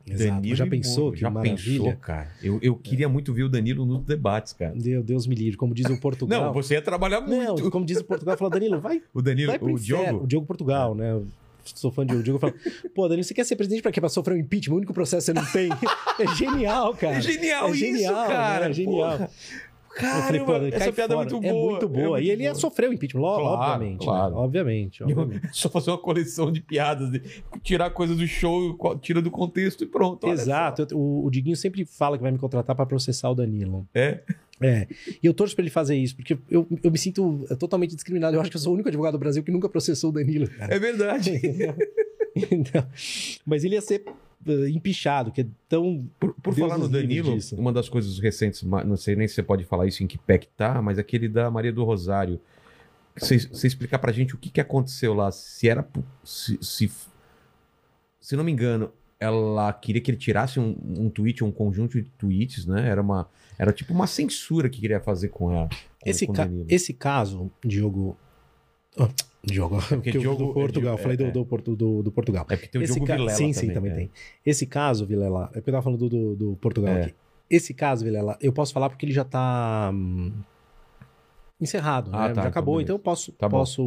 Exato. 0.06 0.32
Danilo 0.34 0.56
Já 0.58 0.68
pensou 0.68 1.04
Moro. 1.06 1.16
que 1.16 1.22
Já 1.22 1.30
maravilha? 1.30 1.56
pensou, 1.84 1.96
cara? 1.96 2.28
Eu, 2.44 2.60
eu 2.62 2.76
queria 2.76 3.08
muito 3.08 3.34
ver 3.34 3.44
o 3.44 3.50
Danilo 3.50 3.86
nos 3.86 4.04
debates, 4.04 4.52
cara. 4.52 4.74
Deus, 4.76 5.06
Deus 5.06 5.28
me 5.28 5.34
livre. 5.36 5.56
Como 5.56 5.74
diz 5.74 5.86
o 5.86 5.96
Portugal. 6.02 6.44
Não, 6.46 6.54
você 6.54 6.74
ia 6.74 6.82
trabalhar 6.82 7.22
muito. 7.22 7.64
Não, 7.64 7.72
como 7.72 7.86
diz 7.86 8.00
o 8.00 8.04
Portugal, 8.04 8.36
falou, 8.38 8.52
Danilo, 8.52 8.82
vai, 8.82 9.02
O 9.14 9.22
Danilo, 9.22 9.54
vai 9.58 9.60
o. 9.62 9.80
Diogo. 9.80 10.24
O 10.26 10.28
Diogo 10.28 10.46
Portugal, 10.46 10.94
né? 10.94 11.22
Sou 11.64 11.92
fã 11.92 12.06
de 12.06 12.10
Diogo. 12.10 12.22
O 12.22 12.24
Diogo 12.24 12.40
fala, 12.40 12.54
pô, 12.94 13.08
Danilo, 13.08 13.24
você 13.24 13.34
quer 13.34 13.46
ser 13.46 13.56
presidente 13.56 13.82
pra 13.82 13.92
quê? 13.92 14.00
Pra 14.00 14.10
sofrer 14.10 14.34
um 14.36 14.38
impeachment? 14.38 14.74
O 14.74 14.78
único 14.78 14.94
processo 14.94 15.32
que 15.32 15.40
você 15.40 15.40
não 15.40 15.52
tem. 15.52 15.70
É 16.20 16.36
genial, 16.36 16.94
cara. 16.96 17.16
É 17.18 17.22
genial, 17.22 17.70
é 17.70 17.74
genial, 17.74 18.14
isso, 18.14 18.32
cara. 18.32 18.66
né? 18.66 18.70
É 18.70 18.74
genial. 18.74 19.12
Porra. 19.12 19.30
Eu 19.96 20.46
falei, 20.46 20.72
essa 20.74 20.92
piada 20.92 21.14
fora. 21.14 21.28
é 21.28 21.32
muito 21.32 21.42
boa. 21.42 21.50
É 21.68 21.70
muito 21.72 21.90
boa. 21.90 22.20
É 22.20 22.24
e 22.24 22.30
ele 22.32 22.44
boa. 22.44 22.56
sofrer 22.56 22.90
o 22.90 22.94
impeachment, 22.94 23.22
Claro, 23.22 23.44
obviamente. 23.44 24.00
né? 24.00 24.06
claro. 24.06 24.36
Obviamente, 24.36 25.04
obviamente. 25.04 25.50
Só 25.52 25.70
fazer 25.70 25.92
uma 25.92 25.98
coleção 25.98 26.52
de 26.52 26.62
piadas, 26.62 27.12
de 27.12 27.22
tirar 27.64 27.90
coisa 27.92 28.16
do 28.16 28.26
show, 28.28 28.78
tira 29.02 29.22
do 29.22 29.30
contexto 29.30 29.84
e 29.84 29.88
pronto. 29.88 30.28
Exato. 30.28 30.88
O, 30.96 31.26
o 31.26 31.30
Diguinho 31.30 31.56
sempre 31.56 31.86
fala 31.86 32.18
que 32.18 32.24
vai 32.24 32.32
me 32.32 32.38
contratar 32.40 32.76
pra 32.76 32.86
processar 32.86 33.30
o 33.30 33.36
Danilo. 33.36 33.88
É. 33.94 34.20
É. 34.62 34.88
E 35.22 35.26
eu 35.28 35.34
torço 35.34 35.56
pra 35.56 35.64
ele 35.64 35.72
fazer 35.72 35.96
isso, 35.98 36.16
porque 36.16 36.38
eu, 36.50 36.66
eu 36.82 36.90
me 36.92 36.98
sinto 36.98 37.46
totalmente 37.60 37.94
discriminado. 37.96 38.36
Eu 38.38 38.42
acho 38.42 38.50
que 38.50 38.56
eu 38.56 38.62
sou 38.62 38.72
o 38.72 38.76
único 38.76 38.88
advogado 38.88 39.14
do 39.14 39.20
Brasil 39.20 39.44
que 39.44 39.52
nunca 39.52 39.68
processou 39.68 40.10
o 40.10 40.14
Danilo, 40.14 40.48
cara. 40.48 40.74
É 40.74 40.80
verdade. 40.80 41.32
Então, 42.50 42.84
mas 43.46 43.64
ele 43.64 43.76
ia 43.76 43.82
ser 43.82 44.04
empichado, 44.70 45.32
que 45.32 45.42
é 45.42 45.46
tão. 45.70 46.08
Por, 46.20 46.34
por 46.36 46.54
falar 46.56 46.78
no 46.78 46.88
Danilo, 46.90 47.34
disso. 47.36 47.56
uma 47.56 47.72
das 47.72 47.88
coisas 47.90 48.20
recentes, 48.20 48.64
não 48.64 48.98
sei 48.98 49.16
nem 49.16 49.28
se 49.28 49.36
você 49.36 49.44
pode 49.44 49.64
falar 49.64 49.86
isso 49.88 50.04
em 50.04 50.08
que 50.08 50.18
pé 50.18 50.38
que 50.38 50.48
tá, 50.48 50.82
mas 50.82 50.98
aquele 51.00 51.28
da 51.30 51.50
Maria 51.52 51.72
do 51.72 51.84
Rosário. 51.84 52.40
Você, 53.18 53.38
você 53.38 53.68
explicar 53.68 54.00
pra 54.00 54.12
gente 54.12 54.34
o 54.34 54.38
que, 54.38 54.50
que 54.50 54.60
aconteceu 54.62 55.14
lá, 55.14 55.32
se 55.32 55.70
era. 55.70 55.88
Se, 56.24 56.58
se, 56.62 56.92
se 58.20 58.36
não 58.36 58.44
me 58.44 58.52
engano, 58.52 58.92
ela 59.20 59.72
queria 59.72 60.02
que 60.02 60.10
ele 60.10 60.18
tirasse 60.18 60.60
um, 60.60 60.76
um 60.98 61.10
tweet, 61.10 61.44
um 61.44 61.52
conjunto 61.52 62.02
de 62.02 62.10
tweets, 62.18 62.66
né? 62.66 62.88
Era 62.90 63.02
uma. 63.02 63.30
Era 63.58 63.72
tipo 63.72 63.94
uma 63.94 64.08
censura 64.08 64.68
que 64.70 64.82
queria 64.82 65.00
fazer 65.00 65.30
com 65.30 65.52
ela. 65.52 65.70
com- 65.70 66.10
Esse, 66.10 66.26
com 66.26 66.34
ca- 66.34 66.46
Danilo. 66.46 66.66
esse 66.70 66.92
caso, 66.94 67.52
Diogo. 67.64 68.18
Oh, 68.98 69.08
Diogo, 69.44 69.80
porque 69.90 70.12
Diogo- 70.18 70.46
do 70.48 70.54
Portugal, 70.54 70.96
é, 70.96 70.98
falei 70.98 71.18
do, 71.18 71.26
é. 71.26 71.32
do, 71.32 71.46
Portu- 71.46 71.76
do, 71.76 72.04
do 72.04 72.12
Portugal. 72.12 72.46
É 72.50 72.56
porque 72.56 72.68
tem 72.70 72.82
o 72.82 72.84
Esse 72.84 72.94
Diogo 72.94 73.08
ca- 73.08 73.14
Vilela 73.16 73.32
sim, 73.32 73.52
também. 73.52 73.54
sim, 73.54 73.74
também 73.74 73.92
é. 73.92 73.96
tem. 73.96 74.12
Esse 74.46 74.66
caso, 74.66 75.06
Vilela, 75.06 75.50
é 75.52 75.56
porque 75.56 75.70
eu 75.70 75.74
tava 75.74 75.84
falando 75.84 76.08
do, 76.08 76.10
do, 76.10 76.36
do 76.36 76.56
Portugal 76.58 76.94
É. 76.96 77.04
aqui. 77.06 77.16
Esse 77.50 77.74
caso, 77.74 78.04
Vilela, 78.06 78.38
eu 78.42 78.54
posso 78.54 78.72
falar 78.74 78.90
porque 78.90 79.06
ele 79.06 79.14
já 79.14 79.24
tá 79.26 79.92
hum, 79.94 80.32
encerrado, 81.60 82.10
Ah, 82.14 82.30
né? 82.30 82.34
tá, 82.34 82.42
já 82.44 82.48
acabou, 82.50 82.76
então 82.82 82.84
então 82.84 82.96
eu 82.96 83.00
posso, 83.00 83.32
Tá 83.34 83.50
posso 83.50 83.82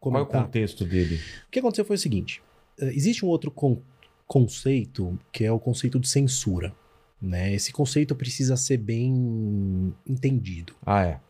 Qual 0.00 0.14
é 0.16 0.20
o 0.20 0.26
comentar. 0.26 0.44
contexto 0.44 0.84
dele? 0.84 1.16
O 1.48 1.50
que 1.50 1.58
aconteceu 1.58 1.84
foi 1.84 1.96
o 1.96 1.98
seguinte: 1.98 2.42
eh, 2.80 2.92
existe 2.94 3.24
um 3.24 3.28
outro 3.28 3.50
con- 3.50 3.78
conceito 4.26 5.18
que 5.32 5.44
é 5.44 5.52
o 5.52 5.58
conceito 5.58 5.98
de 6.00 6.08
censura. 6.08 6.74
Né? 7.20 7.54
Esse 7.54 7.72
conceito 7.72 8.14
precisa 8.14 8.54
ser 8.56 8.76
bem 8.76 9.94
entendido. 10.06 10.74
Ah, 10.84 11.04
é. 11.04 11.20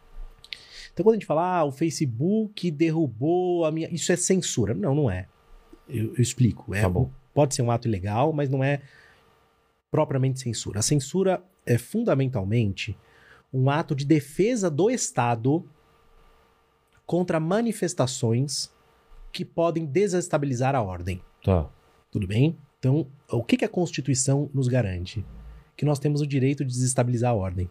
Então, 0.95 1.03
quando 1.03 1.15
a 1.15 1.19
gente 1.19 1.27
fala, 1.27 1.59
ah, 1.59 1.65
o 1.65 1.73
Facebook 1.73 2.71
derrubou 2.71 3.65
a 3.65 3.73
minha. 3.73 3.93
Isso 3.93 4.13
é 4.13 4.17
censura. 4.17 4.73
Não, 4.73 4.95
não 4.95 5.11
é. 5.11 5.27
Eu, 5.89 6.15
eu 6.15 6.23
explico. 6.23 6.73
É, 6.73 6.83
Tá 6.83 6.89
bom. 6.89 7.11
Pode 7.35 7.53
ser 7.53 7.63
um 7.63 7.71
ato 7.71 7.89
ilegal, 7.89 8.33
mas 8.33 8.49
não 8.49 8.63
é 8.63 8.81
propriamente 9.91 10.39
censura. 10.39 10.79
A 10.79 10.83
censura 10.83 11.43
é 11.67 11.77
fundamentalmente 11.77 12.97
um 13.53 13.69
ato 13.69 13.95
de 13.95 14.05
defesa 14.05 14.71
do 14.71 14.89
Estado 14.89 15.69
contra 17.05 17.41
manifestações 17.41 18.73
que 19.33 19.45
podem 19.45 19.85
desestabilizar 19.85 20.77
a 20.77 20.83
ordem. 20.83 21.21
Tá. 21.43 21.69
Tudo 22.09 22.27
bem? 22.27 22.57
Então, 22.79 23.07
o 23.29 23.43
que, 23.43 23.57
que 23.57 23.65
a 23.65 23.69
Constituição 23.69 24.49
nos 24.55 24.69
garante? 24.69 25.25
Que 25.77 25.85
nós 25.85 25.99
temos 25.99 26.21
o 26.21 26.27
direito 26.27 26.65
de 26.65 26.73
desestabilizar 26.73 27.33
a 27.33 27.35
ordem. 27.35 27.69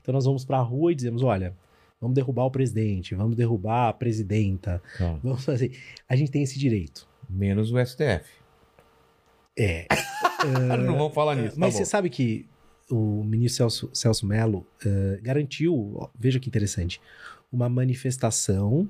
Então, 0.00 0.14
nós 0.14 0.24
vamos 0.24 0.46
para 0.46 0.58
a 0.58 0.62
rua 0.62 0.92
e 0.92 0.94
dizemos: 0.94 1.22
olha, 1.22 1.54
vamos 2.00 2.14
derrubar 2.14 2.44
o 2.44 2.50
presidente, 2.50 3.14
vamos 3.14 3.36
derrubar 3.36 3.88
a 3.88 3.92
presidenta, 3.92 4.82
vamos 5.22 5.44
fazer. 5.44 5.72
A 6.08 6.16
gente 6.16 6.30
tem 6.30 6.42
esse 6.42 6.58
direito. 6.58 7.06
Menos 7.28 7.70
o 7.72 7.78
STF. 7.84 8.24
É. 9.58 9.86
não 10.78 10.96
vamos 10.96 11.14
falar 11.14 11.34
nisso. 11.36 11.54
Mas 11.58 11.74
tá 11.74 11.78
você 11.78 11.84
bom. 11.84 11.90
sabe 11.90 12.10
que 12.10 12.46
o 12.90 13.22
ministro 13.22 13.56
Celso, 13.58 13.90
Celso 13.92 14.26
Mello 14.26 14.66
eh, 14.84 15.20
garantiu, 15.22 15.94
ó, 15.96 16.08
veja 16.18 16.40
que 16.40 16.48
interessante, 16.48 17.00
uma 17.52 17.68
manifestação 17.68 18.88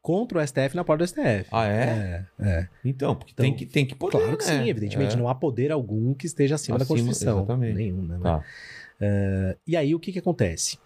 contra 0.00 0.38
o 0.38 0.46
STF 0.46 0.76
na 0.76 0.84
porta 0.84 1.04
do 1.04 1.08
STF. 1.08 1.48
Ah, 1.50 1.66
é? 1.66 2.26
É, 2.38 2.48
é. 2.48 2.68
Então, 2.84 3.16
porque 3.16 3.32
Então, 3.32 3.44
tem, 3.44 3.54
que, 3.54 3.66
tem 3.66 3.84
que 3.84 3.94
poder, 3.96 4.18
Claro 4.18 4.36
que 4.38 4.46
né? 4.46 4.62
sim, 4.62 4.70
evidentemente. 4.70 5.14
É. 5.14 5.18
Não 5.18 5.28
há 5.28 5.34
poder 5.34 5.72
algum 5.72 6.14
que 6.14 6.26
esteja 6.26 6.54
acima, 6.54 6.78
da 6.78 6.84
Acima, 6.84 6.98
Constituição. 7.00 7.38
exatamente. 7.38 7.74
Nenhum, 7.74 8.02
né? 8.02 8.18
Tá. 8.22 8.44
E 9.66 9.76
aí, 9.76 9.94
o 9.94 9.98
que 9.98 10.12
que 10.12 10.18
acontece? 10.20 10.78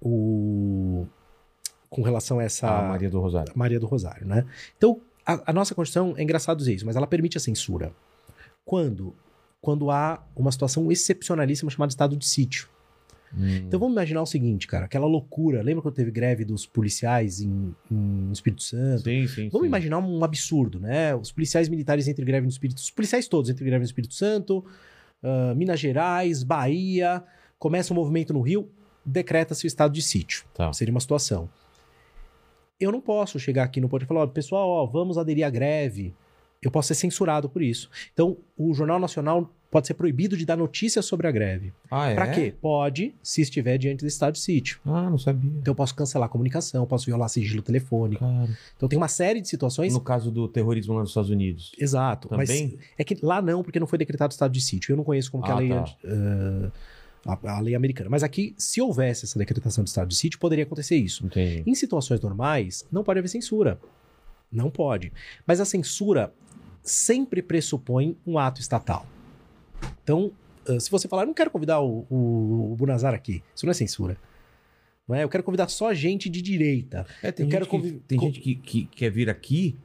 O... 0.00 1.06
Com 1.90 2.02
relação 2.02 2.38
a 2.38 2.44
essa... 2.44 2.68
A 2.68 2.88
Maria 2.88 3.10
do 3.10 3.20
Rosário. 3.20 3.52
Maria 3.56 3.80
do 3.80 3.86
Rosário, 3.86 4.26
né? 4.26 4.44
Então, 4.76 5.00
a, 5.24 5.50
a 5.50 5.52
nossa 5.52 5.74
Constituição, 5.74 6.14
é 6.16 6.22
engraçado 6.22 6.58
dizer 6.58 6.74
isso, 6.74 6.86
mas 6.86 6.96
ela 6.96 7.06
permite 7.06 7.36
a 7.36 7.40
censura. 7.40 7.92
Quando? 8.64 9.14
Quando 9.60 9.90
há 9.90 10.22
uma 10.36 10.52
situação 10.52 10.90
excepcionalíssima 10.92 11.70
chamada 11.70 11.90
estado 11.90 12.16
de 12.16 12.26
sítio. 12.26 12.68
Hum. 13.36 13.56
Então 13.66 13.78
vamos 13.78 13.94
imaginar 13.94 14.22
o 14.22 14.26
seguinte, 14.26 14.66
cara, 14.66 14.86
aquela 14.86 15.06
loucura. 15.06 15.62
Lembra 15.62 15.82
quando 15.82 15.94
teve 15.94 16.10
greve 16.10 16.44
dos 16.44 16.66
policiais 16.66 17.40
em, 17.40 17.74
em 17.90 18.30
Espírito 18.32 18.62
Santo? 18.62 19.04
Sim, 19.04 19.26
sim, 19.26 19.48
Vamos 19.48 19.64
sim. 19.64 19.68
imaginar 19.68 19.98
um 19.98 20.24
absurdo, 20.24 20.80
né? 20.80 21.14
Os 21.14 21.32
policiais 21.32 21.68
militares 21.68 22.08
entre 22.08 22.24
greve 22.24 22.46
no 22.46 22.50
Espírito 22.50 22.78
Os 22.78 22.90
policiais 22.90 23.28
todos 23.28 23.50
entre 23.50 23.64
greve 23.64 23.80
no 23.80 23.84
Espírito 23.84 24.14
Santo, 24.14 24.64
ah, 25.22 25.54
Minas 25.54 25.80
Gerais, 25.80 26.42
Bahia, 26.42 27.22
começa 27.58 27.92
um 27.92 27.96
movimento 27.96 28.32
no 28.32 28.40
Rio, 28.40 28.70
decreta-se 29.08 29.66
o 29.66 29.68
estado 29.68 29.92
de 29.92 30.02
sítio. 30.02 30.44
Tá. 30.54 30.72
Seria 30.72 30.92
uma 30.92 31.00
situação. 31.00 31.48
Eu 32.80 32.92
não 32.92 33.00
posso 33.00 33.38
chegar 33.40 33.64
aqui 33.64 33.80
no 33.80 33.88
pódio 33.88 34.04
e 34.04 34.08
falar, 34.08 34.20
ó, 34.22 34.26
pessoal, 34.26 34.68
ó, 34.68 34.86
vamos 34.86 35.18
aderir 35.18 35.44
à 35.44 35.50
greve. 35.50 36.14
Eu 36.62 36.70
posso 36.70 36.88
ser 36.88 36.94
censurado 36.94 37.48
por 37.48 37.62
isso. 37.62 37.88
Então, 38.12 38.36
o 38.56 38.72
Jornal 38.74 38.98
Nacional 38.98 39.52
pode 39.70 39.86
ser 39.86 39.94
proibido 39.94 40.36
de 40.36 40.46
dar 40.46 40.56
notícia 40.56 41.02
sobre 41.02 41.26
a 41.26 41.30
greve. 41.30 41.72
Ah, 41.90 42.08
é? 42.10 42.14
Pra 42.14 42.28
quê? 42.28 42.54
Pode, 42.60 43.14
se 43.22 43.42
estiver 43.42 43.76
diante 43.78 44.00
do 44.00 44.08
estado 44.08 44.32
de 44.34 44.40
sítio. 44.40 44.80
Ah, 44.84 45.10
não 45.10 45.18
sabia. 45.18 45.50
Então 45.58 45.72
eu 45.72 45.74
posso 45.76 45.94
cancelar 45.94 46.26
a 46.26 46.28
comunicação, 46.30 46.86
posso 46.86 47.04
violar 47.06 47.28
sigilo 47.28 47.62
telefônico. 47.62 48.24
Cara. 48.24 48.48
Então 48.76 48.88
tem 48.88 48.96
uma 48.96 49.08
série 49.08 49.40
de 49.40 49.48
situações. 49.48 49.92
No 49.92 50.00
caso 50.00 50.30
do 50.30 50.48
terrorismo 50.48 50.94
lá 50.94 51.00
nos 51.00 51.10
Estados 51.10 51.30
Unidos. 51.30 51.72
Exato. 51.78 52.28
Também? 52.28 52.76
Mas 52.76 52.86
é 52.96 53.04
que 53.04 53.18
lá 53.22 53.42
não, 53.42 53.62
porque 53.62 53.78
não 53.78 53.86
foi 53.86 53.98
decretado 53.98 54.32
estado 54.32 54.50
de 54.52 54.60
sítio. 54.60 54.92
Eu 54.92 54.96
não 54.96 55.04
conheço 55.04 55.30
como 55.30 55.44
que 55.44 55.50
é 55.50 55.52
a 55.52 55.56
Ah, 55.56 55.60
lei, 55.60 55.68
tá. 55.68 55.84
eh, 56.04 56.70
a, 57.28 57.56
a 57.56 57.60
lei 57.60 57.74
americana. 57.74 58.08
Mas 58.08 58.22
aqui, 58.22 58.54
se 58.56 58.80
houvesse 58.80 59.26
essa 59.26 59.38
decretação 59.38 59.84
de 59.84 59.90
estado 59.90 60.08
de 60.08 60.16
sítio, 60.16 60.38
poderia 60.38 60.64
acontecer 60.64 60.96
isso. 60.96 61.26
Entendi. 61.26 61.62
Em 61.66 61.74
situações 61.74 62.20
normais, 62.20 62.86
não 62.90 63.04
pode 63.04 63.18
haver 63.18 63.28
censura. 63.28 63.78
Não 64.50 64.70
pode. 64.70 65.12
Mas 65.46 65.60
a 65.60 65.64
censura 65.64 66.32
sempre 66.82 67.42
pressupõe 67.42 68.16
um 68.26 68.38
ato 68.38 68.60
estatal. 68.60 69.06
Então, 70.02 70.32
eh, 70.66 70.80
se 70.80 70.90
você 70.90 71.06
falar, 71.06 71.22
eu 71.22 71.26
não 71.26 71.34
quero 71.34 71.50
convidar 71.50 71.80
o, 71.80 72.06
o, 72.08 72.72
o 72.72 72.76
Bunazar 72.76 73.12
aqui, 73.12 73.42
isso 73.54 73.66
não 73.66 73.70
é 73.70 73.74
censura. 73.74 74.16
Não 75.06 75.14
é? 75.14 75.24
Eu 75.24 75.28
quero 75.28 75.42
convidar 75.42 75.68
só 75.68 75.92
gente 75.92 76.28
de 76.28 76.40
direita. 76.40 77.06
É, 77.22 77.30
tem 77.30 77.44
Eu 77.44 77.50
gente, 77.50 77.68
quero 77.68 77.82
que, 77.82 77.92
tem 78.06 78.20
gente 78.20 78.40
que, 78.40 78.54
que 78.54 78.84
quer 78.86 79.10
vir 79.10 79.28
aqui 79.28 79.76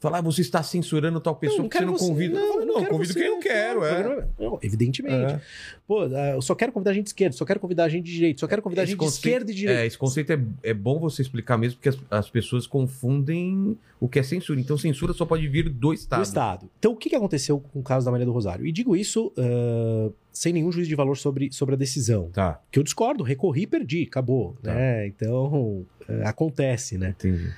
falar, 0.00 0.18
ah, 0.18 0.22
você 0.22 0.40
está 0.40 0.62
censurando 0.62 1.20
tal 1.20 1.34
pessoa 1.36 1.58
não 1.58 1.68
porque 1.68 1.78
você 1.78 1.84
não 1.84 1.96
você. 1.96 2.06
convida. 2.08 2.38
Não, 2.38 2.60
eu 2.60 2.66
não 2.66 2.74
quero 2.76 2.88
convido 2.90 3.12
você, 3.12 3.18
quem 3.18 3.28
eu 3.28 3.34
não 3.34 3.40
quero, 3.40 3.84
é. 3.84 4.28
Não, 4.38 4.58
evidentemente. 4.62 5.32
É. 5.34 5.40
Pô, 5.86 6.02
ah, 6.02 6.30
eu 6.34 6.42
só 6.42 6.54
quero 6.54 6.72
convidar 6.72 6.92
gente 6.92 7.04
de 7.04 7.10
esquerda, 7.10 7.36
só 7.36 7.44
quero 7.44 7.58
convidar 7.60 7.88
gente 7.88 8.04
de 8.04 8.12
direita, 8.12 8.40
só 8.40 8.46
quero 8.46 8.62
convidar 8.62 8.82
Esse 8.84 8.92
gente 8.92 8.98
conceito- 8.98 9.22
de 9.22 9.28
esquerda 9.28 9.50
e 9.50 9.54
de 9.54 9.60
direita. 9.60 9.82
É, 9.82 9.86
esse 9.86 9.98
conceito 9.98 10.32
é, 10.32 10.40
é 10.62 10.74
bom 10.74 10.98
você 10.98 11.22
explicar 11.22 11.56
mesmo, 11.58 11.78
porque 11.78 11.88
as, 11.88 11.98
as 12.10 12.30
pessoas 12.30 12.66
confundem 12.66 13.76
o 14.00 14.08
que 14.08 14.18
é 14.18 14.22
censura. 14.22 14.60
Então, 14.60 14.78
censura 14.78 15.12
só 15.12 15.24
pode 15.26 15.46
vir 15.48 15.68
do 15.68 15.92
Estado. 15.92 16.20
do 16.20 16.22
Estado. 16.24 16.70
Então, 16.78 16.92
o 16.92 16.96
que 16.96 17.08
que 17.10 17.16
aconteceu 17.16 17.58
com 17.72 17.80
o 17.80 17.82
caso 17.82 18.04
da 18.04 18.10
Maria 18.12 18.26
do 18.26 18.32
Rosário? 18.32 18.66
E 18.66 18.72
digo 18.72 18.94
isso 18.94 19.32
ah, 19.36 20.10
sem 20.32 20.52
nenhum 20.52 20.70
juízo 20.70 20.88
de 20.88 20.94
valor 20.94 21.16
sobre, 21.16 21.50
sobre 21.52 21.74
a 21.74 21.78
decisão. 21.78 22.30
Tá, 22.30 22.60
Que 22.70 22.78
eu 22.78 22.82
discordo, 22.84 23.24
recorri, 23.24 23.66
perdi, 23.66 24.04
acabou. 24.08 24.56
Tá. 24.62 24.72
Né? 24.74 25.06
Então, 25.08 25.84
ah, 26.08 26.28
acontece, 26.28 26.96
né? 26.96 27.10
entendi. 27.18 27.50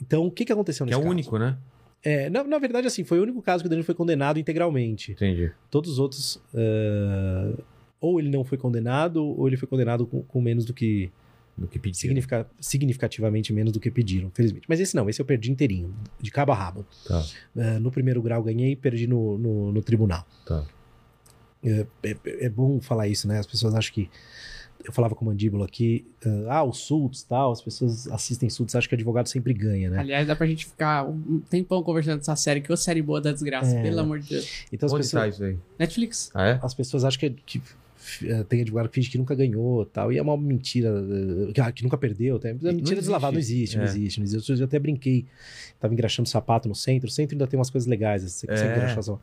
Então, 0.00 0.26
o 0.26 0.30
que, 0.30 0.44
que 0.44 0.52
aconteceu 0.52 0.86
Que 0.86 0.92
é 0.92 0.96
nesse 0.96 1.00
o 1.00 1.02
caso? 1.04 1.12
único, 1.14 1.38
né? 1.38 1.56
É, 2.02 2.30
na, 2.30 2.42
na 2.44 2.58
verdade, 2.58 2.86
assim, 2.86 3.04
foi 3.04 3.18
o 3.18 3.22
único 3.22 3.42
caso 3.42 3.62
que 3.62 3.66
o 3.66 3.70
Danilo 3.70 3.84
foi 3.84 3.94
condenado 3.94 4.38
integralmente. 4.38 5.12
Entendi. 5.12 5.50
Todos 5.70 5.90
os 5.92 5.98
outros, 5.98 6.40
ah, 6.54 7.52
ou 8.00 8.18
ele 8.18 8.30
não 8.30 8.42
foi 8.44 8.56
condenado, 8.56 9.22
ou 9.22 9.46
ele 9.46 9.56
foi 9.58 9.68
condenado 9.68 10.06
com, 10.06 10.22
com 10.22 10.40
menos 10.40 10.64
do 10.64 10.72
que. 10.72 11.10
Do 11.58 11.66
que 11.68 11.78
pedir. 11.78 11.98
significa- 11.98 12.46
significativamente 12.58 13.52
menos 13.52 13.70
do 13.70 13.78
que 13.78 13.90
pediram, 13.90 14.30
felizmente. 14.32 14.64
Mas 14.66 14.80
esse 14.80 14.96
não, 14.96 15.10
esse 15.10 15.20
eu 15.20 15.26
perdi 15.26 15.50
inteirinho, 15.52 15.94
de 16.18 16.30
cabo 16.30 16.52
a 16.52 16.54
rabo. 16.54 16.86
Tá, 17.06 17.22
Ah, 17.54 17.78
no 17.78 17.90
primeiro 17.90 18.22
grau 18.22 18.42
ganhei 18.42 18.72
e 18.72 18.76
perdi 18.76 19.06
no, 19.06 19.36
no, 19.36 19.72
no 19.72 19.82
tribunal. 19.82 20.26
tá. 20.46 20.64
É- 21.62 21.86
é 22.24 22.48
bom 22.48 22.80
falar 22.80 23.08
isso, 23.08 23.28
né? 23.28 23.38
As 23.38 23.46
pessoas 23.46 23.74
acham 23.74 23.92
que. 23.92 24.08
Eu 24.84 24.92
falava 24.92 25.14
com 25.14 25.24
o 25.24 25.28
Mandíbula 25.28 25.66
aqui, 25.66 26.06
ah, 26.48 26.64
os 26.64 26.78
Sults 26.78 27.22
tal, 27.22 27.52
as 27.52 27.60
pessoas 27.60 28.08
assistem 28.08 28.48
Sults, 28.48 28.74
acham 28.74 28.88
que 28.88 28.94
advogado 28.94 29.28
sempre 29.28 29.52
ganha, 29.52 29.90
né? 29.90 29.98
Aliás, 29.98 30.26
dá 30.26 30.34
pra 30.34 30.46
gente 30.46 30.64
ficar 30.66 31.06
um 31.06 31.40
tempão 31.50 31.82
conversando 31.82 32.18
dessa 32.18 32.34
série, 32.34 32.60
que 32.62 32.72
é 32.72 32.76
série 32.76 33.02
boa 33.02 33.20
da 33.20 33.30
desgraça, 33.30 33.76
É. 33.76 33.82
pelo 33.82 34.00
amor 34.00 34.20
de 34.20 34.28
Deus. 34.30 34.64
Então 34.72 34.86
as 34.86 34.92
Onde 34.92 35.02
pessoas, 35.02 35.22
tá 35.22 35.28
isso 35.28 35.44
aí? 35.44 35.58
Netflix. 35.78 36.30
Ah, 36.34 36.48
é? 36.48 36.60
as 36.62 36.72
pessoas 36.72 37.04
acham 37.04 37.20
que, 37.20 37.30
que 37.44 37.62
eh, 38.26 38.42
tem 38.44 38.62
advogado 38.62 38.88
que 38.88 38.94
finge 38.94 39.10
que 39.10 39.18
nunca 39.18 39.34
ganhou 39.34 39.84
tal, 39.84 40.10
e 40.10 40.16
é 40.16 40.22
uma 40.22 40.36
mentira, 40.36 40.88
eh, 40.88 41.52
que, 41.52 41.72
que 41.74 41.82
nunca 41.82 41.98
perdeu. 41.98 42.38
Tá? 42.38 42.48
É 42.48 42.52
mentira 42.54 43.00
deslavada, 43.00 43.32
não 43.32 43.38
existe, 43.38 43.76
não 43.76 43.84
É. 43.84 43.86
existe, 43.86 44.18
não 44.18 44.24
existe. 44.24 44.50
Eu 44.58 44.64
até 44.64 44.78
brinquei, 44.78 45.26
tava 45.78 45.92
engraxando 45.92 46.26
sapato 46.28 46.68
no 46.68 46.74
centro, 46.74 47.06
o 47.08 47.12
centro 47.12 47.34
ainda 47.34 47.46
tem 47.46 47.58
umas 47.58 47.68
coisas 47.68 47.86
legais, 47.86 48.22
você 48.22 48.46
consegue 48.46 48.70
É. 48.70 48.76
engraxar 48.76 49.02
só. 49.02 49.20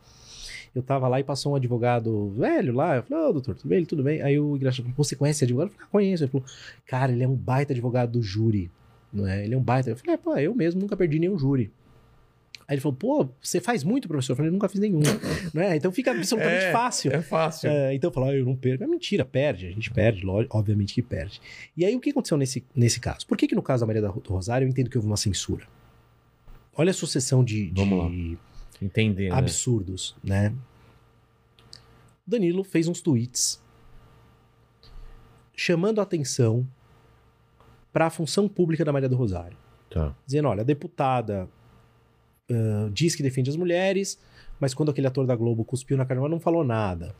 Eu 0.77 0.83
tava 0.83 1.07
lá 1.07 1.19
e 1.19 1.23
passou 1.23 1.53
um 1.53 1.55
advogado 1.55 2.29
velho 2.37 2.73
lá. 2.73 2.97
Eu 2.97 3.03
falei, 3.03 3.23
ô, 3.25 3.33
doutor, 3.33 3.55
tudo 3.55 3.67
bem? 3.69 3.77
Ele, 3.79 3.85
tudo 3.87 4.03
bem. 4.03 4.21
Aí 4.21 4.39
o 4.39 4.55
engraxado 4.55 4.83
falou, 4.89 5.03
você 5.03 5.15
conhece 5.15 5.37
esse 5.39 5.45
advogado? 5.45 5.69
Eu 5.69 5.73
falei, 5.73 5.85
ah, 5.87 5.91
conheço. 5.91 6.23
Ele 6.23 6.31
falou, 6.31 6.45
cara, 6.85 7.11
ele 7.11 7.23
é 7.23 7.27
um 7.27 7.35
baita 7.35 7.73
advogado 7.73 8.11
do 8.11 8.21
júri. 8.21 8.69
Não 9.11 9.25
é? 9.27 9.43
Ele 9.43 9.55
é 9.55 9.57
um 9.57 9.61
baita. 9.63 9.89
Eu 9.89 9.97
falei, 9.97 10.13
é, 10.13 10.17
pô, 10.17 10.37
eu 10.37 10.53
mesmo 10.53 10.79
nunca 10.79 10.95
perdi 10.95 11.17
nenhum 11.17 11.37
júri. 11.39 11.71
Aí 12.67 12.75
ele 12.75 12.81
falou, 12.81 12.97
pô, 12.97 13.29
você 13.41 13.61
faz 13.61 13.83
muito, 13.83 14.07
professor? 14.09 14.33
Eu 14.33 14.35
falei, 14.37 14.51
nunca 14.51 14.67
fiz 14.69 14.79
nenhum. 14.81 14.99
não 15.53 15.61
é? 15.61 15.77
Então 15.77 15.91
fica 15.91 16.11
absolutamente 16.11 16.65
É, 16.65 16.71
fácil. 16.71 17.11
É 17.13 17.21
fácil. 17.21 17.69
É, 17.69 17.95
então 17.95 18.09
eu 18.09 18.13
falo, 18.13 18.27
ah, 18.27 18.35
eu 18.35 18.45
não 18.45 18.55
perco. 18.55 18.83
É 18.83 18.87
mentira, 18.87 19.23
perde. 19.25 19.67
A 19.67 19.71
gente 19.71 19.89
perde, 19.89 20.25
lógico, 20.25 20.57
obviamente 20.57 20.93
que 20.93 21.01
perde. 21.01 21.41
E 21.75 21.85
aí 21.85 21.95
o 21.95 21.99
que 21.99 22.09
aconteceu 22.11 22.37
nesse, 22.37 22.63
nesse 22.75 22.99
caso? 22.99 23.25
Por 23.25 23.37
que, 23.37 23.47
que 23.47 23.55
no 23.55 23.61
caso 23.63 23.81
da 23.81 23.87
Maria 23.87 24.01
da- 24.01 24.09
do 24.09 24.29
Rosário 24.33 24.65
eu 24.65 24.69
entendo 24.69 24.89
que 24.89 24.97
houve 24.97 25.07
uma 25.07 25.17
censura? 25.17 25.65
Olha 26.75 26.91
a 26.91 26.93
sucessão 26.93 27.43
de, 27.43 27.71
de 27.71 27.81
Entender, 28.81 29.29
né? 29.29 29.35
absurdos, 29.35 30.15
né? 30.23 30.53
Danilo 32.25 32.63
fez 32.63 32.87
uns 32.87 33.01
tweets 33.01 33.61
chamando 35.55 35.99
a 35.99 36.03
atenção 36.03 36.67
para 37.91 38.05
a 38.07 38.09
função 38.09 38.47
pública 38.47 38.85
da 38.85 38.91
Maria 38.93 39.09
do 39.09 39.15
Rosário 39.15 39.57
Tá. 39.89 40.13
dizendo: 40.25 40.47
olha, 40.49 40.61
a 40.61 40.65
deputada 40.65 41.47
ah, 42.49 42.89
diz 42.91 43.15
que 43.15 43.23
defende 43.23 43.49
as 43.49 43.55
mulheres, 43.55 44.19
mas 44.59 44.73
quando 44.73 44.89
aquele 44.89 45.07
ator 45.07 45.25
da 45.25 45.35
Globo 45.35 45.63
cuspiu 45.63 45.97
na 45.97 46.05
carnaval 46.05 46.29
não 46.29 46.39
falou 46.39 46.63
nada. 46.63 47.15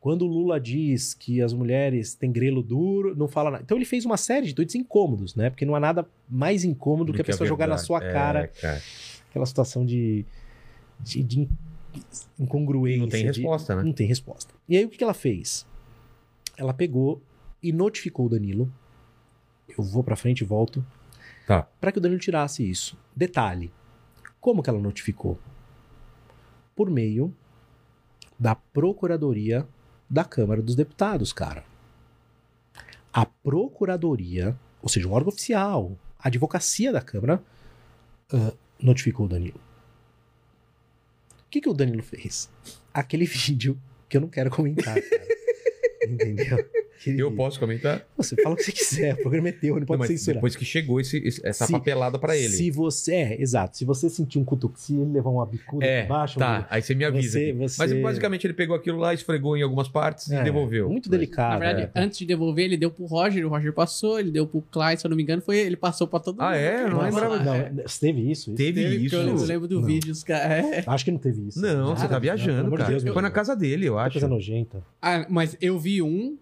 Quando 0.00 0.22
o 0.22 0.28
Lula 0.28 0.60
diz 0.60 1.14
que 1.14 1.42
as 1.42 1.52
mulheres 1.52 2.14
têm 2.14 2.30
grelo 2.30 2.62
duro, 2.62 3.16
não 3.16 3.26
fala 3.26 3.50
nada. 3.50 3.64
Então 3.64 3.76
ele 3.76 3.84
fez 3.84 4.04
uma 4.04 4.16
série 4.16 4.46
de 4.46 4.54
tweets 4.54 4.76
incômodos, 4.76 5.34
né? 5.34 5.50
Porque 5.50 5.64
não 5.66 5.74
há 5.74 5.80
nada 5.80 6.06
mais 6.28 6.64
incômodo 6.64 7.12
que 7.12 7.20
a 7.20 7.24
pessoa 7.24 7.46
jogar 7.46 7.66
na 7.66 7.76
sua 7.76 7.98
É, 8.04 8.12
cara 8.12 8.48
cara. 8.48 8.80
aquela 9.28 9.46
situação 9.46 9.84
de, 9.84 10.24
de, 11.00 11.22
de 11.22 11.40
in- 11.40 11.48
incongruência. 12.38 13.00
Não 13.02 13.08
tem 13.08 13.20
de- 13.30 13.40
resposta, 13.40 13.76
né? 13.76 13.82
Não 13.82 13.92
tem 13.92 14.06
resposta. 14.06 14.54
E 14.68 14.76
aí 14.76 14.84
o 14.84 14.88
que 14.88 14.98
que 14.98 15.04
ela 15.04 15.14
fez? 15.14 15.66
Ela 16.56 16.72
pegou 16.74 17.22
e 17.62 17.72
notificou 17.72 18.26
o 18.26 18.28
Danilo. 18.28 18.72
Eu 19.68 19.82
vou 19.82 20.02
pra 20.04 20.16
frente 20.16 20.40
e 20.40 20.44
volto. 20.44 20.84
Tá. 21.46 21.62
Pra 21.80 21.92
que 21.92 21.98
o 21.98 22.00
Danilo 22.00 22.20
tirasse 22.20 22.68
isso. 22.68 22.96
Detalhe. 23.14 23.72
Como 24.40 24.62
que 24.62 24.70
ela 24.70 24.78
notificou? 24.80 25.38
Por 26.74 26.90
meio 26.90 27.34
da 28.38 28.54
Procuradoria 28.54 29.66
da 30.08 30.24
Câmara 30.24 30.60
dos 30.62 30.74
Deputados, 30.74 31.32
cara. 31.32 31.64
A 33.12 33.24
Procuradoria, 33.24 34.56
ou 34.82 34.88
seja, 34.88 35.08
um 35.08 35.12
órgão 35.12 35.30
oficial, 35.32 35.96
a 36.18 36.28
advocacia 36.28 36.92
da 36.92 37.00
Câmara, 37.00 37.42
ah, 38.32 38.52
notificou 38.80 39.26
o 39.26 39.28
Danilo. 39.28 39.58
O 41.56 41.58
que, 41.58 41.62
que 41.62 41.68
o 41.70 41.72
Danilo 41.72 42.02
fez? 42.02 42.50
Aquele 42.92 43.24
vídeo 43.24 43.80
que 44.10 44.18
eu 44.18 44.20
não 44.20 44.28
quero 44.28 44.50
comentar, 44.50 44.94
cara. 45.00 45.26
Entendeu? 46.06 46.58
Eu 47.06 47.32
posso 47.32 47.58
comentar? 47.60 48.02
Você 48.16 48.34
fala 48.42 48.54
o 48.54 48.56
que 48.56 48.64
você 48.64 48.72
quiser, 48.72 49.14
o 49.14 49.16
programa 49.18 49.48
é 49.48 49.52
teu, 49.52 49.74
não 49.74 49.80
Não, 49.80 49.86
pode 49.86 49.98
mas 50.00 50.08
censurar. 50.08 50.34
depois 50.36 50.56
que 50.56 50.64
chegou 50.64 51.00
esse- 51.00 51.18
esse- 51.18 51.46
essa 51.46 51.66
Se- 51.66 51.72
papelada 51.72 52.18
pra 52.18 52.36
ele. 52.36 52.48
Se 52.48 52.70
você. 52.70 53.14
É, 53.14 53.40
exato. 53.42 53.76
Se 53.76 53.84
você 53.84 54.08
sentir 54.10 54.38
um 54.38 54.44
cutuco, 54.44 54.78
se 54.78 54.94
ele 54.94 55.12
levar 55.12 55.30
uma 55.30 55.46
bicuda 55.46 55.84
É, 55.84 56.06
baixo. 56.06 56.38
tá. 56.38 56.66
Aí 56.70 56.82
você 56.82 56.94
me 56.94 57.04
avisa. 57.04 57.38
Você- 57.38 57.52
você- 57.52 57.78
Mas 57.78 57.92
basicamente 58.02 58.46
ele 58.46 58.54
pegou 58.54 58.74
aquilo 58.76 58.98
lá, 58.98 59.12
esfregou 59.14 59.56
em 59.56 59.62
algumas 59.62 59.88
partes 59.88 60.30
é, 60.30 60.40
e 60.40 60.44
devolveu. 60.44 60.88
Muito 60.88 61.08
delicado. 61.10 61.52
Na 61.52 61.58
verdade, 61.58 61.90
é. 61.94 62.00
antes 62.00 62.18
de 62.18 62.26
devolver, 62.26 62.64
ele 62.64 62.76
deu 62.76 62.90
pro 62.90 63.04
Roger, 63.06 63.44
o 63.46 63.48
Roger 63.48 63.72
passou, 63.72 64.18
ele 64.20 64.30
deu 64.30 64.46
pro 64.46 64.62
Clyde, 64.70 65.00
se 65.00 65.06
eu 65.06 65.10
não 65.10 65.16
me 65.16 65.22
engano, 65.22 65.42
foi 65.42 65.58
ele 65.58 65.76
passou 65.76 66.06
pra 66.06 66.18
todo 66.20 66.40
Ah, 66.40 66.46
mundo. 66.46 66.54
é? 66.56 66.82
Eu 66.84 66.90
não 66.90 67.00
lembrava 67.02 67.38
Não, 67.42 67.54
é. 67.54 67.72
teve 68.00 68.20
isso? 68.30 68.36
isso? 68.36 68.52
Teve 68.54 68.82
Teve, 68.82 68.96
isso. 69.06 69.16
porque 69.16 69.30
Eu, 69.30 69.46
lembro 69.46 69.68
do 69.68 69.80
Não. 69.80 69.86
vídeo, 69.86 70.12
os 70.12 70.22
caras. 70.22 70.64
É. 70.66 70.84
Acho 70.86 71.04
que 71.04 71.10
não 71.10 71.18
teve 71.18 71.48
isso. 71.48 71.60
Não, 71.60 71.94
você 71.96 72.02
Nada, 72.02 72.08
tá 72.14 72.18
viajando, 72.18 72.70
cara. 72.76 73.00
Foi 73.00 73.22
na 73.22 73.30
casa 73.30 73.54
dele, 73.56 73.86
eu 73.86 73.94
Que 73.94 74.00
acho. 74.00 74.12
coisa 74.12 74.28
nojenta. 74.28 74.82
Ah, 75.00 75.26
mas 75.28 75.56
eu 75.60 75.78
vi 75.78 76.02
um, 76.02 76.36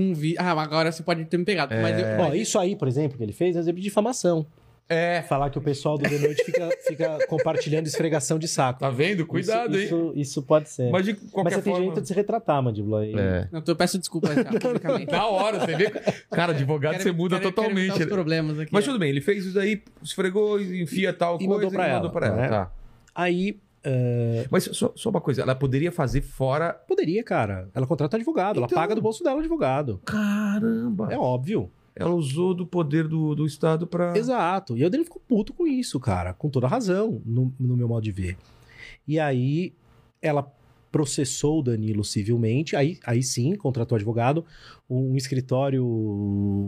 um 0.00 0.14
vídeo. 0.14 0.36
Ah, 0.40 0.50
agora 0.60 0.90
você 0.92 1.02
pode 1.02 1.24
ter 1.24 1.36
me 1.38 1.44
pegado. 1.44 1.74
Mas 1.74 1.98
eu, 1.98 2.06
Ó, 2.06 2.28
mas- 2.28 2.40
isso 2.40 2.58
aí, 2.58 2.76
por 2.76 2.86
exemplo, 2.88 3.16
que 3.18 3.22
ele 3.24 3.32
fez 3.32 3.56
é 3.56 3.58
exemplo 3.58 3.78
de 3.80 3.84
difamação. 3.84 4.46
É. 4.90 5.20
Falar 5.28 5.50
que 5.50 5.58
o 5.58 5.60
pessoal 5.60 5.98
do 5.98 6.08
The 6.08 6.18
Noite 6.18 6.42
fica, 6.44 6.70
fica 6.86 7.18
compartilhando 7.26 7.86
esfregação 7.86 8.38
de 8.38 8.48
saco. 8.48 8.80
Tá 8.80 8.88
vendo? 8.88 9.26
Cuidado, 9.26 9.78
isso, 9.78 9.94
hein? 9.94 10.10
Isso, 10.12 10.12
isso 10.16 10.42
pode 10.42 10.70
ser. 10.70 10.90
Mas 10.90 11.04
de 11.04 11.12
Mas 11.12 11.30
qualquer 11.30 11.50
você 11.56 11.60
tem 11.62 11.72
forma... 11.74 11.78
direito 11.88 12.00
de 12.00 12.08
se 12.08 12.14
retratar, 12.14 12.62
mandíbula. 12.62 13.04
E- 13.06 13.12
É. 13.14 13.48
Não, 13.52 13.62
eu 13.66 13.76
peço 13.76 13.98
desculpas 13.98 14.34
já, 14.34 14.44
publicamente. 14.44 15.04
Da 15.12 15.26
hora, 15.26 15.58
você 15.60 15.76
vê? 15.76 15.90
Cara, 16.30 16.52
advogado 16.52 16.92
Quero- 16.92 17.02
você 17.02 17.12
muda 17.12 17.38
quero- 17.38 17.52
quero 17.52 17.54
totalmente. 17.66 17.90
evitar 17.90 18.04
os 18.06 18.10
problemas 18.10 18.58
aqui. 18.58 18.72
Mas 18.72 18.84
tudo 18.86 18.98
bem, 18.98 19.10
ele 19.10 19.20
fez 19.20 19.44
isso 19.44 19.58
aí, 19.58 19.82
esfregou, 20.02 20.58
enfia 20.58 21.12
tal 21.12 21.34
E 21.36 21.46
coisa 21.46 21.54
mandou 21.54 21.70
pra 21.70 21.82
e 21.86 21.90
ela, 21.90 21.94
mandou 21.96 22.10
pra 22.10 22.26
ela. 22.28 22.36
né? 22.36 22.48
Tá. 22.48 22.72
Aí, 23.14 23.58
eh, 23.90 24.46
Mas 24.50 24.64
só, 24.72 24.92
só 24.94 25.08
uma 25.10 25.20
coisa, 25.20 25.42
ela 25.42 25.54
poderia 25.54 25.90
fazer 25.90 26.20
fora. 26.20 26.72
poderia, 26.74 27.22
cara. 27.24 27.68
Ela 27.74 27.86
contrata 27.86 28.16
advogado, 28.16 28.56
ela 28.58 28.66
Então- 28.66 28.76
paga 28.78 28.94
do 28.94 29.00
bolso 29.00 29.24
dela 29.24 29.40
advogado. 29.40 30.00
Caramba! 30.04 31.08
É 31.12 31.16
óbvio. 31.18 31.70
Ela 31.96 32.10
usou 32.14 32.54
do 32.54 32.64
poder 32.64 33.08
do, 33.08 33.34
do 33.34 33.44
Estado 33.44 33.84
pra. 33.86 34.16
Exato. 34.16 34.76
E 34.76 34.84
o 34.84 34.90
dele 34.90 35.02
ficou 35.04 35.20
puto 35.26 35.52
com 35.52 35.66
isso, 35.66 35.98
cara. 35.98 36.32
Com 36.32 36.48
toda 36.48 36.68
razão, 36.68 37.20
no, 37.24 37.52
no 37.58 37.76
meu 37.76 37.88
modo 37.88 38.04
de 38.04 38.12
ver. 38.12 38.36
E 39.06 39.18
aí, 39.18 39.72
ela 40.22 40.42
processou 40.90 41.60
o 41.60 41.62
Danilo 41.62 42.02
civilmente, 42.04 42.74
aí, 42.74 42.98
aí 43.04 43.22
sim, 43.22 43.54
contratou 43.54 43.96
advogado, 43.96 44.44
um 44.88 45.16
escritório 45.16 45.84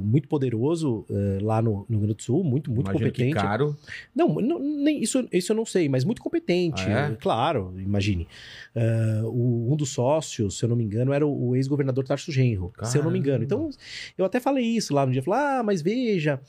muito 0.05 0.29
poderoso 0.29 1.07
eh, 1.11 1.39
lá 1.41 1.63
no, 1.63 1.87
no 1.89 1.97
Rio 1.97 2.01
Grande 2.01 2.15
do 2.17 2.23
Sul, 2.23 2.45
muito, 2.45 2.71
muito 2.71 2.91
Imagino 2.91 3.11
que 3.13 3.23
competente. 3.23 3.35
caro. 3.35 3.77
Não, 4.15 4.35
não, 4.35 4.59
nem, 4.59 5.03
isso, 5.03 5.27
isso 5.33 5.53
eu 5.53 5.57
não 5.57 5.65
sei, 5.65 5.89
mas 5.89 6.05
muito 6.05 6.21
competente, 6.21 6.83
Ah, 6.91 7.11
é? 7.13 7.17
claro, 7.17 7.75
imagine. 7.79 8.29
Ah, 8.77 9.23
o- 9.25 9.73
um 9.73 9.77
dos 9.77 9.91
sócios, 9.91 10.59
se 10.59 10.65
eu 10.65 10.69
não 10.69 10.77
me 10.77 10.85
engano, 10.85 11.13
era 11.13 11.27
o, 11.27 11.49
o 11.49 11.57
ex-governador 11.57 12.05
Tarso 12.05 12.31
Genro, 12.31 12.73
se 12.83 12.99
eu 12.99 13.03
não 13.03 13.11
me 13.11 13.19
engano. 13.19 13.47
Caramba. 13.47 13.69
Então, 13.69 13.81
eu 14.19 14.25
até 14.25 14.39
falei 14.39 14.65
isso 14.67 14.93
lá 14.93 15.07
no 15.07 15.13
dia, 15.13 15.23
falei, 15.23 15.41
ah, 15.41 15.63
mas 15.65 15.81
veja, 15.81 16.41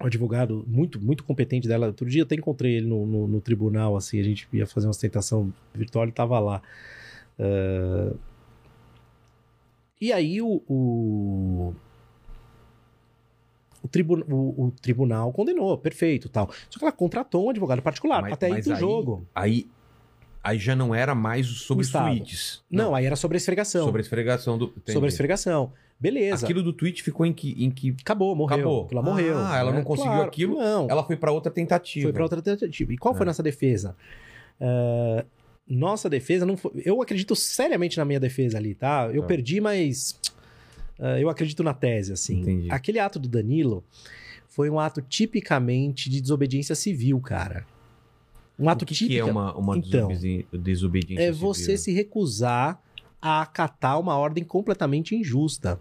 o 0.00 0.06
advogado 0.06 0.64
muito, 0.66 1.00
muito 1.00 1.22
competente 1.24 1.68
dela, 1.68 1.88
outro 1.88 2.08
dia 2.08 2.22
eu 2.22 2.24
até 2.24 2.34
encontrei 2.34 2.76
ele 2.76 2.86
no, 2.86 3.04
no, 3.06 3.28
no 3.28 3.40
tribunal, 3.40 3.96
assim, 3.96 4.18
a 4.18 4.22
gente 4.22 4.48
ia 4.52 4.66
fazer 4.66 4.86
uma 4.86 4.90
ostentação 4.92 5.52
virtual, 5.74 6.04
ele 6.04 6.12
tava 6.12 6.38
lá. 6.38 6.62
Ah, 7.38 8.14
e 10.00 10.12
aí 10.12 10.40
o... 10.40 10.62
o 10.68 11.74
o, 13.82 13.88
o- 14.34 14.64
o 14.66 14.70
tribunal 14.72 15.32
condenou, 15.32 15.76
perfeito, 15.78 16.28
tal. 16.28 16.50
Só 16.68 16.78
que 16.78 16.84
ela 16.84 16.92
contratou 16.92 17.46
um 17.46 17.50
advogado 17.50 17.80
particular, 17.80 18.20
Mas- 18.22 18.32
até 18.34 18.46
aí 18.46 18.52
mas 18.52 18.64
do 18.66 18.72
aí- 18.74 18.78
jogo. 18.80 19.26
Aí, 19.34 19.66
aí 20.44 20.58
já 20.58 20.76
não 20.76 20.94
era 20.94 21.14
mais 21.14 21.46
sobre 21.46 21.80
O 21.80 21.82
os 21.82 21.86
Estado. 21.86 22.04
tweets. 22.10 22.62
Não, 22.70 22.94
aí 22.94 23.06
era 23.06 23.16
sobre 23.16 23.36
a 23.36 23.38
esfregação. 23.38 23.84
Sobre 23.86 24.00
a 24.00 24.02
esfregação 24.02 24.58
do. 24.58 24.66
entendi. 24.66 24.92
Sobre 24.92 25.06
a 25.06 25.08
esfregação. 25.08 25.72
Beleza. 26.00 26.46
Aquilo 26.46 26.62
do 26.62 26.72
tweet 26.72 27.02
ficou 27.02 27.26
em 27.26 27.32
que. 27.32 27.62
Em 27.62 27.70
que 27.70 27.94
Acabou, 28.00 28.34
morreu. 28.34 28.56
Acabou. 28.56 28.88
Ela 28.90 29.02
morreu. 29.02 29.38
Ah, 29.38 29.58
ela 29.58 29.70
né? 29.70 29.76
não 29.78 29.84
conseguiu 29.84 30.12
Claro, 30.12 30.28
aquilo, 30.28 30.54
Não, 30.56 30.88
ela 30.88 31.04
foi 31.04 31.16
pra 31.16 31.30
outra 31.30 31.52
tentativa. 31.52 32.04
foi 32.04 32.12
para 32.12 32.22
outra 32.22 32.40
tentativa. 32.40 32.92
E 32.92 32.96
qual 32.96 33.14
foi 33.14 33.24
É. 33.24 33.26
nossa 33.26 33.42
defesa? 33.42 33.94
Ah, 34.60 35.24
nossa 35.68 36.08
defesa 36.08 36.44
não 36.46 36.56
foi... 36.56 36.72
Eu 36.84 37.00
acredito 37.02 37.36
seriamente 37.36 37.96
na 37.98 38.04
minha 38.04 38.18
defesa 38.18 38.58
ali, 38.58 38.74
tá? 38.74 39.08
Eu 39.12 39.20
Tá. 39.22 39.28
perdi, 39.28 39.60
mas 39.60 40.18
ah, 40.98 41.20
eu 41.20 41.28
acredito 41.28 41.62
na 41.62 41.74
tese, 41.74 42.12
assim. 42.12 42.40
Entendi. 42.40 42.68
Aquele 42.70 42.98
ato 42.98 43.18
do 43.18 43.28
Danilo 43.28 43.84
foi 44.48 44.68
um 44.70 44.80
ato 44.80 45.00
tipicamente 45.02 46.10
de 46.10 46.20
desobediência 46.20 46.74
civil, 46.74 47.20
cara. 47.20 47.64
Um 48.58 48.68
ato 48.68 48.82
O 48.82 48.86
que, 48.86 48.94
típico. 48.94 49.14
que 49.24 49.28
é 49.28 49.32
uma, 49.32 49.54
uma 49.56 49.78
Então, 49.78 50.08
desobedi- 50.08 50.46
desobediência? 50.52 51.24
É 51.24 51.30
você 51.32 51.62
civil? 51.62 51.78
se 51.78 51.92
recusar 51.92 52.82
a 53.22 53.42
acatar 53.42 53.98
uma 54.00 54.16
ordem 54.16 54.42
completamente 54.44 55.14
injusta. 55.14 55.78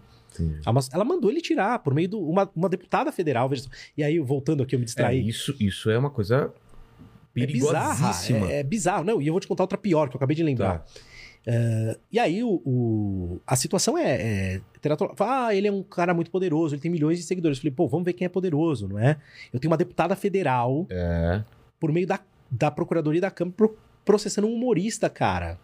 Ela 0.66 0.80
ela 0.94 1.04
mandou 1.04 1.30
ele 1.30 1.42
tirar 1.42 1.80
por 1.80 1.94
meio 1.94 2.08
de 2.08 2.16
uma, 2.16 2.50
uma 2.56 2.70
deputada 2.70 3.12
federal. 3.12 3.50
veja. 3.50 3.68
E 3.98 4.04
aí, 4.04 4.20
voltando 4.20 4.64
aqui, 4.64 4.74
eu 4.76 4.80
me 4.80 4.84
É, 4.84 4.86
distraí. 4.86 5.28
isso, 5.28 5.54
isso 5.60 5.90
é 5.90 5.98
uma 5.98 6.10
coisa 6.10 6.54
É 7.36 7.46
bizarra. 7.46 7.96
perigosíssima. 7.96 8.52
É, 8.52 8.60
é 8.60 8.64
bizarro. 8.64 9.04
Não, 9.04 9.22
e 9.22 9.28
eu 9.28 9.34
vou 9.34 9.40
te 9.42 9.48
contar 9.48 9.64
outra 9.64 9.78
pior 9.78 10.08
que 10.10 10.16
eu 10.16 10.18
acabei 10.18 10.36
de 10.36 10.44
lembrar. 10.44 10.80
Tá. 10.80 10.86
É, 11.46 11.98
e 12.12 12.20
aí, 12.20 12.44
o, 12.44 12.62
o- 12.66 13.42
a 13.48 13.56
situação 13.56 13.98
é. 13.98 14.56
é 14.56 14.62
ah, 15.20 15.54
ele 15.56 15.68
é 15.68 15.72
um 15.72 15.84
cara 15.84 16.14
muito 16.14 16.30
poderoso, 16.32 16.76
ele 16.76 16.82
tem 16.82 16.92
milhões 16.92 17.18
de 17.18 17.24
seguidores. 17.24 17.58
Eu 17.58 17.62
falei, 17.64 17.74
pô, 17.74 17.88
vamos 17.88 18.06
ver 18.06 18.14
quem 18.14 18.26
é 18.26 18.30
poderoso, 18.30 18.88
não 18.88 19.00
é? 19.00 19.18
Eu 19.52 19.60
tenho 19.60 19.72
uma 19.72 19.78
deputada 19.78 20.16
federal, 20.16 20.86
É. 20.90 21.44
por 21.80 21.92
meio 21.92 22.06
da, 22.08 22.20
da 22.52 22.70
Procuradoria 22.72 23.20
da 23.22 23.32
Câmara, 23.32 23.56
pro- 23.58 23.78
processando 24.06 24.48
um 24.48 24.54
humorista, 24.54 25.10
cara. 25.10 25.58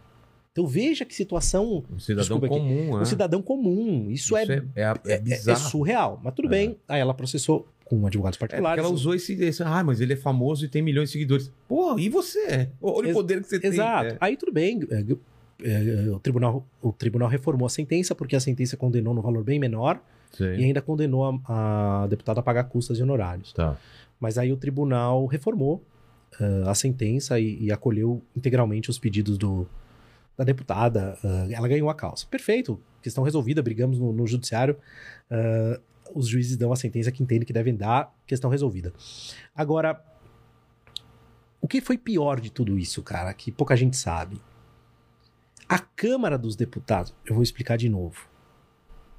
Então 0.56 0.66
veja 0.66 1.03
que 1.03 1.14
situação. 1.14 1.84
Um 1.91 1.99
cidadão 1.99 2.39
Desculpa 2.39 2.45
aqui. 2.45 2.56
comum, 2.56 2.91
Um 2.95 3.01
é. 3.01 3.06
cidadão 3.06 3.41
comum. 3.41 4.10
Isso, 4.10 4.38
é, 4.38 4.43
é, 4.43 4.64
é, 4.74 4.82
é 4.84 4.93
é, 5.06 5.14
é 5.16 5.20
bizarro. 5.20 5.60
surreal. 5.70 6.22
Mas 6.24 6.34
tudo 6.34 6.47
É. 6.47 6.51
bem. 6.51 6.78
Aí 6.88 7.01
ela 7.01 7.14
processou 7.14 7.68
com 7.84 8.08
advogados 8.08 8.38
É 8.38 8.39
particulares. 8.39 8.82
ela 8.82 8.93
usou 8.93 9.14
esse, 9.14 9.34
esse. 9.34 9.62
Ah, 9.62 9.84
mas 9.84 9.99
ele 9.99 10.14
é 10.14 10.16
famoso 10.16 10.64
e 10.64 10.70
tem 10.70 10.82
milhões 10.82 11.10
de 11.10 11.14
seguidores. 11.14 11.51
Pô, 11.68 11.99
e 11.99 12.08
você? 12.08 12.70
Olha 12.82 13.10
o 13.10 13.14
poder 13.14 13.41
que 13.41 13.49
você 13.49 13.60
Exato. 13.68 14.03
tem. 14.08 14.12
É. 14.14 14.18
Aí 14.22 14.38
tudo 14.38 14.53
bem. 14.53 14.80
é, 14.89 16.06
é, 16.08 16.10
o, 16.10 16.20
tribunal, 16.20 16.66
o 16.82 16.93
tribunal 16.93 17.28
reformou 17.28 17.66
a 17.66 17.70
sentença, 17.70 18.16
porque 18.16 18.34
a 18.38 18.39
sentença 18.39 18.78
condenou 18.78 19.14
no 19.14 19.22
valor 19.22 19.43
bem 19.43 19.60
menor 19.60 20.01
Sim. 20.32 20.45
e 20.56 20.64
ainda 20.64 20.82
condenou 20.82 21.26
a, 21.49 22.03
a 22.03 22.08
deputada 22.08 22.39
a 22.39 22.43
pagar 22.43 22.64
custas 22.64 22.97
e 22.97 23.03
honorários. 23.03 23.51
Tá. 23.51 23.78
Mas 24.18 24.38
aí 24.38 24.53
o 24.53 24.58
tribunal 24.58 25.26
reformou 25.26 25.84
ah, 26.39 26.72
a 26.72 26.74
sentença 26.76 27.38
e, 27.41 27.66
e 27.66 27.72
acolheu 27.74 28.22
integralmente 28.36 28.89
os 28.89 28.97
pedidos 28.97 29.38
do, 29.38 29.68
da 30.38 30.44
deputada. 30.44 31.18
ah, 31.24 31.48
ela 31.50 31.68
ganhou 31.68 31.90
a 31.90 31.96
causa. 31.96 32.26
Perfeito. 32.28 32.80
Questão 33.02 33.24
resolvida, 33.24 33.62
brigamos 33.62 34.00
no, 34.00 34.12
no 34.12 34.28
judiciário. 34.28 34.78
ah, 35.30 35.80
os 36.14 36.28
juízes 36.28 36.56
dão 36.56 36.72
a 36.72 36.76
sentença 36.76 37.12
que 37.12 37.24
entendem 37.24 37.46
que 37.46 37.54
devem 37.54 37.76
dar, 37.76 38.14
questão 38.28 38.50
resolvida. 38.50 38.94
Agora, 39.56 40.04
o 41.60 41.68
que 41.68 41.82
foi 41.82 41.98
pior 41.98 42.40
de 42.40 42.52
tudo 42.52 42.78
isso, 42.78 43.02
cara, 43.02 43.34
que 43.34 43.52
pouca 43.52 43.76
gente 43.76 43.98
sabe? 43.98 44.42
A 45.68 45.80
Câmara 45.80 46.38
dos 46.38 46.56
Deputados, 46.56 47.14
eu 47.26 47.34
vou 47.34 47.44
explicar 47.44 47.78
de 47.78 47.90
novo. 47.90 48.30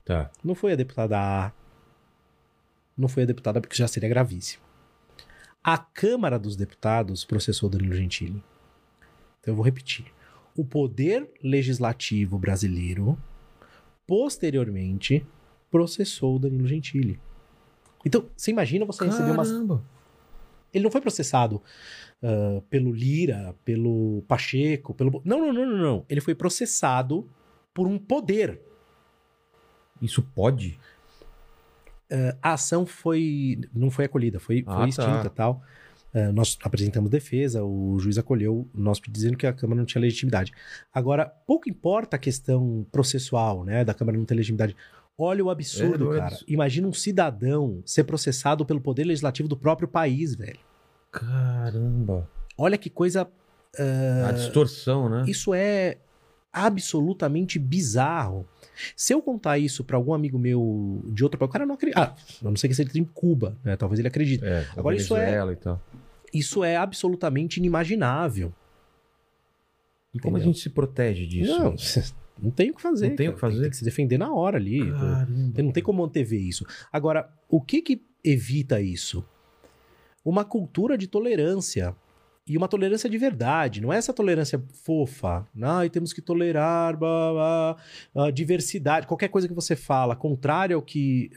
Tá. 0.04 0.30
Não 0.44 0.54
foi 0.54 0.72
a 0.72 0.76
deputada 0.76 1.18
A. 1.18 1.52
Não 2.96 3.08
foi 3.08 3.24
a 3.24 3.26
deputada, 3.26 3.60
porque 3.60 3.76
já 3.76 3.88
seria 3.88 4.08
gravíssimo. 4.08 4.62
A 5.62 5.76
Câmara 5.76 6.38
dos 6.38 6.54
Deputados 6.54 7.24
processou 7.24 7.68
Danilo 7.68 7.96
Gentili. 7.96 8.42
Então 9.40 9.52
eu 9.52 9.56
vou 9.56 9.64
repetir. 9.64 10.06
O 10.56 10.64
Poder 10.64 11.28
Legislativo 11.42 12.38
brasileiro, 12.38 13.18
posteriormente, 14.06 15.24
processou 15.70 16.36
o 16.36 16.38
Danilo 16.38 16.66
Gentili. 16.66 17.20
Então, 18.04 18.26
você 18.36 18.50
imagina 18.50 18.84
você 18.84 19.04
receber 19.04 19.32
uma. 19.32 19.44
Caramba. 19.44 19.84
Ele 20.72 20.84
não 20.84 20.90
foi 20.90 21.00
processado 21.00 21.62
ah, 22.22 22.62
pelo 22.70 22.92
Lira, 22.92 23.54
pelo 23.64 24.22
Pacheco, 24.26 24.94
pelo. 24.94 25.20
Não, 25.24 25.40
não, 25.40 25.52
não, 25.52 25.66
não, 25.66 25.78
não. 25.78 26.06
Ele 26.08 26.20
foi 26.20 26.34
processado 26.34 27.28
por 27.74 27.86
um 27.86 27.98
poder. 27.98 28.60
Isso 30.00 30.22
pode? 30.22 30.78
a 32.40 32.52
ação 32.52 32.86
foi 32.86 33.58
não 33.74 33.90
foi 33.90 34.04
acolhida, 34.04 34.38
foi, 34.38 34.62
Ah, 34.64 34.76
foi 34.76 34.92
tá. 34.92 35.02
extinta 35.02 35.28
tal. 35.28 35.60
Eh, 36.16 36.32
nós 36.32 36.56
apresentamos 36.62 37.10
defesa, 37.10 37.62
o 37.62 37.98
juiz 37.98 38.16
acolheu 38.16 38.66
o 38.74 38.80
nosso 38.80 39.02
pedido 39.02 39.16
dizendo 39.16 39.36
que 39.36 39.46
a 39.46 39.52
Câmara 39.52 39.78
não 39.78 39.84
tinha 39.84 40.00
legitimidade. 40.00 40.50
Agora, 40.90 41.26
pouco 41.46 41.68
importa 41.68 42.16
a 42.16 42.18
questão 42.18 42.86
processual, 42.90 43.64
né, 43.64 43.84
da 43.84 43.92
Câmara 43.92 44.16
não 44.16 44.24
ter 44.24 44.34
legitimidade. 44.34 44.74
Olha 45.18 45.44
o 45.44 45.50
absurdo, 45.50 46.14
É, 46.14 46.16
é 46.16 46.20
cara. 46.20 46.38
Imagina 46.48 46.88
um 46.88 46.92
cidadão 46.94 47.82
ser 47.84 48.04
processado 48.04 48.64
pelo 48.64 48.80
poder 48.80 49.04
legislativo 49.04 49.46
do 49.46 49.58
próprio 49.58 49.86
país, 49.86 50.34
velho. 50.34 50.58
Caramba. 51.12 52.26
Olha 52.56 52.78
que 52.78 52.88
coisa. 52.88 53.28
A 54.26 54.32
distorção, 54.32 55.10
né? 55.10 55.24
Isso 55.26 55.52
é 55.52 55.98
absolutamente 56.50 57.58
bizarro. 57.58 58.46
Se 58.96 59.12
eu 59.12 59.20
contar 59.20 59.58
isso 59.58 59.84
pra 59.84 59.98
algum 59.98 60.14
amigo 60.14 60.38
meu 60.38 61.02
de 61.08 61.22
outro 61.22 61.38
país, 61.38 61.50
o 61.50 61.52
cara 61.52 61.66
não 61.66 61.74
acredita. 61.74 62.00
Ah, 62.00 62.16
não 62.40 62.56
sei 62.56 62.72
se 62.72 62.80
ele 62.80 62.88
tem 62.90 63.02
em 63.02 63.04
Cuba, 63.04 63.54
né? 63.62 63.76
Talvez 63.76 63.98
ele 63.98 64.08
acredite. 64.08 64.42
É, 64.42 64.64
Agora, 64.74 64.96
isso 64.96 65.14
é- 65.14 65.52
e 65.52 65.56
tal. 65.56 65.78
Isso 66.32 66.62
é 66.64 66.76
absolutamente 66.76 67.58
inimaginável. 67.58 68.52
E 70.14 70.18
como 70.18 70.36
a 70.36 70.38
Entendeu? 70.38 70.54
gente 70.54 70.62
se 70.62 70.70
protege 70.70 71.26
disso? 71.26 71.58
Não, 71.58 71.74
não 72.42 72.50
tem 72.50 72.70
o 72.70 72.74
que 72.74 72.80
fazer. 72.82 73.08
Não 73.10 73.16
tem 73.16 73.28
o 73.28 73.34
que 73.34 73.40
fazer? 73.40 73.60
Tem 73.62 73.70
que 73.70 73.76
se 73.76 73.84
defender 73.84 74.18
na 74.18 74.32
hora 74.32 74.56
ali. 74.56 74.78
Caramba. 74.90 75.62
Não 75.62 75.72
tem 75.72 75.82
como 75.82 76.04
antever 76.04 76.40
isso. 76.40 76.64
Agora, 76.92 77.30
o 77.48 77.60
que 77.60 77.82
que 77.82 78.02
evita 78.24 78.80
isso? 78.80 79.24
Uma 80.24 80.44
cultura 80.44 80.96
de 80.98 81.06
tolerância. 81.06 81.94
E 82.48 82.56
uma 82.56 82.68
tolerância 82.68 83.10
de 83.10 83.18
verdade. 83.18 83.80
Não 83.80 83.92
é 83.92 83.96
essa 83.96 84.12
tolerância 84.12 84.62
fofa. 84.84 85.46
Ai, 85.60 85.90
temos 85.90 86.12
que 86.12 86.22
tolerar 86.22 86.96
blá, 86.96 87.32
blá, 88.14 88.26
a 88.26 88.30
diversidade. 88.30 89.06
Qualquer 89.06 89.28
coisa 89.28 89.48
que 89.48 89.54
você 89.54 89.74
fala 89.74 90.14
contrário 90.16 90.76
ao 90.76 90.82
que 90.82 91.30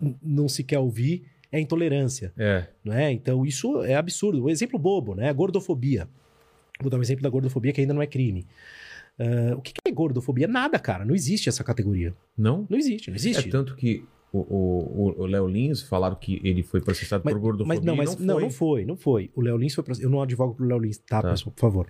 n- 0.00 0.16
não 0.22 0.48
se 0.48 0.64
quer 0.64 0.78
ouvir 0.78 1.26
é 1.56 1.60
intolerância. 1.60 2.32
É. 2.36 2.66
não 2.84 2.92
é? 2.92 3.10
Então 3.12 3.44
isso 3.44 3.82
é 3.84 3.94
absurdo. 3.94 4.44
Um 4.44 4.48
exemplo 4.48 4.78
bobo, 4.78 5.14
né? 5.14 5.28
A 5.28 5.32
gordofobia. 5.32 6.08
Vou 6.80 6.90
dar 6.90 6.98
um 6.98 7.02
exemplo 7.02 7.22
da 7.22 7.28
gordofobia 7.30 7.72
que 7.72 7.80
ainda 7.80 7.94
não 7.94 8.02
é 8.02 8.06
crime. 8.06 8.46
Ah, 9.18 9.54
o 9.56 9.62
que 9.62 9.72
é 9.84 9.90
gordofobia? 9.90 10.46
Nada, 10.46 10.78
cara. 10.78 11.04
Não 11.04 11.14
existe 11.14 11.48
essa 11.48 11.64
categoria. 11.64 12.14
Não? 12.36 12.66
Não 12.68 12.76
existe, 12.78 13.08
não 13.10 13.14
É 13.14 13.16
existe. 13.16 13.48
tanto 13.48 13.74
que 13.74 14.04
o, 14.32 15.24
Léo 15.26 15.46
Lins 15.48 15.80
falaram 15.82 16.14
que 16.16 16.40
ele 16.44 16.62
foi 16.62 16.80
processado 16.82 17.22
mas, 17.24 17.32
por 17.32 17.40
gordofobia 17.40 17.76
mas 17.76 17.84
não, 17.84 17.96
mas 17.96 18.16
não 18.18 18.26
não, 18.26 18.34
foi. 18.34 18.42
não 18.42 18.50
foi, 18.50 18.84
não 18.84 18.96
foi. 18.96 19.30
O 19.34 19.40
Léo 19.40 19.56
Lins 19.56 19.74
foi 19.74 19.82
processado. 19.82 20.06
Eu 20.06 20.14
não 20.14 20.20
advogo 20.20 20.54
pro 20.54 20.66
Léo 20.66 20.78
Lins, 20.78 20.98
tá, 20.98 21.22
Tá. 21.22 21.30
pessoal, 21.30 21.52
por 21.54 21.60
favor. 21.60 21.86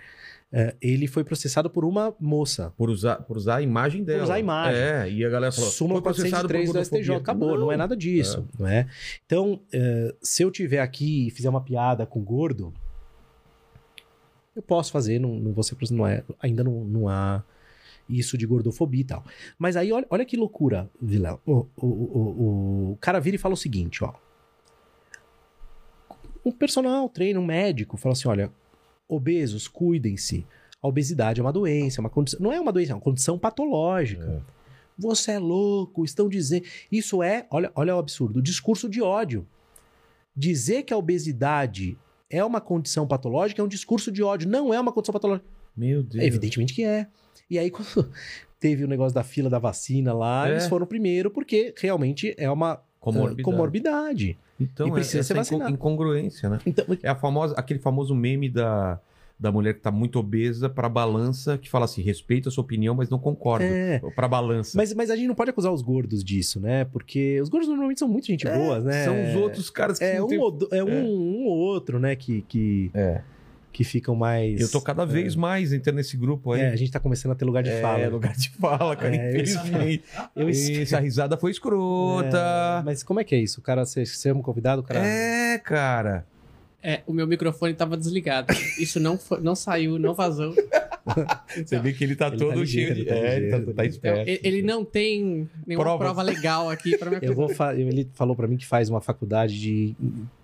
Ah, 0.53 0.75
ele 0.81 1.07
foi 1.07 1.25
processado 1.25 1.69
por 1.69 1.85
uma 1.85 2.15
moça. 2.21 2.73
Por 2.77 2.89
usar, 2.89 3.17
por 3.17 3.37
usar 3.37 3.57
a 3.57 3.63
imagem 3.63 4.05
dela. 4.05 4.25
usar 4.25 4.35
a 4.35 4.41
imagem. 4.41 4.81
É, 4.81 5.11
e 5.11 5.25
a 5.25 5.29
galera 5.29 5.53
falou, 5.53 5.71
Súmula 5.71 6.01
foi 6.01 6.15
processado 6.15 6.49
por 6.49 6.55
403 6.55 6.73
do. 6.73 6.85
STJ. 6.85 7.17
Acabou, 7.17 7.59
não, 7.59 7.73
é 7.73 7.77
nada 7.77 7.97
disso, 7.97 8.47
não 8.59 8.67
é? 8.67 8.87
Então, 9.25 9.61
eh, 9.73 10.15
se 10.23 10.43
eu 10.43 10.51
tiver 10.51 10.81
aqui 10.81 11.29
e 11.29 11.31
fizer 11.31 11.49
uma 11.49 11.61
piada 11.61 12.07
com 12.07 12.23
gordo, 12.23 12.73
eu 14.55 14.63
posso 14.63 14.91
fazer, 14.91 15.19
não, 15.19 15.35
não 15.35 15.53
vou 15.53 15.63
ser, 15.63 15.77
não 15.91 16.07
é, 16.07 16.25
ainda 16.41 16.65
não, 16.65 16.85
não 16.85 17.09
há 17.09 17.43
isso 18.09 18.39
de 18.39 18.47
gordofobia 18.47 19.01
e 19.01 19.05
tal. 19.05 19.25
Mas 19.59 19.77
aí, 19.77 19.93
olha, 19.93 20.07
olha 20.09 20.25
que 20.25 20.37
loucura, 20.37 20.89
Vilela. 21.01 21.41
O, 21.45 21.67
o, 21.77 21.87
o, 21.87 22.93
o, 22.93 22.99
cara 23.01 23.21
vira 23.21 23.37
e 23.37 23.39
fala 23.39 23.55
o 23.55 23.57
seguinte, 23.57 24.03
ó. 24.03 24.15
Um 26.45 26.53
personal, 26.53 27.09
treino, 27.09 27.41
um 27.41 27.45
médico, 27.45 27.97
fala 27.97 28.13
assim, 28.13 28.29
olha, 28.29 28.53
obesos, 29.09 29.69
cuidem-se. 29.69 30.47
a 30.83 30.89
obesidade 30.89 31.41
é 31.41 31.43
uma 31.43 31.53
doença, 31.53 31.99
é 31.99 32.03
uma 32.03 32.11
condição. 32.11 32.41
Não 32.41 32.53
é 32.53 32.61
uma 32.61 32.73
doença, 32.73 32.93
é 32.93 32.95
uma 32.95 33.01
condição 33.01 33.39
patológica. 33.39 34.43
É. 34.53 34.57
Você 34.99 35.33
é 35.33 35.39
louco, 35.39 36.05
estão 36.05 36.29
dizendo. 36.29 36.65
Isso 36.91 37.23
é, 37.23 37.47
olha, 37.51 37.71
olha 37.75 37.95
o 37.95 37.99
absurdo, 37.99 38.41
discurso 38.41 38.89
de 38.89 39.03
ódio. 39.03 39.47
Dizer 40.35 40.83
que 40.83 40.93
a 40.93 40.97
obesidade 40.97 41.97
é 42.29 42.45
uma 42.45 42.61
condição 42.61 43.07
patológica 43.07 43.61
é 43.61 43.65
um 43.65 43.69
discurso 43.69 44.11
de 44.13 44.23
ódio, 44.23 44.49
não 44.49 44.73
é 44.73 44.79
uma 44.81 44.93
condição 44.93 45.13
patológica. 45.13 45.47
Meu 45.77 46.03
Deus. 46.03 46.25
Evidentemente 46.25 46.75
que 46.75 46.85
é. 46.85 47.07
E 47.49 47.59
aí, 47.59 47.71
quando 47.71 48.11
teve 48.59 48.85
o 48.85 48.89
negócio 48.89 49.15
da 49.15 49.23
fila 49.23 49.49
da 49.51 49.59
vacina 49.59 50.13
lá, 50.13 50.49
É. 50.49 50.53
eles 50.53 50.67
foram 50.67 50.87
primeiro, 50.87 51.31
porque 51.31 51.75
realmente 51.79 52.35
é 52.39 52.51
uma 52.51 52.83
Comorbidade. 53.13 53.43
comorbidade. 53.43 54.39
Então, 54.61 54.87
E 54.87 54.91
é 54.91 54.93
precisa 54.95 55.19
essa 55.21 55.29
ser 55.29 55.35
vacinado. 55.35 55.71
incongruência, 55.73 56.49
né? 56.49 56.59
Então, 56.67 56.85
É 57.03 57.09
a 57.09 57.15
famosa, 57.15 57.55
aquele 57.57 57.79
famoso 57.79 58.15
meme 58.15 58.49
da, 58.49 58.99
da 59.39 59.53
mulher 59.53 59.75
que 59.75 59.81
tá 59.81 59.91
muito 59.91 60.19
obesa 60.19 60.69
pra 60.69 60.89
balança, 60.89 61.59
que 61.59 61.69
fala 61.69 61.85
assim, 61.85 62.01
respeito 62.03 62.49
a 62.49 62.53
sua 62.53 62.65
opinião, 62.65 62.95
mas 62.95 63.11
não 63.11 63.19
concordo. 63.19 63.65
é. 63.67 64.01
Pra 64.15 64.27
balança. 64.27 64.77
Mas, 64.77 64.95
mas 64.95 65.11
a 65.11 65.17
gente 65.17 65.29
não 65.29 65.35
pode 65.35 65.51
acusar 65.51 65.73
os 65.73 65.83
gordos 65.83 66.25
disso, 66.25 66.59
né? 66.59 66.85
Porque 66.87 67.39
os 67.43 67.49
gordos 67.49 67.69
normalmente 67.69 67.99
são 67.99 68.09
muito 68.09 68.27
gente 68.27 68.47
boa, 68.49 68.81
né? 68.81 69.05
São 69.05 69.29
os 69.29 69.35
outros 69.37 69.69
caras 69.71 69.99
que 69.99 70.05
É, 70.05 70.23
um, 70.23 70.27
tem- 70.27 70.39
ou, 70.39 70.51
do- 70.51 70.69
é 70.73 70.83
um, 70.83 71.05
um 71.05 71.47
ou 71.47 71.59
outro, 71.59 71.99
né? 71.99 72.17
Que, 72.17 72.41
que, 72.43 72.91
É. 72.95 73.21
que 73.77 73.85
ficam 73.85 74.15
mais. 74.15 74.59
Eu 74.59 74.71
tô 74.71 74.81
cada 74.81 75.05
vez 75.05 75.37
mais 75.37 75.71
entrando 75.71 75.97
nesse 75.97 76.17
grupo 76.17 76.53
aí. 76.53 76.63
É, 76.63 76.71
a 76.71 76.77
gente 76.77 76.91
tá 76.91 76.99
começando 76.99 77.33
a 77.33 77.35
ter 77.35 77.45
lugar 77.45 77.63
de 77.63 77.69
É, 77.69 77.83
fala. 77.83 78.09
lugar 78.09 78.33
de 78.35 78.49
fala, 78.49 78.97
cara. 78.97 79.15
É, 79.15 79.27
eu 79.27 79.43
infelizmente. 79.43 80.03
Eu 80.35 80.49
Essa 80.49 80.99
risada 80.99 81.37
foi 81.37 81.51
escrota. 81.51 82.39
É, 82.81 82.83
mas 82.83 83.03
como 83.03 83.21
é 83.21 83.25
que 83.25 83.35
é 83.35 83.39
isso? 83.39 83.61
O 83.61 83.63
cara, 83.63 83.85
você, 83.85 84.07
você 84.07 84.31
é 84.31 84.33
um 84.33 84.41
convidado, 84.41 84.81
o 84.81 84.83
cara. 84.83 85.07
É, 85.07 85.59
cara. 85.59 86.25
É, 86.83 87.03
o 87.07 87.13
meu 87.13 87.27
microfone 87.27 87.75
tava 87.75 87.99
desligado. 87.99 88.47
Isso 88.81 88.99
não, 88.99 89.19
foi- 89.19 89.41
não 89.43 89.55
saiu, 89.55 89.99
não 89.99 90.15
vazou. 90.15 90.55
Você 91.67 91.79
vê 91.79 91.93
que 91.93 92.03
ele 92.05 92.17
tá 92.17 92.27
Ele 92.29 92.37
tá 92.39 92.45
todo 92.45 92.61
ligeiro, 92.61 92.95
cheio 92.95 93.05
de. 93.07 93.11
tá 93.11 93.17
É, 93.17 93.37
ele 93.37 93.51
tá, 93.51 93.57
tá 93.59 93.71
Então, 93.73 93.85
esperto. 93.85 94.29
ele 94.31 94.41
ele 94.43 94.63
não 94.63 94.85
tem 94.85 95.49
nenhuma 95.67 95.85
Provas. 95.85 96.07
prova 96.07 96.23
legal 96.23 96.69
aqui 96.71 96.97
para 96.99 97.11
me 97.11 97.19
Eu 97.23 97.35
vou 97.35 97.49
fa- 97.55 97.75
Ele 97.75 98.09
falou 98.15 98.35
pra 98.37 98.47
mim 98.49 98.57
que 98.57 98.67
faz 98.67 98.89
uma 98.91 99.01
faculdade 99.01 99.59
de 99.59 99.95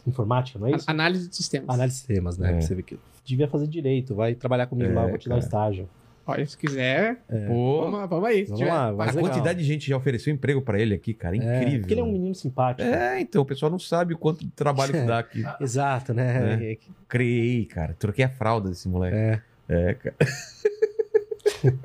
informática, 0.07 0.59
não 0.59 0.69
é 0.69 0.73
isso? 0.77 0.91
Análise 0.91 1.29
de 1.29 1.37
sistemas. 1.37 1.69
Análise 1.75 1.95
de 1.97 1.99
sistemas, 2.07 2.39
né? 2.39 2.59
É. 2.59 2.61
Você 2.61 2.75
vê 2.75 2.83
que 2.83 2.99
devia 3.25 3.49
fazer 3.49 3.67
direito, 3.67 4.15
vai 4.15 4.35
trabalhar 4.35 4.67
comigo 4.67 4.91
É, 4.91 4.95
lá, 4.95 5.03
eu 5.05 5.09
vou 5.11 5.19
te 5.19 5.29
dar 5.29 5.39
estágio. 5.39 5.89
Olha, 6.25 6.47
se 6.47 6.57
quiser, 6.57 7.17
Pô, 7.49 7.91
vamos, 7.91 8.09
vamos 8.09 8.29
aí. 8.29 8.45
se 8.45 8.51
Vamos 8.53 8.59
tiver- 8.61 8.71
lá, 8.73 8.85
a 8.87 8.91
legal. 8.93 9.15
quantidade 9.25 9.59
de 9.59 9.65
gente 9.65 9.89
já 9.89 9.97
ofereceu 9.97 10.33
emprego 10.33 10.63
pra 10.63 10.79
ele 10.81 10.95
aqui, 10.95 11.13
cara. 11.13 11.37
É, 11.37 11.39
Incrível. 11.63 11.81
porque 11.81 11.95
ele 11.95 12.01
é 12.01 12.05
um 12.05 12.13
menino 12.13 12.35
simpático. 12.37 12.89
É, 12.89 13.21
então, 13.21 13.43
o 13.43 13.45
pessoal 13.45 13.69
não 13.73 13.79
sabe 13.81 14.15
o 14.15 14.19
quanto 14.19 14.45
de 14.45 14.51
trabalho 14.53 14.93
que 14.93 15.01
dá 15.05 15.19
aqui. 15.19 15.43
Exato, 15.61 16.15
né? 16.15 16.77
Criei, 17.09 17.65
cara. 17.65 17.97
Troquei 17.99 18.25
a 18.25 18.29
fralda 18.29 18.69
desse 18.69 18.89
moleque. 18.89 19.17
É. 19.17 19.43
É, 19.73 19.95
cara. 19.95 20.16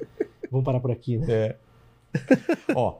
Vamos 0.51 0.65
parar 0.65 0.79
por 0.79 0.91
aqui, 0.91 1.17
né? 1.17 1.27
É. 1.31 1.55
Ó, 2.75 2.99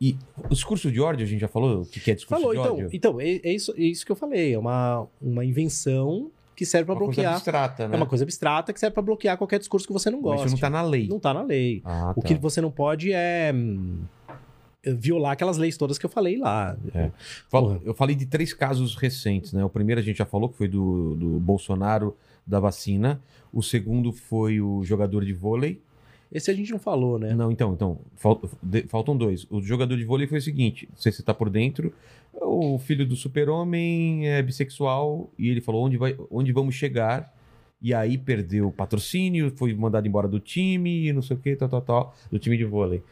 e 0.00 0.16
o 0.44 0.48
discurso 0.48 0.90
de 0.90 1.00
ódio, 1.00 1.24
a 1.24 1.28
gente 1.28 1.40
já 1.40 1.48
falou 1.48 1.82
o 1.82 1.86
que 1.86 2.10
é 2.10 2.14
discurso 2.14 2.40
Falou, 2.42 2.54
de 2.54 2.60
então, 2.60 2.74
ódio? 2.74 2.90
então 2.92 3.20
é, 3.20 3.40
é 3.44 3.52
isso, 3.52 3.72
é 3.76 3.82
isso 3.82 4.04
que 4.06 4.12
eu 4.12 4.16
falei. 4.16 4.54
É 4.54 4.58
uma, 4.58 5.06
uma 5.20 5.44
invenção 5.44 6.30
que 6.56 6.64
serve 6.66 6.86
pra 6.86 6.94
Uma 6.94 7.00
coisa 7.04 7.14
bloquear. 7.20 7.34
abstrata, 7.34 7.86
né? 7.88 7.94
É 7.94 7.96
uma 7.96 8.06
coisa 8.06 8.24
abstrata 8.24 8.72
que 8.72 8.80
serve 8.80 8.94
pra 8.94 9.02
bloquear 9.02 9.36
qualquer 9.36 9.58
discurso 9.58 9.86
que 9.86 9.92
você 9.92 10.10
não 10.10 10.20
Mas 10.20 10.30
gosta. 10.30 10.46
isso 10.46 10.54
não 10.56 10.60
tá 10.60 10.70
na 10.70 10.82
lei. 10.82 11.06
Não 11.08 11.20
tá 11.20 11.34
na 11.34 11.42
lei. 11.42 11.82
Ah, 11.84 12.12
O 12.16 12.20
tá. 12.22 12.26
que 12.28 12.34
você 12.34 12.60
não 12.60 12.70
pode 12.70 13.12
é 13.12 13.52
hum, 13.54 14.00
violar 14.84 15.32
aquelas 15.32 15.56
leis 15.58 15.76
todas 15.76 15.98
que 15.98 16.06
eu 16.06 16.10
falei 16.10 16.36
lá. 16.38 16.76
Porra. 17.50 17.80
Eu 17.84 17.94
falei 17.94 18.16
de 18.16 18.26
três 18.26 18.52
casos 18.54 18.96
recentes, 18.96 19.52
né? 19.52 19.62
O 19.64 19.68
primeiro 19.68 20.00
a 20.00 20.04
gente 20.04 20.16
já 20.16 20.26
falou, 20.26 20.48
que 20.48 20.56
foi 20.56 20.66
do, 20.68 21.14
do 21.14 21.28
Bolsonaro 21.38 22.16
da 22.46 22.58
vacina. 22.58 23.20
O 23.52 23.62
segundo 23.62 24.12
foi 24.12 24.60
o 24.60 24.82
jogador 24.84 25.24
de 25.24 25.32
vôlei. 25.32 25.80
Esse 26.30 26.50
a 26.50 26.54
gente 26.54 26.70
não 26.70 26.78
falou, 26.78 27.18
né? 27.18 27.34
Não, 27.34 27.50
então, 27.50 27.72
então 27.72 27.98
de- 28.62 28.82
faltam 28.88 29.16
dois. 29.16 29.46
O 29.50 29.62
jogador 29.62 29.96
de 29.96 30.04
vôlei 30.04 30.26
foi 30.26 30.38
o 30.38 30.42
seguinte: 30.42 30.86
não 30.90 30.98
sei 30.98 31.10
se 31.10 31.18
você 31.18 31.22
tá 31.24 31.32
por 31.32 31.48
dentro. 31.48 31.92
O 32.40 32.78
filho 32.78 33.06
do 33.06 33.16
super-homem 33.16 34.28
é 34.28 34.42
bissexual 34.42 35.30
e 35.38 35.48
ele 35.48 35.60
falou 35.60 35.84
onde, 35.86 35.96
vai, 35.96 36.16
onde 36.30 36.52
vamos 36.52 36.74
chegar. 36.74 37.34
E 37.80 37.94
aí 37.94 38.18
perdeu 38.18 38.68
o 38.68 38.72
patrocínio, 38.72 39.52
foi 39.56 39.72
mandado 39.72 40.06
embora 40.06 40.26
do 40.28 40.38
time, 40.40 41.06
e 41.08 41.12
não 41.12 41.22
sei 41.22 41.36
o 41.36 41.40
que, 41.40 41.54
tal, 41.56 41.68
tal, 41.68 41.80
tal, 41.80 42.14
do 42.30 42.38
time 42.38 42.56
de 42.56 42.64
vôlei. 42.64 43.02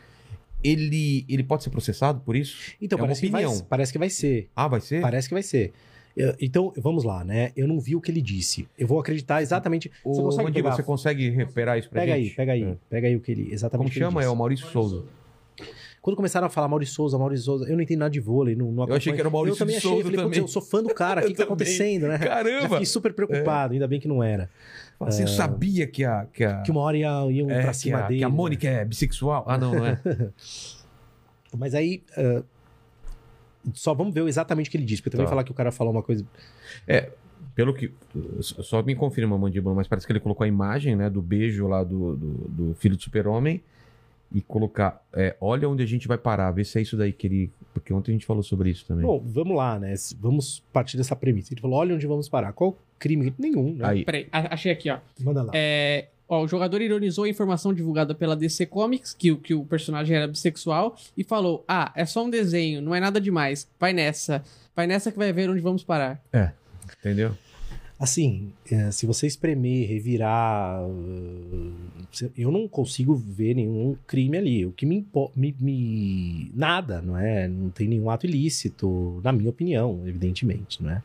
Ele, 0.62 1.24
ele 1.28 1.42
pode 1.44 1.62
ser 1.62 1.70
processado 1.70 2.20
por 2.20 2.34
isso? 2.34 2.72
Então, 2.82 2.98
É 2.98 3.02
uma 3.02 3.06
parece, 3.06 3.20
que 3.20 3.30
vai, 3.30 3.44
parece 3.68 3.92
que 3.92 3.98
vai 3.98 4.10
ser. 4.10 4.48
Ah, 4.56 4.66
vai 4.68 4.80
ser? 4.80 5.00
Parece 5.00 5.28
que 5.28 5.34
vai 5.34 5.42
ser. 5.42 5.72
Eu- 6.16 6.34
Então, 6.40 6.72
vamos 6.78 7.04
lá, 7.04 7.22
né? 7.24 7.52
Eu 7.56 7.68
não 7.68 7.78
vi 7.78 7.94
o 7.94 8.00
que 8.00 8.10
ele 8.10 8.22
disse. 8.22 8.66
Eu 8.78 8.86
vou 8.86 8.98
acreditar 8.98 9.42
exatamente. 9.42 9.90
Ô, 10.02 10.14
você 10.14 10.22
consegue 10.22 10.44
Mandíbula, 10.44 10.64
pegar? 10.72 10.76
você 10.76 10.82
consegue 10.82 11.28
recuperar 11.30 11.78
isso 11.78 11.90
pra 11.90 12.00
Pega 12.00 12.16
gente? 12.16 12.30
aí, 12.30 12.34
pega 12.36 12.52
aí, 12.52 12.62
É. 12.62 12.76
pega 12.88 13.06
aí 13.08 13.16
o 13.16 13.20
que 13.20 13.32
ele 13.32 13.52
exatamente. 13.52 13.78
Como 13.78 13.88
o 13.88 13.92
que 13.92 13.98
chama? 13.98 14.20
É 14.20 14.24
disse. 14.24 14.32
o 14.34 14.36
Maurício 14.36 14.66
Souza. 14.68 15.02
Quando 16.00 16.14
começaram 16.16 16.46
a 16.46 16.50
falar 16.50 16.68
Maurício 16.68 16.94
Souza, 16.94 17.18
Maurício 17.18 17.44
Souza, 17.46 17.64
eu 17.64 17.74
não 17.74 17.82
entendi 17.82 17.98
nada 17.98 18.10
de 18.10 18.20
vôlei, 18.20 18.54
não, 18.54 18.70
não 18.70 18.86
Eu 18.86 18.94
achei 18.94 19.12
que 19.12 19.18
era 19.18 19.28
o 19.28 19.32
Maurício 19.32 19.54
Eu 19.54 19.58
também 19.58 19.76
achei, 19.76 19.90
Souza 19.90 20.04
falei, 20.04 20.16
também. 20.20 20.38
eu 20.38 20.46
sou 20.48 20.62
fã 20.62 20.80
do 20.82 20.94
cara, 20.94 21.20
o 21.22 21.24
que, 21.26 21.32
que 21.32 21.36
tá 21.38 21.42
acontecendo, 21.44 22.06
né? 22.06 22.16
Já 22.18 22.26
Caramba! 22.26 22.68
fiquei 22.68 22.86
super 22.86 23.12
preocupado, 23.12 23.72
ainda 23.72 23.88
bem 23.88 23.98
que 23.98 24.06
não 24.06 24.22
era. 24.22 24.48
Assim, 25.00 25.22
eu 25.22 25.28
sabia 25.28 25.86
que 25.86 26.04
a, 26.04 26.26
que 26.32 26.44
a, 26.44 26.62
Que 26.62 26.70
uma 26.70 26.80
hora 26.80 26.96
ia- 26.96 27.26
iam 27.30 27.50
é, 27.50 27.60
pra 27.62 27.70
que 27.72 27.76
cima 27.76 27.98
a, 27.98 28.02
dele. 28.08 28.20
que 28.20 28.24
a 28.24 28.28
né? 28.28 28.34
Mônica 28.34 28.68
é 28.68 28.84
bissexual. 28.84 29.44
Ah, 29.48 29.58
não, 29.58 29.74
não 29.74 29.84
é? 29.86 29.98
Mas 31.56 31.74
aí. 31.74 32.02
ah, 32.16 32.42
só 33.74 33.92
vamos 33.94 34.12
ver 34.14 34.26
exatamente 34.26 34.68
o 34.68 34.70
que 34.70 34.76
ele 34.76 34.84
disse, 34.84 35.00
porque 35.02 35.10
também 35.10 35.26
Tá. 35.26 35.30
falar 35.30 35.44
que 35.44 35.50
o 35.50 35.54
cara 35.54 35.70
falou 35.72 35.92
uma 35.92 36.02
coisa. 36.02 36.24
Pelo 37.54 37.72
que. 37.72 37.90
Só 38.40 38.82
me 38.82 38.94
confirma, 38.94 39.36
Mandíbula, 39.38 39.74
mas 39.74 39.88
parece 39.88 40.06
que 40.06 40.12
ele 40.12 40.20
colocou 40.20 40.44
a 40.44 40.48
imagem, 40.48 40.94
né, 40.94 41.08
do 41.08 41.22
beijo 41.22 41.66
lá 41.66 41.82
do, 41.82 42.14
do, 42.16 42.28
do 42.48 42.74
filho 42.74 42.96
do 42.96 43.02
super-homem 43.02 43.62
e 44.30 44.42
colocar. 44.42 45.02
é, 45.12 45.36
olha 45.40 45.66
onde 45.68 45.82
a 45.82 45.86
gente 45.86 46.06
vai 46.06 46.18
parar, 46.18 46.50
ver 46.50 46.64
se 46.64 46.78
é 46.78 46.82
isso 46.82 46.96
daí 46.98 47.12
que 47.12 47.26
ele. 47.26 47.50
Porque 47.72 47.94
ontem 47.94 48.10
a 48.10 48.14
gente 48.14 48.26
falou 48.26 48.42
sobre 48.42 48.68
isso 48.70 48.84
também. 48.86 49.06
Bom, 49.06 49.22
vamos 49.24 49.56
lá, 49.56 49.78
né? 49.78 49.94
Vamos 50.20 50.62
partir 50.72 50.98
dessa 50.98 51.16
premissa. 51.16 51.54
Ele 51.54 51.60
falou: 51.60 51.78
olha 51.78 51.94
onde 51.94 52.06
vamos 52.06 52.28
parar. 52.28 52.52
Qual 52.52 52.76
crime? 52.98 53.32
Nenhum, 53.38 53.74
né? 53.74 53.86
Aí. 53.86 54.04
Peraí, 54.04 54.28
a- 54.30 54.52
achei 54.54 54.70
aqui, 54.70 54.90
ó. 54.90 54.98
Manda 55.20 55.42
lá. 55.42 55.52
É, 55.54 56.08
ó, 56.28 56.42
o 56.44 56.48
jogador 56.48 56.80
ironizou 56.80 57.24
a 57.24 57.28
informação 57.28 57.72
divulgada 57.74 58.14
pela 58.14 58.36
DC 58.36 58.66
Comics, 58.66 59.14
que, 59.14 59.32
o- 59.32 59.36
que 59.38 59.54
o 59.54 59.64
personagem 59.64 60.16
era 60.16 60.26
bissexual, 60.28 60.96
e 61.16 61.22
falou: 61.24 61.64
Ah, 61.68 61.92
é 61.94 62.04
só 62.06 62.24
um 62.24 62.30
desenho, 62.30 62.80
não 62.82 62.94
é 62.94 63.00
nada 63.00 63.20
demais. 63.20 63.68
Vai 63.78 63.92
nessa. 63.92 64.42
Vai 64.74 64.86
nessa 64.86 65.10
que 65.10 65.18
vai 65.18 65.32
ver 65.32 65.48
onde 65.50 65.60
vamos 65.60 65.82
parar. 65.84 66.22
Entendeu? 67.00 67.32
Assim, 67.98 68.52
é, 68.70 68.90
se 68.90 69.06
você 69.06 69.26
espremer, 69.26 69.88
revirar. 69.88 70.80
se- 72.12 72.30
eu 72.36 72.50
não 72.50 72.68
consigo 72.68 73.14
ver 73.14 73.54
nenhum 73.54 73.96
crime 74.06 74.36
ali. 74.36 74.66
O 74.66 74.72
que 74.72 74.84
me, 74.86 75.06
me, 75.34 75.54
me- 75.58 76.50
Nada, 76.54 77.00
não 77.02 77.16
é? 77.16 77.48
Não 77.48 77.70
tem 77.70 77.88
nenhum 77.88 78.10
ato 78.10 78.26
ilícito, 78.26 79.20
na 79.24 79.32
minha 79.32 79.48
opinião, 79.50 80.02
evidentemente, 80.06 80.82
não 80.82 80.90
é? 80.90 81.02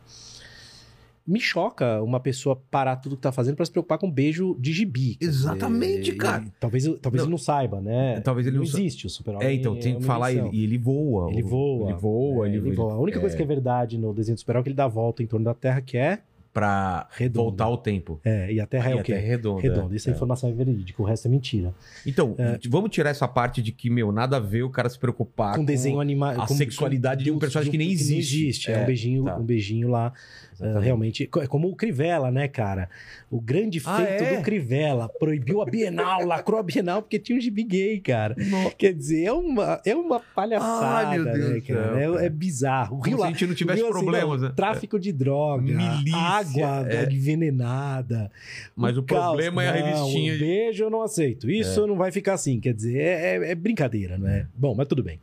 Me 1.25 1.39
choca 1.39 2.01
uma 2.01 2.19
pessoa 2.19 2.59
parar 2.71 2.95
tudo 2.95 3.15
que 3.15 3.21
tá 3.21 3.31
fazendo 3.31 3.55
pra 3.55 3.63
se 3.65 3.71
preocupar 3.71 3.97
com 3.99 4.07
um 4.07 4.11
beijo 4.11 4.55
de 4.59 4.73
gibi. 4.73 5.17
Exatamente, 5.21 6.05
dizer, 6.05 6.17
cara. 6.17 6.43
e 6.45 6.51
talvez 6.59 6.83
talvez 6.99 7.21
Não. 7.21 7.25
ele 7.25 7.31
não 7.31 7.37
saiba, 7.37 7.79
né? 7.79 8.19
Talvez 8.21 8.47
ele 8.47 8.57
não 8.57 8.65
sa- 8.65 8.79
existe 8.79 9.05
o 9.05 9.09
super-homem. 9.09 9.47
É, 9.47 9.53
então, 9.53 9.75
tem 9.75 9.93
uma 9.93 9.99
que 10.01 10.05
falar, 10.05 10.31
ele, 10.31 10.39
invenção. 10.41 10.59
e 10.59 10.63
ele 10.63 10.77
voa. 10.77 11.31
Ele 11.31 11.41
voa. 11.43 11.89
Ele 11.91 11.99
voa, 11.99 12.45
É, 12.47 12.49
ele, 12.49 12.57
ele 12.67 12.75
voa. 12.75 12.93
A 12.93 12.97
única 12.99 13.19
coisa 13.19 13.35
que 13.35 13.41
é 13.43 13.45
verdade 13.45 13.97
no 13.97 14.13
desenho 14.13 14.35
do 14.35 14.39
super 14.39 14.55
é 14.55 14.63
que 14.63 14.69
ele 14.69 14.75
dá 14.75 14.85
a 14.85 14.89
volta 14.89 15.21
em 15.21 15.27
torno 15.27 15.45
da 15.45 15.53
Terra, 15.53 15.79
que 15.81 15.97
é. 15.97 16.19
Pra 16.53 17.07
Redondo. 17.11 17.45
voltar 17.45 17.63
ao 17.65 17.77
tempo. 17.77 18.19
É, 18.25 18.51
e 18.51 18.59
a 18.59 18.65
Terra 18.67 18.89
E 18.89 18.91
é 18.91 18.95
o 18.95 18.99
até 18.99 19.13
quê? 19.13 19.19
redonda. 19.19 19.61
Redonda. 19.61 19.95
Isso 19.95 20.09
é 20.09 20.11
é. 20.11 20.15
informação 20.15 20.49
é 20.49 20.53
verídica, 20.53 21.01
o 21.01 21.05
resto 21.05 21.27
é 21.27 21.31
mentira. 21.31 21.73
Então, 22.05 22.35
vamos 22.69 22.89
tirar 22.89 23.09
essa 23.09 23.27
parte 23.27 23.61
de 23.61 23.71
que, 23.71 23.89
meu, 23.89 24.11
nada 24.11 24.35
a 24.37 24.39
ver 24.39 24.63
o 24.63 24.69
cara 24.69 24.89
se 24.89 24.99
preocupar 24.99 25.55
com 25.55 25.63
desenho 25.63 26.01
animado. 26.01 26.41
a 26.41 26.47
sexualidade 26.47 27.23
de 27.23 27.31
um 27.31 27.39
personagem 27.39 27.71
que 27.71 27.77
nem 27.77 27.89
existe. 27.91 28.69
É, 28.69 28.75
É, 28.75 28.83
um 28.83 28.85
beijinho, 28.85 29.23
tá. 29.23 29.37
um 29.37 29.43
beijinho 29.43 29.87
lá. 29.89 30.11
ah, 30.59 30.79
realmente. 30.79 31.29
É 31.41 31.47
como 31.47 31.69
o 31.69 31.75
Crivella, 31.75 32.29
né, 32.29 32.47
cara? 32.47 32.89
O 33.31 33.39
grande 33.39 33.81
Ah, 33.85 33.97
feito 33.97 34.23
é? 34.23 34.35
do 34.37 34.43
Crivella. 34.43 35.07
Proibiu 35.07 35.61
a 35.61 35.65
Bienal, 35.65 36.25
lacrou 36.25 36.59
a 36.59 36.63
Bienal 36.63 37.01
porque 37.01 37.17
tinha 37.17 37.37
um 37.37 37.41
gibi 37.41 37.63
gay, 37.63 37.99
cara. 37.99 38.35
Quer 38.77 38.93
dizer, 38.93 39.23
é 39.23 39.31
uma, 39.31 39.81
é 39.85 39.95
uma 39.95 40.19
palhaçada, 40.19 41.07
Ai, 41.07 41.17
meu 41.17 41.23
Deus 41.33 41.49
né, 41.53 41.61
cara? 41.61 41.93
céu, 41.97 42.11
É- 42.11 42.15
cara. 42.15 42.25
É, 42.25 42.29
bizarro. 42.29 42.97
O 42.97 42.99
Como 42.99 43.07
Rio 43.09 43.17
se 43.19 43.23
a 43.23 43.27
gente 43.27 43.47
não 43.47 43.55
tivesse 43.55 43.81
o 43.81 43.85
Rio, 43.85 43.95
assim, 43.95 44.03
problemas, 44.05 44.41
não, 44.41 44.49
né? 44.49 44.53
Tráfico 44.55 44.99
de 44.99 45.11
droga, 45.13 45.61
Milícia, 45.63 46.40
água 46.41 46.91
é. 46.91 47.13
envenenada. 47.13 48.31
Mas 48.75 48.97
o 48.97 49.03
caos. 49.03 49.21
problema 49.27 49.63
é 49.63 49.67
a 49.69 49.73
Não, 49.73 49.85
revistinha 50.05 50.33
Um 50.33 50.37
de- 50.37 50.43
beijo 50.43 50.83
eu 50.83 50.89
não 50.89 51.01
aceito. 51.01 51.49
Isso 51.49 51.85
não 51.87 51.95
vai 51.95 52.11
ficar 52.11 52.33
assim. 52.33 52.59
Quer 52.59 52.73
dizer, 52.73 52.97
é, 52.97 53.35
é- 53.37 53.51
é 53.51 53.55
brincadeira, 53.55 54.17
né? 54.17 54.47
Bom, 54.55 54.73
mas 54.75 54.87
tudo 54.87 55.03
bem. 55.03 55.19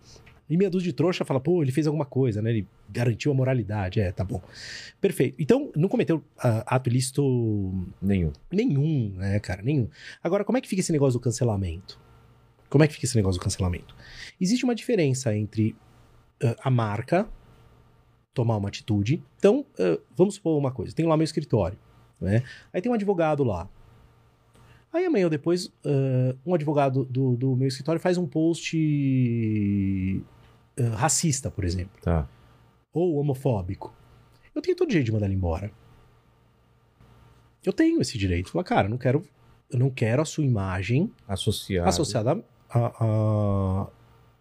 E 0.51 0.57
meia 0.57 0.71
dúzia 0.71 0.87
de 0.91 0.95
trouxa 0.95 1.27
fala, 1.27 1.39
pô, 1.39 1.63
ele 1.63 1.71
fez 1.71 1.87
alguma 1.87 2.07
coisa, 2.07 2.41
né? 2.41 2.49
Ele 2.51 2.67
garantiu 2.89 3.31
a 3.31 3.35
moralidade. 3.35 4.01
É, 4.01 4.11
tá 4.11 4.25
bom. 4.25 4.41
Perfeito. 4.99 5.35
Então, 5.39 5.71
não 5.77 5.91
cometeu 5.91 6.25
ah, 6.39 6.65
ato 6.75 6.89
ilícito 6.89 7.23
Nenhum. 8.01 8.33
nenhum, 8.51 9.13
né, 9.17 9.39
cara? 9.41 9.61
Nenhum. 9.63 9.89
Agora, 10.25 10.45
como 10.45 10.57
é 10.57 10.61
que 10.63 10.69
fica 10.69 10.81
esse 10.81 10.91
negócio 10.91 11.21
do 11.21 11.23
cancelamento? 11.23 12.01
Como 12.71 12.83
é 12.83 12.87
que 12.87 12.95
fica 12.95 13.05
esse 13.05 13.17
negócio 13.17 13.39
do 13.39 13.45
cancelamento? 13.45 13.95
Existe 14.41 14.65
uma 14.65 14.75
diferença 14.75 15.37
entre 15.37 15.77
ah, 16.43 16.57
a 16.65 16.71
marca 16.71 17.29
tomar 18.43 18.57
uma 18.57 18.69
atitude. 18.69 19.23
Então, 19.39 19.65
ah, 19.79 19.99
vamos 20.17 20.35
supor 20.37 20.57
uma 20.59 20.71
coisa. 20.71 20.95
Tenho 20.95 21.09
lá 21.09 21.17
meu 21.17 21.25
escritório, 21.25 21.79
né? 22.21 22.43
Aí 22.73 22.81
tem 22.81 22.91
um 22.91 22.95
advogado 22.95 23.43
lá. 23.45 23.69
Aí 24.93 25.05
amanhã 25.05 25.25
ou 25.27 25.31
depois, 25.31 25.71
ah, 25.85 26.37
um 26.47 26.55
advogado 26.55 27.05
do, 27.05 27.37
do 27.37 27.57
meu 27.57 27.69
escritório 27.69 28.01
faz 28.01 28.17
um 28.17 28.27
post 28.27 28.77
ah, 30.79 30.97
racista, 30.97 31.51
por 31.51 31.65
exemplo, 31.65 32.01
Tá. 32.03 32.29
ou 32.93 33.17
homofóbico. 33.17 33.93
Eu 34.55 34.63
tenho 34.63 34.77
todo 34.77 34.91
jeito 34.93 35.07
de 35.07 35.13
mandar 35.13 35.27
ele 35.27 35.35
embora. 35.35 35.71
Eu 37.65 37.73
tenho 37.73 38.01
esse 38.01 38.17
direito. 38.17 38.51
Falar, 38.51 38.65
cara, 38.65 38.87
eu 38.87 38.91
não 38.91 38.99
quero, 38.99 39.23
eu 39.71 39.79
não 39.79 39.91
quero 39.91 40.23
a 40.23 40.25
sua 40.25 40.45
imagem 40.45 41.11
Associado. 41.27 41.89
associada 41.89 42.45
a- 42.71 42.93
a- 43.05 43.87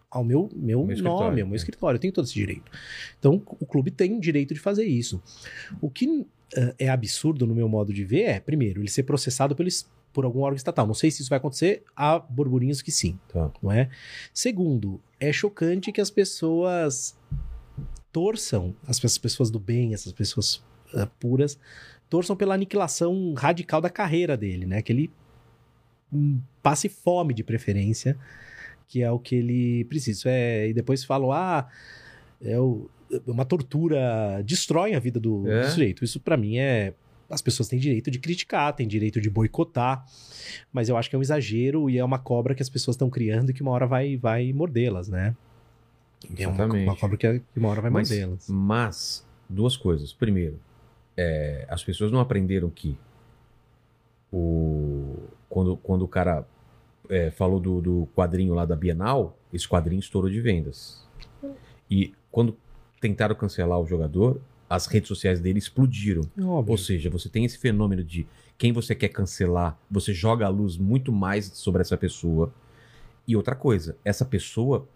ao 0.09 0.23
meu, 0.23 0.49
meu, 0.55 0.85
Meu 0.85 0.97
nome, 1.03 1.41
ao 1.41 1.47
meu 1.47 1.53
é. 1.53 1.57
escritório. 1.57 1.97
Eu 1.97 1.99
tenho 2.01 2.13
todo 2.13 2.25
esse 2.25 2.33
direito. 2.33 2.71
Então, 3.19 3.41
o 3.59 3.65
clube 3.65 3.91
tem 3.91 4.15
o 4.15 4.19
direito 4.21 4.53
de 4.53 4.59
fazer 4.59 4.85
isso. 4.85 5.21
O 5.81 5.89
que 5.89 6.25
eh, 6.55 6.75
é 6.79 6.89
absurdo 6.89 7.45
no 7.45 7.53
meu 7.53 7.67
modo 7.67 7.93
de 7.93 8.03
ver 8.05 8.21
é, 8.23 8.39
primeiro, 8.39 8.81
ele 8.81 8.89
ser 8.89 9.03
processado 9.03 9.55
pelo, 9.55 9.67
es- 9.67 9.89
por 10.13 10.23
algum 10.25 10.39
órgão 10.41 10.55
estatal. 10.55 10.87
Não 10.87 10.93
sei 10.93 11.11
se 11.11 11.21
isso 11.21 11.29
vai 11.29 11.37
acontecer, 11.37 11.83
há 11.95 12.17
burburinhos 12.19 12.81
que 12.81 12.91
sim, 12.91 13.19
Tá. 13.27 13.51
não 13.61 13.71
é? 13.71 13.89
Segundo, 14.33 14.99
é 15.19 15.31
chocante 15.33 15.91
que 15.91 15.99
as 16.01 16.09
pessoas 16.09 17.17
torçam, 18.11 18.75
as 18.87 18.99
pe- 18.99 19.05
as 19.07 19.17
pessoas 19.17 19.49
do 19.51 19.59
bem, 19.59 19.93
essas 19.93 20.11
pessoas 20.13 20.63
eh, 20.93 21.07
puras, 21.19 21.59
torçam 22.09 22.35
pela 22.35 22.53
aniquilação 22.55 23.33
radical 23.33 23.81
da 23.81 23.89
carreira 23.89 24.37
dele, 24.37 24.65
né? 24.65 24.81
Que 24.81 24.93
ele 24.93 25.11
hum, 26.11 26.39
passe 26.63 26.87
fome 26.87 27.33
de 27.33 27.43
preferência, 27.43 28.17
que 28.87 29.01
é 29.03 29.11
o 29.11 29.19
que 29.19 29.35
ele 29.35 29.83
precisa. 29.85 30.11
Isso 30.19 30.27
é, 30.29 30.69
e 30.69 30.73
depois 30.73 31.03
falam, 31.03 31.31
ah, 31.31 31.67
é 32.41 32.59
o- 32.59 32.89
uma 33.25 33.45
tortura, 33.45 34.41
destrói 34.45 34.93
a 34.93 34.99
vida 34.99 35.19
do, 35.19 35.49
É. 35.49 35.61
do 35.61 35.67
sujeito. 35.69 36.03
Isso 36.03 36.19
pra 36.19 36.35
mim 36.37 36.57
é. 36.57 36.93
As 37.29 37.41
pessoas 37.41 37.67
têm 37.67 37.77
direito 37.77 38.09
de 38.09 38.19
criticar, 38.19 38.73
têm 38.73 38.87
direito 38.87 39.19
de 39.19 39.29
boicotar, 39.29 40.05
mas 40.71 40.87
eu 40.87 40.95
acho 40.95 41.09
que 41.09 41.15
é 41.15 41.19
um 41.19 41.21
exagero 41.21 41.89
e 41.89 41.97
é 41.97 42.03
uma 42.03 42.17
cobra 42.17 42.55
que 42.55 42.61
as 42.61 42.69
pessoas 42.69 42.95
estão 42.95 43.09
criando 43.09 43.49
e 43.49 43.53
que 43.53 43.61
uma 43.61 43.71
hora 43.71 43.85
vai, 43.85 44.15
vai 44.15 44.53
mordê-las, 44.53 45.09
né? 45.09 45.35
É 46.37 46.47
uma, 46.47 46.65
uma 46.65 46.95
cobra 46.95 47.17
que, 47.17 47.39
que 47.39 47.59
uma 47.59 47.67
hora 47.69 47.81
vai 47.81 47.91
Mas, 47.91 48.09
mordê-las. 48.09 48.45
mas, 48.49 49.25
duas 49.49 49.75
coisas. 49.75 50.13
Primeiro, 50.13 50.57
é, 51.17 51.65
as 51.69 51.83
pessoas 51.83 52.11
não 52.13 52.21
aprenderam 52.21 52.69
que 52.69 52.97
o, 54.31 55.15
quando, 55.49 55.77
quando 55.77 56.01
o 56.03 56.07
cara 56.07 56.45
é, 57.09 57.31
falou 57.31 57.59
do, 57.59 57.81
do 57.81 58.07
quadrinho 58.15 58.53
lá 58.53 58.65
da 58.65 58.75
Bienal, 58.75 59.37
esse 59.53 59.67
quadrinho 59.67 59.99
estourou 59.99 60.29
de 60.29 60.41
vendas. 60.41 61.05
E 61.89 62.13
quando 62.31 62.57
tentaram 62.99 63.35
cancelar 63.35 63.79
o 63.79 63.85
jogador, 63.85 64.41
as 64.69 64.85
redes 64.87 65.07
sociais 65.07 65.39
dele 65.39 65.59
explodiram. 65.59 66.21
Óbvio. 66.41 66.71
Ou 66.71 66.77
seja, 66.77 67.09
você 67.09 67.29
tem 67.29 67.45
esse 67.45 67.57
fenômeno 67.57 68.03
de 68.03 68.27
quem 68.57 68.73
você 68.73 68.93
quer 68.95 69.09
cancelar, 69.09 69.79
você 69.89 70.13
joga 70.13 70.45
a 70.45 70.49
luz 70.49 70.77
muito 70.77 71.11
mais 71.11 71.45
sobre 71.45 71.81
essa 71.81 71.95
pessoa. 71.95 72.51
E 73.27 73.35
outra 73.35 73.55
coisa, 73.55 73.97
essa 74.03 74.25
pessoa, 74.25 74.87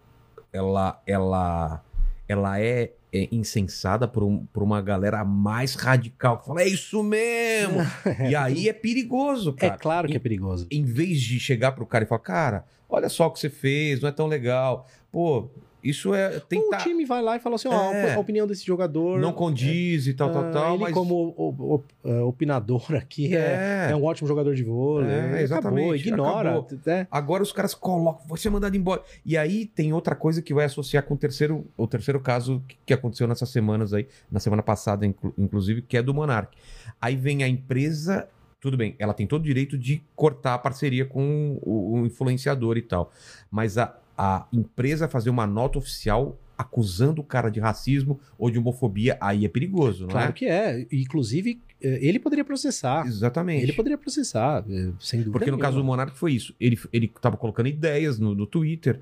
ela, 0.52 1.00
ela, 1.06 1.82
ela 2.28 2.60
é, 2.60 2.92
é 3.12 3.28
insensada 3.32 4.06
por, 4.08 4.22
um- 4.22 4.46
por 4.46 4.62
uma 4.62 4.80
galera 4.80 5.24
mais 5.24 5.74
radical. 5.74 6.38
que 6.38 6.46
Fala, 6.46 6.62
é 6.62 6.68
isso 6.68 7.02
mesmo! 7.02 7.78
e 8.28 8.34
aí 8.34 8.68
é 8.68 8.72
perigoso, 8.72 9.54
É 9.58 9.68
cara. 9.68 9.78
claro 9.78 10.08
que 10.08 10.16
é 10.16 10.20
perigoso. 10.20 10.66
Em 10.70 10.84
vez 10.84 11.20
de 11.20 11.38
chegar 11.40 11.72
pro 11.72 11.84
cara 11.86 12.04
e 12.04 12.06
falar, 12.06 12.20
cara, 12.20 12.64
olha 12.88 13.08
só 13.08 13.26
o 13.26 13.30
que 13.30 13.40
você 13.40 13.50
fez, 13.50 14.00
não 14.00 14.08
é 14.08 14.12
tão 14.12 14.26
legal. 14.26 14.86
Pô, 15.10 15.50
isso 15.82 16.14
é. 16.14 16.40
Tem 16.40 16.60
que 16.60 16.66
o 16.66 16.70
tá- 16.70 16.76
time 16.78 17.04
vai 17.04 17.20
lá 17.22 17.36
e 17.36 17.40
fala 17.40 17.56
assim: 17.56 17.68
ó, 17.68 17.92
É. 17.92 18.14
a 18.14 18.18
opinião 18.18 18.46
desse 18.46 18.64
jogador. 18.64 19.18
não 19.20 19.32
condiz 19.32 20.06
e 20.06 20.14
tal, 20.14 20.30
ah, 20.30 20.32
tal, 20.32 20.50
tal. 20.50 20.74
Ele, 20.74 20.82
mas 20.84 20.92
como 20.94 21.34
o- 21.36 21.48
o- 21.48 21.84
o- 22.10 22.28
opinador 22.28 22.84
aqui, 22.94 23.34
é, 23.36 23.86
é, 23.88 23.92
é 23.92 23.96
um 23.96 24.04
ótimo 24.04 24.28
jogador 24.28 24.54
de 24.54 24.62
vôlei. 24.62 25.10
É, 25.10 25.18
Acabou, 25.20 25.38
exatamente, 25.40 26.08
ignora. 26.08 26.50
acabou. 26.58 26.78
né? 26.86 27.06
Agora 27.10 27.42
os 27.42 27.52
caras 27.52 27.74
colocam, 27.74 28.26
você 28.26 28.48
é 28.48 28.50
mandado 28.50 28.76
embora. 28.76 29.02
E 29.26 29.36
aí 29.36 29.66
tem 29.66 29.92
outra 29.92 30.14
coisa 30.14 30.40
que 30.40 30.54
vai 30.54 30.64
associar 30.66 31.02
com 31.02 31.14
o 31.14 31.16
terceiro, 31.16 31.66
o 31.76 31.86
terceiro 31.86 32.20
caso 32.20 32.62
que- 32.86 32.92
aconteceu 32.92 33.26
nessas 33.26 33.48
semanas 33.48 33.92
aí, 33.94 34.06
na 34.30 34.38
semana 34.38 34.62
passada, 34.62 35.06
inclu- 35.06 35.32
inclusive, 35.38 35.80
que 35.82 35.96
é 35.96 36.02
do 36.02 36.12
Monark. 36.14 36.56
Aí 37.00 37.16
vem 37.16 37.42
a 37.42 37.48
empresa, 37.48 38.28
tudo 38.60 38.76
bem, 38.76 38.94
ela 38.98 39.12
tem 39.14 39.26
todo 39.26 39.40
o 39.40 39.44
direito 39.44 39.76
de 39.78 40.02
cortar 40.14 40.54
a 40.54 40.58
parceria 40.58 41.04
com 41.06 41.58
o, 41.62 42.00
o 42.00 42.06
influenciador 42.06 42.76
e 42.76 42.82
tal. 42.82 43.10
Mas 43.50 43.78
a, 43.78 43.96
a 44.16 44.46
empresa 44.52 45.08
fazer 45.08 45.30
uma 45.30 45.46
nota 45.46 45.78
oficial 45.78 46.38
acusando 46.56 47.20
o 47.20 47.24
cara 47.24 47.50
de 47.50 47.58
racismo 47.58 48.20
ou 48.38 48.50
de 48.50 48.58
homofobia, 48.58 49.16
aí 49.20 49.44
é 49.44 49.48
perigoso, 49.48 50.02
não 50.02 50.10
Claro 50.10 50.30
é? 50.30 50.32
que 50.32 50.46
é. 50.46 50.86
Inclusive, 50.92 51.60
eh, 51.80 51.98
ele 52.00 52.18
poderia 52.18 52.44
processar. 52.44 53.06
Exatamente. 53.06 53.62
Ele 53.62 53.72
poderia 53.72 53.98
processar, 53.98 54.64
eh, 54.68 54.92
sem 55.00 55.20
dúvida. 55.20 55.32
Porque 55.32 55.50
no 55.50 55.58
caso 55.58 55.78
do. 55.78 55.84
Monark 55.84 56.16
foi 56.16 56.32
isso. 56.32 56.54
Ele, 56.60 56.78
ele 56.92 57.12
tava 57.20 57.36
colocando 57.36 57.68
ideias 57.68 58.18
no, 58.18 58.34
no 58.34 58.46
Twitter. 58.46 59.00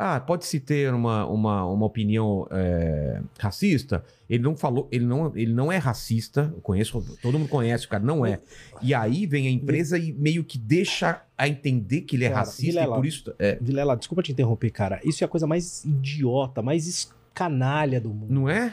Ah, 0.00 0.20
pode-se 0.20 0.60
ter 0.60 0.94
uma, 0.94 1.26
uma, 1.26 1.64
uma 1.66 1.84
opinião 1.84 2.46
é, 2.52 3.20
racista? 3.36 4.04
Ele 4.30 4.44
não 4.44 4.54
falou, 4.56 4.86
ele 4.92 5.04
não, 5.04 5.36
ele 5.36 5.52
não 5.52 5.72
é 5.72 5.76
racista. 5.76 6.52
Eu 6.54 6.60
conheço, 6.60 7.04
todo 7.20 7.36
mundo 7.36 7.48
conhece 7.48 7.86
o 7.86 7.88
cara, 7.88 8.04
não 8.04 8.24
é. 8.24 8.38
E 8.80 8.94
aí 8.94 9.26
vem 9.26 9.48
a 9.48 9.50
empresa 9.50 9.98
e 9.98 10.12
meio 10.12 10.44
que 10.44 10.56
deixa 10.56 11.22
a 11.36 11.48
entender 11.48 12.02
que 12.02 12.14
ele 12.14 12.24
é 12.26 12.28
Cara, 12.28 12.40
racista 12.42 12.66
Vilela, 12.66 12.94
e 12.94 12.98
por 13.00 13.06
isso. 13.06 13.34
É, 13.40 13.58
Vilela, 13.60 13.96
desculpa 13.96 14.22
te 14.22 14.30
interromper, 14.30 14.70
cara. 14.70 15.00
Isso 15.04 15.24
é 15.24 15.26
a 15.26 15.28
coisa 15.28 15.48
mais 15.48 15.84
idiota, 15.84 16.62
mais 16.62 17.10
canalha 17.34 18.00
do 18.00 18.08
mundo. 18.10 18.32
não 18.32 18.48
é? 18.48 18.72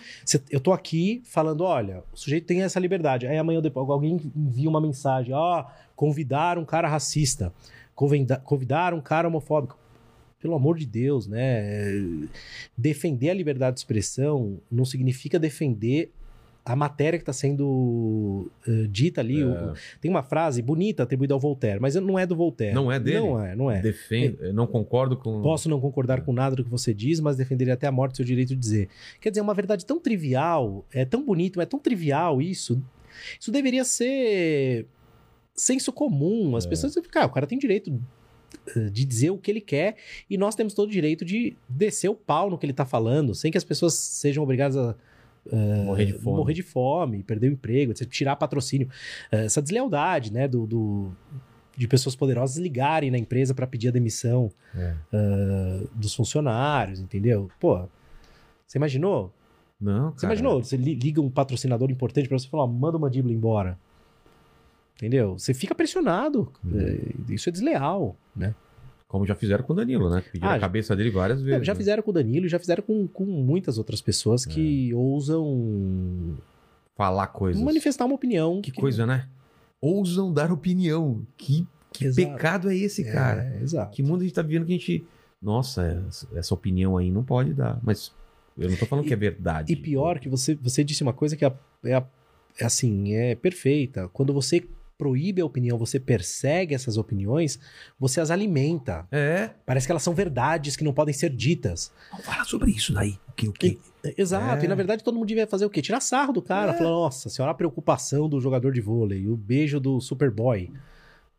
Eu 0.50 0.60
tô 0.60 0.74
aqui 0.74 1.22
falando, 1.26 1.62
olha, 1.64 2.04
o 2.14 2.18
sujeito 2.18 2.46
tem 2.46 2.62
essa 2.62 2.80
liberdade. 2.80 3.26
Aí 3.26 3.38
amanhã 3.38 3.58
ou 3.58 3.64
depois 3.64 3.90
alguém 3.90 4.20
envia 4.36 4.70
uma 4.70 4.82
mensagem, 4.82 5.34
ó, 5.34 5.66
convidar 5.96 6.58
um 6.60 6.66
cara 6.66 6.88
racista, 6.88 7.52
convida- 7.96 8.38
convidar 8.38 8.94
um 8.94 9.02
cara 9.02 9.28
homofóbico. 9.28 9.78
Pelo 10.46 10.56
amor 10.56 10.78
de 10.78 10.86
Deus, 10.86 11.28
né? 11.28 11.98
Defender 12.78 13.30
a 13.30 13.34
liberdade 13.34 13.76
de 13.76 13.80
expressão 13.80 14.60
não 14.72 14.86
significa 14.86 15.40
defender 15.40 16.12
a 16.64 16.76
matéria 16.76 17.20
que 17.20 17.24
está 17.24 17.34
sendo 17.34 18.50
eh, 18.68 18.88
dita 18.90 19.22
ali. 19.22 19.44
O- 19.44 19.74
tem 20.02 20.10
uma 20.10 20.24
frase 20.24 20.62
bonita 20.64 21.04
atribuída 21.04 21.34
ao 21.34 21.40
Voltaire, 21.40 21.80
mas 21.80 21.94
não 21.96 22.18
é 22.18 22.26
do 22.26 22.36
Voltaire. 22.36 22.74
Não 22.74 22.92
é 22.92 23.00
dele? 23.00 23.20
Não 23.20 23.40
é, 23.44 23.56
não 23.56 23.72
é. 23.72 23.82
Defendo, 23.82 24.38
eu 24.44 24.54
não 24.54 24.66
concordo 24.66 25.16
com. 25.16 25.42
Posso 25.44 25.70
não 25.70 25.80
concordar 25.80 26.22
com 26.22 26.34
nada 26.34 26.56
do 26.56 26.64
que 26.64 26.70
você 26.70 26.92
diz, 26.94 27.20
mas 27.20 27.38
defenderia 27.38 27.76
até 27.76 27.86
a 27.88 27.92
morte 27.92 28.18
seu 28.18 28.26
direito 28.26 28.50
de 28.50 28.56
dizer. 28.56 28.90
Quer 29.22 29.30
dizer, 29.30 29.42
é 29.42 29.44
uma 29.44 29.54
verdade 29.54 29.86
tão 29.86 30.00
trivial, 30.00 30.84
é 30.92 31.06
tão 31.06 31.24
bonito, 31.24 31.62
é 31.62 31.66
tão 31.68 31.80
trivial 31.80 32.42
isso. 32.42 32.82
Isso 33.40 33.52
deveria 33.52 33.86
ser 33.86 34.88
senso 35.56 35.94
comum. 35.94 36.56
As 36.56 36.66
pessoas 36.66 36.94
ficam, 36.96 37.22
ah, 37.22 37.26
o 37.28 37.30
cara 37.30 37.46
tem 37.48 37.58
direito 37.60 37.92
de 38.92 39.06
dizer 39.06 39.30
o 39.30 39.38
que 39.38 39.52
ele 39.52 39.62
quer 39.62 39.96
e 40.30 40.38
nós 40.38 40.56
temos 40.56 40.74
todo 40.74 40.88
o 40.88 40.92
direito 40.92 41.24
de 41.24 41.56
descer 41.70 42.10
o 42.10 42.16
pau 42.16 42.50
no 42.50 42.58
que 42.58 42.66
ele 42.66 42.74
tá 42.74 42.86
falando, 42.86 43.36
sem 43.36 43.52
que 43.52 43.58
as 43.58 43.64
pessoas 43.64 43.94
sejam 43.94 44.44
obrigadas 44.44 44.76
a 44.78 44.96
morrer 45.86 46.06
de 46.06 46.14
fome. 46.14 46.38
morrer 46.38 46.54
de 46.54 46.64
fome, 46.64 47.22
perder 47.24 47.50
o 47.50 47.54
emprego, 47.54 47.92
etc., 47.92 48.08
tirar 48.10 48.36
patrocínio. 48.36 48.90
Eh, 49.32 49.46
Essa 49.46 49.62
deslealdade, 49.62 50.34
né, 50.34 50.48
do, 50.48 50.66
do- 50.66 51.12
de 51.78 51.88
pessoas 51.88 52.16
poderosas 52.16 52.58
ligarem 52.58 53.12
na 53.12 53.18
empresa 53.18 53.54
para 53.54 53.68
pedir 53.68 53.90
a 53.90 53.92
demissão 53.92 54.50
É. 54.76 54.96
ah, 55.14 55.84
dos 55.94 56.16
funcionários, 56.16 57.00
entendeu? 57.00 57.50
Pô, 57.60 57.88
você 58.66 58.78
imaginou? 58.80 59.32
Não, 59.80 60.12
Você 60.12 60.22
cara. 60.22 60.34
imaginou? 60.34 60.64
Você 60.64 60.78
li- 60.78 60.96
liga 60.96 61.22
um 61.22 61.30
patrocinador 61.30 61.92
importante 61.92 62.28
para 62.30 62.40
você 62.40 62.48
falar, 62.48 62.66
manda 62.66 62.98
o 62.98 63.00
mandíbula 63.00 63.34
embora. 63.34 63.78
Entendeu? 64.96 65.38
Você 65.38 65.54
fica 65.54 65.76
pressionado. 65.76 66.52
Uhum. 66.64 66.80
É, 66.80 67.34
Isso 67.34 67.50
é 67.50 67.52
desleal, 67.52 68.16
né? 68.36 68.56
Como 69.08 69.26
já 69.26 69.36
fizeram 69.36 69.64
com 69.64 69.74
o 69.74 69.76
Danilo, 69.76 70.10
né? 70.10 70.24
Pediram 70.32 70.50
Ah, 70.50 70.56
a 70.56 70.60
cabeça 70.60 70.96
dele 70.96 71.10
várias 71.12 71.42
vezes. 71.42 71.66
já 71.66 71.74
né? 71.74 71.78
fizeram 71.78 72.02
com 72.04 72.12
o 72.12 72.14
Danilo, 72.14 72.48
já 72.48 72.58
fizeram 72.60 72.82
com, 72.84 73.08
com 73.08 73.26
muitas 73.26 73.78
outras 73.78 74.02
pessoas 74.02 74.46
que 74.46 74.92
É. 74.92 74.96
ousam 74.96 76.38
Falar 76.96 77.28
coisas. 77.28 77.62
manifestar 77.62 78.06
uma 78.06 78.16
opinião. 78.16 78.62
Que 78.62 78.72
coisa, 78.72 79.06
né? 79.06 79.28
Ousam 79.82 80.34
dar 80.34 80.52
opinião. 80.52 81.22
Que, 81.38 81.68
que 81.92 82.12
pecado 82.14 82.70
é 82.70 82.76
esse, 82.76 83.04
cara? 83.04 83.44
É, 83.44 83.62
exato. 83.62 83.92
Que 83.96 84.02
mundo 84.02 84.22
a 84.22 84.24
gente 84.24 84.34
tá 84.34 84.42
vivendo 84.42 84.66
que 84.66 84.74
a 84.74 84.78
gente. 84.78 85.06
Nossa, 85.42 86.04
essa, 86.34 86.54
opinião 86.54 86.98
aí 86.98 87.12
não 87.12 87.24
pode 87.24 87.54
dar. 87.54 87.80
Mas 87.84 88.12
eu 88.58 88.70
não 88.70 88.78
tô 88.78 88.86
falando 88.86 89.06
que 89.06 89.14
é 89.14 89.18
verdade. 89.18 89.72
E 89.72 89.76
pior 89.76 90.20
que 90.20 90.28
você, 90.30 90.56
você 90.56 90.84
disse 90.84 91.04
uma 91.04 91.14
coisa 91.14 91.36
que 91.36 91.46
é, 91.46 91.54
é, 91.86 92.04
é 92.60 92.66
assim, 92.66 93.14
é 93.14 93.36
perfeita. 93.36 94.08
Quando 94.12 94.34
você 94.34 94.66
proíbe 94.98 95.42
a 95.42 95.46
opinião, 95.46 95.78
você 95.78 96.00
persegue 96.00 96.74
essas 96.74 96.98
opiniões, 96.98 97.60
você 98.00 98.22
as 98.22 98.32
alimenta. 98.32 99.06
É. 99.12 99.50
Parece 99.66 99.86
que 99.88 99.92
elas 99.92 100.04
são 100.04 100.14
verdades 100.14 100.76
que 100.76 100.84
não 100.84 100.94
podem 100.94 101.14
ser 101.14 101.30
ditas. 101.30 101.92
Vamos 102.12 102.26
falar 102.26 102.46
sobre 102.46 102.72
isso 102.72 102.94
daí. 102.94 103.18
O 103.30 103.34
que, 103.34 103.48
o 103.50 103.54
que? 103.54 103.80
Exato, 104.18 104.62
É. 104.62 104.66
e 104.66 104.68
na 104.68 104.76
verdade 104.76 105.04
todo 105.04 105.16
mundo 105.16 105.28
devia 105.28 105.46
fazer 105.48 105.66
o 105.66 105.70
quê? 105.70 105.82
Tirar 105.82 106.00
sarro 106.00 106.32
do 106.32 106.42
cara, 106.42 106.72
É. 106.72 106.78
falar, 106.78 106.90
nossa, 106.90 107.28
senhora, 107.30 107.52
a 107.52 107.56
preocupação 107.56 108.30
do 108.30 108.40
jogador 108.40 108.72
de 108.72 108.80
vôlei, 108.82 109.28
o 109.28 109.36
beijo 109.36 109.80
do 109.80 110.00
Superboy. 110.00 110.72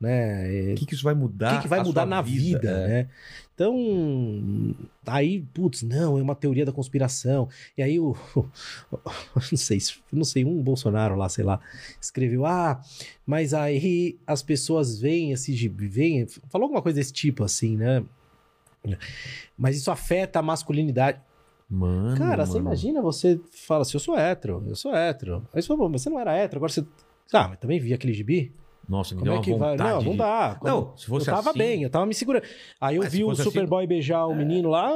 Né? 0.01 0.73
O 0.73 0.75
que, 0.77 0.87
que 0.87 0.95
isso 0.95 1.05
vai 1.05 1.15
mudar? 1.15 1.53
o 1.53 1.57
que, 1.57 1.63
que 1.63 1.69
vai 1.69 1.83
mudar 1.83 2.05
na 2.07 2.21
vida, 2.23 2.71
É. 2.71 2.87
né? 2.89 3.09
Então, 3.55 3.75
aí, 5.07 5.41
putz, 5.55 5.83
não, 5.83 6.19
é 6.19 6.23
uma 6.23 6.35
teoria 6.35 6.67
da 6.67 6.73
conspiração. 6.73 7.49
E 7.79 7.83
aí 7.83 7.99
o 7.99 8.15
não 9.51 9.57
sei, 9.57 9.81
se- 9.81 9.95
não 10.13 10.25
sei, 10.25 10.45
um 10.45 10.63
Bolsonaro 10.63 11.17
lá, 11.17 11.27
sei 11.29 11.43
lá, 11.45 11.59
escreveu: 12.01 12.45
"Ah, 12.45 12.81
mas 13.27 13.55
aí 13.55 14.19
as 14.27 14.43
pessoas 14.43 14.99
veem 15.01 15.33
esse 15.33 15.55
veem, 15.69 16.27
falou 16.51 16.67
alguma 16.67 16.83
coisa 16.83 16.97
desse 16.97 17.13
tipo 17.15 17.43
assim, 17.45 17.77
né? 17.79 18.05
Mas 19.57 19.77
isso 19.77 19.91
afeta 19.91 20.39
a 20.39 20.43
masculinidade. 20.43 21.21
Mano, 21.69 22.17
Cara, 22.17 22.47
você 22.47 22.59
mano. 22.59 22.67
imagina 22.67 23.03
você 23.03 23.41
fala 23.51 23.83
assim, 23.83 23.97
eu 23.97 24.01
sou 24.01 24.17
hétero, 24.17 24.63
eu 24.69 24.77
sou 24.77 24.95
hétero. 24.95 25.49
Aí 25.53 25.61
você 25.61 25.67
fala, 25.67 25.81
"Pô, 25.81 25.89
mas 25.89 26.03
você 26.03 26.11
não 26.11 26.21
era 26.21 26.33
hétero, 26.37 26.59
agora 26.59 26.71
você 26.73 26.85
Ah, 27.33 27.49
mas 27.49 27.59
também 27.59 27.81
vi 27.81 27.93
aquele 27.93 28.13
gibi? 28.13 28.53
Nossa, 28.89 29.15
me 29.15 29.21
Como 29.21 29.25
deu 29.25 29.33
é 29.33 29.37
uma 29.37 29.43
que 29.45 29.51
vai? 29.55 29.71
vontade 29.73 29.91
Não, 29.91 30.03
não 30.03 30.13
de- 30.13 30.19
dá. 30.19 30.61
Não, 30.63 30.97
se 30.97 31.07
fosse 31.07 31.29
eu 31.29 31.35
tava 31.35 31.51
assim- 31.51 31.59
bem, 31.59 31.83
eu 31.83 31.91
tava 31.91 32.07
me 32.07 32.15
segurando. 32.15 32.45
Aí 32.81 32.97
eu 32.97 33.03
Mas 33.03 33.11
se 33.11 33.17
vi 33.19 33.25
o 33.25 33.31
assim- 33.31 33.43
Superboy 33.43 33.87
beijar 33.87 34.27
o 34.27 34.35
menino 34.35 34.69
lá. 34.69 34.93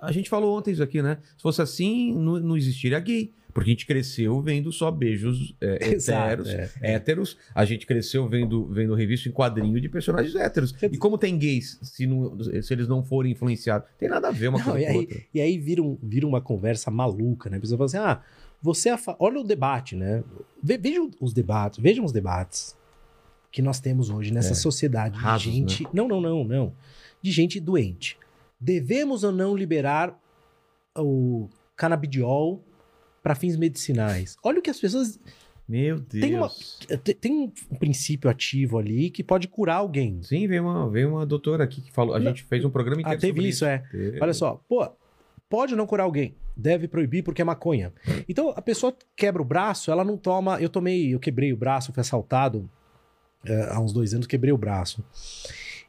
A 0.00 0.10
gente 0.10 0.28
falou 0.28 0.58
ontem 0.58 0.72
isso 0.72 0.82
aqui, 0.82 1.00
né? 1.02 1.18
Se 1.36 1.42
fosse 1.42 1.62
assim, 1.62 2.12
não, 2.14 2.40
não 2.40 2.56
existiria 2.56 2.98
gay. 3.00 3.32
Porque 3.54 3.70
a 3.70 3.72
gente 3.72 3.86
cresceu 3.86 4.40
vendo 4.40 4.70
só 4.70 4.88
beijos 4.90 5.54
é, 5.60 5.78
Exato, 5.94 6.42
heteros, 6.42 6.48
é. 6.48 6.70
héteros. 6.94 7.36
A 7.54 7.64
gente 7.64 7.86
cresceu 7.86 8.28
vendo, 8.28 8.66
vendo 8.66 8.94
revista 8.94 9.28
em 9.28 9.32
quadrinho 9.32 9.80
de 9.80 9.88
personagens 9.88 10.34
héteros. 10.36 10.74
E 10.82 10.96
como 10.96 11.16
tem 11.18 11.36
gays, 11.36 11.78
se, 11.82 12.06
não- 12.06 12.36
se 12.62 12.72
eles 12.72 12.86
não 12.86 13.02
forem 13.02 13.32
influenciados? 13.32 13.88
Tem 13.98 14.08
nada 14.08 14.28
a 14.28 14.30
ver 14.30 14.48
uma 14.48 14.58
Não, 14.58 14.64
coisa 14.72 14.80
e, 14.80 14.84
com 14.84 14.90
a 14.90 14.92
aí, 14.92 14.98
outra. 15.00 15.18
e 15.34 15.40
aí 15.40 15.58
vira, 15.58 15.82
um- 15.82 15.98
vira 16.02 16.26
uma 16.26 16.40
conversa 16.40 16.90
maluca, 16.90 17.48
né? 17.50 17.56
A 17.56 17.60
pessoa 17.60 17.78
fala 17.78 17.86
assim: 17.86 17.96
ah, 17.98 18.20
você 18.62 18.90
é 18.90 18.92
a 18.92 18.98
fa- 18.98 19.16
olha 19.18 19.40
o 19.40 19.44
debate, 19.44 19.96
né? 19.96 20.22
Ve- 20.62 20.78
Vejam 20.78 21.10
os 21.20 21.32
debates, 21.32 21.80
vejam 21.80 22.04
os 22.04 22.12
debates 22.12 22.76
que 23.58 23.62
nós 23.62 23.80
temos 23.80 24.08
hoje 24.08 24.32
nessa 24.32 24.52
É, 24.52 24.54
sociedade 24.54 25.16
de 25.16 25.20
rasos, 25.20 25.52
gente. 25.52 25.84
Não, 25.92 26.06
não, 26.06 26.20
não, 26.20 26.44
não. 26.44 26.72
De 27.20 27.32
gente 27.32 27.58
doente. 27.58 28.16
Devemos 28.60 29.24
ou 29.24 29.32
não 29.32 29.56
liberar 29.56 30.16
o 30.96 31.48
canabidiol 31.74 32.62
para 33.20 33.34
fins 33.34 33.56
medicinais? 33.56 34.36
Olha 34.44 34.60
o 34.60 34.62
que 34.62 34.70
as 34.70 34.78
pessoas. 34.78 35.18
Meu 35.68 35.98
Deus. 35.98 36.22
Tem 36.24 36.34
uma- 36.36 36.98
te- 36.98 37.14
Tem 37.14 37.32
um 37.68 37.76
princípio 37.76 38.30
ativo 38.30 38.78
ali 38.78 39.10
que 39.10 39.24
pode 39.24 39.48
curar 39.48 39.78
alguém. 39.78 40.22
Sim, 40.22 40.46
veio 40.46 40.62
uma, 40.62 40.88
veio 40.88 41.08
uma 41.10 41.26
doutora 41.26 41.64
aqui 41.64 41.80
que 41.82 41.90
falou. 41.90 42.14
A 42.14 42.20
Não. 42.20 42.26
gente 42.28 42.44
fez 42.44 42.64
um 42.64 42.70
programa 42.70 42.98
Ah, 43.00 43.14
inteiro 43.16 43.20
teve 43.20 43.32
sobre 43.32 43.48
isso, 43.48 43.64
é. 43.64 43.78
Teve. 43.90 44.20
Olha 44.22 44.32
só, 44.32 44.62
pô, 44.68 44.88
pode 45.48 45.74
não 45.74 45.84
curar 45.84 46.04
alguém, 46.04 46.34
deve 46.56 46.86
proibir 46.86 47.24
porque 47.24 47.42
é 47.42 47.44
maconha. 47.44 47.92
Então 48.28 48.50
a 48.56 48.62
pessoa 48.62 48.96
quebra 49.16 49.42
o 49.42 49.44
braço, 49.44 49.90
ela 49.90 50.04
não 50.04 50.16
toma. 50.16 50.60
Eu 50.60 50.68
tomei, 50.68 51.12
eu 51.12 51.18
quebrei 51.18 51.52
o 51.52 51.56
braço, 51.56 51.92
fui 51.92 52.00
assaltado 52.00 52.70
é, 53.44 53.68
há 53.70 53.80
uns 53.80 53.92
dois 53.92 54.12
anos, 54.14 54.26
quebrei 54.26 54.52
o 54.52 54.58
braço. 54.58 55.04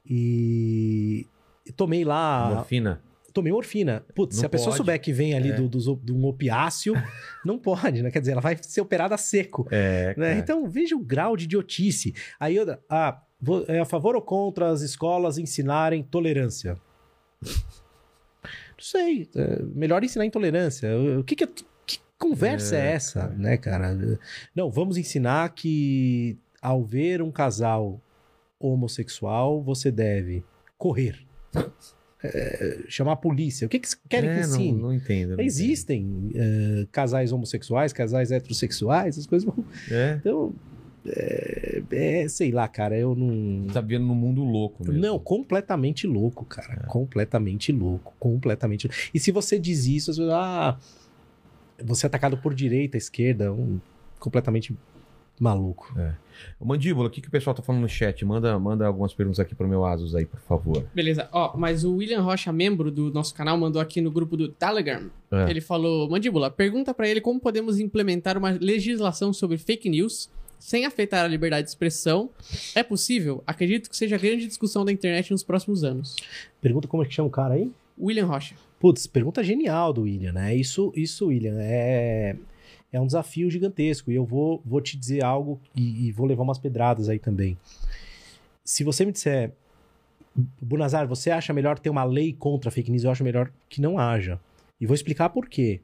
E 0.06 1.28
tomei 1.76 2.04
lá. 2.04 2.52
Morfina. 2.56 3.02
Tomei 3.32 3.54
morfina. 3.54 4.04
Putz, 4.16 4.36
Não 4.36 4.40
se 4.42 4.46
a 4.46 4.50
pessoa 4.50 4.70
pode. 4.70 4.78
souber 4.78 5.00
que 5.00 5.14
vem 5.14 5.36
ali 5.36 5.52
É. 5.52 5.54
do, 5.54 5.68
do, 5.70 5.96
de 6.04 6.12
um 6.12 6.26
opiáceo, 6.26 6.94
não 7.46 7.60
pode, 7.60 8.02
né? 8.02 8.10
Quer 8.10 8.20
dizer, 8.22 8.32
ela 8.32 8.42
vai 8.42 8.58
ser 8.62 8.82
operada 8.82 9.14
a 9.16 9.18
seco. 9.20 9.68
É, 9.70 10.08
né? 10.08 10.14
cara. 10.16 10.36
Então 10.40 10.68
veja 10.68 10.96
o 10.96 11.00
grau 11.00 11.38
de 11.38 11.46
idiotice. 11.46 12.14
Aí 12.40 12.56
eu. 12.56 12.66
Ah, 12.90 13.22
vou- 13.40 13.66
é 13.68 13.80
a 13.80 13.86
favor 13.86 14.16
ou 14.16 14.22
contra 14.22 14.70
as 14.70 14.82
escolas 14.82 15.38
ensinarem 15.38 16.02
tolerância? 16.02 16.76
Não 17.42 18.80
sei. 18.80 19.30
é, 19.36 19.62
melhor 19.76 20.04
ensinar 20.04 20.26
intolerância. 20.26 20.90
O 21.20 21.24
que, 21.24 21.36
que, 21.36 21.44
é- 21.44 21.50
que 21.86 22.00
conversa 22.18 22.76
é, 22.76 22.80
É, 22.80 22.92
essa, 22.94 23.28
né, 23.28 23.58
cara? 23.58 23.96
Não, 24.56 24.72
vamos 24.72 24.98
ensinar 24.98 25.50
que 25.54 26.38
ao 26.62 26.84
ver 26.84 27.22
um 27.22 27.32
casal 27.32 28.02
homossexual, 28.60 29.62
você 29.62 29.90
deve 29.92 30.44
correr. 30.78 31.16
É, 32.22 32.80
chamar 32.90 33.14
a 33.14 33.16
polícia. 33.16 33.66
O 33.66 33.70
que, 33.70 33.80
que 33.80 33.88
querem 34.10 34.30
É, 34.30 34.36
que 34.36 34.42
não, 34.42 34.50
ensine? 34.50 34.82
não 34.82 34.94
entendo. 34.94 35.38
não 35.38 35.44
Existem 35.44 36.32
é, 36.36 36.88
casais 36.92 37.32
homossexuais, 37.32 37.94
casais 37.94 38.32
heterossexuais, 38.32 39.18
as 39.18 39.26
coisas 39.26 39.46
vão. 39.46 39.64
É. 39.90 40.18
Então, 40.20 40.54
é, 41.06 41.82
é, 41.92 42.28
sei 42.28 42.52
lá, 42.52 42.68
cara, 42.68 42.98
eu 42.98 43.16
não. 43.16 43.68
Tá 43.68 43.80
vivendo 43.80 44.06
num 44.06 44.16
mundo 44.16 44.44
louco 44.44 44.84
mesmo. 44.86 45.00
Não, 45.00 45.18
completamente 45.18 46.06
louco, 46.06 46.44
cara. 46.44 46.86
Completamente 46.88 47.72
louco. 47.72 48.14
Completamente 48.20 48.88
louco. 48.88 49.02
E 49.14 49.20
se 49.20 49.32
você 49.32 49.58
diz 49.58 49.86
isso, 49.86 50.14
você, 50.14 50.24
ah, 50.30 50.78
você 51.82 52.06
é 52.06 52.08
atacado 52.08 52.38
por 52.38 52.54
direita, 52.54 52.98
esquerda, 52.98 53.54
um, 53.54 53.80
completamente 54.20 54.76
maluco. 55.40 55.94
Ô, 56.60 56.66
Mandíbula, 56.66 57.08
o 57.08 57.10
que, 57.10 57.22
que 57.22 57.28
o 57.28 57.32
pessoal 57.32 57.54
tá 57.54 57.62
falando 57.62 57.82
no 57.82 57.90
chat? 57.90 58.24
Manda, 58.26 58.58
manda 58.60 58.86
algumas 58.86 59.14
perguntas 59.14 59.40
aqui 59.40 59.56
pro 59.56 59.68
meu 59.68 59.86
Asus 59.86 60.16
aí, 60.16 60.26
por 60.26 60.40
favor. 60.42 60.86
Beleza, 60.94 61.30
ó, 61.32 61.56
mas 61.58 61.84
o 61.84 61.96
William 61.96 62.22
Rocha, 62.22 62.52
membro 62.52 62.92
do 62.92 63.12
nosso 63.12 63.34
canal, 63.34 63.58
mandou 63.58 63.82
aqui 63.82 64.02
no 64.02 64.12
grupo 64.12 64.36
do 64.36 64.50
Telegram. 64.50 65.10
É. 65.32 65.50
Ele 65.50 65.62
falou: 65.62 66.10
Mandíbula, 66.10 66.52
pergunta 66.52 66.94
pra 66.94 67.08
ele 67.08 67.22
como 67.22 67.40
podemos 67.40 67.80
implementar 67.80 68.38
uma 68.38 68.52
legislação 68.52 69.32
sobre 69.34 69.58
fake 69.58 69.90
news 69.90 70.30
sem 70.60 70.86
afetar 70.86 71.24
a 71.24 71.28
liberdade 71.28 71.64
de 71.64 71.70
expressão. 71.70 72.30
É 72.76 72.84
possível? 72.84 73.42
Acredito 73.48 73.90
que 73.90 73.96
seja 73.96 74.18
a 74.18 74.20
grande 74.20 74.46
discussão 74.46 74.84
da 74.84 74.92
internet 74.92 75.32
nos 75.32 75.44
próximos 75.44 75.84
anos. 75.84 76.18
Pergunta 76.62 76.88
como 76.88 77.02
é 77.02 77.06
que 77.06 77.14
chama 77.14 77.30
o 77.30 77.32
cara 77.32 77.54
aí? 77.54 77.72
William 77.98 78.26
Rocha. 78.26 78.56
Putz, 78.80 79.08
pergunta 79.08 79.44
genial 79.44 79.92
do 79.92 80.02
William, 80.02 80.32
né? 80.32 80.56
Isso, 80.56 80.92
isso 80.96 81.28
William, 81.28 81.58
é, 81.60 82.36
é 82.92 83.00
um 83.00 83.06
desafio 83.06 83.50
gigantesco. 83.50 84.12
E 84.12 84.16
eu 84.16 84.26
vou, 84.26 84.62
vou 84.66 84.82
te 84.82 84.98
dizer 84.98 85.24
algo 85.24 85.60
e, 85.76 86.08
e 86.08 86.12
vou 86.12 86.26
levar 86.26 86.44
umas 86.44 86.58
pedradas 86.58 87.10
aí 87.10 87.20
também. 87.20 87.58
Se 88.64 88.84
você 88.84 89.06
me 89.06 89.12
disser, 89.12 89.52
Bunazar, 90.62 91.08
você 91.08 91.32
acha 91.32 91.52
melhor 91.54 91.80
ter 91.80 91.90
uma 91.90 92.04
lei 92.04 92.34
contra 92.34 92.72
fake 92.72 92.92
news? 92.92 93.04
Eu 93.04 93.12
acho 93.12 93.24
melhor 93.24 93.52
que 93.68 93.82
não 93.82 93.98
haja. 93.98 94.40
E 94.80 94.86
vou 94.86 94.94
explicar 94.96 95.30
por 95.30 95.48
quê. 95.50 95.82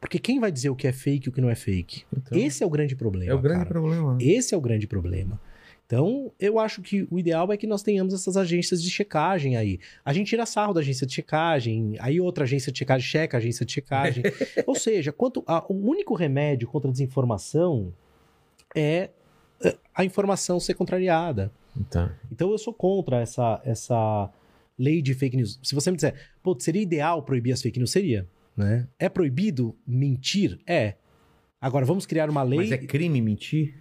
Porque 0.00 0.18
quem 0.18 0.38
vai 0.38 0.50
dizer 0.52 0.70
o 0.70 0.76
que 0.76 0.86
é 0.86 0.92
fake 0.92 1.28
e 1.28 1.30
o 1.30 1.32
que 1.32 1.40
não 1.40 1.50
é 1.50 1.54
fake? 1.54 2.04
Então, 2.16 2.38
Esse 2.38 2.62
é 2.62 2.66
o 2.66 2.70
grande 2.70 2.94
problema. 2.94 3.30
é 3.30 3.34
o 3.34 3.40
grande 3.40 3.58
cara. 3.64 3.68
problema. 3.68 4.14
né? 4.14 4.18
Esse 4.24 4.54
é 4.54 4.58
o 4.58 4.60
grande 4.60 4.86
problema. 4.86 5.40
Então, 5.88 6.30
eu 6.38 6.58
acho 6.58 6.82
que 6.82 7.08
o 7.10 7.18
ideal 7.18 7.50
é 7.50 7.56
que 7.56 7.66
nós 7.66 7.82
tenhamos 7.82 8.12
essas 8.12 8.36
agências 8.36 8.82
de 8.82 8.90
checagem 8.90 9.56
aí. 9.56 9.80
A 10.04 10.12
gente 10.12 10.26
tira 10.28 10.44
sarro 10.44 10.74
da 10.74 10.80
agência 10.80 11.06
de 11.06 11.14
checagem, 11.14 11.96
aí 11.98 12.20
outra 12.20 12.44
agência 12.44 12.70
de 12.70 12.78
checagem 12.78 13.08
checa 13.08 13.38
a 13.38 13.40
agência 13.40 13.64
de 13.64 13.72
checagem. 13.72 14.22
Ou 14.66 14.74
seja, 14.74 15.12
quanto 15.12 15.42
a- 15.46 15.64
o 15.66 15.72
único 15.88 16.14
remédio 16.14 16.68
contra 16.68 16.90
a 16.90 16.92
desinformação 16.92 17.90
é 18.76 19.08
eh, 19.64 19.78
a 19.94 20.04
informação 20.04 20.60
ser 20.60 20.74
contrariada. 20.74 21.50
Tá. 21.88 22.14
Então, 22.30 22.50
eu 22.50 22.58
sou 22.58 22.74
contra 22.74 23.20
essa, 23.22 23.58
essa 23.64 24.30
lei 24.78 25.00
de 25.00 25.14
fake 25.14 25.38
news. 25.38 25.58
Se 25.62 25.74
você 25.74 25.90
me 25.90 25.96
disser, 25.96 26.14
pô, 26.42 26.54
seria 26.60 26.82
ideal 26.82 27.22
proibir 27.22 27.52
as 27.54 27.62
fake 27.62 27.78
news? 27.78 27.90
Seria. 27.92 28.28
Né? 28.54 28.86
É 28.98 29.08
proibido 29.08 29.74
mentir? 29.86 30.58
É. 30.66 30.96
Agora, 31.58 31.86
vamos 31.86 32.04
criar 32.04 32.28
uma 32.28 32.42
lei. 32.42 32.58
Mas 32.58 32.72
é 32.72 32.76
crime 32.76 33.22
mentir? 33.22 33.74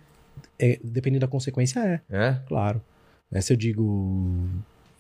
É, 0.59 0.79
dependendo 0.84 1.21
da 1.21 1.27
consequência, 1.27 1.79
é. 1.79 2.01
É? 2.09 2.41
Claro. 2.47 2.81
Né, 3.29 3.41
se 3.41 3.51
eu 3.51 3.57
digo, 3.57 4.47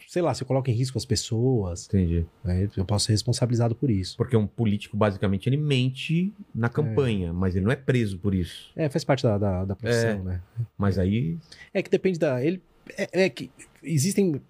sei 0.07 0.21
lá, 0.21 0.33
se 0.33 0.43
eu 0.43 0.47
coloco 0.47 0.69
em 0.69 0.73
risco 0.73 0.97
as 0.97 1.05
pessoas, 1.05 1.85
Entendi. 1.87 2.25
né, 2.43 2.69
eu 2.75 2.85
posso 2.85 3.05
ser 3.05 3.13
responsabilizado 3.13 3.75
por 3.75 3.89
isso. 3.89 4.17
Porque 4.17 4.35
um 4.35 4.47
político, 4.47 4.95
basicamente, 4.97 5.47
ele 5.47 5.57
mente 5.57 6.33
na 6.53 6.69
campanha, 6.69 7.33
mas 7.33 7.55
ele 7.55 7.65
não 7.65 7.71
é 7.71 7.75
preso 7.75 8.17
por 8.19 8.33
isso. 8.35 8.71
É, 8.75 8.89
faz 8.89 9.03
parte 9.03 9.23
da, 9.23 9.37
da, 9.37 9.65
da 9.65 9.75
profissão, 9.75 10.23
né? 10.23 10.41
Mas 10.77 10.97
aí. 10.97 11.37
É 11.73 11.81
que 11.81 11.89
depende 11.89 12.19
da. 12.19 12.43
Ele, 12.43 12.61
é, 12.97 13.25
é 13.25 13.29
que 13.29 13.51
existem 13.83 14.41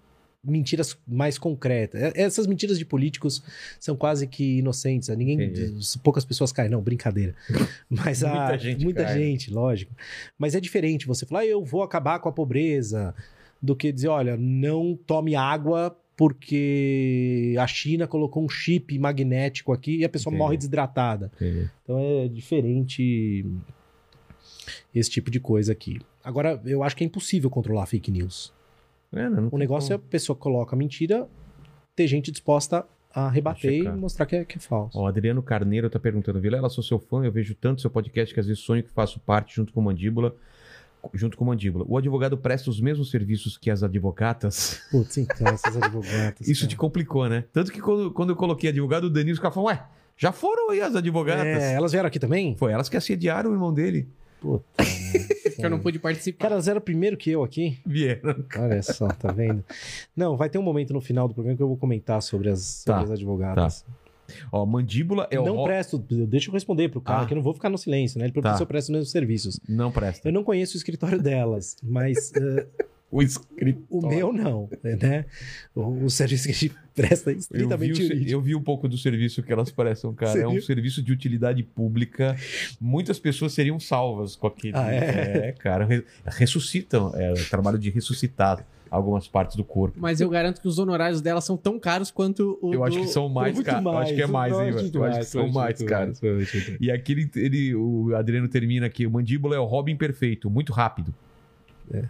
mentiras 0.44 0.96
mais 1.06 1.36
concretas. 1.38 2.00
Essas 2.14 2.46
mentiras 2.46 2.78
de 2.78 2.84
políticos 2.84 3.42
são 3.80 3.96
quase 3.96 4.26
que 4.26 4.58
inocentes. 4.58 5.08
né? 5.08 5.16
Ninguém, 5.16 5.42
Entendi. 5.42 5.98
poucas 6.02 6.24
pessoas 6.24 6.52
caem, 6.52 6.70
não, 6.70 6.80
brincadeira. 6.80 7.34
Mas 7.90 8.22
a, 8.22 8.30
Muita 8.34 8.58
gente 8.58 8.84
muita 8.84 9.04
cai. 9.04 9.18
gente, 9.18 9.50
lógico. 9.50 9.92
Mas 10.38 10.54
é 10.54 10.60
diferente 10.60 11.06
você 11.06 11.26
falar, 11.26 11.40
"Ah, 11.40 11.46
eu 11.46 11.64
vou 11.64 11.82
acabar 11.82 12.18
com 12.20 12.28
a 12.28 12.32
pobreza, 12.32 13.14
do 13.60 13.74
que 13.74 13.90
dizer, 13.90 14.08
olha, 14.08 14.36
não 14.36 14.96
tome 15.06 15.34
água 15.34 15.96
porque 16.16 17.54
a 17.58 17.66
China 17.66 18.06
colocou 18.06 18.44
um 18.44 18.48
chip 18.48 18.96
magnético 18.98 19.72
aqui 19.72 19.98
e 19.98 20.04
a 20.04 20.08
pessoa 20.08 20.30
Entendi. 20.32 20.42
morre 20.44 20.56
desidratada. 20.56 21.30
Entendi. 21.36 21.70
Então 21.82 21.98
é 21.98 22.28
diferente 22.28 23.44
esse 24.94 25.10
tipo 25.10 25.30
de 25.30 25.40
coisa 25.40 25.72
aqui. 25.72 26.00
Agora, 26.22 26.60
eu 26.64 26.82
acho 26.82 26.96
que 26.96 27.02
é 27.04 27.06
impossível 27.06 27.48
controlar 27.50 27.86
fake 27.86 28.10
news. 28.10 28.52
É, 29.12 29.28
não, 29.28 29.42
não 29.42 29.48
O 29.52 29.58
negócio 29.58 29.92
é 29.92 29.96
a 29.96 29.98
como. 29.98 30.10
pessoa 30.10 30.36
coloca 30.36 30.76
mentira, 30.76 31.28
ter 31.94 32.06
gente 32.06 32.30
disposta 32.30 32.86
a 33.12 33.28
rebater 33.28 33.84
e 33.84 33.88
mostrar 33.88 34.26
que 34.26 34.36
é, 34.36 34.44
que 34.44 34.58
é 34.58 34.60
falso. 34.60 34.98
O 34.98 35.06
Adriano 35.06 35.42
Carneiro 35.42 35.88
tá 35.88 35.98
perguntando: 35.98 36.40
Vilela, 36.40 36.68
sou 36.68 36.84
seu 36.84 36.98
fã, 36.98 37.24
eu 37.24 37.32
vejo 37.32 37.54
tanto 37.54 37.80
seu 37.80 37.90
podcast 37.90 38.32
que 38.32 38.40
às 38.40 38.46
vezes 38.46 38.62
sonho 38.62 38.82
que 38.82 38.90
faço 38.90 39.18
parte 39.20 39.56
junto 39.56 39.72
com 39.72 39.80
Mandíbula. 39.80 40.34
Junto 41.14 41.36
com 41.36 41.44
Mandíbula. 41.44 41.84
O 41.88 41.96
advogado 41.96 42.36
presta 42.36 42.68
os 42.68 42.80
mesmos 42.80 43.10
serviços 43.10 43.56
que 43.56 43.70
as 43.70 43.84
advogatas? 43.84 44.82
Putz, 44.90 45.16
então, 45.16 45.46
essas 45.46 45.76
advogadas. 45.76 46.46
Isso 46.46 46.62
cara. 46.62 46.70
te 46.70 46.76
complicou, 46.76 47.28
né? 47.28 47.44
Tanto 47.52 47.70
que 47.70 47.80
quando, 47.80 48.10
quando 48.10 48.30
eu 48.30 48.36
coloquei 48.36 48.68
advogado, 48.70 49.04
o 49.04 49.10
Danilo, 49.10 49.34
os 49.34 49.38
caras 49.38 49.54
falaram: 49.54 49.78
Ué, 49.78 49.86
já 50.16 50.32
foram 50.32 50.70
aí 50.70 50.80
as 50.80 50.96
advogatas? 50.96 51.46
É, 51.46 51.74
elas 51.74 51.92
vieram 51.92 52.08
aqui 52.08 52.18
também? 52.18 52.56
Foi 52.56 52.72
elas 52.72 52.88
que 52.88 52.96
assediaram 52.96 53.50
o 53.50 53.54
irmão 53.54 53.72
dele. 53.72 54.08
Puta. 54.40 54.64
Que 55.58 55.66
eu 55.66 55.70
não 55.70 55.80
pude 55.80 55.98
participar. 55.98 56.42
Cara, 56.44 56.54
elas 56.54 56.68
eram 56.68 56.80
primeiro 56.80 57.16
que 57.16 57.28
eu 57.32 57.42
aqui. 57.42 57.80
Vieram. 57.84 58.44
Olha 58.60 58.80
só, 58.80 59.08
tá 59.08 59.32
vendo? 59.32 59.64
Não, 60.14 60.36
vai 60.36 60.48
ter 60.48 60.56
um 60.56 60.62
momento 60.62 60.92
no 60.92 61.00
final 61.00 61.26
do 61.26 61.34
programa 61.34 61.56
que 61.56 61.62
eu 61.62 61.66
vou 61.66 61.76
comentar 61.76 62.22
sobre 62.22 62.48
as, 62.48 62.84
Tá, 62.84 62.98
sobre 62.98 63.04
as 63.06 63.18
advogadas. 63.18 63.84
Ó, 64.52 64.64
mandíbula 64.64 65.26
é 65.32 65.40
o. 65.40 65.44
não 65.44 65.56
ro- 65.56 65.64
presto, 65.64 65.98
deixa 65.98 66.48
eu 66.48 66.52
responder 66.54 66.88
pro 66.90 67.00
cara, 67.00 67.22
Ah. 67.22 67.26
que 67.26 67.32
eu 67.32 67.36
não 67.36 67.42
vou 67.42 67.54
ficar 67.54 67.70
no 67.70 67.76
silêncio, 67.78 68.20
né? 68.20 68.26
Ele 68.26 68.32
perguntou 68.32 68.52
Tá. 68.52 68.56
se 68.56 68.62
eu 68.62 68.68
presto 68.68 68.92
meus 68.92 69.10
serviços. 69.10 69.58
Não 69.68 69.90
presta. 69.90 70.28
Eu 70.28 70.32
não 70.32 70.44
conheço 70.44 70.74
o 70.74 70.76
escritório 70.76 71.20
delas, 71.20 71.76
mas 71.82 72.30
eh, 72.38 72.66
O 73.10 73.20
escrito. 73.20 73.82
o 73.90 74.06
meu 74.06 74.32
não, 74.32 74.68
né? 74.84 75.24
O, 75.74 76.04
o 76.04 76.10
serviço 76.10 76.44
que 76.44 76.50
a 76.50 76.54
gente 76.54 76.72
presta 77.02 77.30
é 77.30 77.32
Eu 77.32 77.36
vi, 77.36 77.40
estritamente 77.40 78.02
o 78.02 78.30
eu 78.30 78.40
vi 78.40 78.54
um 78.54 78.62
pouco 78.62 78.88
do 78.88 78.98
serviço 78.98 79.42
que 79.42 79.52
elas 79.52 79.70
prestam, 79.70 80.12
cara. 80.14 80.32
Você 80.32 80.42
é 80.42 80.48
um 80.48 80.52
viu? 80.52 80.62
serviço 80.62 81.02
de 81.02 81.12
utilidade 81.12 81.62
pública. 81.62 82.36
Muitas 82.80 83.18
pessoas 83.18 83.52
seriam 83.52 83.78
salvas 83.80 84.36
com 84.36 84.46
aquele. 84.46 84.76
Ah, 84.76 84.90
é? 84.92 85.52
cara. 85.58 85.84
Re- 85.84 86.04
Ressuscitam. 86.26 87.12
É 87.14 87.32
o 87.32 87.48
trabalho 87.48 87.78
de 87.78 87.90
ressuscitar 87.90 88.66
algumas 88.90 89.28
partes 89.28 89.54
do 89.54 89.62
corpo. 89.64 89.98
Mas 90.00 90.18
eu 90.20 90.30
garanto 90.30 90.60
que 90.62 90.66
os 90.68 90.78
honorários 90.78 91.20
dela 91.20 91.40
são 91.42 91.56
tão 91.58 91.78
caros 91.78 92.10
quanto 92.10 92.58
o 92.62 92.72
Eu 92.72 92.84
acho 92.84 92.96
do- 92.98 93.02
que 93.04 93.08
são 93.10 93.28
mais, 93.28 93.60
cara. 93.60 93.82
Eu 93.82 93.98
acho 93.98 94.14
que 94.14 94.22
é 94.22 94.26
mais, 94.26 94.52
hein, 94.54 94.72
velho? 94.72 94.90
Eu 94.94 95.04
acho 95.04 95.18
que 95.20 95.24
são 95.26 95.48
mais, 95.50 95.82
cara. 95.82 96.06
mais. 96.22 96.52
E 96.80 96.90
aquele, 96.90 97.30
ele, 97.36 97.74
o 97.74 98.14
Adriano 98.16 98.48
termina 98.48 98.86
aqui. 98.86 99.06
O 99.06 99.10
mandíbula 99.10 99.54
é 99.56 99.58
o 99.58 99.64
Robin 99.66 99.94
perfeito, 99.96 100.48
muito 100.48 100.72
rápido. 100.72 101.14
É. 101.92 102.04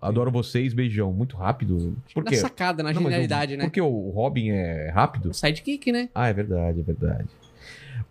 Adoro 0.00 0.30
vocês, 0.30 0.74
beijão. 0.74 1.12
Muito 1.12 1.36
rápido. 1.36 1.96
Por 2.12 2.24
Na 2.24 2.30
quê? 2.30 2.36
sacada, 2.36 2.82
na 2.82 2.92
Não, 2.92 3.00
mas 3.02 3.10
genialidade, 3.12 3.56
né? 3.56 3.64
Porque 3.64 3.80
o 3.80 4.10
Robin 4.10 4.50
é 4.50 4.90
rápido? 4.90 5.30
O 5.30 5.34
sidekick, 5.34 5.90
né? 5.90 6.08
Ah, 6.14 6.28
é 6.28 6.32
verdade, 6.32 6.80
é 6.80 6.82
verdade. 6.82 7.28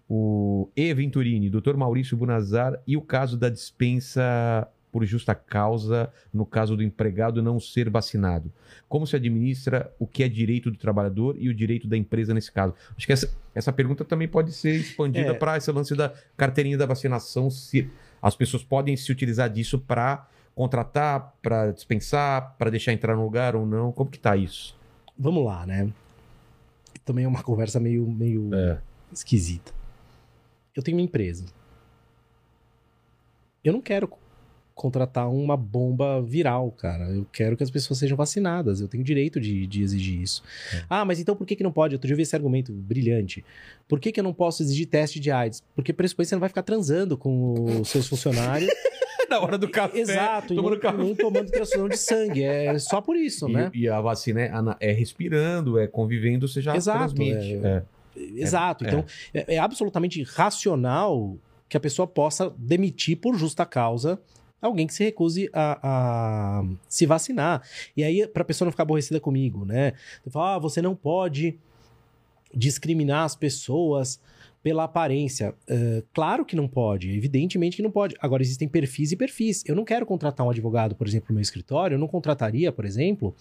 O 0.09 0.67
E. 0.75 0.91
Venturini, 0.93 1.49
Dr. 1.49 1.75
Maurício 1.77 2.17
Bunazar 2.17 2.79
e 2.87 2.97
o 2.97 3.01
caso 3.01 3.37
da 3.37 3.49
dispensa 3.49 4.67
por 4.91 5.05
justa 5.05 5.35
causa 5.35 6.11
no 6.33 6.47
caso 6.47 6.75
do 6.75 6.81
empregado 6.81 7.43
não 7.43 7.59
ser 7.59 7.91
vacinado. 7.91 8.51
Como 8.87 9.05
se 9.05 9.15
administra 9.15 9.93
o 9.99 10.07
que 10.07 10.23
é 10.23 10.27
direito 10.27 10.71
do 10.71 10.77
trabalhador 10.77 11.35
e 11.39 11.47
o 11.47 11.53
direito 11.53 11.87
da 11.87 11.95
empresa 11.95 12.33
nesse 12.33 12.51
caso? 12.51 12.73
Acho 12.97 13.05
que 13.05 13.13
essa, 13.13 13.29
essa 13.53 13.71
pergunta 13.71 14.03
também 14.03 14.27
pode 14.27 14.51
ser 14.51 14.75
expandida 14.77 15.29
É. 15.29 15.33
para 15.35 15.57
esse 15.57 15.71
lance 15.71 15.93
da 15.95 16.11
carteirinha 16.35 16.75
da 16.75 16.87
vacinação. 16.87 17.51
Se 17.51 17.87
as 18.19 18.35
pessoas 18.35 18.63
podem 18.63 18.97
se 18.97 19.11
utilizar 19.11 19.47
disso 19.47 19.77
para 19.77 20.27
contratar, 20.59 21.37
para 21.41 21.71
dispensar, 21.71 22.53
para 22.57 22.69
deixar 22.69 22.91
entrar 22.91 23.15
no 23.15 23.23
lugar 23.23 23.55
ou 23.55 23.65
não. 23.65 23.93
Como 23.93 24.09
que 24.11 24.19
tá 24.19 24.35
isso? 24.35 24.77
Vamos 25.17 25.45
lá, 25.45 25.65
né? 25.65 25.89
Também 27.05 27.23
é 27.23 27.27
uma 27.29 27.41
conversa 27.41 27.79
meio, 27.79 28.05
meio 28.05 28.53
É. 28.53 28.77
esquisita. 29.09 29.71
Eu 30.75 30.83
tenho 30.83 30.97
uma 30.97 31.03
empresa. 31.03 31.45
Eu 33.63 33.71
não 33.71 33.79
quero 33.81 34.09
contratar 34.75 35.29
uma 35.31 35.55
bomba 35.55 36.21
viral, 36.21 36.69
cara. 36.71 37.05
Eu 37.09 37.25
quero 37.31 37.55
que 37.55 37.63
as 37.63 37.71
pessoas 37.71 37.97
sejam 37.97 38.17
vacinadas. 38.17 38.81
Eu 38.81 38.89
tenho 38.89 39.01
direito 39.03 39.39
de, 39.39 39.65
de 39.65 39.81
exigir 39.81 40.19
isso. 40.21 40.43
É. 40.73 40.83
Ah, 40.89 41.05
mas 41.05 41.21
então 41.21 41.37
por 41.37 41.47
que, 41.47 41.55
que 41.55 41.63
não 41.63 41.71
pode? 41.71 41.95
Outro 41.95 42.05
dia 42.07 42.13
eu 42.13 42.17
vi 42.17 42.23
esse 42.23 42.35
argumento 42.35 42.73
brilhante. 42.73 43.45
Por 43.87 43.97
que, 43.97 44.11
que 44.11 44.19
eu 44.19 44.23
não 44.25 44.33
posso 44.33 44.61
exigir 44.61 44.87
teste 44.87 45.21
de 45.21 45.31
AIDS? 45.31 45.63
Porque 45.73 45.93
pressupõe 45.93 46.25
que 46.25 46.29
você 46.29 46.35
não 46.35 46.41
vai 46.41 46.49
ficar 46.49 46.63
transando 46.63 47.17
com 47.17 47.79
os 47.79 47.87
seus 47.87 48.07
funcionários. 48.09 48.69
Na 49.29 49.39
hora 49.39 49.57
do 49.57 49.69
café. 49.69 49.99
Exato, 49.99 50.53
e 50.53 50.55
tomando 50.55 50.71
nem, 50.73 50.79
café. 50.79 50.97
nem 50.97 51.15
tomando 51.15 51.51
transfusão 51.51 51.87
de 51.89 51.97
sangue. 51.97 52.43
É 52.43 52.77
só 52.79 52.99
por 53.01 53.15
isso, 53.15 53.47
E, 53.49 53.53
né? 53.53 53.71
e 53.73 53.87
a 53.87 54.01
vacina 54.01 54.41
é, 54.41 54.51
é 54.89 54.91
respirando, 54.91 55.77
é 55.77 55.87
convivendo, 55.87 56.47
você 56.47 56.61
já 56.61 56.75
Exato, 56.75 57.13
transmite. 57.15 57.55
é- 57.65 57.67
É. 57.67 57.83
Exato. 58.35 58.83
é. 58.83 58.87
Então, 58.87 59.05
é, 59.33 59.55
é 59.55 59.57
absolutamente 59.59 60.21
racional 60.23 61.37
que 61.69 61.77
a 61.77 61.79
pessoa 61.79 62.07
possa 62.07 62.53
demitir 62.57 63.15
por 63.17 63.35
justa 63.37 63.65
causa 63.65 64.19
alguém 64.61 64.85
que 64.87 64.93
se 64.93 65.03
recuse 65.05 65.49
a, 65.53 65.79
a 66.61 66.63
se 66.89 67.05
vacinar. 67.05 67.61
E 67.95 68.03
aí, 68.03 68.27
pra 68.27 68.43
pessoa 68.43 68.65
não 68.65 68.71
ficar 68.71 68.83
aborrecida 68.83 69.17
comigo, 69.19 69.63
né? 69.63 69.93
Você 70.21 70.29
fala, 70.29 70.55
ah, 70.55 70.59
você 70.59 70.81
não 70.81 70.93
pode 70.95 71.57
discriminar 72.53 73.23
as 73.23 73.35
pessoas 73.35 74.19
pela 74.61 74.83
aparência. 74.83 75.55
É, 75.67 76.03
claro 76.13 76.45
que 76.45 76.55
não 76.55 76.67
pode, 76.67 77.09
evidentemente 77.15 77.77
que 77.77 77.83
não 77.83 77.91
pode. 77.91 78.15
Agora, 78.19 78.43
existem 78.43 78.67
perfis 78.67 79.11
e 79.11 79.15
perfis. 79.15 79.63
Eu 79.65 79.75
não 79.75 79.85
quero 79.85 80.05
contratar 80.05 80.45
um 80.45 80.49
advogado, 80.49 80.95
por 80.95 81.07
exemplo, 81.07 81.27
no 81.29 81.35
meu 81.35 81.41
escritório, 81.41 81.95
eu 81.95 81.99
não 81.99 82.07
contrataria, 82.07 82.71
por 82.71 82.85
exemplo, 82.85 83.35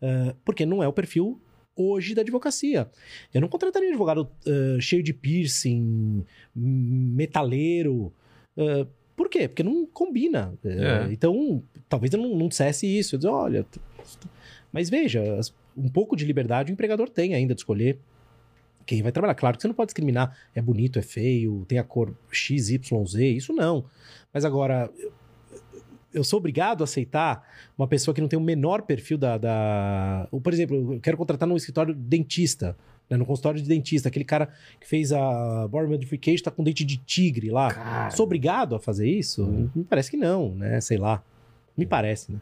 é, 0.00 0.34
porque 0.44 0.66
não 0.66 0.82
é 0.82 0.88
o 0.88 0.92
perfil 0.92 1.40
hoje 1.76 2.14
da 2.14 2.22
advocacia. 2.22 2.90
Eu 3.32 3.40
não 3.40 3.48
contrataria 3.48 3.88
um 3.88 3.92
advogado 3.92 4.28
eh, 4.44 4.80
cheio 4.80 5.00
de 5.00 5.12
piercing, 5.14 6.24
metaleiro. 6.52 8.12
por 9.14 9.28
quê? 9.28 9.46
Porque 9.46 9.62
não 9.62 9.86
combina. 9.86 10.58
É. 10.64 11.12
Então, 11.12 11.62
talvez 11.88 12.12
eu 12.12 12.20
não, 12.20 12.36
não 12.36 12.48
dissesse 12.48 12.84
isso. 12.84 13.14
Eu 13.14 13.18
disse, 13.20 13.28
olha. 13.28 13.64
Mas 14.72 14.90
veja, 14.90 15.22
um 15.76 15.88
pouco 15.88 16.16
de 16.16 16.24
liberdade 16.24 16.72
o 16.72 16.74
empregador 16.74 17.08
tem 17.08 17.32
ainda 17.32 17.54
de 17.54 17.60
escolher 17.60 18.00
quem 18.88 19.02
vai 19.02 19.12
trabalhar. 19.12 19.34
Claro 19.34 19.56
que 19.56 19.62
você 19.62 19.68
não 19.68 19.74
pode 19.74 19.88
discriminar. 19.88 20.34
É 20.54 20.62
bonito, 20.62 20.98
é 20.98 21.02
feio, 21.02 21.64
tem 21.68 21.78
a 21.78 21.84
cor 21.84 22.14
XYZ. 22.32 23.14
Isso 23.36 23.52
não. 23.52 23.84
Mas 24.32 24.44
agora. 24.46 24.90
eu- 26.12 26.24
sou 26.24 26.38
obrigado 26.38 26.80
a 26.80 26.84
aceitar 26.84 27.46
uma 27.76 27.86
pessoa 27.86 28.14
que 28.14 28.20
não 28.20 28.28
tem 28.28 28.38
o 28.38 28.42
menor 28.42 28.82
perfil 28.82 29.18
da. 29.18 29.36
da... 29.36 30.26
Por 30.42 30.52
exemplo, 30.52 30.94
eu 30.94 31.00
quero 31.00 31.16
contratar 31.18 31.46
num 31.46 31.56
escritório 31.56 31.94
dentista, 31.94 32.76
né, 33.10 33.16
no 33.18 33.26
consultório 33.26 33.60
de 33.60 33.68
dentista, 33.68 34.08
aquele 34.08 34.24
cara 34.24 34.48
que 34.80 34.88
fez 34.88 35.12
a 35.12 35.68
Born 35.68 35.88
Modification 35.90 36.42
tá 36.44 36.50
com 36.50 36.64
dente 36.64 36.82
de 36.84 36.96
tigre 36.96 37.50
lá. 37.50 37.68
Sou 38.10 38.24
obrigado 38.24 38.74
a 38.74 38.80
fazer 38.80 39.06
isso? 39.08 39.46
Me 39.74 39.84
parece 39.84 40.10
que 40.10 40.16
não, 40.16 40.54
né? 40.54 40.80
Sei 40.80 40.96
lá. 40.96 41.22
Me 41.76 41.84
parece, 41.86 42.32
né? 42.32 42.40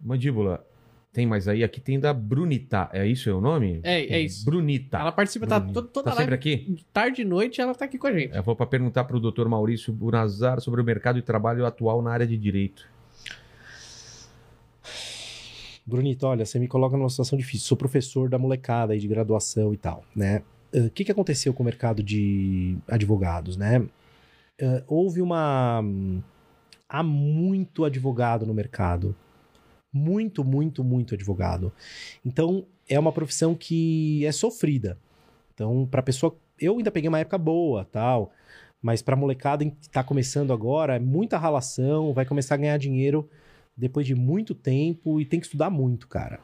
Mandíbula, 0.00 0.64
tem 1.12 1.26
mais 1.26 1.48
aí? 1.48 1.64
Aqui 1.64 1.80
tem 1.80 1.98
da 1.98 2.12
Brunita. 2.12 2.88
É 2.92 3.06
isso 3.06 3.28
é 3.28 3.32
o 3.32 3.40
nome? 3.40 3.80
É, 3.82 4.00
é 4.16 4.20
isso. 4.20 4.44
Brunita. 4.44 4.98
Ela 4.98 5.10
participa, 5.12 5.46
tá 5.46 5.58
Brunita. 5.58 5.82
to- 5.82 5.88
toda 5.88 6.10
Tá 6.10 6.16
sempre 6.16 6.30
live, 6.30 6.34
aqui? 6.34 6.84
tarde 6.92 7.22
e 7.22 7.24
noite, 7.24 7.60
ela 7.60 7.74
tá 7.74 7.84
aqui 7.86 7.98
com 7.98 8.06
a 8.06 8.12
gente. 8.12 8.34
Eu 8.36 8.42
vou 8.42 8.54
para 8.54 8.66
perguntar 8.66 9.04
para 9.04 9.16
o 9.16 9.20
doutor 9.20 9.48
Maurício 9.48 9.92
Bunazar 9.92 10.60
sobre 10.60 10.80
o 10.80 10.84
mercado 10.84 11.16
de 11.16 11.22
trabalho 11.22 11.66
atual 11.66 12.00
na 12.02 12.12
área 12.12 12.26
de 12.26 12.36
direito. 12.36 12.86
Brunito, 15.86 16.26
olha, 16.26 16.44
você 16.44 16.58
me 16.58 16.68
coloca 16.68 16.96
numa 16.96 17.08
situação 17.08 17.38
difícil. 17.38 17.66
Sou 17.66 17.76
professor 17.76 18.28
da 18.28 18.38
molecada 18.38 18.92
aí 18.92 18.98
de 19.00 19.08
graduação 19.08 19.72
e 19.72 19.76
tal, 19.76 20.04
né? 20.14 20.42
Eh, 20.72 20.80
O 20.82 20.90
que, 20.90 21.04
que 21.04 21.12
aconteceu 21.12 21.54
com 21.54 21.62
o 21.62 21.66
mercado 21.66 22.02
de 22.02 22.76
advogados, 22.86 23.56
né? 23.56 23.86
Eh, 24.58 24.84
houve 24.86 25.22
uma. 25.22 25.82
Há 26.88 27.02
muito 27.02 27.84
advogado 27.84 28.44
no 28.46 28.52
mercado. 28.52 29.16
Muito, 29.92 30.44
muito, 30.44 30.84
muito 30.84 31.14
advogado. 31.14 31.72
Então, 32.24 32.66
é 32.88 32.98
uma 32.98 33.12
profissão 33.12 33.54
que 33.54 34.24
é 34.24 34.32
sofrida. 34.32 34.98
Então, 35.54 35.86
para 35.90 36.02
pessoa. 36.02 36.36
Eu 36.60 36.76
ainda 36.76 36.90
peguei 36.90 37.08
uma 37.08 37.20
época 37.20 37.38
boa, 37.38 37.84
tal. 37.84 38.32
Mas 38.80 39.02
para 39.02 39.16
molecada 39.16 39.64
que 39.64 39.76
está 39.80 40.04
começando 40.04 40.52
agora, 40.52 40.96
é 40.96 40.98
muita 40.98 41.36
ralação, 41.36 42.12
vai 42.12 42.24
começar 42.24 42.54
a 42.54 42.58
ganhar 42.58 42.78
dinheiro 42.78 43.28
depois 43.76 44.06
de 44.06 44.14
muito 44.14 44.54
tempo 44.54 45.20
e 45.20 45.24
tem 45.24 45.40
que 45.40 45.46
estudar 45.46 45.70
muito, 45.70 46.06
cara. 46.06 46.40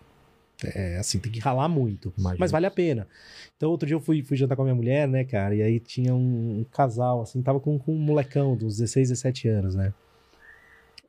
É 0.62 0.98
assim, 0.98 1.18
tem 1.18 1.32
que 1.32 1.40
ralar 1.40 1.68
muito. 1.68 2.12
Imagino. 2.16 2.40
Mas 2.40 2.50
vale 2.50 2.66
a 2.66 2.70
pena. 2.70 3.08
Então, 3.56 3.70
outro 3.70 3.86
dia 3.86 3.96
eu 3.96 4.00
fui, 4.00 4.22
fui 4.22 4.36
jantar 4.36 4.56
com 4.56 4.62
a 4.62 4.64
minha 4.64 4.74
mulher, 4.74 5.08
né, 5.08 5.24
cara? 5.24 5.54
E 5.54 5.62
aí 5.62 5.80
tinha 5.80 6.14
um, 6.14 6.60
um 6.60 6.64
casal, 6.64 7.22
assim, 7.22 7.42
tava 7.42 7.58
com, 7.60 7.78
com 7.78 7.92
um 7.92 7.98
molecão 7.98 8.56
dos 8.56 8.78
16, 8.78 9.08
17 9.10 9.48
anos, 9.48 9.74
né? 9.74 9.92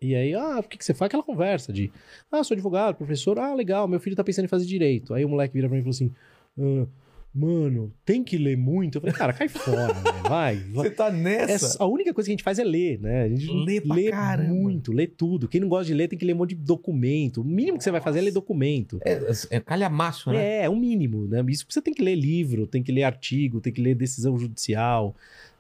E 0.06 0.16
aí, 0.16 0.34
ah, 0.34 0.62
por 0.62 0.70
que, 0.70 0.78
que 0.78 0.86
você 0.86 0.94
faz 0.94 1.08
aquela 1.08 1.24
conversa 1.24 1.74
de, 1.74 1.92
ah, 2.32 2.44
sou 2.44 2.56
advogado, 2.56 2.96
professor, 2.96 3.40
ah, 3.40 3.54
legal, 3.54 3.88
meu 3.88 4.00
filho 4.00 4.16
tá 4.16 4.24
pensando 4.24 4.46
em 4.46 4.50
fazer 4.50 4.66
direito. 4.66 5.14
Aí 5.14 5.26
o 5.26 5.30
moleque 5.30 5.54
vira 5.54 5.68
pra 5.68 5.76
mim 5.76 5.80
e 5.80 5.84
falou 5.84 5.96
assim, 5.96 6.12
ah, 6.60 6.88
mano, 7.36 7.94
tem 8.06 8.24
que 8.24 8.38
ler 8.38 8.56
muito? 8.56 8.96
Eu 8.96 9.02
falei, 9.02 9.14
cara, 9.14 9.34
cai 9.34 9.50
fora, 9.50 9.94
velho, 9.94 10.24
vai. 10.24 10.56
vai. 10.56 10.90
tá 10.90 11.12
É, 11.52 11.58
a 11.80 11.86
única 11.86 12.14
coisa 12.14 12.28
que 12.28 12.32
a 12.32 12.36
gente 12.36 12.44
faz 12.44 12.58
é 12.58 12.64
ler, 12.64 12.98
né? 13.02 13.24
A 13.24 13.28
gente 13.28 13.52
Lê 13.52 13.82
lê 13.84 14.10
caramba. 14.10 14.54
muito, 14.54 14.94
lê 14.94 15.06
tudo. 15.06 15.50
Quem 15.50 15.60
não 15.60 15.68
gosta 15.68 15.86
de 15.86 15.94
ler 15.94 16.08
tem 16.08 16.18
que 16.18 16.24
ler 16.24 16.34
um 16.34 16.38
monte 16.38 16.56
de 16.56 16.64
documento. 16.64 17.42
O 17.42 17.44
mínimo 17.44 17.78
que 17.78 17.84
você 17.84 17.92
vai 17.92 18.00
fazer 18.00 18.20
é 18.20 18.22
ler 18.22 18.32
documento. 18.32 19.00
É, 19.04 19.20
é 19.50 19.60
calhamaço, 19.60 20.32
né? 20.32 20.62
É, 20.62 20.64
é 20.64 20.70
o 20.70 20.76
mínimo, 20.78 21.28
né? 21.28 21.44
Isso 21.50 21.66
você 21.68 21.82
tem 21.82 21.94
que 21.94 22.02
ler 22.02 22.16
livro, 22.16 22.66
tem 22.66 22.82
que 22.82 22.92
ler 22.92 23.04
artigo, 23.04 23.60
tem 23.60 23.74
que 23.74 23.82
ler 23.82 23.96
decisão 23.96 24.38
judicial, 24.38 25.14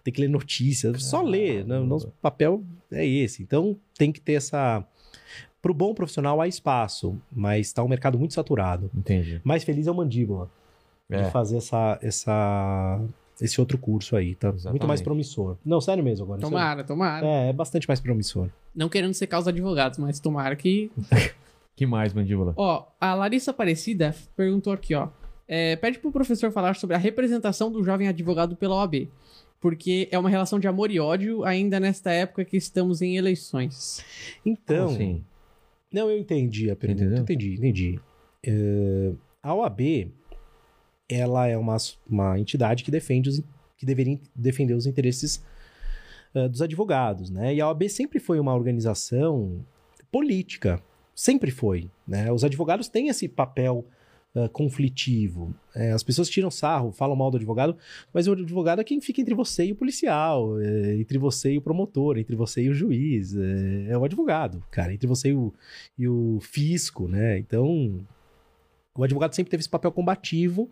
tem 0.05 0.13
que 0.13 0.21
ler 0.21 0.29
notícias. 0.29 1.03
Só 1.03 1.21
ler, 1.23 1.65
né? 1.65 1.79
O 1.79 1.85
nosso 1.85 2.07
papel 2.21 2.63
é 2.91 3.03
esse. 3.05 3.41
Então 3.43 3.75
tem 3.97 4.11
que 4.11 4.21
ter 4.21 4.33
essa. 4.33 4.85
Pro 5.61 5.73
bom 5.73 5.95
profissional 5.95 6.39
há 6.39 6.47
espaço, 6.47 7.19
mas 7.33 7.73
tá 7.73 7.83
um 7.83 7.87
mercado 7.87 8.19
muito 8.19 8.35
saturado. 8.35 8.89
Entendi. 8.95 9.41
Mais 9.43 9.63
feliz 9.63 9.87
é 9.87 9.91
o 9.91 9.95
mandíbula 9.95 10.47
É. 11.09 11.23
de 11.23 11.31
fazer 11.31 11.57
essa, 11.57 11.97
essa, 12.03 13.01
esse 13.41 13.59
outro 13.59 13.75
curso 13.79 14.15
aí. 14.15 14.35
Tá 14.35 14.49
muito 14.49 14.59
Exatamente. 14.59 14.85
mais 14.87 15.01
promissor. 15.01 15.57
Não, 15.65 15.81
sério 15.81 16.03
mesmo 16.03 16.23
agora. 16.25 16.39
isso 16.39 16.47
Tomara, 16.51 16.83
tomara. 16.83 17.25
é, 17.25 17.49
é 17.49 17.53
bastante 17.53 17.87
mais 17.87 17.99
promissor. 17.99 18.49
Não 18.75 18.87
querendo 18.87 19.13
ser 19.15 19.25
causa 19.25 19.49
advogados, 19.49 19.97
mas 19.97 20.19
tomara 20.19 20.55
que. 20.55 20.91
que 21.75 21.87
mais, 21.87 22.13
Mandíbula? 22.13 22.53
Ó, 22.55 22.85
a 23.01 23.15
Larissa 23.15 23.49
Aparecida 23.49 24.15
perguntou 24.37 24.71
aqui, 24.71 24.93
ó. 24.93 25.07
É, 25.47 25.75
pede 25.75 25.97
pro 25.97 26.11
professor 26.11 26.51
falar 26.51 26.75
sobre 26.75 26.95
a 26.95 26.99
representação 26.99 27.71
do 27.71 27.83
jovem 27.83 28.07
advogado 28.07 28.55
pela 28.55 28.75
OAB. 28.75 29.09
Porque 29.65 30.07
é 30.11 30.19
uma 30.19 30.29
relação 30.29 30.59
de 30.59 30.67
amor 30.67 30.91
e 30.91 30.99
ódio, 30.99 31.43
ainda 31.43 31.79
nesta 31.79 32.11
época 32.11 32.45
que 32.45 32.55
estamos 32.55 33.01
em 33.01 33.17
eleições. 33.17 34.05
Então, 34.45 34.89
assim? 34.89 35.25
não, 35.91 36.07
eu 36.07 36.19
entendi 36.19 36.69
a 36.69 36.75
pergunta. 36.75 37.03
Entendeu? 37.03 37.23
Entendi, 37.23 37.55
entendi. 37.55 37.99
É, 38.45 39.11
a 39.41 39.55
OAB, 39.55 40.11
ela 41.09 41.47
é 41.47 41.57
uma, 41.57 41.77
uma 42.07 42.39
entidade 42.39 42.83
que 42.83 42.91
defende 42.91 43.27
os, 43.27 43.41
que 43.75 43.87
deveria 43.87 44.19
defender 44.35 44.75
os 44.75 44.85
interesses 44.85 45.43
ah, 46.35 46.47
dos 46.47 46.61
advogados, 46.61 47.31
né? 47.31 47.55
E 47.55 47.59
a 47.59 47.67
OAB 47.67 47.89
sempre 47.89 48.19
foi 48.19 48.39
uma 48.39 48.53
organização 48.53 49.65
política, 50.11 50.79
sempre 51.15 51.49
foi, 51.49 51.89
né? 52.07 52.31
Os 52.31 52.43
advogados 52.43 52.87
têm 52.87 53.07
esse 53.07 53.27
papel 53.27 53.83
ah, 54.35 54.49
conflitivo. 54.49 55.55
É, 55.73 55.91
as 55.93 56.03
pessoas 56.03 56.29
tiram 56.29 56.51
sarro, 56.51 56.91
falam 56.91 57.15
mal 57.15 57.31
do 57.31 57.37
advogado, 57.37 57.77
mas 58.13 58.27
o 58.27 58.33
advogado 58.33 58.81
é 58.81 58.83
quem 58.83 58.99
fica 58.99 59.21
entre 59.21 59.33
você 59.33 59.65
e 59.67 59.71
o 59.71 59.75
policial, 59.75 60.59
é, 60.59 60.97
entre 60.97 61.17
você 61.17 61.53
e 61.53 61.57
o 61.57 61.61
promotor, 61.61 62.17
entre 62.17 62.35
você 62.35 62.63
e 62.63 62.69
o 62.69 62.73
juiz. 62.73 63.33
É, 63.33 63.91
é 63.91 63.97
o 63.97 64.03
advogado, 64.03 64.61
cara, 64.69 64.93
entre 64.93 65.07
você 65.07 65.29
e 65.29 65.33
o, 65.33 65.53
e 65.97 66.05
o 66.05 66.39
fisco, 66.41 67.07
né? 67.07 67.37
Então, 67.39 68.05
o 68.93 69.03
advogado 69.05 69.33
sempre 69.33 69.51
teve 69.51 69.61
esse 69.61 69.69
papel 69.69 69.91
combativo 69.91 70.69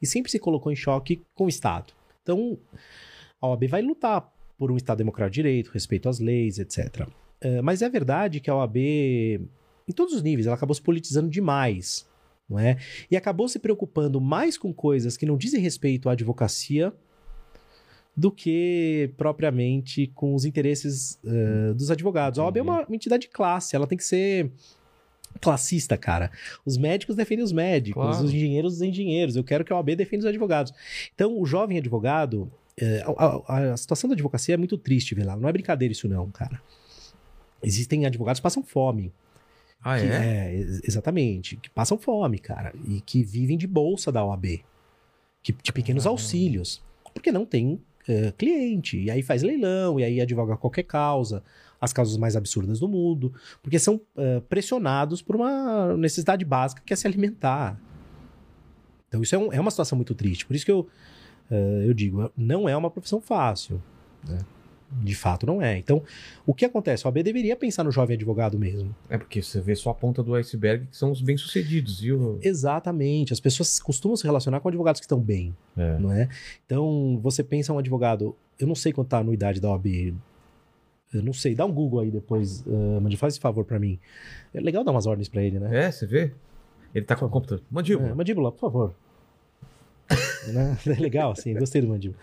e 0.00 0.06
sempre 0.06 0.30
se 0.30 0.38
colocou 0.38 0.70
em 0.70 0.76
choque 0.76 1.20
com 1.34 1.46
o 1.46 1.48
Estado. 1.48 1.92
Então, 2.22 2.58
a 3.40 3.48
OAB 3.48 3.66
vai 3.66 3.82
lutar 3.82 4.32
por 4.56 4.70
um 4.70 4.76
Estado 4.76 4.98
democrático 4.98 5.32
de 5.32 5.42
direito, 5.42 5.70
respeito 5.72 6.08
às 6.08 6.20
leis, 6.20 6.60
etc. 6.60 7.08
É, 7.40 7.60
mas 7.60 7.82
é 7.82 7.88
verdade 7.88 8.38
que 8.38 8.50
a 8.50 8.54
OAB, 8.54 8.76
em 8.76 9.92
todos 9.96 10.14
os 10.14 10.22
níveis, 10.22 10.46
ela 10.46 10.54
acabou 10.54 10.74
se 10.76 10.82
politizando 10.82 11.28
demais, 11.28 12.08
não 12.50 12.58
é? 12.58 12.76
E 13.10 13.16
acabou 13.16 13.48
se 13.48 13.58
preocupando 13.58 14.20
mais 14.20 14.58
com 14.58 14.74
coisas 14.74 15.16
que 15.16 15.24
não 15.24 15.36
dizem 15.36 15.60
respeito 15.60 16.08
à 16.08 16.12
advocacia 16.12 16.92
do 18.16 18.30
que 18.30 19.10
propriamente 19.16 20.08
com 20.08 20.34
os 20.34 20.44
interesses 20.44 21.18
eh, 21.24 21.72
dos 21.74 21.90
advogados. 21.90 22.38
A 22.38 22.44
OAB 22.44 22.56
é 22.58 22.62
uma, 22.62 22.84
uma 22.86 22.96
entidade 22.96 23.22
de 23.22 23.28
classe, 23.28 23.74
ela 23.76 23.86
tem 23.86 23.96
que 23.96 24.04
ser 24.04 24.50
classista, 25.40 25.96
cara. 25.96 26.30
Os 26.66 26.76
médicos 26.76 27.14
defendem 27.14 27.44
os 27.44 27.52
médicos, 27.52 28.02
Claro. 28.02 28.24
os 28.24 28.34
engenheiros 28.34 28.74
os 28.74 28.82
engenheiros. 28.82 29.36
Eu 29.36 29.44
quero 29.44 29.64
que 29.64 29.72
a 29.72 29.76
OAB 29.76 29.94
defenda 29.94 30.20
os 30.24 30.26
advogados. 30.26 30.72
Então, 31.14 31.38
o 31.40 31.46
jovem 31.46 31.78
advogado, 31.78 32.50
eh, 32.76 33.02
a, 33.16 33.24
a- 33.46 33.72
a 33.72 33.76
situação 33.76 34.08
da 34.10 34.14
advocacia 34.14 34.54
é 34.54 34.58
muito 34.58 34.76
triste, 34.76 35.14
Vilar. 35.14 35.38
Não 35.38 35.48
é 35.48 35.52
brincadeira 35.52 35.92
isso 35.92 36.08
não, 36.08 36.28
cara. 36.30 36.60
Existem 37.62 38.04
advogados 38.06 38.40
que 38.40 38.42
passam 38.42 38.62
fome. 38.62 39.12
Ah, 39.82 39.98
Que- 39.98 40.06
é? 40.06 40.54
ex- 40.54 40.80
exatamente. 40.86 41.56
Que 41.56 41.70
passam 41.70 41.96
fome, 41.98 42.38
cara. 42.38 42.72
E 42.86 43.00
que 43.00 43.22
vivem 43.22 43.56
de 43.56 43.66
bolsa 43.66 44.12
da 44.12 44.24
OAB. 44.24 44.62
Que, 45.42 45.52
de 45.52 45.72
pequenos 45.72 46.04
Caramba. 46.04 46.20
auxílios. 46.20 46.82
Porque 47.14 47.32
não 47.32 47.46
tem 47.46 47.80
eh, 48.08 48.32
cliente. 48.36 48.98
E 48.98 49.10
aí 49.10 49.22
faz 49.22 49.42
leilão, 49.42 49.98
e 50.00 50.04
aí 50.04 50.20
advoga 50.20 50.56
qualquer 50.56 50.82
causa. 50.84 51.42
As 51.80 51.92
causas 51.92 52.16
mais 52.18 52.36
absurdas 52.36 52.80
do 52.80 52.88
mundo. 52.88 53.32
Porque 53.62 53.78
são 53.78 54.00
eh, 54.16 54.40
pressionados 54.48 55.22
por 55.22 55.34
uma 55.36 55.96
necessidade 55.96 56.44
básica 56.44 56.82
que 56.84 56.92
é 56.92 56.96
se 56.96 57.06
alimentar. 57.06 57.80
Então 59.08 59.22
isso 59.22 59.34
é, 59.34 59.38
um- 59.38 59.52
é 59.52 59.60
uma 59.60 59.70
situação 59.70 59.96
muito 59.96 60.14
triste. 60.14 60.44
Por 60.46 60.54
isso 60.54 60.64
que 60.64 60.70
eu, 60.72 60.86
eh, 61.50 61.84
eu 61.86 61.94
digo, 61.94 62.30
não 62.36 62.68
é 62.68 62.76
uma 62.76 62.90
profissão 62.90 63.20
fácil. 63.20 63.82
né? 64.28 64.38
De 64.92 65.14
fato, 65.14 65.46
não 65.46 65.62
é. 65.62 65.78
Então, 65.78 66.02
o 66.44 66.52
que 66.52 66.64
acontece? 66.64 67.06
A 67.06 67.08
OAB 67.08 67.22
deveria 67.22 67.54
pensar 67.54 67.84
no 67.84 67.92
jovem 67.92 68.16
advogado 68.16 68.58
mesmo. 68.58 68.94
É 69.08 69.16
porque 69.16 69.40
você 69.40 69.60
vê 69.60 69.74
só 69.76 69.90
a 69.90 69.94
ponta 69.94 70.22
do 70.22 70.34
iceberg, 70.34 70.86
que 70.86 70.96
são 70.96 71.12
os 71.12 71.22
bem-sucedidos, 71.22 72.00
viu? 72.00 72.38
Exatamente. 72.42 73.32
As 73.32 73.38
pessoas 73.38 73.78
costumam 73.78 74.16
se 74.16 74.24
relacionar 74.24 74.58
com 74.60 74.68
advogados 74.68 75.00
que 75.00 75.04
estão 75.04 75.20
bem, 75.20 75.54
É. 75.76 75.98
não 75.98 76.10
é? 76.12 76.28
Então, 76.66 77.18
você 77.22 77.44
pensa 77.44 77.72
um 77.72 77.78
advogado, 77.78 78.34
eu 78.58 78.66
não 78.66 78.74
sei 78.74 78.92
quanto 78.92 79.08
tá 79.08 79.18
a 79.18 79.20
anuidade 79.20 79.60
da 79.60 79.70
OAB, 79.70 80.12
eu 81.12 81.22
não 81.22 81.32
sei, 81.32 81.54
dá 81.54 81.64
um 81.64 81.72
Google 81.72 82.00
aí 82.00 82.10
depois, 82.10 82.64
uh, 82.66 83.16
faz 83.16 83.34
esse 83.34 83.40
favor 83.40 83.64
pra 83.64 83.78
mim. 83.78 83.98
É 84.52 84.60
legal 84.60 84.82
dar 84.84 84.90
umas 84.92 85.06
ordens 85.06 85.28
pra 85.28 85.42
ele, 85.42 85.58
né? 85.58 85.86
É, 85.86 85.90
você 85.90 86.06
vê? 86.06 86.32
Ele 86.94 87.04
tá 87.04 87.14
com 87.14 87.26
o 87.26 87.28
computador. 87.28 87.64
Mandíbula. 87.70 88.08
É, 88.08 88.14
mandíbula, 88.14 88.50
por 88.52 88.60
favor. 88.60 88.94
Né? 90.52 90.76
É 90.86 91.00
legal, 91.00 91.32
assim, 91.32 91.52
gostei 91.54 91.82
do 91.82 91.88
mandíbula. 91.88 92.18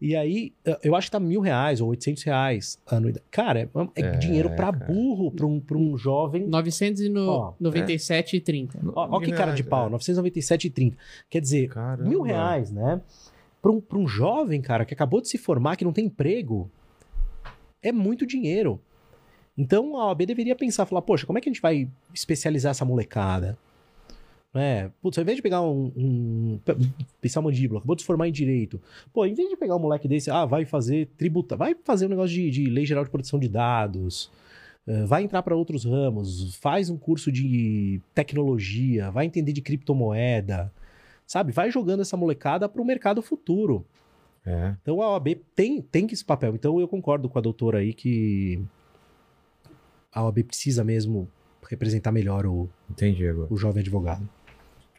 E 0.00 0.14
aí, 0.14 0.52
eu 0.82 0.94
acho 0.94 1.06
que 1.06 1.12
tá 1.12 1.20
mil 1.20 1.40
reais 1.40 1.80
ou 1.80 1.88
800 1.88 2.22
reais 2.22 2.78
a 2.86 2.96
anuidade. 2.96 3.24
Cara, 3.30 3.60
é, 3.60 3.68
é 3.96 4.00
É, 4.02 4.10
dinheiro 4.16 4.50
pra 4.50 4.70
cara. 4.72 4.86
burro, 4.86 5.30
pra 5.30 5.46
um, 5.46 5.58
pra 5.58 5.78
um 5.78 5.96
jovem 5.96 6.46
997,30. 6.48 8.92
Ó, 8.94 9.16
ó 9.16 9.20
que 9.20 9.32
cara 9.32 9.52
de 9.52 9.64
pau, 9.64 9.86
é. 9.86 9.90
997,30. 9.90 10.94
Quer 11.30 11.40
dizer, 11.40 11.68
Caramba. 11.68 12.08
mil 12.08 12.20
reais, 12.22 12.70
né? 12.70 13.00
Para 13.62 13.72
um, 13.72 13.80
pra 13.80 13.98
um 13.98 14.06
jovem, 14.06 14.60
cara, 14.60 14.84
que 14.84 14.92
acabou 14.92 15.22
de 15.22 15.28
se 15.28 15.38
formar, 15.38 15.76
que 15.76 15.84
não 15.84 15.92
tem 15.92 16.04
emprego, 16.06 16.70
é 17.82 17.90
muito 17.90 18.26
dinheiro. 18.26 18.78
Então 19.56 19.96
a 19.96 20.08
OAB 20.08 20.26
deveria 20.26 20.56
pensar, 20.56 20.84
falar, 20.84 21.00
poxa, 21.02 21.24
como 21.24 21.38
é 21.38 21.40
que 21.40 21.48
a 21.48 21.52
gente 21.52 21.62
vai 21.62 21.88
especializar 22.12 22.72
essa 22.72 22.84
molecada? 22.84 23.56
Né? 24.54 24.92
Putz, 25.02 25.18
ao 25.18 25.22
invés 25.22 25.36
de 25.36 25.42
pegar 25.42 25.60
um, 25.62 25.92
um 25.96 26.60
pensar 27.20 27.42
mandíbula, 27.42 27.80
acabou 27.80 27.96
de 27.96 28.02
se 28.02 28.06
formar 28.06 28.28
em 28.28 28.32
direito. 28.32 28.80
Pô, 29.12 29.26
em 29.26 29.34
vez 29.34 29.50
de 29.50 29.56
pegar 29.56 29.74
um 29.74 29.80
moleque 29.80 30.06
desse, 30.06 30.30
ah, 30.30 30.44
vai 30.44 30.64
fazer 30.64 31.08
tributa, 31.18 31.56
vai 31.56 31.74
fazer 31.82 32.06
um 32.06 32.10
negócio 32.10 32.36
de, 32.36 32.48
de 32.50 32.66
lei 32.66 32.86
geral 32.86 33.02
de 33.02 33.10
proteção 33.10 33.40
de 33.40 33.48
dados, 33.48 34.30
eh, 34.86 35.04
vai 35.06 35.24
entrar 35.24 35.42
para 35.42 35.56
outros 35.56 35.84
ramos, 35.84 36.54
faz 36.54 36.88
um 36.88 36.96
curso 36.96 37.32
de 37.32 38.00
tecnologia, 38.14 39.10
vai 39.10 39.26
entender 39.26 39.52
de 39.52 39.60
criptomoeda, 39.60 40.72
sabe? 41.26 41.50
Vai 41.50 41.72
jogando 41.72 42.02
essa 42.02 42.16
molecada 42.16 42.68
para 42.68 42.80
o 42.80 42.84
mercado 42.84 43.20
futuro. 43.20 43.84
É. 44.46 44.76
Então 44.82 45.02
a 45.02 45.10
OAB 45.14 45.36
tem, 45.56 45.82
tem 45.82 46.06
que 46.06 46.14
esse 46.14 46.24
papel. 46.24 46.54
Então 46.54 46.78
eu 46.78 46.86
concordo 46.86 47.28
com 47.28 47.38
a 47.38 47.42
doutora 47.42 47.78
aí 47.78 47.92
que 47.92 48.62
a 50.12 50.22
OAB 50.22 50.44
precisa 50.44 50.84
mesmo 50.84 51.28
representar 51.68 52.12
melhor 52.12 52.46
o, 52.46 52.68
Entendi 52.88 53.26
agora. 53.26 53.52
o 53.52 53.56
jovem 53.56 53.80
advogado. 53.80 54.28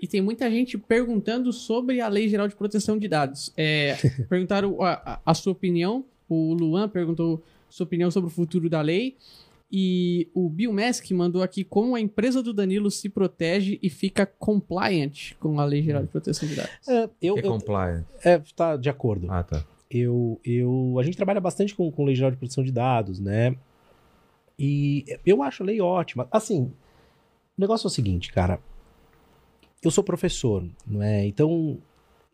E 0.02 0.08
tem 0.08 0.22
muita 0.22 0.50
gente 0.52 0.78
perguntando 0.78 1.52
sobre 1.54 2.02
a 2.02 2.08
Lei 2.08 2.28
Geral 2.28 2.48
de 2.48 2.56
Proteção 2.56 2.98
de 2.98 3.08
Dados. 3.08 3.52
É, 3.56 3.96
perguntaram 4.30 4.82
a, 4.82 5.20
a- 5.26 5.34
sua 5.34 5.54
opinião. 5.54 6.06
O 6.28 6.54
Luan 6.54 6.90
perguntou 6.90 7.44
sua 7.70 7.86
opinião 7.86 8.12
sobre 8.12 8.28
o 8.28 8.32
futuro 8.34 8.70
da 8.70 8.82
lei. 8.82 9.16
E 9.72 10.30
o 10.34 10.48
Bill 10.50 10.72
Mask 10.72 11.10
mandou 11.12 11.42
aqui 11.42 11.64
como 11.64 11.96
a 11.96 12.00
empresa 12.00 12.42
do 12.44 12.54
Danilo 12.54 12.92
se 12.92 13.10
protege 13.10 13.80
e 13.82 13.90
fica 13.90 14.26
compliant 14.26 15.34
com 15.40 15.60
a 15.60 15.66
Lei 15.66 15.82
Geral 15.82 16.04
de 16.04 16.10
Proteção 16.10 16.48
de 16.48 16.56
Dados. 16.56 16.88
É, 16.88 17.10
eu, 17.22 17.34
Que 17.36 17.40
é 17.42 17.46
eu 17.46 17.52
compliance. 17.52 18.06
é, 18.24 18.42
tá 18.56 18.78
de 18.78 18.90
acordo. 18.90 19.30
Ah, 19.32 19.44
tá. 19.44 19.66
eu, 19.90 20.40
eu, 20.46 20.98
a 21.00 21.04
gente 21.04 21.18
trabalha 21.18 21.42
bastante 21.42 21.74
com, 21.74 21.92
com 21.92 22.06
lei 22.06 22.16
geral 22.16 22.32
de 22.32 22.38
proteção 22.38 22.64
de 22.64 22.72
dados, 22.72 23.20
né? 23.20 23.56
E 24.58 25.04
eu 25.26 25.42
acho 25.44 25.64
a 25.64 25.66
lei 25.66 25.82
ótima. 25.82 26.28
Assim, 26.32 26.72
o 27.58 27.62
negócio 27.62 27.88
é 27.88 27.90
o 27.90 27.92
seguinte, 27.92 28.32
cara. 28.32 28.60
Eu 29.86 29.92
sou 29.92 30.04
professor, 30.04 30.68
não 30.88 31.02
é? 31.02 31.26
Então, 31.26 31.78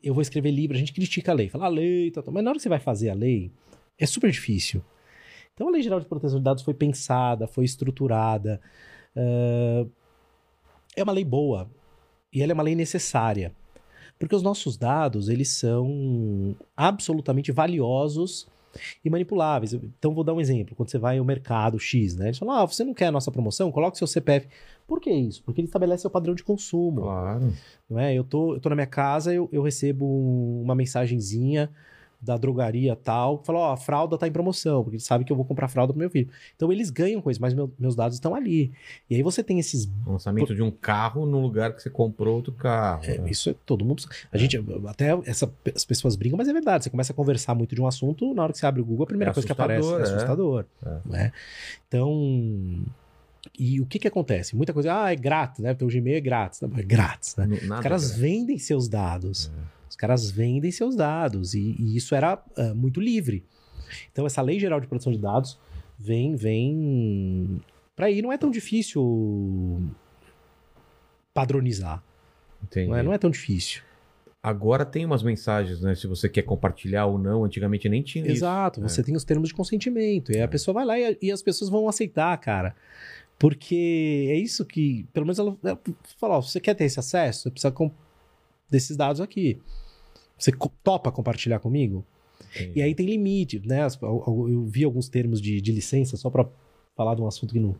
eu 0.02 0.14
vou 0.14 0.22
escrever 0.22 0.52
livro, 0.52 0.76
a 0.76 0.80
gente 0.80 0.94
critica 0.94 1.32
a 1.32 1.36
lei, 1.36 1.50
fala 1.50 1.66
a 1.66 1.70
lei, 1.70 2.12
mas 2.32 2.44
na 2.44 2.50
hora 2.50 2.58
que 2.58 2.64
você 2.64 2.70
vai 2.70 2.80
fazer 2.80 3.10
a 3.10 3.14
lei, 3.14 3.52
é 4.00 4.06
super 4.06 4.32
difícil. 4.32 4.82
Então, 5.54 5.68
a 5.68 5.72
lei 5.72 5.82
geral 5.82 6.00
de 6.00 6.06
proteção 6.06 6.40
de 6.40 6.46
dados 6.46 6.64
foi 6.64 6.74
pensada, 6.74 7.48
foi 7.48 7.66
estruturada, 7.66 8.62
ah, 9.16 9.86
é 10.96 11.04
uma 11.04 11.12
lei 11.14 11.26
boa 11.26 11.70
e 12.34 12.42
ela 12.42 12.52
é 12.52 12.56
uma 12.56 12.64
lei 12.64 12.76
necessária. 12.76 13.54
Porque 14.18 14.36
os 14.36 14.44
nossos 14.44 14.78
dados, 14.78 15.30
eles 15.30 15.50
são 15.50 16.56
absolutamente 16.76 17.52
valiosos 17.52 18.48
e 19.04 19.10
manipuláveis. 19.10 19.74
Então, 19.74 20.14
vou 20.14 20.24
dar 20.24 20.34
um 20.34 20.42
exemplo. 20.42 20.76
Quando 20.76 20.90
você 20.90 20.98
vai 20.98 21.18
ao 21.18 21.26
mercado 21.26 21.80
X, 21.80 22.16
né? 22.16 22.28
Eles 22.28 22.38
falam, 22.38 22.56
ah, 22.56 22.66
você 22.66 22.84
não 22.84 22.94
quer 22.94 23.08
a 23.08 23.12
nossa 23.12 23.32
promoção? 23.32 23.72
Coloque 23.72 23.98
seu 23.98 24.08
CPF. 24.08 24.48
Por 24.88 25.00
que 25.00 25.10
isso? 25.12 25.42
Porque 25.44 25.62
ele 25.62 25.68
estabelece 25.68 26.06
o 26.06 26.10
padrão 26.10 26.34
de 26.36 26.44
consumo. 26.44 27.02
Claro. 27.02 27.54
Não 27.90 28.00
é? 28.00 28.14
eu, 28.14 28.24
tô, 28.24 28.56
eu 28.56 28.60
tô 28.60 28.70
na 28.70 28.76
minha 28.76 28.88
casa, 28.88 29.34
eu, 29.34 29.48
eu 29.52 29.62
recebo 29.62 30.06
um- 30.06 30.62
uma 30.64 30.76
mensagenzinha 30.76 31.70
da 32.22 32.38
drogaria 32.38 32.96
tal, 32.96 33.40
que 33.40 33.48
fala, 33.48 33.60
ó, 33.60 33.74
a 33.74 33.78
fralda 33.78 34.18
tá 34.18 34.28
em 34.28 34.32
promoção, 34.32 34.84
porque 34.84 34.96
eles 34.98 35.06
sabem 35.06 35.26
que 35.26 35.32
eu 35.34 35.36
vou 35.36 35.44
comprar 35.44 35.68
fralda 35.68 35.92
pro 35.92 36.00
meu 36.00 36.10
filho. 36.10 36.30
Então, 36.56 36.72
eles 36.72 36.90
ganham 36.92 37.20
com 37.22 37.32
isso, 37.32 37.42
mas 37.42 37.54
meu- 37.54 37.72
meus 37.80 37.96
dados 37.96 38.16
estão 38.18 38.36
ali. 38.36 38.72
E 39.10 39.16
aí 39.16 39.24
você 39.24 39.44
tem 39.44 39.58
esses 39.60 39.86
O 40.06 40.12
lançamento 40.12 40.54
de 40.54 40.62
um 40.62 40.70
carro 40.70 41.26
no 41.26 41.40
lugar 41.42 41.74
que 41.76 41.82
você 41.82 41.90
comprou 41.90 42.36
outro 42.36 42.54
carro. 42.54 43.04
É, 43.06 43.18
né? 43.18 43.30
isso 43.32 43.50
é 43.50 43.56
todo 43.66 43.84
mundo. 43.84 44.04
A 44.32 44.38
gente 44.38 44.64
até 44.88 45.18
essa, 45.26 45.52
as 45.76 45.84
pessoas 45.84 46.16
brincam, 46.16 46.38
mas 46.38 46.48
é 46.48 46.54
verdade. 46.54 46.84
Você 46.84 46.90
começa 46.92 47.12
a 47.12 47.16
conversar 47.16 47.56
muito 47.56 47.74
de 47.74 47.82
um 47.82 47.88
assunto, 47.88 48.34
na 48.34 48.44
hora 48.44 48.52
que 48.52 48.60
você 48.60 48.66
abre 48.68 48.82
o 48.82 48.86
Google, 48.86 49.04
a 49.06 49.08
primeira 49.08 49.32
É 49.32 49.34
coisa 49.34 49.46
que 49.48 49.52
aparece 49.52 49.88
é 49.92 50.02
assustador, 50.02 50.06
é. 50.10 50.16
assustador. 50.16 50.66
É. 50.86 51.00
né? 51.10 51.32
Então, 51.88 52.84
e 53.58 53.82
o 53.82 53.86
que 53.86 53.98
que 54.00 54.08
acontece? 54.08 54.56
Muita 54.56 54.74
coisa, 54.74 55.04
ah, 55.06 55.12
é 55.12 55.16
grátis, 55.16 55.60
né? 55.60 55.74
Teu 55.74 55.88
Gmail 55.88 56.18
é 56.18 56.22
grátis, 56.22 56.62
Não, 56.62 56.70
é 56.78 56.84
grátis, 56.84 57.36
né? 57.36 57.48
Os 57.52 57.68
caras 57.82 58.08
cara. 58.12 58.22
vendem 58.22 58.58
seus 58.60 58.88
dados. 58.88 59.52
É. 59.78 59.81
Os 60.02 60.08
caras 60.08 60.32
vendem 60.32 60.72
seus 60.72 60.96
dados 60.96 61.54
e, 61.54 61.76
e 61.78 61.96
isso 61.96 62.16
era 62.16 62.44
ah, 62.58 62.74
muito 62.74 63.00
livre. 63.00 63.46
Então 64.12 64.26
essa 64.26 64.42
lei 64.42 64.60
geral 64.60 64.80
de 64.80 64.88
proteção 64.88 65.12
de 65.14 65.20
dados 65.20 65.60
vem, 65.96 66.36
vem 66.36 67.62
para 67.96 68.08
aí 68.08 68.20
não 68.20 68.34
é 68.34 68.38
tão 68.38 68.50
difícil 68.50 69.80
padronizar. 71.32 72.04
Entendi. 72.64 72.90
Não 72.90 72.98
é, 72.98 73.04
não 73.04 73.14
é 73.14 73.18
tão 73.20 73.30
difícil. 73.30 73.84
Agora 74.42 74.84
tem 74.84 75.06
umas 75.06 75.22
mensagens, 75.22 75.82
né? 75.82 75.94
Se 75.94 76.08
você 76.08 76.28
quer 76.28 76.42
compartilhar 76.42 77.06
ou 77.06 77.20
não. 77.20 77.44
Antigamente 77.44 77.88
nem 77.88 78.02
tinha 78.02 78.24
isso. 78.26 78.38
Exato, 78.38 78.80
É. 78.80 78.90
você 78.90 79.04
tem 79.04 79.16
os 79.16 79.24
termos 79.24 79.50
de 79.50 79.54
consentimento. 79.54 80.32
E 80.32 80.38
É. 80.38 80.42
a 80.42 80.48
pessoa 80.48 80.74
vai 80.74 80.84
lá 80.86 81.00
e, 81.00 81.16
e 81.22 81.32
as 81.32 81.44
pessoas 81.44 81.70
vão 81.70 81.88
aceitar, 81.88 82.36
cara. 82.40 82.76
Porque 83.38 84.26
é 84.32 84.36
isso 84.36 84.66
que, 84.66 85.06
pelo 85.14 85.28
menos 85.28 85.38
ela, 85.38 85.56
ela 85.64 85.80
fala, 86.18 86.38
ó, 86.38 86.42
você 86.42 86.60
quer 86.60 86.74
ter 86.74 86.86
esse 86.86 87.00
acesso? 87.00 87.44
Você 87.44 87.52
precisa 87.52 87.72
desses 88.68 88.98
dados 88.98 89.22
aqui. 89.22 89.62
Você 90.44 90.52
topa 90.84 91.12
compartilhar 91.12 91.60
comigo? 91.60 92.04
Entendi. 92.56 92.80
E 92.80 92.82
aí 92.82 92.96
tem 92.96 93.06
limite, 93.06 93.62
né? 93.66 93.88
Eu 94.02 94.66
vi 94.68 94.84
alguns 94.84 95.08
termos 95.08 95.40
de, 95.42 95.62
de 95.62 95.72
licença, 95.72 96.18
só 96.18 96.30
para 96.30 96.46
falar 96.96 97.16
de 97.16 97.22
um 97.22 97.28
assunto 97.28 97.54
que 97.54 97.60
não. 97.60 97.76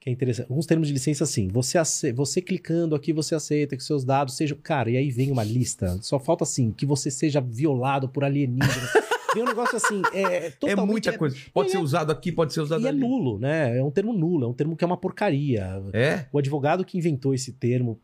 Que 0.00 0.10
é 0.10 0.12
interessante. 0.12 0.48
Alguns 0.50 0.66
termos 0.66 0.88
de 0.88 0.94
licença, 0.94 1.24
assim. 1.24 1.48
Você, 1.48 1.78
ace- 1.78 2.12
você 2.12 2.40
clicando 2.42 2.94
aqui, 2.94 3.12
você 3.12 3.34
aceita 3.34 3.76
que 3.76 3.82
seus 3.82 4.04
dados 4.04 4.36
sejam. 4.36 4.56
Cara, 4.62 4.90
e 4.90 4.96
aí 4.96 5.10
vem 5.10 5.30
uma 5.30 5.42
lista. 5.44 5.98
Só 6.02 6.18
falta 6.18 6.44
assim, 6.44 6.70
que 6.72 6.84
você 6.86 7.10
seja 7.10 7.40
violado 7.40 8.08
por 8.08 8.24
alienígenas. 8.24 8.90
vem 9.34 9.42
um 9.42 9.46
negócio 9.46 9.76
assim. 9.76 10.02
É, 10.12 10.22
É 10.46 10.50
totalmente. 10.50 10.90
muita 10.90 11.16
coisa. 11.18 11.36
Pode 11.52 11.68
e 11.68 11.72
ser 11.72 11.78
é- 11.78 11.80
usado 11.80 12.10
aqui, 12.12 12.32
pode 12.32 12.52
ser 12.52 12.60
usado 12.60 12.82
E 12.82 12.86
é 12.86 12.88
ali. 12.88 12.98
nulo, 12.98 13.38
né? 13.38 13.78
É 13.78 13.82
um 13.82 13.90
termo 13.90 14.12
nulo, 14.12 14.44
é 14.44 14.48
um 14.48 14.52
termo 14.54 14.76
que 14.76 14.84
é 14.84 14.86
uma 14.86 14.96
porcaria. 14.96 15.82
É? 15.92 16.26
O 16.32 16.38
advogado 16.38 16.84
que 16.84 16.96
inventou 16.98 17.34
esse 17.34 17.52
termo 17.52 17.98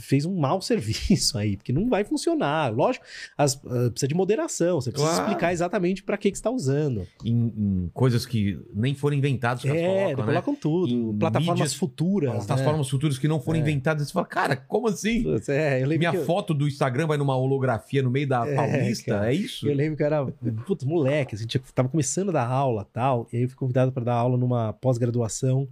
fez 0.00 0.24
um 0.24 0.36
mau 0.36 0.60
serviço 0.62 1.38
aí, 1.38 1.56
porque 1.56 1.72
não 1.72 1.88
vai 1.88 2.04
funcionar. 2.04 2.72
Lógico, 2.74 3.04
as- 3.36 3.56
ah, 3.66 3.90
precisa 3.90 4.08
de 4.08 4.14
moderação, 4.14 4.80
você 4.80 4.90
precisa 4.90 5.10
Claro. 5.12 5.24
explicar 5.28 5.52
exatamente 5.52 6.02
para 6.02 6.16
que, 6.16 6.30
que 6.30 6.36
você 6.36 6.40
está 6.40 6.50
usando. 6.50 7.06
Em, 7.24 7.52
em 7.56 7.90
coisas 7.92 8.26
que 8.26 8.58
nem 8.74 8.94
foram 8.94 9.16
inventadas, 9.16 9.62
os 9.64 9.68
caras 9.70 9.82
É, 9.82 9.86
colocam, 9.86 10.26
né? 10.26 10.32
colocam 10.32 10.54
tudo. 10.56 10.92
Em 10.92 11.18
plataformas 11.18 11.54
mídias- 11.60 11.74
futuras. 11.74 12.30
né? 12.30 12.36
Plataformas 12.46 12.88
futuras 12.88 13.18
que 13.18 13.28
não 13.28 13.40
foram 13.40 13.58
É. 13.58 13.62
inventadas. 13.62 14.06
Você 14.06 14.12
fala, 14.12 14.26
cara, 14.26 14.56
como 14.56 14.88
assim? 14.88 15.24
É, 15.48 15.84
Minha 15.86 16.10
que 16.10 16.16
eu, 16.18 16.24
foto 16.24 16.52
do 16.54 16.66
Instagram 16.66 17.06
vai 17.06 17.16
numa 17.16 17.36
holografia 17.36 18.02
no 18.02 18.10
meio 18.10 18.28
da 18.28 18.46
É, 18.46 18.54
Paulista? 18.54 19.12
cara. 19.12 19.30
É 19.32 19.34
isso? 19.34 19.68
eu 19.68 19.74
lembro 19.74 19.96
que 19.96 20.02
eu 20.02 20.06
era 20.06 20.33
putz, 20.66 20.84
moleque, 20.84 21.34
assim, 21.34 21.46
tinha, 21.46 21.62
tava 21.74 21.88
começando 21.88 22.30
a 22.30 22.32
dar 22.32 22.46
aula 22.46 22.86
tal, 22.92 23.26
e 23.32 23.36
aí 23.36 23.42
eu 23.42 23.48
fui 23.48 23.56
convidado 23.56 23.92
para 23.92 24.04
dar 24.04 24.14
aula 24.14 24.36
numa 24.36 24.72
pós-graduação, 24.72 25.68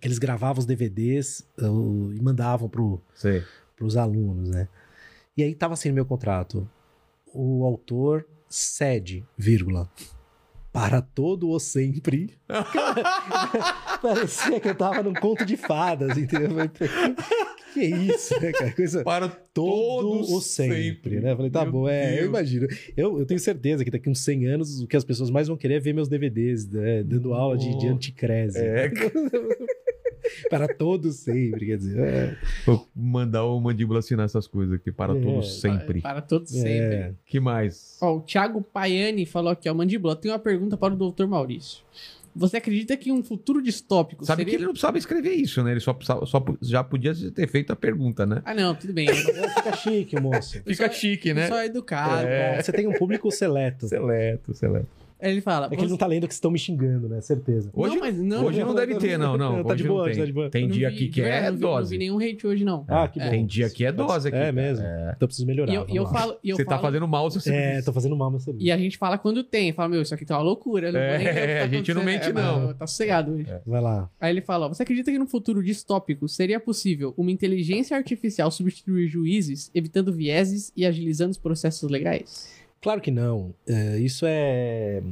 que 0.00 0.06
eles 0.06 0.18
gravavam 0.18 0.60
os 0.60 0.66
DVDs 0.66 1.46
uh, 1.58 2.12
e 2.12 2.20
mandavam 2.20 2.68
pro, 2.68 3.00
pros 3.76 3.96
alunos, 3.96 4.50
né? 4.50 4.68
E 5.36 5.42
aí 5.42 5.54
tava 5.54 5.74
assim 5.74 5.88
no 5.88 5.94
meu 5.94 6.06
contrato, 6.06 6.68
o 7.32 7.64
autor 7.64 8.26
cede, 8.48 9.24
vírgula, 9.36 9.88
para 10.76 11.00
todo 11.00 11.48
o 11.48 11.58
sempre. 11.58 12.34
Parecia 14.02 14.60
que 14.60 14.68
eu 14.68 14.74
tava 14.74 15.02
num 15.02 15.14
conto 15.14 15.42
de 15.46 15.56
fadas, 15.56 16.18
entendeu? 16.18 16.50
Eu 16.50 16.70
Que 17.72 17.80
é 17.80 17.86
isso, 17.86 18.38
né, 18.38 18.52
cara? 18.52 18.72
Coisa 18.72 19.02
Para 19.02 19.26
todo 19.26 20.20
o 20.20 20.40
sempre, 20.42 21.18
né? 21.18 21.32
Eu 21.32 21.36
falei, 21.36 21.50
tá 21.50 21.62
Meu 21.62 21.72
bom, 21.72 21.88
é, 21.88 22.12
eu 22.12 22.16
Deus. 22.16 22.28
imagino. 22.28 22.68
Eu, 22.94 23.18
eu 23.18 23.24
tenho 23.24 23.40
certeza 23.40 23.86
que 23.86 23.90
daqui 23.90 24.10
uns 24.10 24.22
100 24.22 24.46
anos 24.48 24.82
o 24.82 24.86
que 24.86 24.98
as 24.98 25.04
pessoas 25.04 25.30
mais 25.30 25.48
vão 25.48 25.56
querer 25.56 25.76
é 25.76 25.80
ver 25.80 25.94
meus 25.94 26.10
DVDs, 26.10 26.68
né? 26.68 27.02
dando 27.02 27.32
aula 27.32 27.56
de, 27.56 27.78
de 27.78 27.88
anticrese. 27.88 28.58
É. 28.58 28.90
Para 30.50 30.68
todo 30.68 31.10
sempre, 31.12 31.66
quer 31.66 31.78
dizer. 31.78 31.98
É, 32.00 32.36
Vou 32.64 32.86
mandar 32.94 33.44
o 33.44 33.60
mandíbula 33.60 33.98
assinar 34.00 34.26
essas 34.26 34.46
coisas 34.46 34.74
aqui 34.74 34.90
para 34.92 35.16
É. 35.16 35.20
todos 35.20 35.60
sempre. 35.60 36.00
Para 36.00 36.20
todos 36.20 36.50
sempre. 36.50 36.70
é. 36.70 37.12
que 37.24 37.40
mais? 37.40 37.98
Ó, 38.00 38.16
o 38.16 38.20
Thiago 38.20 38.62
Paiani 38.62 39.26
falou 39.26 39.50
aqui, 39.52 39.68
ó, 39.68 39.74
Mandíbula, 39.74 40.16
tem 40.16 40.30
uma 40.30 40.38
pergunta 40.38 40.76
para 40.76 40.94
o 40.94 41.10
Dr. 41.12 41.26
Maurício. 41.26 41.84
Você 42.38 42.58
acredita 42.58 42.94
que 42.98 43.10
um 43.10 43.22
futuro 43.24 43.62
distópico 43.62 44.22
Sabe 44.26 44.40
seria... 44.42 44.50
que 44.50 44.56
ele 44.58 44.64
não 44.66 44.72
precisava 44.72 44.98
escrever 44.98 45.32
isso, 45.32 45.62
né? 45.64 45.70
Ele 45.70 45.80
só, 45.80 45.96
só 46.26 46.44
já 46.60 46.84
podia 46.84 47.14
ter 47.34 47.48
feito 47.48 47.72
a 47.72 47.76
pergunta, 47.76 48.26
né? 48.26 48.42
Ah, 48.44 48.52
não, 48.52 48.74
tudo 48.74 48.92
bem. 48.92 49.08
Fica 49.56 49.74
chique, 49.74 50.20
moço. 50.20 50.60
Fica 50.62 50.90
chique, 50.92 51.32
né? 51.32 51.48
Só 51.48 51.62
educado. 51.64 52.26
É. 52.26 52.60
Você 52.62 52.72
tem 52.72 52.86
um 52.86 52.92
público 52.92 53.30
seleto. 53.30 53.88
Seleto, 53.88 54.52
seleto. 54.52 54.86
Ele 55.20 55.40
fala... 55.40 55.66
É 55.66 55.76
que 55.76 55.82
ele 55.82 55.90
não 55.90 55.96
tá 55.96 56.06
lendo 56.06 56.26
que 56.28 56.34
estão 56.34 56.50
me 56.50 56.58
xingando, 56.58 57.08
né? 57.08 57.20
Certeza. 57.20 57.70
Hoje 57.72 57.94
Não, 57.94 58.00
mas 58.00 58.18
não, 58.18 58.44
hoje 58.44 58.60
não, 58.60 58.66
não, 58.68 58.74
deve 58.74 58.92
não, 58.94 59.00
ter, 59.00 59.18
não, 59.18 59.36
não. 59.38 59.64
tá 59.64 59.72
Hoje 59.72 59.82
de 59.82 59.88
não 59.88 59.94
boa, 59.94 60.04
tem. 60.06 60.16
tá 60.18 60.24
de 60.26 60.32
boa. 60.32 60.50
Tem 60.50 60.68
dia 60.68 60.88
vi- 60.90 60.94
aqui 60.94 61.08
que 61.08 61.20
é 61.22 61.24
não 61.24 61.38
vi- 61.38 61.44
Não 61.46 61.52
vi 61.54 61.60
dose. 61.60 61.98
nenhum 61.98 62.18
hate 62.18 62.46
hoje, 62.46 62.64
não. 62.64 62.84
Ah, 62.86 63.08
que 63.08 63.18
bom. 63.18 63.30
Tem 63.30 63.46
dia 63.46 63.70
que 63.70 63.84
é 63.84 63.90
dose 63.92 64.28
aqui. 64.28 64.36
É 64.36 64.52
mesmo? 64.52 64.84
É. 64.84 65.12
Então 65.16 65.16
eu 65.22 65.26
preciso 65.28 65.46
melhorar. 65.46 65.72
E 65.72 65.96
eu, 65.96 66.06
falo... 66.06 66.36
eu 66.44 66.56
Você 66.56 66.64
tá 66.64 66.78
fazendo 66.78 67.08
mal 67.08 67.30
se 67.30 67.40
você 67.40 67.52
É, 67.54 67.82
tô 67.82 67.92
fazendo 67.92 68.14
mal 68.16 68.30
meu 68.30 68.40
serviço. 68.40 68.64
E 68.66 68.70
a 68.70 68.76
gente 68.76 68.98
fala 68.98 69.16
quando 69.16 69.42
tem. 69.42 69.72
Fala, 69.72 69.88
meu, 69.88 70.02
isso 70.02 70.14
aqui 70.14 70.24
tá 70.24 70.36
uma 70.36 70.42
loucura. 70.44 70.92
Não 70.92 71.00
É, 71.00 71.60
tá 71.60 71.64
a 71.64 71.68
gente 71.68 71.94
não 71.94 72.04
mente, 72.04 72.28
É, 72.28 72.32
não. 72.32 72.74
Tá 72.74 72.86
sossegado 72.86 73.32
hoje. 73.32 73.46
Vai 73.66 73.80
lá. 73.80 74.10
Aí 74.20 74.30
ele 74.32 74.42
fala, 74.42 74.66
ó, 74.66 74.68
você 74.68 74.82
acredita 74.82 75.10
que 75.10 75.18
no 75.18 75.26
futuro 75.26 75.62
distópico 75.62 76.28
seria 76.28 76.60
possível 76.60 77.14
uma 77.16 77.30
inteligência 77.30 77.96
artificial 77.96 78.50
substituir 78.50 79.08
juízes, 79.08 79.70
evitando 79.74 80.12
vieses 80.12 80.72
e 80.76 80.84
agilizando 80.84 81.30
os 81.30 81.38
processos 81.38 81.90
legais? 81.90 82.55
Claro 82.86 83.00
que 83.00 83.10
não. 83.10 83.52
É, 83.66 83.98
isso 83.98 84.24
é. 84.28 85.02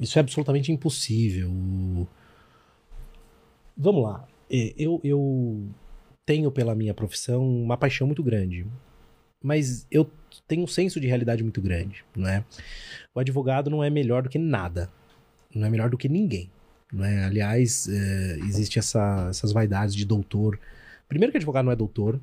Isso 0.00 0.18
é 0.18 0.20
absolutamente 0.20 0.72
impossível. 0.72 1.48
Vamos 3.76 4.02
lá. 4.02 4.26
É, 4.50 4.74
Eu, 4.76 5.00
eu 5.04 5.68
tenho 6.26 6.50
pela 6.50 6.74
minha 6.74 6.92
profissão 6.92 7.46
uma 7.46 7.76
paixão 7.76 8.08
muito 8.08 8.24
grande. 8.24 8.66
Mas 9.40 9.86
eu 9.88 10.10
tenho 10.48 10.64
um 10.64 10.66
senso 10.66 10.98
de 10.98 11.06
realidade 11.06 11.44
muito 11.44 11.62
grande, 11.62 12.04
não 12.16 12.26
é? 12.28 12.44
O 13.14 13.20
advogado 13.20 13.70
não 13.70 13.84
é 13.84 13.88
melhor 13.88 14.24
do 14.24 14.28
que 14.28 14.36
nada. 14.38 14.90
Não 15.54 15.68
é 15.68 15.70
melhor 15.70 15.88
do 15.88 15.96
que 15.96 16.08
ninguém. 16.08 16.50
Não 16.92 17.04
é? 17.04 17.24
Aliás, 17.24 17.86
é, 17.88 18.38
existe 18.48 18.80
essa- 18.80 19.28
essas 19.30 19.52
vaidades 19.52 19.94
de 19.94 20.04
doutor. 20.04 20.58
Primeiro 21.08 21.30
que 21.30 21.36
advogado 21.38 21.66
não 21.66 21.72
é 21.72 21.76
doutor. 21.76 22.18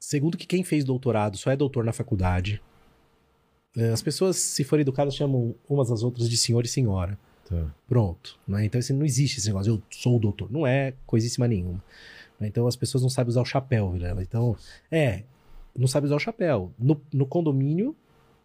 Segundo 0.00 0.36
que 0.36 0.44
quem 0.44 0.64
fez 0.64 0.82
doutorado 0.82 1.36
só 1.36 1.52
é 1.52 1.56
doutor 1.56 1.84
na 1.84 1.92
faculdade. 1.92 2.60
É, 3.76 3.90
As 3.90 4.02
pessoas, 4.02 4.36
se 4.36 4.64
forem 4.64 4.82
educadas, 4.82 5.14
chamam 5.14 5.54
umas 5.68 5.90
às 5.90 6.02
outras 6.02 6.28
de 6.28 6.36
senhor 6.36 6.64
e 6.64 6.68
senhora. 6.68 7.18
Tá. 7.48 7.74
Pronto. 7.86 8.38
Né? 8.46 8.64
Então 8.64 8.78
assim, 8.78 8.92
não 8.92 9.04
existe 9.04 9.38
esse 9.38 9.48
negócio, 9.48 9.74
eu 9.74 9.82
sou 9.90 10.16
o 10.16 10.20
doutor. 10.20 10.50
Não 10.50 10.66
é 10.66 10.94
coisíssima 11.06 11.46
nenhuma. 11.46 11.82
Né? 12.38 12.48
Então 12.48 12.66
as 12.66 12.76
pessoas 12.76 13.02
não 13.02 13.10
sabem 13.10 13.30
usar 13.30 13.42
o 13.42 13.44
chapéu, 13.44 13.90
Vilela. 13.90 14.22
Então, 14.22 14.56
é, 14.90 15.24
não 15.76 15.86
sabe 15.86 16.06
usar 16.06 16.16
o 16.16 16.20
chapéu. 16.20 16.72
No, 16.78 17.00
no 17.12 17.26
condomínio, 17.26 17.94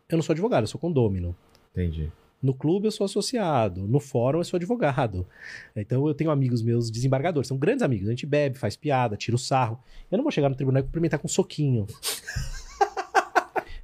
eu 0.09 0.17
não 0.17 0.23
sou 0.23 0.33
advogado, 0.33 0.63
eu 0.63 0.67
sou 0.67 0.79
condômino. 0.79 1.35
Entendi. 1.71 2.11
No 2.41 2.53
clube 2.53 2.87
eu 2.87 2.91
sou 2.91 3.03
associado, 3.03 3.85
no 3.85 3.99
fórum 3.99 4.39
eu 4.39 4.45
sou 4.45 4.57
advogado. 4.57 5.27
Então 5.75 6.07
eu 6.07 6.13
tenho 6.13 6.31
amigos 6.31 6.61
meus 6.61 6.89
desembargadores, 6.89 7.47
são 7.47 7.57
grandes 7.57 7.83
amigos. 7.83 8.07
A 8.07 8.11
gente 8.11 8.25
bebe, 8.25 8.57
faz 8.57 8.75
piada, 8.77 9.17
tira 9.17 9.35
o 9.35 9.39
sarro. 9.39 9.77
Eu 10.09 10.17
não 10.17 10.23
vou 10.23 10.31
chegar 10.31 10.49
no 10.49 10.55
tribunal 10.55 10.79
e 10.79 10.83
cumprimentar 10.83 11.19
com 11.19 11.27
um 11.27 11.29
soquinho. 11.29 11.85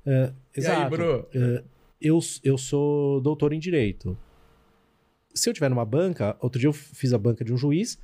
É, 0.05 0.31
exato. 0.55 0.89
bro? 0.89 1.27
É, 1.33 1.63
eu, 2.01 2.19
eu 2.43 2.57
sou 2.57 3.19
doutor 3.21 3.53
em 3.53 3.59
direito. 3.59 4.17
Se 5.33 5.49
eu 5.49 5.53
tiver 5.53 5.69
numa 5.69 5.85
banca, 5.85 6.37
outro 6.39 6.59
dia 6.59 6.69
eu 6.69 6.73
fiz 6.73 7.13
a 7.13 7.17
banca 7.17 7.43
de 7.43 7.53
um 7.53 7.57
juiz, 7.57 7.99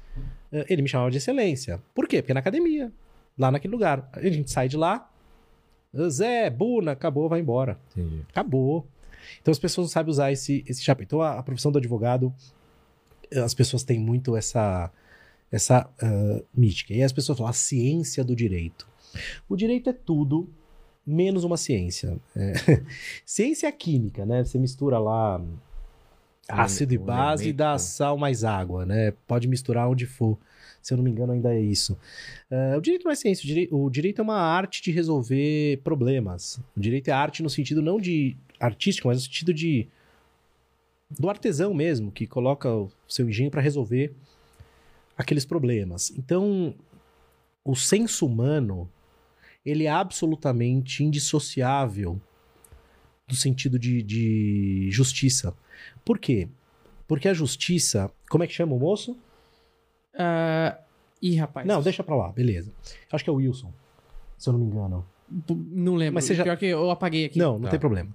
é, 0.51 0.65
ele 0.69 0.81
me 0.81 0.87
chamava 0.87 1.11
de 1.11 1.17
excelência. 1.17 1.81
Por 1.93 2.07
quê? 2.07 2.21
Porque 2.21 2.31
é 2.31 2.33
na 2.33 2.39
academia, 2.39 2.91
lá 3.37 3.51
naquele 3.51 3.71
lugar. 3.71 4.09
A 4.13 4.21
gente 4.21 4.51
sai 4.51 4.67
de 4.67 4.75
lá, 4.75 5.09
Zé, 6.09 6.49
Buna, 6.49 6.91
acabou, 6.91 7.29
vai 7.29 7.39
embora. 7.39 7.79
Entendi. 7.91 8.23
Acabou. 8.29 8.87
Então 9.41 9.51
as 9.51 9.59
pessoas 9.59 9.87
não 9.87 9.91
sabem 9.91 10.09
usar 10.09 10.31
esse, 10.31 10.63
esse 10.67 10.83
chapéu. 10.83 11.03
Então 11.03 11.21
a, 11.21 11.39
a 11.39 11.43
profissão 11.43 11.71
do 11.71 11.77
advogado, 11.77 12.33
as 13.43 13.53
pessoas 13.53 13.83
têm 13.83 13.99
muito 13.99 14.35
essa, 14.35 14.91
essa 15.51 15.89
ah, 16.01 16.43
mítica. 16.55 16.93
E 16.93 16.97
aí 16.97 17.03
as 17.03 17.11
pessoas 17.11 17.37
falam 17.37 17.49
a 17.49 17.53
ciência 17.53 18.23
do 18.23 18.35
direito. 18.35 18.87
O 19.47 19.55
direito 19.55 19.89
é 19.89 19.93
tudo 19.93 20.49
menos 21.05 21.43
uma 21.43 21.57
ciência. 21.57 22.17
É, 22.35 22.53
ciência 23.25 23.67
é 23.67 23.71
química, 23.71 24.25
né? 24.25 24.43
Você 24.43 24.57
mistura 24.57 24.97
lá 24.99 25.41
ácido 26.47 26.93
e 26.93 26.97
base 26.97 27.49
e 27.49 27.53
dá 27.53 27.77
sal 27.77 28.17
mais 28.17 28.43
água, 28.43 28.85
né? 28.85 29.13
Pode 29.27 29.47
misturar 29.47 29.89
onde 29.89 30.05
for. 30.05 30.37
Se 30.81 30.93
eu 30.93 30.97
não 30.97 31.03
me 31.03 31.11
engano, 31.11 31.31
ainda 31.33 31.53
é 31.53 31.61
isso. 31.61 31.97
Ah, 32.49 32.75
o 32.77 32.81
direito 32.81 33.05
não 33.05 33.11
é 33.11 33.15
ciência, 33.15 33.43
o 33.43 33.47
direi- 33.47 33.67
o 33.71 33.89
direito 33.89 34.19
é 34.19 34.23
uma 34.23 34.39
arte 34.39 34.81
de 34.81 34.91
resolver 34.91 35.77
problemas. 35.83 36.59
O 36.75 36.79
direito 36.79 37.07
é 37.09 37.11
arte 37.11 37.43
no 37.43 37.49
sentido 37.49 37.81
não 37.81 37.99
de 37.99 38.35
artístico, 38.59 39.07
mas 39.07 39.17
no 39.17 39.23
sentido 39.23 39.53
de 39.53 39.87
do 41.19 41.29
artesão 41.29 41.73
mesmo, 41.73 42.09
que 42.11 42.25
coloca 42.25 42.73
o 42.73 42.89
seu 43.07 43.27
engenho 43.29 43.51
para 43.51 43.61
resolver 43.61 44.13
aqueles 45.17 45.43
problemas. 45.45 46.09
Então, 46.17 46.73
o 47.65 47.75
senso 47.75 48.25
humano, 48.25 48.89
ele 49.65 49.85
é 49.85 49.89
absolutamente 49.91 51.03
indissociável 51.03 52.19
do 53.27 53.35
sentido 53.35 53.77
de, 53.79 54.01
de 54.03 54.89
justiça. 54.91 55.53
Por 56.03 56.17
quê? 56.19 56.47
Porque 57.07 57.27
a 57.27 57.33
justiça, 57.33 58.11
como 58.29 58.43
é 58.43 58.47
que 58.47 58.53
chama 58.53 58.73
o 58.73 58.79
moço? 58.79 59.17
Ah, 60.17 60.77
ih, 61.21 61.35
rapaz. 61.37 61.65
Não, 61.67 61.81
deixa 61.81 62.03
pra 62.03 62.15
lá, 62.15 62.29
beleza. 62.31 62.71
Acho 63.11 63.23
que 63.23 63.29
é 63.29 63.33
o 63.33 63.37
Wilson, 63.37 63.71
se 64.37 64.49
eu 64.49 64.53
não 64.53 64.59
me 64.59 64.65
engano. 64.65 65.05
Não 65.49 65.95
lembro. 65.95 66.15
Mas 66.15 66.25
você 66.25 66.35
já- 66.35 66.43
Pior 66.43 66.57
que 66.57 66.65
eu 66.65 66.89
apaguei 66.89 67.25
aqui. 67.25 67.39
Não, 67.39 67.53
não 67.53 67.61
Tá. 67.65 67.69
tem 67.71 67.79
problema. 67.79 68.09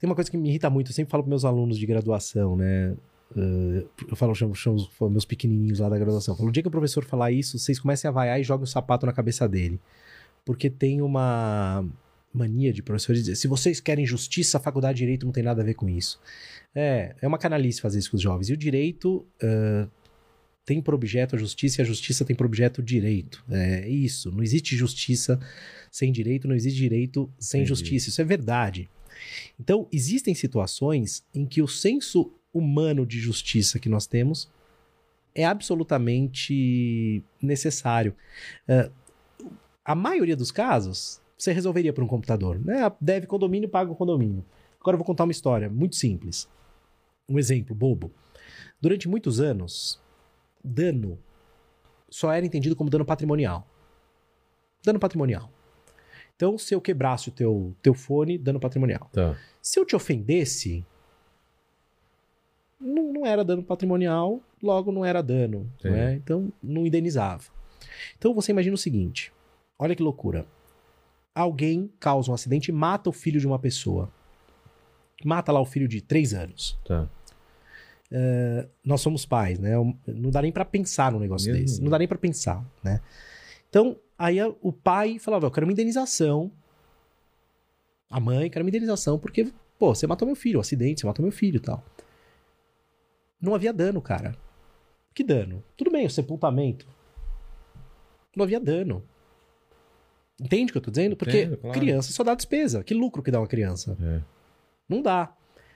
Tem 0.00 0.08
uma 0.08 0.14
coisa 0.16 0.30
que 0.30 0.36
me 0.36 0.48
irrita 0.48 0.68
muito, 0.68 0.90
eu 0.90 0.94
sempre 0.94 1.10
falo 1.10 1.22
para 1.22 1.30
meus 1.30 1.44
alunos 1.44 1.78
de 1.78 1.86
graduação, 1.86 2.56
né? 2.56 2.94
Eh, 3.36 3.84
eu 4.08 4.16
falo, 4.16 4.34
chamo, 4.34 4.54
chamo 4.54 4.76
os 4.76 5.10
meus 5.10 5.24
pequenininhos 5.24 5.80
lá 5.80 5.88
da 5.88 5.98
graduação. 5.98 6.34
Eu 6.34 6.38
falo, 6.38 6.48
o 6.48 6.52
dia 6.52 6.62
que 6.62 6.68
o 6.68 6.70
professor 6.70 7.04
falar 7.04 7.32
isso, 7.32 7.58
vocês 7.58 7.78
comecem 7.78 8.08
a 8.08 8.12
vaiar 8.12 8.40
e 8.40 8.44
joguem 8.44 8.64
o 8.64 8.66
sapato 8.66 9.06
na 9.06 9.12
cabeça 9.12 9.48
dele. 9.48 9.80
porque 10.44 10.68
tem 10.68 11.00
uma 11.00 11.84
mania 12.32 12.72
de 12.72 12.82
professores 12.82 13.22
dizer: 13.22 13.36
se 13.36 13.48
vocês 13.48 13.80
querem 13.80 14.04
justiça, 14.06 14.58
a 14.58 14.60
faculdade 14.60 14.98
de 14.98 15.04
direito 15.04 15.24
não 15.24 15.32
tem 15.32 15.42
nada 15.42 15.62
a 15.62 15.64
ver 15.64 15.74
com 15.74 15.88
isso. 15.88 16.20
É, 16.74 17.14
é 17.20 17.26
uma 17.28 17.38
canalice 17.38 17.80
fazer 17.80 17.98
isso 17.98 18.10
com 18.10 18.16
os 18.16 18.22
jovens. 18.22 18.48
E 18.48 18.52
o 18.52 18.56
direito 18.56 19.24
ah, 19.42 19.88
tem 20.64 20.80
por 20.82 20.94
objeto 20.94 21.36
a 21.36 21.38
justiça 21.38 21.80
e 21.80 21.82
a 21.82 21.84
justiça 21.84 22.24
tem 22.24 22.34
por 22.34 22.46
objeto 22.46 22.78
o 22.78 22.82
direito. 22.82 23.44
É 23.50 23.88
isso. 23.88 24.30
Não 24.32 24.42
existe 24.42 24.76
justiça 24.76 25.38
sem 25.90 26.10
direito, 26.10 26.48
não 26.48 26.54
existe 26.54 26.76
direito 26.76 27.30
sem 27.38 27.60
Entendi. 27.60 27.68
justiça. 27.68 28.08
Isso 28.08 28.20
é 28.20 28.24
verdade. 28.24 28.90
Então, 29.58 29.86
existem 29.92 30.34
situações 30.34 31.24
em 31.32 31.46
que 31.46 31.62
o 31.62 31.68
senso 31.68 32.32
humano 32.54 33.04
de 33.04 33.18
justiça 33.18 33.78
que 33.78 33.88
nós 33.88 34.06
temos 34.06 34.48
é 35.34 35.44
absolutamente 35.44 37.22
necessário. 37.42 38.14
Ah, 38.68 38.88
a 39.84 39.94
maioria 39.94 40.36
dos 40.36 40.50
casos, 40.50 41.20
você 41.36 41.52
resolveria 41.52 41.92
por 41.92 42.02
um 42.04 42.06
computador. 42.06 42.58
Né? 42.64 42.90
Deve 43.00 43.26
condomínio, 43.26 43.68
paga 43.68 43.90
o 43.90 43.96
condomínio. 43.96 44.44
Agora 44.80 44.94
eu 44.94 44.98
vou 44.98 45.06
contar 45.06 45.24
uma 45.24 45.32
história 45.32 45.68
muito 45.68 45.96
simples. 45.96 46.48
Um 47.28 47.38
exemplo 47.38 47.74
bobo. 47.74 48.12
Durante 48.80 49.08
muitos 49.08 49.40
anos, 49.40 50.00
dano 50.62 51.18
só 52.08 52.32
era 52.32 52.46
entendido 52.46 52.76
como 52.76 52.88
dano 52.88 53.04
patrimonial. 53.04 53.66
Dano 54.84 55.00
patrimonial. 55.00 55.50
Então, 56.36 56.58
se 56.58 56.74
eu 56.74 56.80
quebrasse 56.80 57.28
o 57.28 57.32
teu, 57.32 57.74
teu 57.82 57.94
fone, 57.94 58.36
dano 58.36 58.60
patrimonial. 58.60 59.08
Tá. 59.12 59.36
Se 59.60 59.78
eu 59.78 59.84
te 59.84 59.96
ofendesse, 59.96 60.84
não, 62.80 63.12
não 63.12 63.26
era 63.26 63.44
dano 63.44 63.62
patrimonial, 63.62 64.40
logo 64.62 64.92
não 64.92 65.04
era 65.04 65.22
dano. 65.22 65.70
Sim. 65.80 65.88
Não 65.90 65.96
é? 65.96 66.14
Então, 66.14 66.52
não 66.62 66.86
indenizava. 66.86 67.44
Então, 68.18 68.34
você 68.34 68.52
imagina 68.52 68.74
o 68.74 68.78
seguinte: 68.78 69.32
olha 69.78 69.94
que 69.94 70.02
loucura. 70.02 70.46
Alguém 71.34 71.90
causa 71.98 72.30
um 72.30 72.34
acidente 72.34 72.70
e 72.70 72.72
mata 72.72 73.10
o 73.10 73.12
filho 73.12 73.40
de 73.40 73.46
uma 73.46 73.58
pessoa. 73.58 74.08
Mata 75.24 75.50
lá 75.50 75.60
o 75.60 75.64
filho 75.64 75.88
de 75.88 76.00
três 76.00 76.32
anos. 76.32 76.78
Tá. 76.84 77.08
Nós 78.84 79.00
somos 79.00 79.26
pais, 79.26 79.58
né? 79.58 79.72
Não 80.06 80.30
dá 80.30 80.40
nem 80.42 80.52
pra 80.52 80.64
pensar 80.64 81.10
num 81.10 81.18
negócio 81.18 81.50
Mesmo 81.50 81.64
desse. 81.64 81.82
não. 81.82 81.90
Dá 81.90 81.98
nem 81.98 82.06
pra 82.06 82.18
pensar, 82.18 82.64
né? 82.82 83.00
Então, 83.68 83.96
aí 84.16 84.38
o 84.60 84.72
pai 84.72 85.18
falava: 85.18 85.46
Eu 85.46 85.50
quero 85.50 85.66
uma 85.66 85.72
indenização. 85.72 86.52
A 88.08 88.20
mãe 88.20 88.48
quer 88.48 88.60
uma 88.60 88.68
indenização 88.68 89.18
porque, 89.18 89.50
pô, 89.76 89.92
você 89.92 90.06
matou 90.06 90.26
meu 90.26 90.36
filho, 90.36 90.58
um 90.58 90.60
acidente, 90.60 91.00
você 91.00 91.06
matou 91.06 91.24
meu 91.24 91.32
filho 91.32 91.56
e 91.56 91.60
tal. 91.60 91.84
Não 93.44 93.54
havia 93.54 93.72
dano, 93.72 94.00
cara. 94.00 94.34
Que 95.14 95.22
dano? 95.22 95.62
Tudo 95.76 95.90
bem, 95.90 96.06
o 96.06 96.10
sepultamento. 96.10 96.86
Não 98.34 98.44
havia 98.44 98.58
dano. 98.58 99.02
Entende 100.40 100.70
o 100.70 100.72
que 100.72 100.78
eu 100.78 100.82
tô 100.82 100.90
dizendo? 100.90 101.14
Porque 101.14 101.42
Entendo, 101.42 101.56
claro. 101.58 101.78
criança 101.78 102.12
só 102.12 102.24
dá 102.24 102.34
despesa. 102.34 102.82
Que 102.82 102.94
lucro 102.94 103.22
que 103.22 103.30
dá 103.30 103.38
uma 103.40 103.46
criança? 103.46 103.96
É. 104.00 104.20
Não 104.88 105.00
dá. 105.00 105.32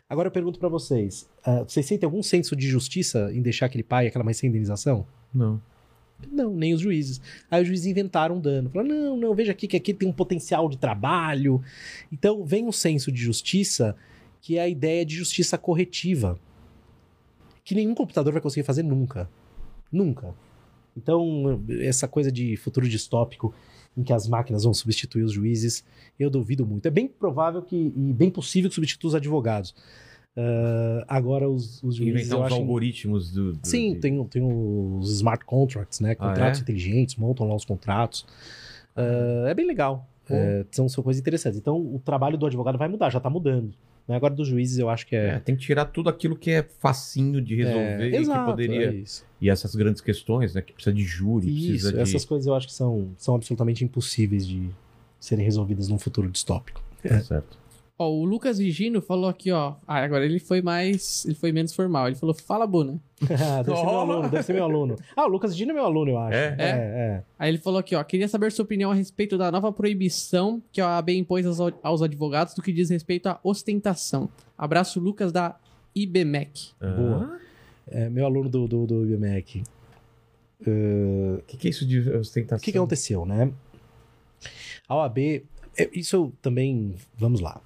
Agora 0.08 0.28
eu 0.28 0.32
pergunto 0.32 0.58
pra 0.58 0.68
vocês: 0.68 1.28
ah, 1.44 1.62
vocês 1.62 1.86
sentem 1.86 2.06
algum 2.06 2.22
senso 2.22 2.56
de 2.56 2.66
justiça 2.66 3.30
em 3.32 3.42
deixar 3.42 3.66
aquele 3.66 3.84
pai 3.84 4.06
e 4.06 4.08
aquela 4.08 4.24
mãe 4.24 4.34
sem 4.34 4.48
indenização? 4.48 5.06
Não. 5.32 5.62
Não, 6.32 6.52
nem 6.52 6.74
os 6.74 6.80
juízes. 6.80 7.20
Aí 7.48 7.62
os 7.62 7.68
juízes 7.68 7.86
inventaram 7.86 8.36
um 8.36 8.40
dano. 8.40 8.68
Falaram, 8.70 8.88
não, 8.88 9.16
não, 9.16 9.34
veja 9.34 9.52
aqui 9.52 9.68
que 9.68 9.76
aqui 9.76 9.94
tem 9.94 10.08
um 10.08 10.12
potencial 10.12 10.68
de 10.68 10.76
trabalho. 10.76 11.62
Então 12.10 12.44
vem 12.44 12.64
um 12.64 12.72
senso 12.72 13.12
de 13.12 13.20
justiça 13.20 13.94
que 14.40 14.58
é 14.58 14.62
a 14.62 14.68
ideia 14.68 15.04
de 15.04 15.14
justiça 15.14 15.56
corretiva. 15.56 16.40
Que 17.68 17.74
nenhum 17.74 17.94
computador 17.94 18.32
vai 18.32 18.40
conseguir 18.40 18.64
fazer 18.64 18.82
nunca. 18.82 19.28
Nunca. 19.92 20.34
Então, 20.96 21.62
essa 21.82 22.08
coisa 22.08 22.32
de 22.32 22.56
futuro 22.56 22.88
distópico 22.88 23.52
em 23.94 24.02
que 24.02 24.10
as 24.12 24.26
máquinas 24.26 24.64
vão 24.64 24.72
substituir 24.72 25.22
os 25.22 25.32
juízes, 25.32 25.84
eu 26.18 26.30
duvido 26.30 26.64
muito. 26.66 26.86
É 26.86 26.90
bem 26.90 27.06
provável 27.06 27.60
que, 27.60 27.76
e 27.76 28.12
bem 28.14 28.30
possível 28.30 28.70
que 28.70 28.74
substitua 28.74 29.08
os 29.08 29.14
advogados. 29.14 29.74
Ah, 30.34 31.04
agora, 31.08 31.46
os, 31.46 31.82
os 31.82 31.96
juízes. 31.96 32.30
Eu 32.30 32.38
os 32.38 32.46
acho- 32.46 32.54
algoritmos 32.54 33.30
do. 33.32 33.52
do- 33.52 33.58
Sim, 33.68 33.92
de- 33.92 34.00
tem, 34.00 34.24
tem 34.24 34.42
os 34.42 35.10
smart 35.16 35.44
contracts, 35.44 36.00
né? 36.00 36.12
Ah, 36.12 36.28
Contratos 36.28 36.60
é? 36.60 36.62
inteligentes, 36.62 37.16
montam 37.16 37.46
lá 37.46 37.54
os 37.54 37.66
contratos. 37.66 38.24
Ah, 38.96 39.44
é 39.48 39.52
bem 39.52 39.66
legal. 39.66 40.08
É, 40.30 40.64
são, 40.70 40.88
são 40.88 41.04
coisas 41.04 41.20
interessantes. 41.20 41.58
Então, 41.58 41.76
o 41.76 41.98
trabalho 42.02 42.38
do 42.38 42.46
advogado 42.46 42.76
vai 42.78 42.88
mudar, 42.88 43.10
já 43.10 43.20
tá 43.20 43.28
mudando. 43.30 43.74
Agora, 44.08 44.34
dos 44.34 44.48
juízes, 44.48 44.78
eu 44.78 44.88
acho 44.88 45.06
que 45.06 45.14
É, 45.14 45.34
é. 45.34 45.38
tem 45.38 45.54
que 45.54 45.62
tirar 45.62 45.84
tudo 45.84 46.08
aquilo 46.08 46.34
que 46.36 46.50
é 46.50 46.62
facinho 46.78 47.42
de 47.42 47.54
resolver 47.56 48.02
é, 48.02 48.08
e 48.10 48.16
exato, 48.16 48.40
que 48.40 48.50
poderia. 48.50 48.90
é. 48.90 49.04
E 49.40 49.50
essas 49.50 49.74
grandes 49.74 50.00
questões, 50.00 50.54
né? 50.54 50.62
Que 50.62 50.72
precisa 50.72 50.94
de 50.94 51.02
júri, 51.02 51.46
Isso, 51.48 51.68
precisa 51.68 51.92
de. 51.92 52.00
essas 52.00 52.24
coisas 52.24 52.46
eu 52.46 52.54
acho 52.54 52.66
que 52.66 52.72
são, 52.72 53.10
são 53.18 53.34
absolutamente 53.34 53.84
impossíveis 53.84 54.46
de 54.46 54.68
serem 55.20 55.44
resolvidas 55.44 55.88
num 55.88 55.98
futuro 55.98 56.30
distópico. 56.30 56.82
Tá 57.06 57.20
certo. 57.20 57.58
Ó, 58.00 58.08
o 58.10 58.24
Lucas 58.24 58.58
Vigino 58.58 59.02
falou 59.02 59.28
aqui, 59.28 59.50
ó. 59.50 59.74
Ah, 59.84 59.96
agora 59.96 60.24
ele 60.24 60.38
foi 60.38 60.62
mais. 60.62 61.24
Ele 61.24 61.34
foi 61.34 61.50
menos 61.50 61.74
formal. 61.74 62.06
Ele 62.06 62.14
falou, 62.14 62.32
fala, 62.32 62.64
Buna. 62.64 63.00
Ah, 63.24 63.60
deve 63.66 63.76
ser 63.76 63.84
meu 63.84 63.98
aluno, 63.98 64.28
deve 64.28 64.42
ser 64.44 64.52
meu 64.52 64.64
aluno. 64.64 64.96
Ah, 65.16 65.26
o 65.26 65.28
Lucas 65.28 65.56
Dino 65.56 65.72
é 65.72 65.74
meu 65.74 65.84
aluno, 65.84 66.12
eu 66.12 66.18
acho. 66.18 66.36
É? 66.36 66.56
é. 66.58 66.68
é. 66.68 67.22
Aí 67.36 67.50
ele 67.50 67.58
falou 67.58 67.80
aqui, 67.80 67.96
ó. 67.96 68.04
Queria 68.04 68.28
saber 68.28 68.52
sua 68.52 68.64
opinião 68.64 68.92
a 68.92 68.94
respeito 68.94 69.36
da 69.36 69.50
nova 69.50 69.72
proibição 69.72 70.62
que 70.70 70.80
a 70.80 70.86
OAB 70.86 71.08
impôs 71.10 71.44
aos, 71.44 71.74
aos 71.82 72.00
advogados 72.00 72.54
do 72.54 72.62
que 72.62 72.72
diz 72.72 72.88
respeito 72.88 73.26
à 73.26 73.40
ostentação. 73.42 74.28
Abraço, 74.56 75.00
Lucas, 75.00 75.32
da 75.32 75.58
IBMEC. 75.92 76.70
Boa. 76.80 77.36
É 77.88 78.08
meu 78.08 78.26
aluno 78.26 78.48
do, 78.48 78.68
do, 78.68 78.86
do 78.86 79.04
IBMEC. 79.06 79.64
O 80.60 81.42
que, 81.48 81.56
que 81.56 81.66
é 81.66 81.70
isso 81.70 81.84
de 81.84 81.98
ostentação? 82.10 82.62
O 82.62 82.64
que, 82.64 82.70
que 82.70 82.78
aconteceu, 82.78 83.26
né? 83.26 83.52
A 84.88 84.94
OAB, 84.94 85.18
é, 85.76 85.90
isso 85.92 86.32
também, 86.40 86.94
vamos 87.16 87.40
lá. 87.40 87.60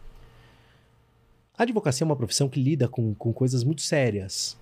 A 1.56 1.62
advocacia 1.64 2.04
é 2.04 2.06
uma 2.06 2.16
profissão 2.16 2.48
que 2.48 2.60
lida 2.62 2.88
com, 2.88 3.14
com 3.14 3.32
coisas 3.32 3.62
muito 3.64 3.82
sérias. 3.82 4.58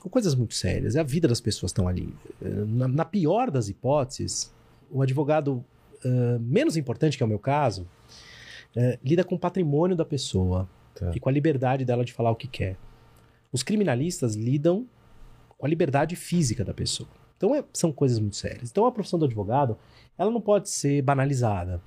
Com 0.00 0.08
coisas 0.08 0.34
muito 0.34 0.54
sérias. 0.54 0.96
A 0.96 1.02
vida 1.02 1.28
das 1.28 1.40
pessoas 1.40 1.70
estão 1.70 1.86
ali. 1.86 2.14
Na, 2.40 2.88
na 2.88 3.04
pior 3.04 3.50
das 3.50 3.68
hipóteses, 3.68 4.52
o 4.90 5.02
advogado 5.02 5.64
ah, 6.04 6.38
menos 6.40 6.76
importante, 6.76 7.16
que 7.16 7.22
é 7.22 7.26
o 7.26 7.28
meu 7.28 7.38
caso, 7.38 7.86
eh, 8.76 8.98
lida 9.04 9.22
com 9.24 9.34
o 9.34 9.38
patrimônio 9.38 9.96
da 9.96 10.04
pessoa 10.04 10.68
Tá. 10.94 11.12
e 11.14 11.20
com 11.20 11.28
a 11.28 11.32
liberdade 11.32 11.84
dela 11.84 12.04
de 12.04 12.12
falar 12.12 12.30
o 12.32 12.36
que 12.36 12.48
quer. 12.48 12.76
Os 13.52 13.62
criminalistas 13.62 14.34
lidam 14.34 14.86
com 15.56 15.64
a 15.64 15.68
liberdade 15.68 16.16
física 16.16 16.64
da 16.64 16.74
pessoa. 16.74 17.08
Então 17.36 17.54
é- 17.54 17.64
são 17.72 17.92
coisas 17.92 18.18
muito 18.18 18.34
sérias. 18.36 18.70
Então 18.70 18.84
a 18.86 18.92
profissão 18.92 19.18
do 19.18 19.24
advogado, 19.24 19.78
ela 20.18 20.30
não 20.30 20.40
pode 20.40 20.68
ser 20.68 21.00
banalizada. 21.02 21.80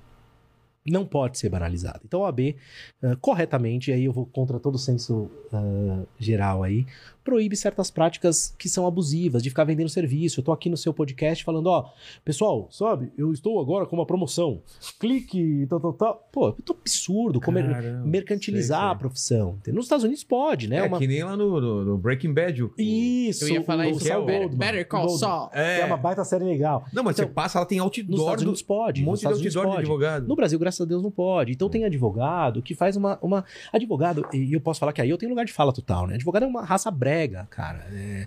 Não 0.86 1.06
pode 1.06 1.38
ser 1.38 1.48
banalizada. 1.48 2.00
Então 2.04 2.20
a 2.20 2.26
OAB, 2.26 2.56
ah, 3.02 3.16
corretamente, 3.20 3.90
aí 3.90 4.04
eu 4.04 4.12
vou 4.12 4.26
contra 4.26 4.60
todo 4.60 4.74
o 4.74 4.78
senso 4.78 5.30
ah, 5.52 6.02
geral 6.18 6.62
aí, 6.62 6.86
proíbe 7.24 7.56
certas 7.56 7.90
práticas 7.90 8.54
que 8.58 8.68
são 8.68 8.86
abusivas, 8.86 9.42
de 9.42 9.48
ficar 9.48 9.64
vendendo 9.64 9.88
serviço. 9.88 10.40
Eu 10.40 10.44
tô 10.44 10.52
aqui 10.52 10.68
no 10.68 10.76
seu 10.76 10.92
podcast 10.92 11.42
falando, 11.42 11.66
ó, 11.68 11.90
pessoal, 12.24 12.68
sabe, 12.70 13.10
eu 13.16 13.32
estou 13.32 13.58
agora 13.60 13.86
com 13.86 13.96
uma 13.96 14.04
promoção. 14.06 14.60
Clique, 15.00 15.66
tal, 15.68 15.80
tal, 15.80 15.92
tal. 15.94 16.28
Pô, 16.32 16.48
é 16.48 16.52
muito 16.52 16.72
absurdo 16.78 17.40
comer- 17.40 17.68
Caramba, 17.68 18.06
mercantilizar 18.06 18.78
sei, 18.80 18.86
a 18.86 18.90
sei. 18.90 18.98
profissão. 18.98 19.58
Nos 19.68 19.84
Estados 19.86 20.04
Unidos 20.04 20.22
pode, 20.24 20.68
né? 20.68 20.76
É, 20.76 20.82
Uma- 20.84 20.98
que 20.98 21.06
nem 21.06 21.22
lá 21.24 21.36
no, 21.36 21.60
no- 21.60 21.84
no 21.84 21.98
Breaking 21.98 22.32
Bad. 22.32 22.62
o- 22.62 22.66
o- 22.66 22.80
Isso. 22.80 23.44
Eu 23.44 23.54
ia 23.54 23.64
falar 23.64 23.86
o 23.86 23.90
isso. 23.90 24.00
Saul 24.00 24.24
Better, 24.26 24.40
Goldman. 24.48 24.58
Better 24.58 24.88
Call. 24.88 25.08
Saul. 25.08 25.50
É. 25.52 25.80
É 25.80 25.84
uma 25.84 25.96
baita 25.96 26.24
série 26.24 26.44
legal. 26.44 26.84
Não, 26.92 27.02
mas 27.02 27.16
Então, 27.16 27.26
você 27.28 27.32
passa, 27.34 27.58
ela 27.58 27.66
tem 27.66 27.78
Nos 27.78 27.84
outdoor 27.86 28.18
Estados 28.18 28.42
do... 28.42 28.46
Unidos 28.48 28.62
pode. 28.62 29.00
Um 29.00 29.04
nos 29.04 29.10
monte 29.10 29.14
de 29.20 29.48
Estados 29.48 29.56
outdoor 29.56 29.64
de 29.64 29.68
pode. 29.70 29.80
advogado. 29.82 30.28
No 30.28 30.36
Brasil, 30.36 30.58
graças 30.58 30.80
a 30.80 30.84
Deus, 30.84 31.02
não 31.02 31.10
pode. 31.10 31.52
Então 31.52 31.68
tem 31.68 31.84
advogado 31.84 32.62
que 32.62 32.74
faz 32.74 32.96
uma, 32.96 33.18
uma. 33.22 33.44
Advogado, 33.72 34.26
e 34.32 34.52
eu 34.52 34.60
posso 34.60 34.78
falar 34.80 34.92
que 34.92 35.00
aí 35.00 35.08
eu 35.10 35.16
tenho 35.18 35.30
lugar 35.30 35.44
de 35.44 35.52
fala 35.52 35.72
total, 35.72 36.06
né? 36.06 36.14
Advogado 36.14 36.44
é 36.44 36.46
uma 36.46 36.64
raça 36.64 36.90
brega, 37.14 37.46
cara. 37.50 37.86
É, 37.92 38.26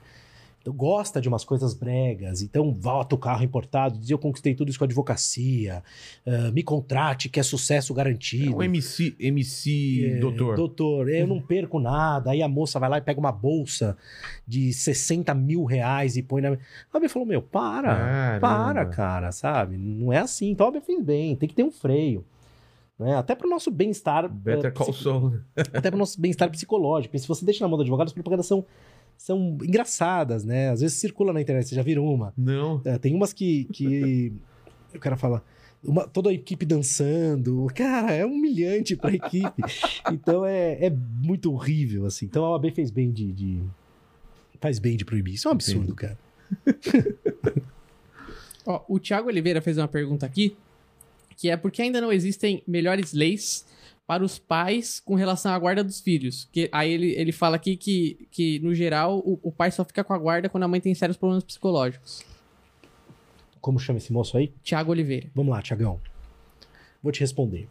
gosta 0.70 1.22
de 1.22 1.30
umas 1.30 1.46
coisas 1.46 1.74
bregas. 1.74 2.42
Então, 2.42 2.74
volta 2.74 3.16
o 3.16 3.18
carro 3.18 3.42
importado, 3.44 3.98
diz 3.98 4.10
eu 4.10 4.18
conquistei 4.20 4.54
tudo 4.54 4.70
isso 4.70 4.78
com 4.78 4.84
a 4.84 4.88
advocacia. 4.88 5.82
ah, 6.26 6.52
me 6.52 6.62
contrate, 6.62 7.30
que 7.30 7.40
é 7.40 7.44
sucesso 7.44 7.94
É 7.94 7.96
garantido. 7.96 8.56
um 8.58 8.62
MC, 8.62 9.16
MC 9.18 10.16
É, 10.18 10.20
doutor. 10.20 10.56
Doutor, 10.58 11.10
eu 11.10 11.26
não 11.26 11.40
perco 11.42 11.80
nada. 11.80 12.32
Aí 12.32 12.42
a 12.42 12.50
moça 12.50 12.80
vai 12.80 12.90
lá 12.90 12.98
e 12.98 13.02
pega 13.02 13.18
uma 13.20 13.32
bolsa 13.32 13.96
de 14.46 14.74
60 14.74 15.34
mil 15.34 15.64
reais 15.64 16.18
e 16.18 16.22
põe 16.24 16.42
na. 16.42 16.58
A 16.94 17.00
Bia 17.00 17.10
falou: 17.10 17.26
Meu, 17.28 17.42
para, 17.42 17.96
Caramba. 17.96 18.40
para, 18.42 18.86
cara, 18.88 19.32
sabe? 19.32 19.78
Não 19.78 20.12
é 20.12 20.18
assim. 20.18 20.50
Então 20.50 20.68
a 20.68 20.72
Bia 20.72 20.82
fez 20.82 21.02
bem, 21.02 21.34
tem 21.36 21.48
que 21.48 21.56
ter 21.56 21.64
um 21.64 21.72
freio. 21.72 22.26
Né? 22.99 23.15
Até 23.15 23.36
pro 23.36 23.48
nosso 23.49 23.69
bem-estar. 23.69 24.28
Better 24.28 24.65
eh, 24.65 24.72
Call 24.72 24.91
psi- 24.91 25.03
Saul. 25.03 25.40
Até 25.74 25.90
pro 25.91 25.99
nosso 25.99 26.19
bem-estar 26.19 26.49
psicológico. 26.49 27.11
Porque 27.11 27.19
se 27.19 27.28
você 27.28 27.45
deixa 27.45 27.64
na 27.64 27.68
mão 27.68 27.78
do 27.78 27.82
advogado, 27.84 28.07
as 28.07 28.14
propagandas 28.14 28.45
são, 28.48 28.65
são 29.18 29.57
engraçadas, 29.64 30.44
né? 30.44 30.69
Às 30.69 30.82
vezes 30.82 30.98
circula 30.98 31.32
na 31.32 31.40
internet, 31.41 31.68
vocês 31.68 31.76
já 31.76 31.84
viram 31.84 32.06
uma. 32.06 32.34
Não. 32.36 32.82
É, 32.84 32.98
tem 32.98 33.14
umas 33.14 33.34
que, 33.34 33.65
que 33.65 34.34
o 34.95 34.99
cara 34.99 35.15
fala. 35.15 35.44
uma- 35.84 36.07
toda 36.07 36.32
a 36.32 36.34
equipe 36.34 36.65
dançando. 36.65 37.68
Cara, 37.76 38.11
é 38.14 38.26
humilhante 38.26 38.95
pra 38.95 39.14
equipe. 39.14 39.61
então 40.11 40.44
é, 40.44 40.86
é 40.86 40.90
muito 40.90 41.53
horrível, 41.53 42.06
assim. 42.07 42.26
Então 42.26 42.44
a 42.45 42.52
OAB 42.52 42.72
fez 42.72 42.90
bem 42.90 43.11
de. 43.11 43.32
de- 43.32 43.61
faz 44.60 44.80
bem 44.80 44.98
de 44.98 45.06
proibir. 45.06 45.36
Isso 45.36 45.48
é 45.48 45.52
um 45.52 45.53
absurdo, 45.53 45.94
cara. 45.94 46.18
Ó, 48.65 48.82
o 48.88 48.99
Thiago 48.99 49.28
Oliveira 49.30 49.61
fez 49.61 49.78
uma 49.78 49.88
pergunta 49.88 50.26
aqui. 50.26 50.56
Que 51.38 51.50
é 51.50 51.56
porque 51.56 51.82
ainda 51.82 52.02
não 52.02 52.12
existem 52.12 52.64
melhores 52.68 53.14
leis 53.14 53.66
para 54.08 54.24
os 54.24 54.40
pais 54.40 55.00
com 55.00 55.16
relação 55.16 55.54
à 55.54 55.60
guarda 55.60 55.84
dos 55.84 56.02
filhos. 56.02 56.50
Que, 56.52 56.68
aí 56.72 56.92
ele, 56.92 57.12
ele 57.12 57.32
fala 57.32 57.58
aqui 57.58 57.78
que, 57.78 58.28
que 58.32 58.60
no 58.60 58.74
geral, 58.74 59.20
o, 59.20 59.40
o 59.44 59.52
pai 59.52 59.70
só 59.70 59.86
fica 59.86 60.04
com 60.04 60.14
a 60.14 60.18
guarda 60.18 60.50
quando 60.50 60.64
a 60.64 60.68
mãe 60.68 60.82
tem 60.82 60.96
sérios 60.96 61.18
problemas 61.18 61.44
psicológicos. 61.44 62.26
Como 63.62 63.80
chama 63.80 64.00
esse 64.00 64.12
moço 64.12 64.36
aí? 64.38 64.52
Tiago 64.64 64.92
Oliveira. 64.92 65.30
Vamos 65.36 65.52
lá, 65.52 65.62
Tiagão. 65.62 66.02
Vou 67.04 67.12
te 67.12 67.20
responder. 67.20 67.68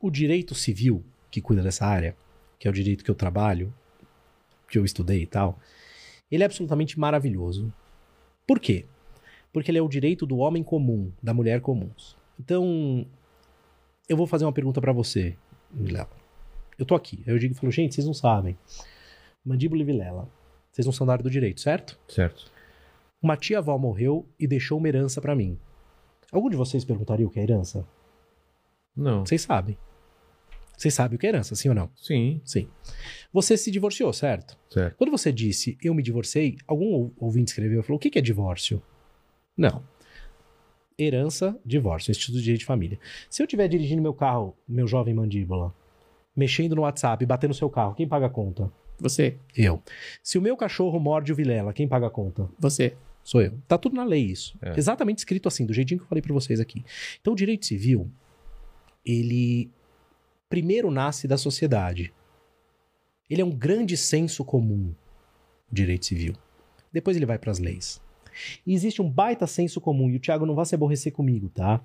O 0.00 0.10
direito 0.10 0.54
civil 0.54 1.04
que 1.30 1.40
cuida 1.40 1.62
dessa 1.62 1.86
área, 1.86 2.16
que 2.58 2.68
é 2.68 2.70
o 2.70 2.74
direito 2.74 3.04
que 3.04 3.10
eu 3.10 3.14
trabalho, 3.14 3.72
que 4.68 4.76
eu 4.76 4.84
estudei 4.84 5.22
e 5.22 5.26
tal, 5.26 5.58
ele 6.30 6.42
é 6.42 6.46
absolutamente 6.46 6.98
maravilhoso. 6.98 7.72
Por 8.46 8.60
quê? 8.60 8.84
Porque 9.52 9.70
ele 9.70 9.78
é 9.78 9.82
o 9.82 9.88
direito 9.88 10.26
do 10.26 10.38
homem 10.38 10.62
comum, 10.62 11.10
da 11.22 11.32
mulher 11.32 11.60
comum. 11.60 11.90
Então, 12.38 13.06
eu 14.08 14.16
vou 14.16 14.26
fazer 14.26 14.44
uma 14.44 14.52
pergunta 14.52 14.80
pra 14.80 14.92
você, 14.92 15.36
Vilela. 15.70 16.08
Eu 16.78 16.86
tô 16.86 16.94
aqui. 16.94 17.22
Aí 17.26 17.32
eu 17.32 17.38
digo 17.38 17.54
e 17.54 17.56
falo, 17.56 17.72
gente, 17.72 17.94
vocês 17.94 18.06
não 18.06 18.14
sabem. 18.14 18.56
Mandíbula 19.44 19.82
e 19.82 19.84
Vilela. 19.84 20.28
Vocês 20.70 20.86
não 20.86 20.92
são 20.92 21.06
da 21.06 21.14
área 21.14 21.22
do 21.22 21.30
direito, 21.30 21.60
certo? 21.60 21.98
Certo. 22.08 22.50
Uma 23.20 23.36
tia-avó 23.36 23.76
morreu 23.76 24.24
e 24.38 24.46
deixou 24.46 24.78
uma 24.78 24.86
herança 24.88 25.20
pra 25.20 25.34
mim. 25.34 25.58
Algum 26.30 26.48
de 26.48 26.56
vocês 26.56 26.84
perguntaria 26.84 27.26
o 27.26 27.30
que 27.30 27.40
é 27.40 27.42
herança? 27.42 27.84
Não. 28.96 29.24
Vocês 29.26 29.42
sabem. 29.42 29.76
Vocês 30.76 30.94
sabem 30.94 31.16
o 31.16 31.18
que 31.18 31.26
é 31.26 31.30
herança, 31.30 31.56
sim 31.56 31.68
ou 31.68 31.74
não? 31.74 31.90
Sim, 31.96 32.40
Sim. 32.44 32.68
Você 33.32 33.56
se 33.56 33.68
divorciou, 33.70 34.12
certo? 34.12 34.56
certo. 34.70 34.96
Quando 34.96 35.10
você 35.10 35.32
disse 35.32 35.76
eu 35.82 35.92
me 35.92 36.02
divorciei, 36.02 36.56
algum 36.68 36.92
ou- 36.92 37.12
ouvinte 37.18 37.50
escreveu 37.50 37.80
e 37.80 37.82
falou: 37.82 37.96
o 37.96 38.00
que 38.00 38.16
é 38.16 38.22
divórcio? 38.22 38.80
Não. 39.56 39.82
Herança, 40.98 41.56
divórcio, 41.64 42.10
Instituto 42.10 42.38
de 42.38 42.42
Direito 42.42 42.60
de 42.60 42.66
Família. 42.66 42.98
Se 43.30 43.40
eu 43.40 43.44
estiver 43.44 43.68
dirigindo 43.68 44.02
meu 44.02 44.12
carro, 44.12 44.56
meu 44.68 44.86
jovem 44.86 45.14
mandíbula, 45.14 45.72
mexendo 46.34 46.74
no 46.74 46.82
WhatsApp, 46.82 47.24
batendo 47.24 47.50
no 47.50 47.54
seu 47.54 47.70
carro, 47.70 47.94
quem 47.94 48.08
paga 48.08 48.26
a 48.26 48.30
conta? 48.30 48.70
Você, 48.98 49.36
Eu. 49.56 49.80
Se 50.24 50.38
o 50.38 50.42
meu 50.42 50.56
cachorro 50.56 50.98
morde 50.98 51.32
o 51.32 51.36
Vilela, 51.36 51.72
quem 51.72 51.86
paga 51.86 52.08
a 52.08 52.10
conta? 52.10 52.48
você. 52.58 52.96
Sou 53.22 53.42
eu. 53.42 53.52
Tá 53.68 53.76
tudo 53.76 53.94
na 53.94 54.04
lei 54.04 54.24
isso. 54.24 54.58
É. 54.62 54.76
Exatamente 54.76 55.18
escrito 55.18 55.46
assim, 55.46 55.66
do 55.66 55.72
jeitinho 55.74 56.00
que 56.00 56.04
eu 56.04 56.08
falei 56.08 56.22
pra 56.22 56.32
vocês 56.32 56.58
aqui. 56.60 56.82
Então 57.20 57.34
o 57.34 57.36
direito 57.36 57.66
civil, 57.66 58.10
ele 59.04 59.70
primeiro 60.48 60.90
nasce 60.90 61.28
da 61.28 61.36
sociedade. 61.36 62.12
Ele 63.28 63.42
é 63.42 63.44
um 63.44 63.50
grande 63.50 63.96
senso 63.98 64.42
comum, 64.44 64.94
o 65.70 65.74
direito 65.74 66.06
civil. 66.06 66.34
Depois 66.90 67.16
ele 67.18 67.26
vai 67.26 67.38
pras 67.38 67.58
leis. 67.58 68.00
E 68.66 68.74
existe 68.74 69.00
um 69.02 69.08
baita 69.10 69.46
senso 69.46 69.80
comum, 69.80 70.08
e 70.10 70.16
o 70.16 70.20
Thiago 70.20 70.46
não 70.46 70.54
vai 70.54 70.64
se 70.66 70.74
aborrecer 70.74 71.12
comigo, 71.12 71.48
tá? 71.48 71.80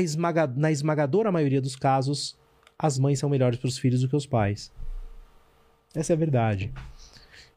Esmaga- 0.00 0.46
Na 0.46 0.70
esmagadora 0.70 1.32
maioria 1.32 1.60
dos 1.60 1.76
casos, 1.76 2.38
as 2.78 2.98
mães 2.98 3.18
são 3.18 3.28
melhores 3.28 3.58
pros 3.58 3.78
filhos 3.78 4.00
do 4.02 4.08
que 4.08 4.16
os 4.16 4.26
pais. 4.26 4.72
Essa 5.94 6.12
é 6.12 6.14
a 6.14 6.18
verdade. 6.18 6.72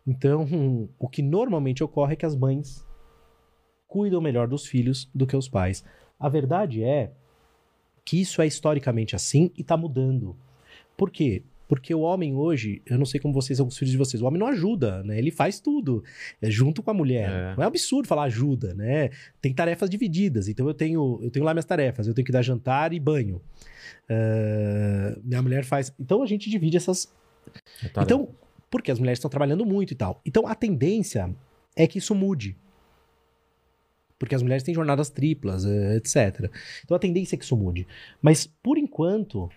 Então, 0.06 0.46
o 1.00 1.08
que 1.08 1.22
normalmente 1.22 1.84
ocorre 1.84 2.14
é 2.14 2.16
que 2.16 2.26
as 2.26 2.36
mães 2.36 2.86
cuidam 3.88 4.20
melhor 4.20 4.48
dos 4.48 4.66
filhos 4.66 5.08
do 5.14 5.28
que 5.28 5.36
os 5.38 5.48
pais. 5.48 5.84
A 6.20 6.28
verdade 6.28 6.84
é 6.84 7.12
que 8.04 8.20
isso 8.20 8.42
é 8.42 8.48
historicamente 8.48 9.16
assim 9.16 9.52
e 9.56 9.64
tá 9.64 9.78
mudando. 9.78 10.36
Por 10.98 11.12
quê? 11.12 11.44
Porque 11.68 11.94
o 11.96 12.02
homem 12.02 12.36
hoje, 12.36 12.82
eu 12.86 12.98
não 12.98 13.06
sei 13.06 13.20
como 13.20 13.34
vocês 13.34 13.58
são 13.58 13.68
os 13.68 13.78
filhos 13.78 13.92
de 13.92 13.98
vocês, 13.98 14.22
o 14.22 14.26
homem 14.26 14.40
não 14.40 14.48
ajuda, 14.48 15.02
né? 15.04 15.18
Ele 15.18 15.32
faz 15.32 15.60
tudo, 15.60 16.04
é 16.42 16.50
junto 16.52 16.84
com 16.84 16.92
a 16.92 16.94
mulher. 16.94 17.30
É. 17.30 17.56
Não 17.56 17.64
é 17.64 17.68
absurdo 17.68 18.08
falar 18.08 18.24
ajuda, 18.24 18.74
né? 18.74 19.10
Tem 19.42 19.54
tarefas 19.54 19.90
divididas, 19.90 20.48
então 20.48 20.68
eu 20.68 20.74
tenho, 20.74 21.20
eu 21.24 21.32
tenho 21.32 21.46
lá 21.46 21.54
minhas 21.54 21.66
tarefas, 21.66 22.08
eu 22.08 22.14
tenho 22.14 22.26
que 22.26 22.32
dar 22.32 22.42
jantar 22.42 22.94
e 22.94 23.00
banho. 23.00 23.42
Ah, 24.10 25.18
minha 25.24 25.42
mulher 25.42 25.64
faz. 25.64 25.94
Então 26.00 26.22
a 26.22 26.26
gente 26.26 26.50
divide 26.50 26.78
essas, 26.78 27.10
Tá 27.94 28.04
então, 28.04 28.30
porque 28.70 28.92
as 28.92 29.00
mulheres 29.00 29.18
estão 29.20 29.30
trabalhando 29.30 29.66
muito 29.66 29.92
e 29.92 29.96
tal. 29.96 30.22
Então, 30.26 30.48
a 30.48 30.56
tendência 30.56 31.34
é 31.76 31.88
que 31.88 31.98
isso 31.98 32.16
mude. 32.16 32.58
Porque 34.18 34.36
as 34.36 34.42
mulheres 34.42 34.64
têm 34.64 34.74
jornadas 34.74 35.10
triplas, 35.10 35.66
eh, 35.66 35.98
etc. 35.98 36.50
Então, 36.84 36.96
a 36.96 37.00
tendência 37.00 37.36
é 37.36 37.38
que 37.38 37.44
isso 37.44 37.58
mude. 37.58 37.86
Mas, 38.22 38.48
por 38.62 38.78
enquanto, 38.78 39.50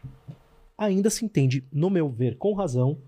ainda 0.77 1.11
se 1.11 1.25
entende, 1.25 1.65
no 1.73 1.89
meu 1.89 2.09
ver, 2.09 2.37
com 2.37 2.53
razão, 2.53 2.99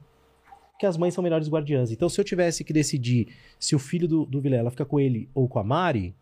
que 0.78 0.86
as 0.86 0.96
mães 0.96 1.12
são 1.12 1.22
melhores 1.22 1.48
guardiãs. 1.48 1.90
Então, 1.90 2.08
se 2.08 2.20
eu 2.20 2.24
tivesse 2.24 2.62
que 2.62 2.72
decidir 2.72 3.28
se 3.58 3.74
o 3.74 3.78
filho 3.78 4.06
do, 4.06 4.24
do 4.24 4.40
Vilela 4.40 4.70
fica 4.70 4.84
com 4.84 5.00
ele 5.00 5.28
ou 5.34 5.48
com 5.48 5.58
a 5.58 5.64
Mari, 5.64 6.14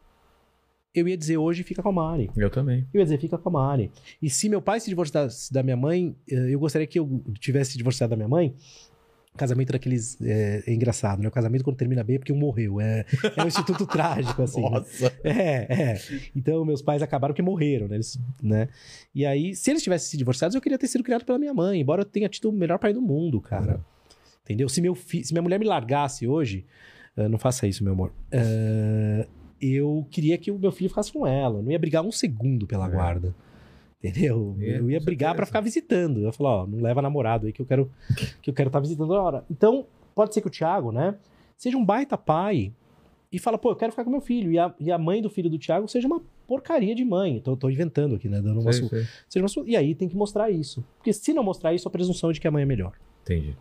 eu 0.95 1.07
ia 1.07 1.17
dizer 1.17 1.37
hoje 1.37 1.63
fica 1.63 1.83
com 1.83 1.91
a 1.91 1.93
Mari. 1.93 2.31
Eu 2.35 2.49
também. 2.49 2.87
Eu 2.93 2.99
ia 2.99 3.05
dizer, 3.05 3.19
fica 3.19 3.37
com 3.37 3.49
a 3.51 3.53
Mari. 3.53 3.91
E 4.21 4.31
se 4.31 4.49
meu 4.49 4.63
pai 4.63 4.81
se 4.81 4.89
divorciasse 4.89 5.53
da 5.53 5.63
minha 5.63 5.77
mãe, 5.77 6.17
eh, 6.31 6.55
eu 6.55 6.59
gostaria 6.59 6.87
que 6.87 6.99
eu 6.99 7.23
tivesse 7.39 7.73
se 7.73 7.79
divorciado 7.79 8.11
da 8.11 8.17
minha 8.17 8.29
mãe. 8.29 8.55
Casamento 9.37 9.73
daqueles. 9.73 10.21
É, 10.21 10.65
é 10.67 10.73
engraçado, 10.73 11.23
né? 11.23 11.29
O 11.29 11.31
casamento 11.31 11.63
quando 11.65 11.77
termina 11.77 12.03
bem 12.03 12.17
é 12.17 12.19
porque 12.19 12.33
um 12.33 12.39
morreu. 12.39 12.81
É, 12.81 13.05
é 13.37 13.43
um 13.43 13.47
instituto 13.47 13.87
trágico, 13.87 14.43
assim. 14.43 14.63
né? 14.63 14.71
Nossa. 14.71 15.13
É, 15.23 15.93
é. 15.93 16.01
Então, 16.35 16.65
meus 16.65 16.83
pais 16.83 17.03
acabaram 17.03 17.35
que 17.35 17.43
morreram, 17.43 17.89
né? 17.89 17.97
Eles, 17.97 18.19
né? 18.43 18.69
E 19.15 19.25
aí, 19.25 19.55
se 19.55 19.71
eles 19.71 19.83
tivessem 19.83 20.09
se 20.11 20.17
divorciados, 20.17 20.55
eu 20.55 20.61
queria 20.61 20.79
ter 20.79 20.89
sido 20.89 21.05
criado 21.05 21.25
pela 21.25 21.39
minha 21.39 21.55
mãe, 21.55 21.81
embora 21.81 22.03
eu 22.03 22.07
tenha 22.07 22.29
tido 22.29 22.49
o 22.49 22.53
melhor 22.53 22.79
pai 22.79 22.93
do 22.93 23.01
mundo, 23.01 23.41
cara. 23.41 23.81
Entendeu? 24.45 24.69
Se, 24.69 24.81
meu 24.81 24.95
fi... 24.95 25.25
se 25.25 25.33
minha 25.33 25.43
mulher 25.43 25.59
me 25.59 25.67
largasse 25.67 26.27
hoje, 26.27 26.65
ah, 27.17 27.29
não 27.29 27.39
faça 27.39 27.67
isso, 27.67 27.83
meu 27.83 27.93
amor. 27.93 28.13
Ah, 28.33 29.27
eu 29.61 30.07
queria 30.11 30.37
que 30.37 30.51
o 30.51 30.59
meu 30.59 30.71
filho 30.71 30.91
ficasse 30.91 31.13
com 31.13 31.27
ela. 31.27 31.59
Eu 31.59 31.63
não 31.63 31.71
ia 31.71 31.79
brigar 31.79 32.05
um 32.05 32.13
segundo 32.13 32.67
pela 32.67 32.87
É. 32.87 32.91
Entendeu? 34.03 34.57
É, 34.61 34.79
eu 34.79 34.91
ia 34.91 35.01
brigar 35.01 35.35
pra 35.35 35.47
ficar 35.47 35.61
visitando. 35.61 36.19
Eu 36.21 36.27
ia 36.27 36.33
falar, 36.33 36.63
ó, 36.63 36.67
não 36.67 36.81
leva 36.81 37.01
namorado 37.03 37.47
aí 37.47 37.53
que 37.53 37.61
eu 37.63 37.67
quero 37.67 37.91
que 38.43 38.51
eu 38.51 38.55
quero 38.55 38.69
estar 38.69 38.81
visitando 38.81 39.13
na 39.13 39.21
hora. 39.23 39.45
Então, 39.51 39.87
pode 40.15 40.33
ser 40.35 40.41
que 40.41 40.47
o 40.47 40.51
Thiago, 40.51 40.93
né, 40.93 41.17
seja 41.57 41.77
um 41.77 41.85
baita 41.85 42.17
pai 42.17 42.73
e 43.33 43.39
fala, 43.39 43.59
pô, 43.59 43.71
eu 43.71 43.77
quero 43.77 43.93
ficar 43.93 44.05
com 44.05 44.11
meu 44.11 44.21
filho. 44.21 44.53
E 44.53 44.59
a, 44.59 44.73
e 44.79 44.93
a 44.93 44.99
mãe 44.99 45.21
do 45.21 45.29
filho 45.31 45.51
do 45.51 45.59
Thiago 45.59 45.89
seja 45.89 46.07
uma 46.07 46.21
porcaria 46.47 46.95
de 46.95 47.05
mãe. 47.05 47.41
Tô, 47.41 47.57
tô 47.57 47.69
inventando 47.69 48.15
aqui, 48.15 48.29
né? 48.29 48.41
Dando 48.41 48.61
uma 48.61 48.73
Sei, 48.73 48.83
su- 48.83 48.89
sei. 48.89 49.05
seja 49.29 49.43
uma 49.43 49.49
su- 49.49 49.65
E 49.67 49.77
aí 49.77 49.95
tem 49.95 50.09
que 50.09 50.15
mostrar 50.17 50.51
isso. 50.51 50.85
Porque 50.99 51.13
se 51.13 51.33
não 51.33 51.43
mostrar 51.43 51.75
isso, 51.75 51.89
a 51.89 51.91
presunção 51.91 52.31
é 52.31 52.33
de 52.35 52.41
que 52.41 52.47
a 52.47 52.51
mãe 52.51 52.63
é 52.63 52.67
melhor. 52.67 52.93
Entendi. 53.23 53.57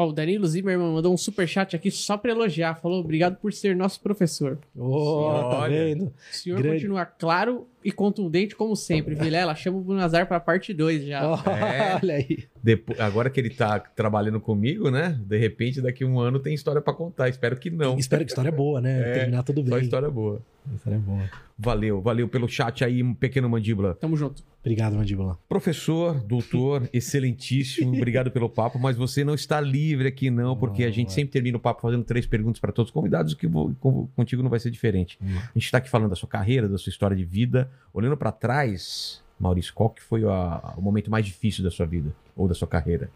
Ó, 0.00 0.08
o 0.08 0.12
Danilo 0.12 0.46
Zimmermann 0.46 0.92
mandou 0.94 1.12
um 1.12 1.16
superchat 1.16 1.74
aqui 1.74 1.90
só 1.90 2.16
pra 2.16 2.30
elogiar. 2.30 2.76
Falou, 2.76 3.00
obrigado 3.00 3.36
por 3.36 3.52
ser 3.52 3.74
nosso 3.74 4.00
professor. 4.00 4.56
Ô, 4.76 5.28
tá 5.50 5.66
vendo? 5.66 6.04
O 6.04 6.12
senhor 6.34 6.58
Grande. 6.62 6.76
continua 6.76 7.04
claro 7.04 7.66
e 7.84 7.92
contundente 7.92 8.54
como 8.56 8.74
sempre. 8.76 9.14
Vilela, 9.14 9.54
chama 9.54 9.78
o 9.78 9.80
Brunazar 9.80 10.26
pra 10.26 10.38
parte 10.40 10.72
2 10.74 11.04
já. 11.06 11.20
É. 11.22 11.94
Olha 12.02 12.14
aí. 12.14 12.44
Depo- 12.62 12.94
Agora 12.98 13.30
que 13.30 13.38
ele 13.40 13.50
tá 13.50 13.78
trabalhando 13.78 14.40
comigo, 14.40 14.90
né? 14.90 15.18
De 15.26 15.38
repente, 15.38 15.80
daqui 15.80 16.04
a 16.04 16.06
um 16.06 16.18
ano 16.20 16.38
tem 16.38 16.54
história 16.54 16.80
pra 16.80 16.92
contar. 16.92 17.28
Espero 17.28 17.56
que 17.56 17.70
não. 17.70 17.96
Espero 17.98 18.24
que 18.24 18.30
a 18.30 18.32
história 18.32 18.48
é 18.48 18.52
boa, 18.52 18.80
né? 18.80 19.00
É, 19.00 19.12
Terminar 19.20 19.42
tudo 19.42 19.62
Só 19.66 19.74
bem. 19.76 19.84
história 19.84 20.10
boa. 20.10 20.42
A 20.70 20.74
história 20.74 20.96
é 20.96 21.00
boa. 21.00 21.30
Valeu, 21.58 22.00
valeu 22.00 22.28
pelo 22.28 22.46
chat 22.46 22.84
aí, 22.84 23.02
um 23.02 23.14
pequeno 23.14 23.48
mandíbula. 23.48 23.94
Tamo 23.94 24.16
junto. 24.16 24.44
Obrigado, 24.60 24.96
Mandíbula. 24.96 25.38
Professor, 25.48 26.20
doutor, 26.24 26.88
excelentíssimo, 26.92 27.96
obrigado 27.96 28.30
pelo 28.30 28.50
papo, 28.50 28.78
mas 28.78 28.96
você 28.96 29.24
não 29.24 29.34
está 29.34 29.60
livre 29.60 30.08
aqui 30.08 30.30
não, 30.30 30.54
porque 30.56 30.84
a 30.84 30.90
gente 30.90 31.08
Ué. 31.08 31.14
sempre 31.14 31.32
termina 31.32 31.56
o 31.56 31.60
papo 31.60 31.80
fazendo 31.80 32.04
três 32.04 32.26
perguntas 32.26 32.60
para 32.60 32.70
todos 32.70 32.90
os 32.90 32.92
convidados, 32.92 33.32
o 33.32 33.36
que 33.36 33.46
vou- 33.46 33.74
com- 33.80 34.06
contigo 34.14 34.42
não 34.42 34.50
vai 34.50 34.60
ser 34.60 34.70
diferente. 34.70 35.18
Hum. 35.22 35.36
A 35.38 35.52
gente 35.54 35.64
está 35.64 35.78
aqui 35.78 35.88
falando 35.88 36.10
da 36.10 36.16
sua 36.16 36.28
carreira, 36.28 36.68
da 36.68 36.76
sua 36.76 36.90
história 36.90 37.16
de 37.16 37.24
vida, 37.24 37.67
olhando 37.92 38.16
para 38.16 38.32
trás, 38.32 39.22
Maurício, 39.38 39.72
qual 39.74 39.90
que 39.90 40.02
foi 40.02 40.24
a- 40.24 40.74
o 40.76 40.82
momento 40.82 41.10
mais 41.10 41.24
difícil 41.26 41.62
da 41.64 41.70
sua 41.70 41.86
vida 41.86 42.12
ou 42.36 42.48
da 42.48 42.54
sua 42.54 42.68
carreira? 42.68 43.10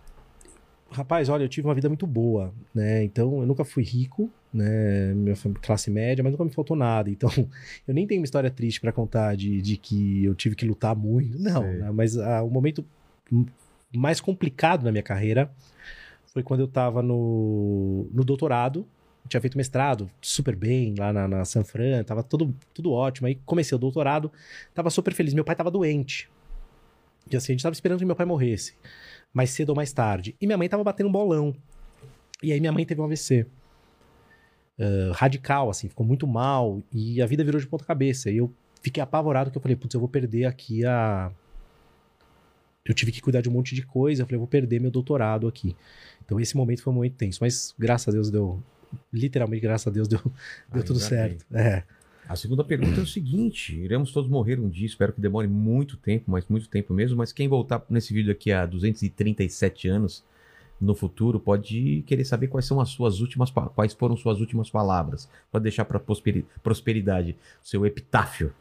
Rapaz, 0.91 1.31
olha, 1.31 1.45
eu 1.45 1.49
tive 1.49 1.67
uma 1.67 1.75
vida 1.75 1.89
muito 1.89 2.07
boa, 2.07 2.53
né? 2.75 3.03
Então, 3.03 3.41
eu 3.41 3.47
nunca 3.47 3.65
fui 3.65 3.83
rico, 3.83 4.31
né? 4.53 5.15
Minha 5.15 5.35
classe 5.63 5.91
média, 5.91 6.23
mas 6.23 6.33
nunca 6.33 6.45
me 6.45 6.51
faltou 6.51 6.77
nada. 6.77 7.09
Então, 7.11 7.31
eu 7.89 7.95
nem 7.95 8.07
tenho 8.07 8.21
uma 8.21 8.27
história 8.27 8.51
triste 8.51 8.79
pra 8.81 8.93
contar 8.93 9.35
de, 9.35 9.63
de 9.63 9.79
que 9.79 10.23
eu 10.25 10.35
tive 10.35 10.55
que 10.55 10.67
lutar 10.67 10.95
muito. 10.95 11.39
Não, 11.39 11.63
né? 11.63 11.91
mas 11.91 12.19
ah, 12.19 12.43
o 12.43 12.51
momento 12.51 12.85
mais 13.95 14.21
complicado 14.21 14.85
na 14.85 14.91
minha 14.93 15.03
carreira 15.03 15.51
foi 16.27 16.43
quando 16.43 16.61
eu 16.61 16.69
tava 16.69 17.03
no, 17.03 18.07
no 18.13 18.23
doutorado. 18.23 18.87
Tinha 19.33 19.41
feito 19.41 19.57
mestrado 19.57 20.11
super 20.21 20.55
bem 20.55 20.95
lá 20.99 21.11
na, 21.11 21.27
na 21.27 21.45
San 21.47 21.65
Fran, 21.65 22.05
tava 22.05 22.23
tudo, 22.23 22.55
tudo 22.75 22.93
ótimo. 22.93 23.27
Aí 23.27 23.37
comecei 23.47 23.75
o 23.75 23.79
doutorado, 23.79 24.31
tava 24.75 24.91
super 24.91 25.15
feliz. 25.15 25.33
Meu 25.33 25.43
pai 25.43 25.57
tava 25.57 25.71
doente. 25.71 26.29
E 27.31 27.35
assim, 27.35 27.53
a 27.53 27.55
gente 27.55 27.63
tava 27.63 27.73
esperando 27.73 28.01
que 28.01 28.05
meu 28.05 28.15
pai 28.15 28.27
morresse 28.27 28.75
mais 29.33 29.49
cedo 29.49 29.71
ou 29.71 29.75
mais 29.75 29.91
tarde. 29.91 30.37
E 30.39 30.47
minha 30.47 30.59
mãe 30.59 30.69
tava 30.69 30.85
batendo 30.85 31.09
um 31.09 31.13
bolão. 31.13 31.57
E 32.43 32.53
aí 32.53 32.61
minha 32.61 32.73
mãe 32.73 32.85
teve 32.85 33.01
um 33.01 33.05
AVC. 33.05 33.47
Ah, 34.79 35.13
radical, 35.15 35.71
assim, 35.71 35.89
ficou 35.89 36.05
muito 36.05 36.27
mal. 36.27 36.83
E 36.93 37.23
a 37.23 37.27
vida 37.27 37.43
virou 37.43 37.59
de 37.59 37.67
ponta 37.67 37.87
cabeça. 37.87 38.31
E 38.31 38.37
eu 38.37 38.53
fiquei 38.83 39.03
apavorado 39.03 39.51
que 39.51 39.57
eu 39.57 39.63
falei, 39.63 39.77
putz, 39.77 39.95
eu 39.95 40.01
vou 40.01 40.11
perder 40.11 40.45
aqui 40.45 40.85
a. 40.85 41.33
Eu 42.85 42.93
tive 42.95 43.13
que 43.13 43.23
cuidar 43.23 43.41
de 43.41 43.49
um 43.49 43.53
monte 43.53 43.75
de 43.75 43.83
coisa. 43.83 44.23
Eu 44.23 44.27
falei, 44.27 44.37
eu 44.37 44.41
vou 44.41 44.49
perder 44.49 44.79
meu 44.79 44.91
doutorado 44.91 45.49
aqui. 45.49 45.75
Então 46.23 46.39
esse 46.39 46.55
momento 46.55 46.83
foi 46.83 46.93
um 46.93 46.97
momento 46.97 47.15
tenso. 47.15 47.39
Mas 47.41 47.75
graças 47.79 48.09
a 48.09 48.13
Deus 48.13 48.31
deu. 48.31 48.63
Literalmente, 49.13 49.63
graças 49.63 49.87
a 49.87 49.91
Deus, 49.91 50.09
deu, 50.09 50.21
deu 50.73 50.85
tudo 50.85 50.99
certo. 50.99 51.45
É. 51.53 51.83
A 52.29 52.37
segunda 52.37 52.65
pergunta 52.65 53.01
é 53.01 53.03
o 53.03 53.07
seguinte: 53.07 53.75
iremos 53.75 54.13
todos 54.13 54.31
morrer 54.31 54.59
um 54.59 54.69
dia, 54.69 54.87
espero 54.87 55.13
que 55.13 55.21
demore 55.21 55.49
muito 55.49 55.97
tempo, 55.97 56.31
mas 56.31 56.47
muito 56.49 56.69
tempo 56.69 56.95
mesmo. 56.95 57.17
Mas 57.17 57.33
quem 57.33 57.49
voltar 57.49 57.85
nesse 57.91 58.15
vídeo 58.15 58.33
aqui 58.33 58.53
há 58.53 58.65
237 58.65 59.89
anos 59.89 60.25
no 60.81 60.95
futuro 60.95 61.39
pode 61.39 62.03
querer 62.07 62.25
saber 62.25 62.49
quais 62.49 62.67
são 62.67 62.81
as 62.81 62.89
suas 62.91 63.21
últimas 63.21 63.51
quais 63.51 63.93
foram 63.93 64.17
suas 64.17 64.41
últimas 64.41 64.71
palavras. 64.71 65.29
Pode 65.51 65.63
deixar 65.63 65.85
para 65.85 66.01
prosperidade, 66.63 67.37
seu 67.63 67.87
epitáfio. 67.87 68.53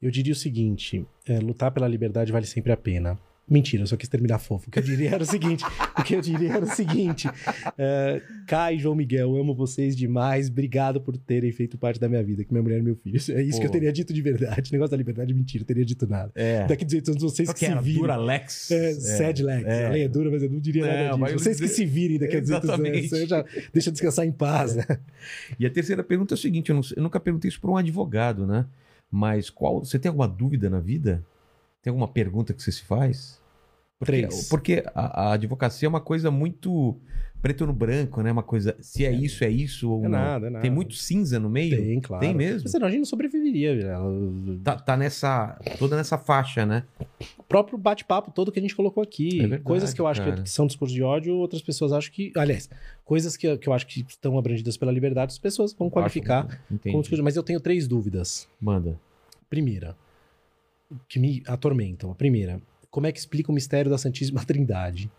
Eu 0.00 0.10
diria 0.10 0.32
o 0.32 0.36
seguinte: 0.36 1.04
é, 1.26 1.38
lutar 1.38 1.72
pela 1.72 1.88
liberdade 1.88 2.32
vale 2.32 2.46
sempre 2.46 2.72
a 2.72 2.76
pena. 2.76 3.18
Mentira, 3.50 3.82
eu 3.82 3.86
só 3.86 3.96
quis 3.96 4.08
terminar 4.08 4.38
fofo. 4.38 4.68
O 4.68 4.70
que 4.70 4.78
eu 4.78 4.82
diria 4.82 5.10
era 5.14 5.22
o 5.22 5.26
seguinte: 5.26 5.64
o 5.98 6.02
que 6.02 6.14
eu 6.14 6.20
diria 6.20 6.52
era 6.54 6.64
o 6.64 6.68
seguinte. 6.68 7.28
É, 7.76 8.20
Kai 8.46 8.76
e 8.76 8.78
João 8.78 8.94
Miguel, 8.94 9.34
amo 9.36 9.54
vocês 9.54 9.96
demais. 9.96 10.48
Obrigado 10.48 11.00
por 11.00 11.16
terem 11.16 11.50
feito 11.52 11.78
parte 11.78 11.98
da 11.98 12.08
minha 12.08 12.22
vida, 12.22 12.44
que 12.44 12.52
minha 12.52 12.62
mulher 12.62 12.78
e 12.78 12.82
meu 12.82 12.96
filho. 12.96 13.16
Isso- 13.16 13.32
É 13.32 13.42
isso 13.42 13.58
que 13.58 13.66
eu 13.66 13.70
Pô. 13.70 13.72
teria 13.72 13.92
dito 13.92 14.12
de 14.12 14.20
verdade. 14.22 14.70
O 14.70 14.72
negócio 14.72 14.90
da 14.90 14.96
liberdade 14.96 15.32
é 15.32 15.34
mentira, 15.34 15.62
eu 15.62 15.66
teria 15.66 15.84
dito 15.84 16.06
nada. 16.06 16.30
É. 16.34 16.66
Daqui 16.66 16.84
18 16.84 17.10
anos, 17.10 17.22
vocês 17.22 17.52
que 17.52 17.58
se 17.58 17.74
virem. 17.80 18.16
Lex. 18.18 18.70
É, 18.70 18.94
sad 18.94 19.42
Lex. 19.42 19.66
é. 19.66 19.86
A 19.86 19.90
lei 19.90 20.02
é 20.02 20.08
dura, 20.08 20.30
mas 20.30 20.42
eu 20.42 20.50
não 20.50 20.60
diria 20.60 20.84
Não, 21.10 21.18
nada 21.18 21.32
disso. 21.32 21.44
Vocês 21.44 21.60
que 21.60 21.68
se 21.68 21.84
virem 21.86 22.18
daqui 22.18 22.36
a 22.36 22.40
18 22.40 22.70
anos. 22.70 23.08
Você 23.08 23.26
já 23.26 23.44
deixa 23.72 23.88
eu 23.88 23.92
descansar 23.92 24.26
em 24.26 24.32
paz, 24.32 24.74
né? 24.76 24.84
E 25.58 25.64
a 25.66 25.70
terceira 25.70 26.02
pergunta 26.04 26.34
é 26.34 26.36
o 26.36 26.38
seguinte: 26.38 26.70
eu, 26.70 26.74
não 26.76 26.82
eu 26.96 27.02
nunca 27.02 27.18
perguntei 27.20 27.48
isso 27.48 27.60
para 27.60 27.70
um 27.70 27.76
advogado, 27.76 28.46
né? 28.46 28.66
Mas 29.10 29.48
qual. 29.50 29.84
Você 29.84 29.98
tem 29.98 30.08
alguma 30.08 30.28
dúvida 30.28 30.68
na 30.68 30.80
vida? 30.80 31.24
Tem 31.82 31.90
alguma 31.90 32.08
pergunta 32.08 32.52
que 32.52 32.62
você 32.62 32.72
se 32.72 32.82
faz? 32.82 33.40
Porque, 33.98 34.12
Três. 34.12 34.48
porque 34.48 34.84
a, 34.94 35.30
a 35.30 35.32
advocacia 35.32 35.86
é 35.86 35.88
uma 35.88 36.00
coisa 36.00 36.30
muito 36.30 36.96
preto 37.42 37.66
no 37.66 37.72
branco, 37.72 38.20
né? 38.22 38.30
Uma 38.30 38.44
coisa. 38.44 38.76
Se 38.80 39.04
é, 39.04 39.10
isso, 39.10 39.42
é 39.42 39.50
isso 39.50 39.90
ou 39.90 40.00
É 40.04 40.08
não. 40.08 40.10
nada, 40.10 40.46
é 40.46 40.50
nada. 40.50 40.62
Tem 40.62 40.70
muito 40.70 40.94
cinza 40.94 41.38
no 41.40 41.50
meio? 41.50 41.76
Tem, 41.76 42.00
claro. 42.00 42.20
Tem 42.24 42.32
mesmo? 42.34 42.68
Senão 42.68 42.86
a 42.86 42.90
gente 42.90 42.98
não 43.00 43.04
sobreviveria. 43.06 43.74
Vilela. 43.74 44.04
Tá, 44.62 44.76
tá 44.76 44.96
nessa. 44.96 45.58
toda 45.80 45.96
nessa 45.96 46.16
faixa, 46.16 46.64
né? 46.64 46.84
O 47.36 47.42
próprio 47.42 47.76
bate-papo 47.76 48.30
todo 48.30 48.52
que 48.52 48.58
a 48.60 48.62
gente 48.62 48.74
colocou 48.76 49.02
aqui. 49.02 49.38
É 49.38 49.40
verdade, 49.42 49.62
coisas 49.64 49.92
que 49.92 50.00
eu 50.00 50.06
acho 50.06 50.22
que, 50.22 50.30
cara. 50.30 50.42
que 50.42 50.50
são 50.50 50.66
discurso 50.66 50.94
de 50.94 51.02
ódio, 51.02 51.34
outras 51.36 51.60
pessoas 51.62 51.92
acham 51.92 52.12
que. 52.12 52.32
Aliás, 52.36 52.70
coisas 53.04 53.36
que, 53.36 53.48
eu- 53.48 53.58
que 53.58 53.68
eu 53.68 53.72
acho 53.72 53.86
que 53.86 54.04
estão 54.08 54.38
abrangidas 54.38 54.76
pela 54.76 54.92
liberdade, 54.92 55.32
as 55.32 55.38
pessoas 55.38 55.72
vão 55.72 55.90
qualificar 55.90 56.46
Acho- 56.46 56.58
como 56.84 57.00
discurso. 57.02 57.22
Mas 57.24 57.34
eu 57.36 57.42
tenho 57.42 57.58
três 57.60 57.88
dúvidas. 57.88 58.48
Manda. 58.60 58.96
Primeira, 59.50 59.96
que 61.08 61.18
me 61.18 61.42
atormentam. 61.46 62.10
A 62.10 62.14
primeira, 62.14 62.60
como 62.90 63.06
é 63.06 63.12
que 63.12 63.18
explica 63.18 63.50
o 63.50 63.54
mistério 63.54 63.90
da 63.90 63.98
Santíssima 63.98 64.42
Trindade? 64.46 65.10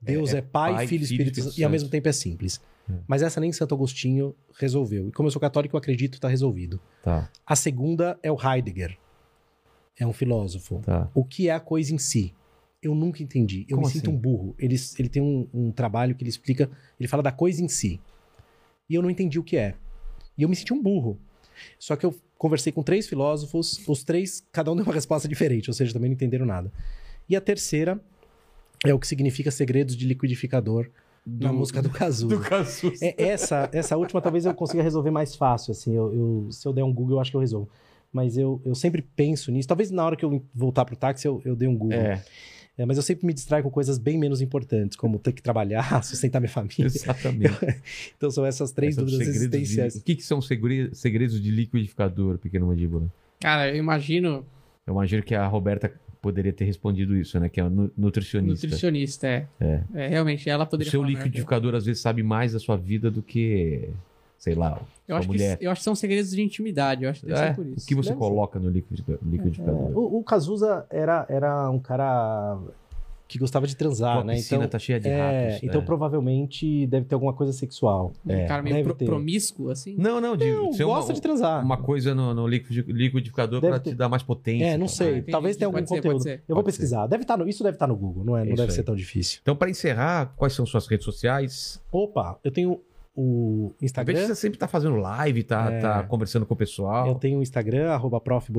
Deus 0.00 0.32
É- 0.32 0.36
é, 0.36 0.38
é 0.38 0.42
Pai, 0.42 0.72
Pai, 0.74 0.86
Filho 0.86 1.02
e 1.02 1.04
Espírito 1.04 1.28
Espírito 1.30 1.50
Santo. 1.50 1.60
E 1.60 1.64
ao 1.64 1.70
mesmo 1.70 1.88
tempo 1.88 2.08
é 2.08 2.12
simples. 2.12 2.60
É. 2.88 2.94
Mas 3.06 3.22
essa 3.22 3.40
nem 3.40 3.52
Santo 3.52 3.74
Agostinho 3.74 4.34
resolveu. 4.58 5.08
E 5.08 5.12
como 5.12 5.26
eu 5.26 5.30
sou 5.30 5.40
católico, 5.40 5.76
eu 5.76 5.78
acredito 5.78 6.14
que 6.14 6.20
tá 6.20 6.28
resolvido. 6.28 6.80
Tá, 7.02 7.30
A 7.46 7.54
segunda 7.54 8.18
é 8.22 8.32
o 8.32 8.36
Heidegger. 8.40 8.96
É 9.98 10.06
um 10.06 10.12
filósofo. 10.12 10.80
tá. 10.84 11.10
O 11.14 11.24
que 11.24 11.48
é 11.48 11.52
a 11.52 11.60
coisa 11.60 11.94
em 11.94 11.98
si? 11.98 12.32
Eu 12.82 12.94
nunca 12.94 13.22
entendi. 13.22 13.66
Eu 13.68 13.76
Como 13.76 13.86
me 13.86 13.92
sinto 13.92 14.08
assim? 14.08 14.16
um 14.16 14.18
burro. 14.18 14.54
Ele, 14.58 14.74
ele 14.98 15.08
tem 15.10 15.20
um, 15.22 15.46
um 15.52 15.70
trabalho 15.70 16.14
que 16.14 16.22
ele 16.22 16.30
explica. 16.30 16.70
Ele 16.98 17.06
fala 17.06 17.22
da 17.22 17.30
coisa 17.30 17.62
em 17.62 17.68
si. 17.68 18.00
E 18.88 18.94
eu 18.94 19.02
não 19.02 19.10
entendi 19.10 19.38
o 19.38 19.44
que 19.44 19.56
é. 19.58 19.74
E 20.38 20.42
eu 20.42 20.48
me 20.48 20.56
senti 20.56 20.72
um 20.72 20.82
burro. 20.82 21.18
Só 21.78 21.94
que 21.94 22.06
eu 22.06 22.14
conversei 22.40 22.72
com 22.72 22.82
três 22.82 23.06
filósofos, 23.06 23.86
os 23.86 24.02
três, 24.02 24.42
cada 24.50 24.72
um 24.72 24.74
deu 24.74 24.82
uma 24.86 24.94
resposta 24.94 25.28
diferente, 25.28 25.68
ou 25.68 25.74
seja, 25.74 25.92
também 25.92 26.08
não 26.08 26.14
entenderam 26.14 26.46
nada. 26.46 26.72
E 27.28 27.36
a 27.36 27.40
terceira 27.40 28.00
é 28.82 28.94
o 28.94 28.98
que 28.98 29.06
significa 29.06 29.50
segredos 29.50 29.94
de 29.94 30.06
liquidificador 30.06 30.88
na 31.26 31.52
música 31.52 31.82
do 31.82 31.90
Cazuza. 31.90 32.34
Do 32.34 32.40
Casus. 32.42 33.02
É, 33.02 33.14
essa, 33.22 33.68
essa 33.72 33.94
última 33.94 34.22
talvez 34.22 34.46
eu 34.46 34.54
consiga 34.54 34.82
resolver 34.82 35.10
mais 35.10 35.36
fácil, 35.36 35.72
assim. 35.72 35.94
Eu, 35.94 36.14
eu- 36.14 36.48
se 36.50 36.66
eu 36.66 36.72
der 36.72 36.82
um 36.82 36.92
Google, 36.92 37.16
eu 37.16 37.20
acho 37.20 37.30
que 37.30 37.36
eu 37.36 37.40
resolvo. 37.42 37.68
Mas 38.10 38.38
eu, 38.38 38.58
eu 38.64 38.74
sempre 38.74 39.02
penso 39.02 39.52
nisso. 39.52 39.68
Talvez 39.68 39.90
na 39.90 40.02
hora 40.04 40.16
que 40.16 40.24
eu 40.24 40.42
voltar 40.54 40.86
pro 40.86 40.96
táxi, 40.96 41.28
eu, 41.28 41.42
eu 41.44 41.54
dê 41.54 41.68
um 41.68 41.76
Google. 41.76 41.98
É, 41.98 42.24
É, 42.78 42.86
mas 42.86 42.96
eu 42.96 43.02
sempre 43.02 43.26
me 43.26 43.34
distraio 43.34 43.62
com 43.62 43.70
coisas 43.70 43.98
bem 43.98 44.18
menos 44.18 44.40
importantes, 44.40 44.96
como 44.96 45.18
ter 45.18 45.32
que 45.32 45.42
trabalhar, 45.42 46.00
sustentar 46.04 46.40
minha 46.40 46.50
família. 46.50 46.86
exatamente. 46.86 47.54
Então 48.16 48.30
são 48.30 48.46
essas 48.46 48.72
três 48.72 48.96
Esses 48.96 49.04
dúvidas 49.04 49.26
segredos 49.26 49.50
de- 49.50 49.56
existenciais. 49.58 49.94
O 49.96 50.02
que, 50.02 50.16
que 50.16 50.22
são 50.22 50.40
segre- 50.40 50.90
segredos 50.94 51.40
de 51.42 51.50
liquidificador, 51.50 52.38
pequeno 52.38 52.66
mandíbula? 52.68 53.06
Cara, 53.40 53.68
eu 53.70 53.76
imagino 53.76 54.46
Eu 54.86 54.94
imagino 54.94 55.22
que 55.22 55.34
a 55.34 55.46
Roberta 55.46 55.92
poderia 56.22 56.52
ter 56.52 56.64
respondido 56.66 57.16
isso, 57.16 57.38
né? 57.40 57.48
Que 57.48 57.60
é 57.60 57.64
nutricionista. 57.96 58.66
nutricionista, 58.66 59.26
é. 59.26 59.46
É. 59.58 59.82
É, 59.94 60.08
realmente, 60.08 60.48
ela 60.50 60.64
O 60.64 60.66
poderia 60.66 60.90
seu 60.90 61.00
falar 61.00 61.08
melhor 61.08 61.18
que 61.18 61.22
eu. 61.22 61.26
liquidificador 61.28 61.74
às 61.74 61.86
vezes 61.86 62.02
sabe 62.02 62.22
mais 62.22 62.52
da 62.52 62.58
sua 62.58 62.76
vida 62.76 63.10
do 63.10 63.22
que, 63.22 63.88
sei 64.40 64.54
lá, 64.54 64.80
Eu 65.06 65.14
sua 65.14 65.18
acho, 65.18 65.28
mulher. 65.28 65.58
que, 65.58 65.66
eu 65.66 65.70
acho 65.70 65.80
que 65.82 65.84
são 65.84 65.94
segredos 65.94 66.30
de 66.30 66.42
intimidade, 66.42 67.04
eu 67.04 67.10
acho 67.10 67.20
que 67.20 67.26
deve 67.26 67.40
É? 67.40 67.48
ser 67.48 67.54
por 67.54 67.64
O 67.66 67.68
isso. 67.76 67.86
que 67.86 67.94
você 67.94 68.08
Deve 68.08 68.18
coloca 68.18 68.58
no 68.58 68.70
liquidifica- 68.70 69.18
liquidificador? 69.22 69.90
O, 69.96 70.18
o 70.18 70.24
Cazuza 70.24 70.86
era, 70.90 71.26
era 71.28 71.70
um 71.70 71.78
cara 71.78 72.58
que 73.28 73.38
gostava 73.38 73.64
de 73.66 73.76
transar, 73.76 74.14
Pô, 74.16 74.20
a 74.22 74.24
né? 74.24 74.34
piscina 74.36 74.56
Então, 74.64 74.70
tá 74.70 74.78
cheia 74.78 74.98
de 74.98 75.08
é, 75.08 75.48
ratos. 75.50 75.62
então 75.62 75.80
é. 75.80 75.84
provavelmente 75.84 76.86
deve 76.88 77.04
ter 77.06 77.14
alguma 77.14 77.32
coisa 77.32 77.52
sexual. 77.52 78.12
Um 78.26 78.32
É, 78.32 78.46
cara 78.46 78.62
meio 78.62 78.82
pro- 78.82 78.94
promíscuo, 78.96 79.70
assim. 79.70 79.94
Não, 79.96 80.20
não, 80.20 80.36
de 80.36 80.50
Não, 80.50 80.72
ser 80.72 80.84
gosta 80.84 81.10
uma, 81.10 81.14
de 81.14 81.20
transar. 81.22 81.62
uma 81.64 81.76
coisa 81.76 82.12
no, 82.14 82.34
no 82.34 82.46
liquidi- 82.48 82.82
liquidificador 82.90 83.60
Deve 83.60 83.70
pra 83.74 83.78
ter. 83.80 83.90
te 83.90 83.96
dar 83.96 84.08
mais 84.08 84.22
potência. 84.22 84.64
É, 84.64 84.76
não 84.78 84.88
sei. 84.88 85.18
Ah. 85.20 85.30
Talvez 85.30 85.56
tenha 85.56 85.68
algum 85.68 85.76
Pode 85.78 85.88
ser, 85.90 85.94
conteúdo. 85.96 86.12
pode 86.14 86.22
ser. 86.24 86.42
Eu 86.48 86.54
vou 86.54 86.64
Pode 86.64 86.74
ser. 86.74 86.80
pesquisar. 86.82 87.06
Deve 87.06 87.22
estar 87.22 87.36
no, 87.36 87.46
isso 87.48 87.62
deve 87.62 87.76
estar 87.76 87.86
no 87.86 87.94
Google, 87.94 88.24
não 88.24 88.36
é? 88.36 88.40
Não 88.40 88.46
Isso 88.48 88.56
deve 88.56 88.70
aí. 88.72 88.76
ser 88.76 88.82
tão 88.82 88.96
difícil. 88.96 89.38
Então, 89.42 89.54
para 89.54 89.70
encerrar, 89.70 90.32
quais 90.36 90.52
são 90.54 90.64
suas 90.66 90.86
redes 90.88 91.04
sociais? 91.04 91.80
Opa, 91.92 92.38
eu 92.42 92.50
tenho 92.50 92.80
o 93.14 93.74
Instagram. 93.80 94.20
que 94.20 94.26
você 94.26 94.34
sempre 94.34 94.58
tá 94.58 94.68
fazendo 94.68 94.96
live, 94.96 95.42
tá, 95.42 95.70
É. 95.72 95.80
tá 95.80 96.02
conversando 96.04 96.46
com 96.46 96.54
o 96.54 96.56
pessoal. 96.56 97.08
Eu 97.08 97.14
tenho 97.16 97.38
o 97.38 97.42
Instagram, 97.42 97.90
arroba 97.90 98.20
prof. 98.20 98.50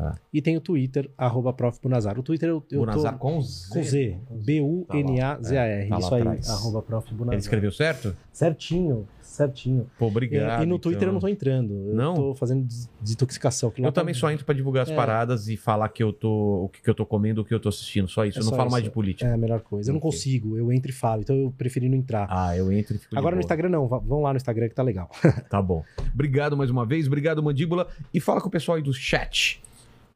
Bunazar. 0.00 0.14
Tá. 0.14 0.20
E 0.32 0.40
tenho 0.42 0.58
o 0.58 0.60
Twitter, 0.60 1.10
arroba 1.16 1.52
prof. 1.52 1.78
Bunazar. 1.82 2.18
O 2.18 2.22
Twitter 2.22 2.48
eu, 2.48 2.62
eu 2.70 2.82
o 2.82 2.86
tô... 2.86 3.12
Com 3.18 3.40
Z. 3.42 3.68
Com 3.70 3.82
Z. 3.82 4.16
B-U-N-A-Z-A-R. 4.30 5.88
Tá 5.88 5.94
lá 5.94 6.00
Isso 6.00 6.14
aí, 6.14 6.20
atrás. 6.22 6.50
arroba 6.50 6.82
prof. 6.82 7.14
Bunazar. 7.14 7.34
Ele 7.34 7.40
escreveu 7.40 7.72
certo? 7.72 8.16
Certinho, 8.32 9.06
certinho. 9.20 9.90
Pô, 9.98 10.06
obrigado. 10.06 10.60
e, 10.60 10.64
e 10.64 10.66
no 10.66 10.78
Twitter 10.78 11.02
eu 11.02 11.06
então. 11.08 11.12
não 11.14 11.20
tô 11.20 11.28
entrando. 11.28 11.72
Eu 11.88 11.94
Não? 11.94 12.14
tô 12.14 12.34
fazendo 12.34 12.64
des- 12.64 12.88
desintoxicação. 13.00 13.72
Eu 13.76 13.84
tá- 13.84 14.00
também 14.00 14.14
só 14.14 14.30
entro 14.30 14.44
pra 14.46 14.54
divulgar 14.54 14.84
as 14.84 14.90
É. 14.90 14.94
paradas 14.96 15.48
e 15.48 15.56
falar 15.56 15.88
que 15.90 16.02
eu 16.02 16.12
tô, 16.12 16.64
o 16.64 16.68
que, 16.68 16.80
que 16.82 16.88
eu 16.88 16.94
tô 16.94 17.04
comendo, 17.04 17.42
o 17.42 17.44
que 17.44 17.52
eu 17.52 17.60
tô 17.60 17.68
assistindo. 17.68 18.08
Só 18.08 18.24
isso. 18.24 18.38
É 18.38 18.42
eu 18.42 18.44
não 18.46 18.52
falo 18.56 18.70
mais 18.70 18.82
isso. 18.82 18.90
de 18.90 18.94
política. 18.94 19.28
É 19.28 19.34
a 19.34 19.36
melhor 19.36 19.60
coisa. 19.60 19.90
Eu 19.90 19.94
não 19.94 20.00
consigo, 20.00 20.56
eu 20.56 20.72
entro 20.72 20.90
e 20.90 20.94
falo. 20.94 21.22
Então 21.22 21.36
eu 21.36 21.52
preferi 21.56 21.88
não 21.88 21.96
entrar. 21.96 22.26
Ah, 22.30 22.56
eu 22.56 22.72
entro 22.72 22.94
e 22.94 22.98
fico 22.98 23.16
Agora 23.18 23.34
no. 23.36 23.40
Instagram 23.40 23.68
não, 23.68 23.86
vão 23.86 24.22
lá 24.22 24.32
no 24.32 24.36
Instagram 24.36 24.68
que 24.68 24.74
tá 24.74 24.82
legal. 24.82 25.10
Tá 25.50 25.60
bom. 25.60 25.82
Obrigado 26.14 26.56
mais 26.56 26.70
uma 26.70 26.86
vez. 26.86 27.06
Obrigado, 27.06 27.42
Mandíbula. 27.42 27.88
E 28.14 28.20
fala 28.20 28.40
com 28.40 28.48
o 28.48 28.50
pessoal 28.50 28.76
aí 28.76 28.82
do 28.82 28.92
chat. 28.94 29.60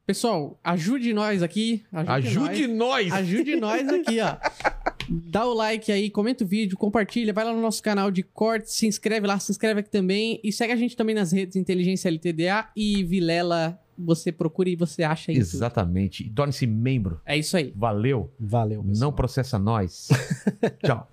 Pessoal, 0.06 0.58
ajude 0.62 1.14
nós 1.14 1.42
aqui. 1.42 1.82
Ajude, 1.90 2.10
Ajude 2.28 2.66
nós. 2.66 3.06
nós! 3.08 3.12
Ajude 3.12 3.56
nós 3.56 3.88
aqui, 3.88 4.20
ó. 4.20 4.36
Dá 5.08 5.46
o 5.46 5.54
like 5.54 5.90
aí, 5.90 6.10
comenta 6.10 6.44
o 6.44 6.46
vídeo, 6.46 6.76
compartilha, 6.76 7.32
vai 7.32 7.44
lá 7.44 7.52
no 7.52 7.60
nosso 7.60 7.82
canal 7.82 8.10
de 8.10 8.22
cortes, 8.22 8.72
se 8.74 8.86
inscreve 8.86 9.26
lá, 9.26 9.38
se 9.38 9.50
inscreve 9.50 9.80
aqui 9.80 9.90
também 9.90 10.40
e 10.44 10.52
segue 10.52 10.72
a 10.72 10.76
gente 10.76 10.94
também 10.96 11.14
nas 11.14 11.32
redes 11.32 11.56
Inteligência 11.56 12.08
LTDA 12.10 12.68
e 12.76 13.02
Vilela, 13.02 13.78
você 13.96 14.30
procura 14.30 14.68
e 14.68 14.76
você 14.76 15.02
acha 15.02 15.32
isso. 15.32 15.56
Exatamente. 15.56 16.24
E 16.24 16.30
torne-se 16.30 16.66
membro. 16.66 17.20
É 17.24 17.36
isso 17.36 17.56
aí. 17.56 17.72
Valeu. 17.74 18.30
Valeu, 18.38 18.82
pessoal. 18.82 19.10
Não 19.10 19.12
processa 19.14 19.58
nós. 19.58 20.08
Tchau. 20.84 21.08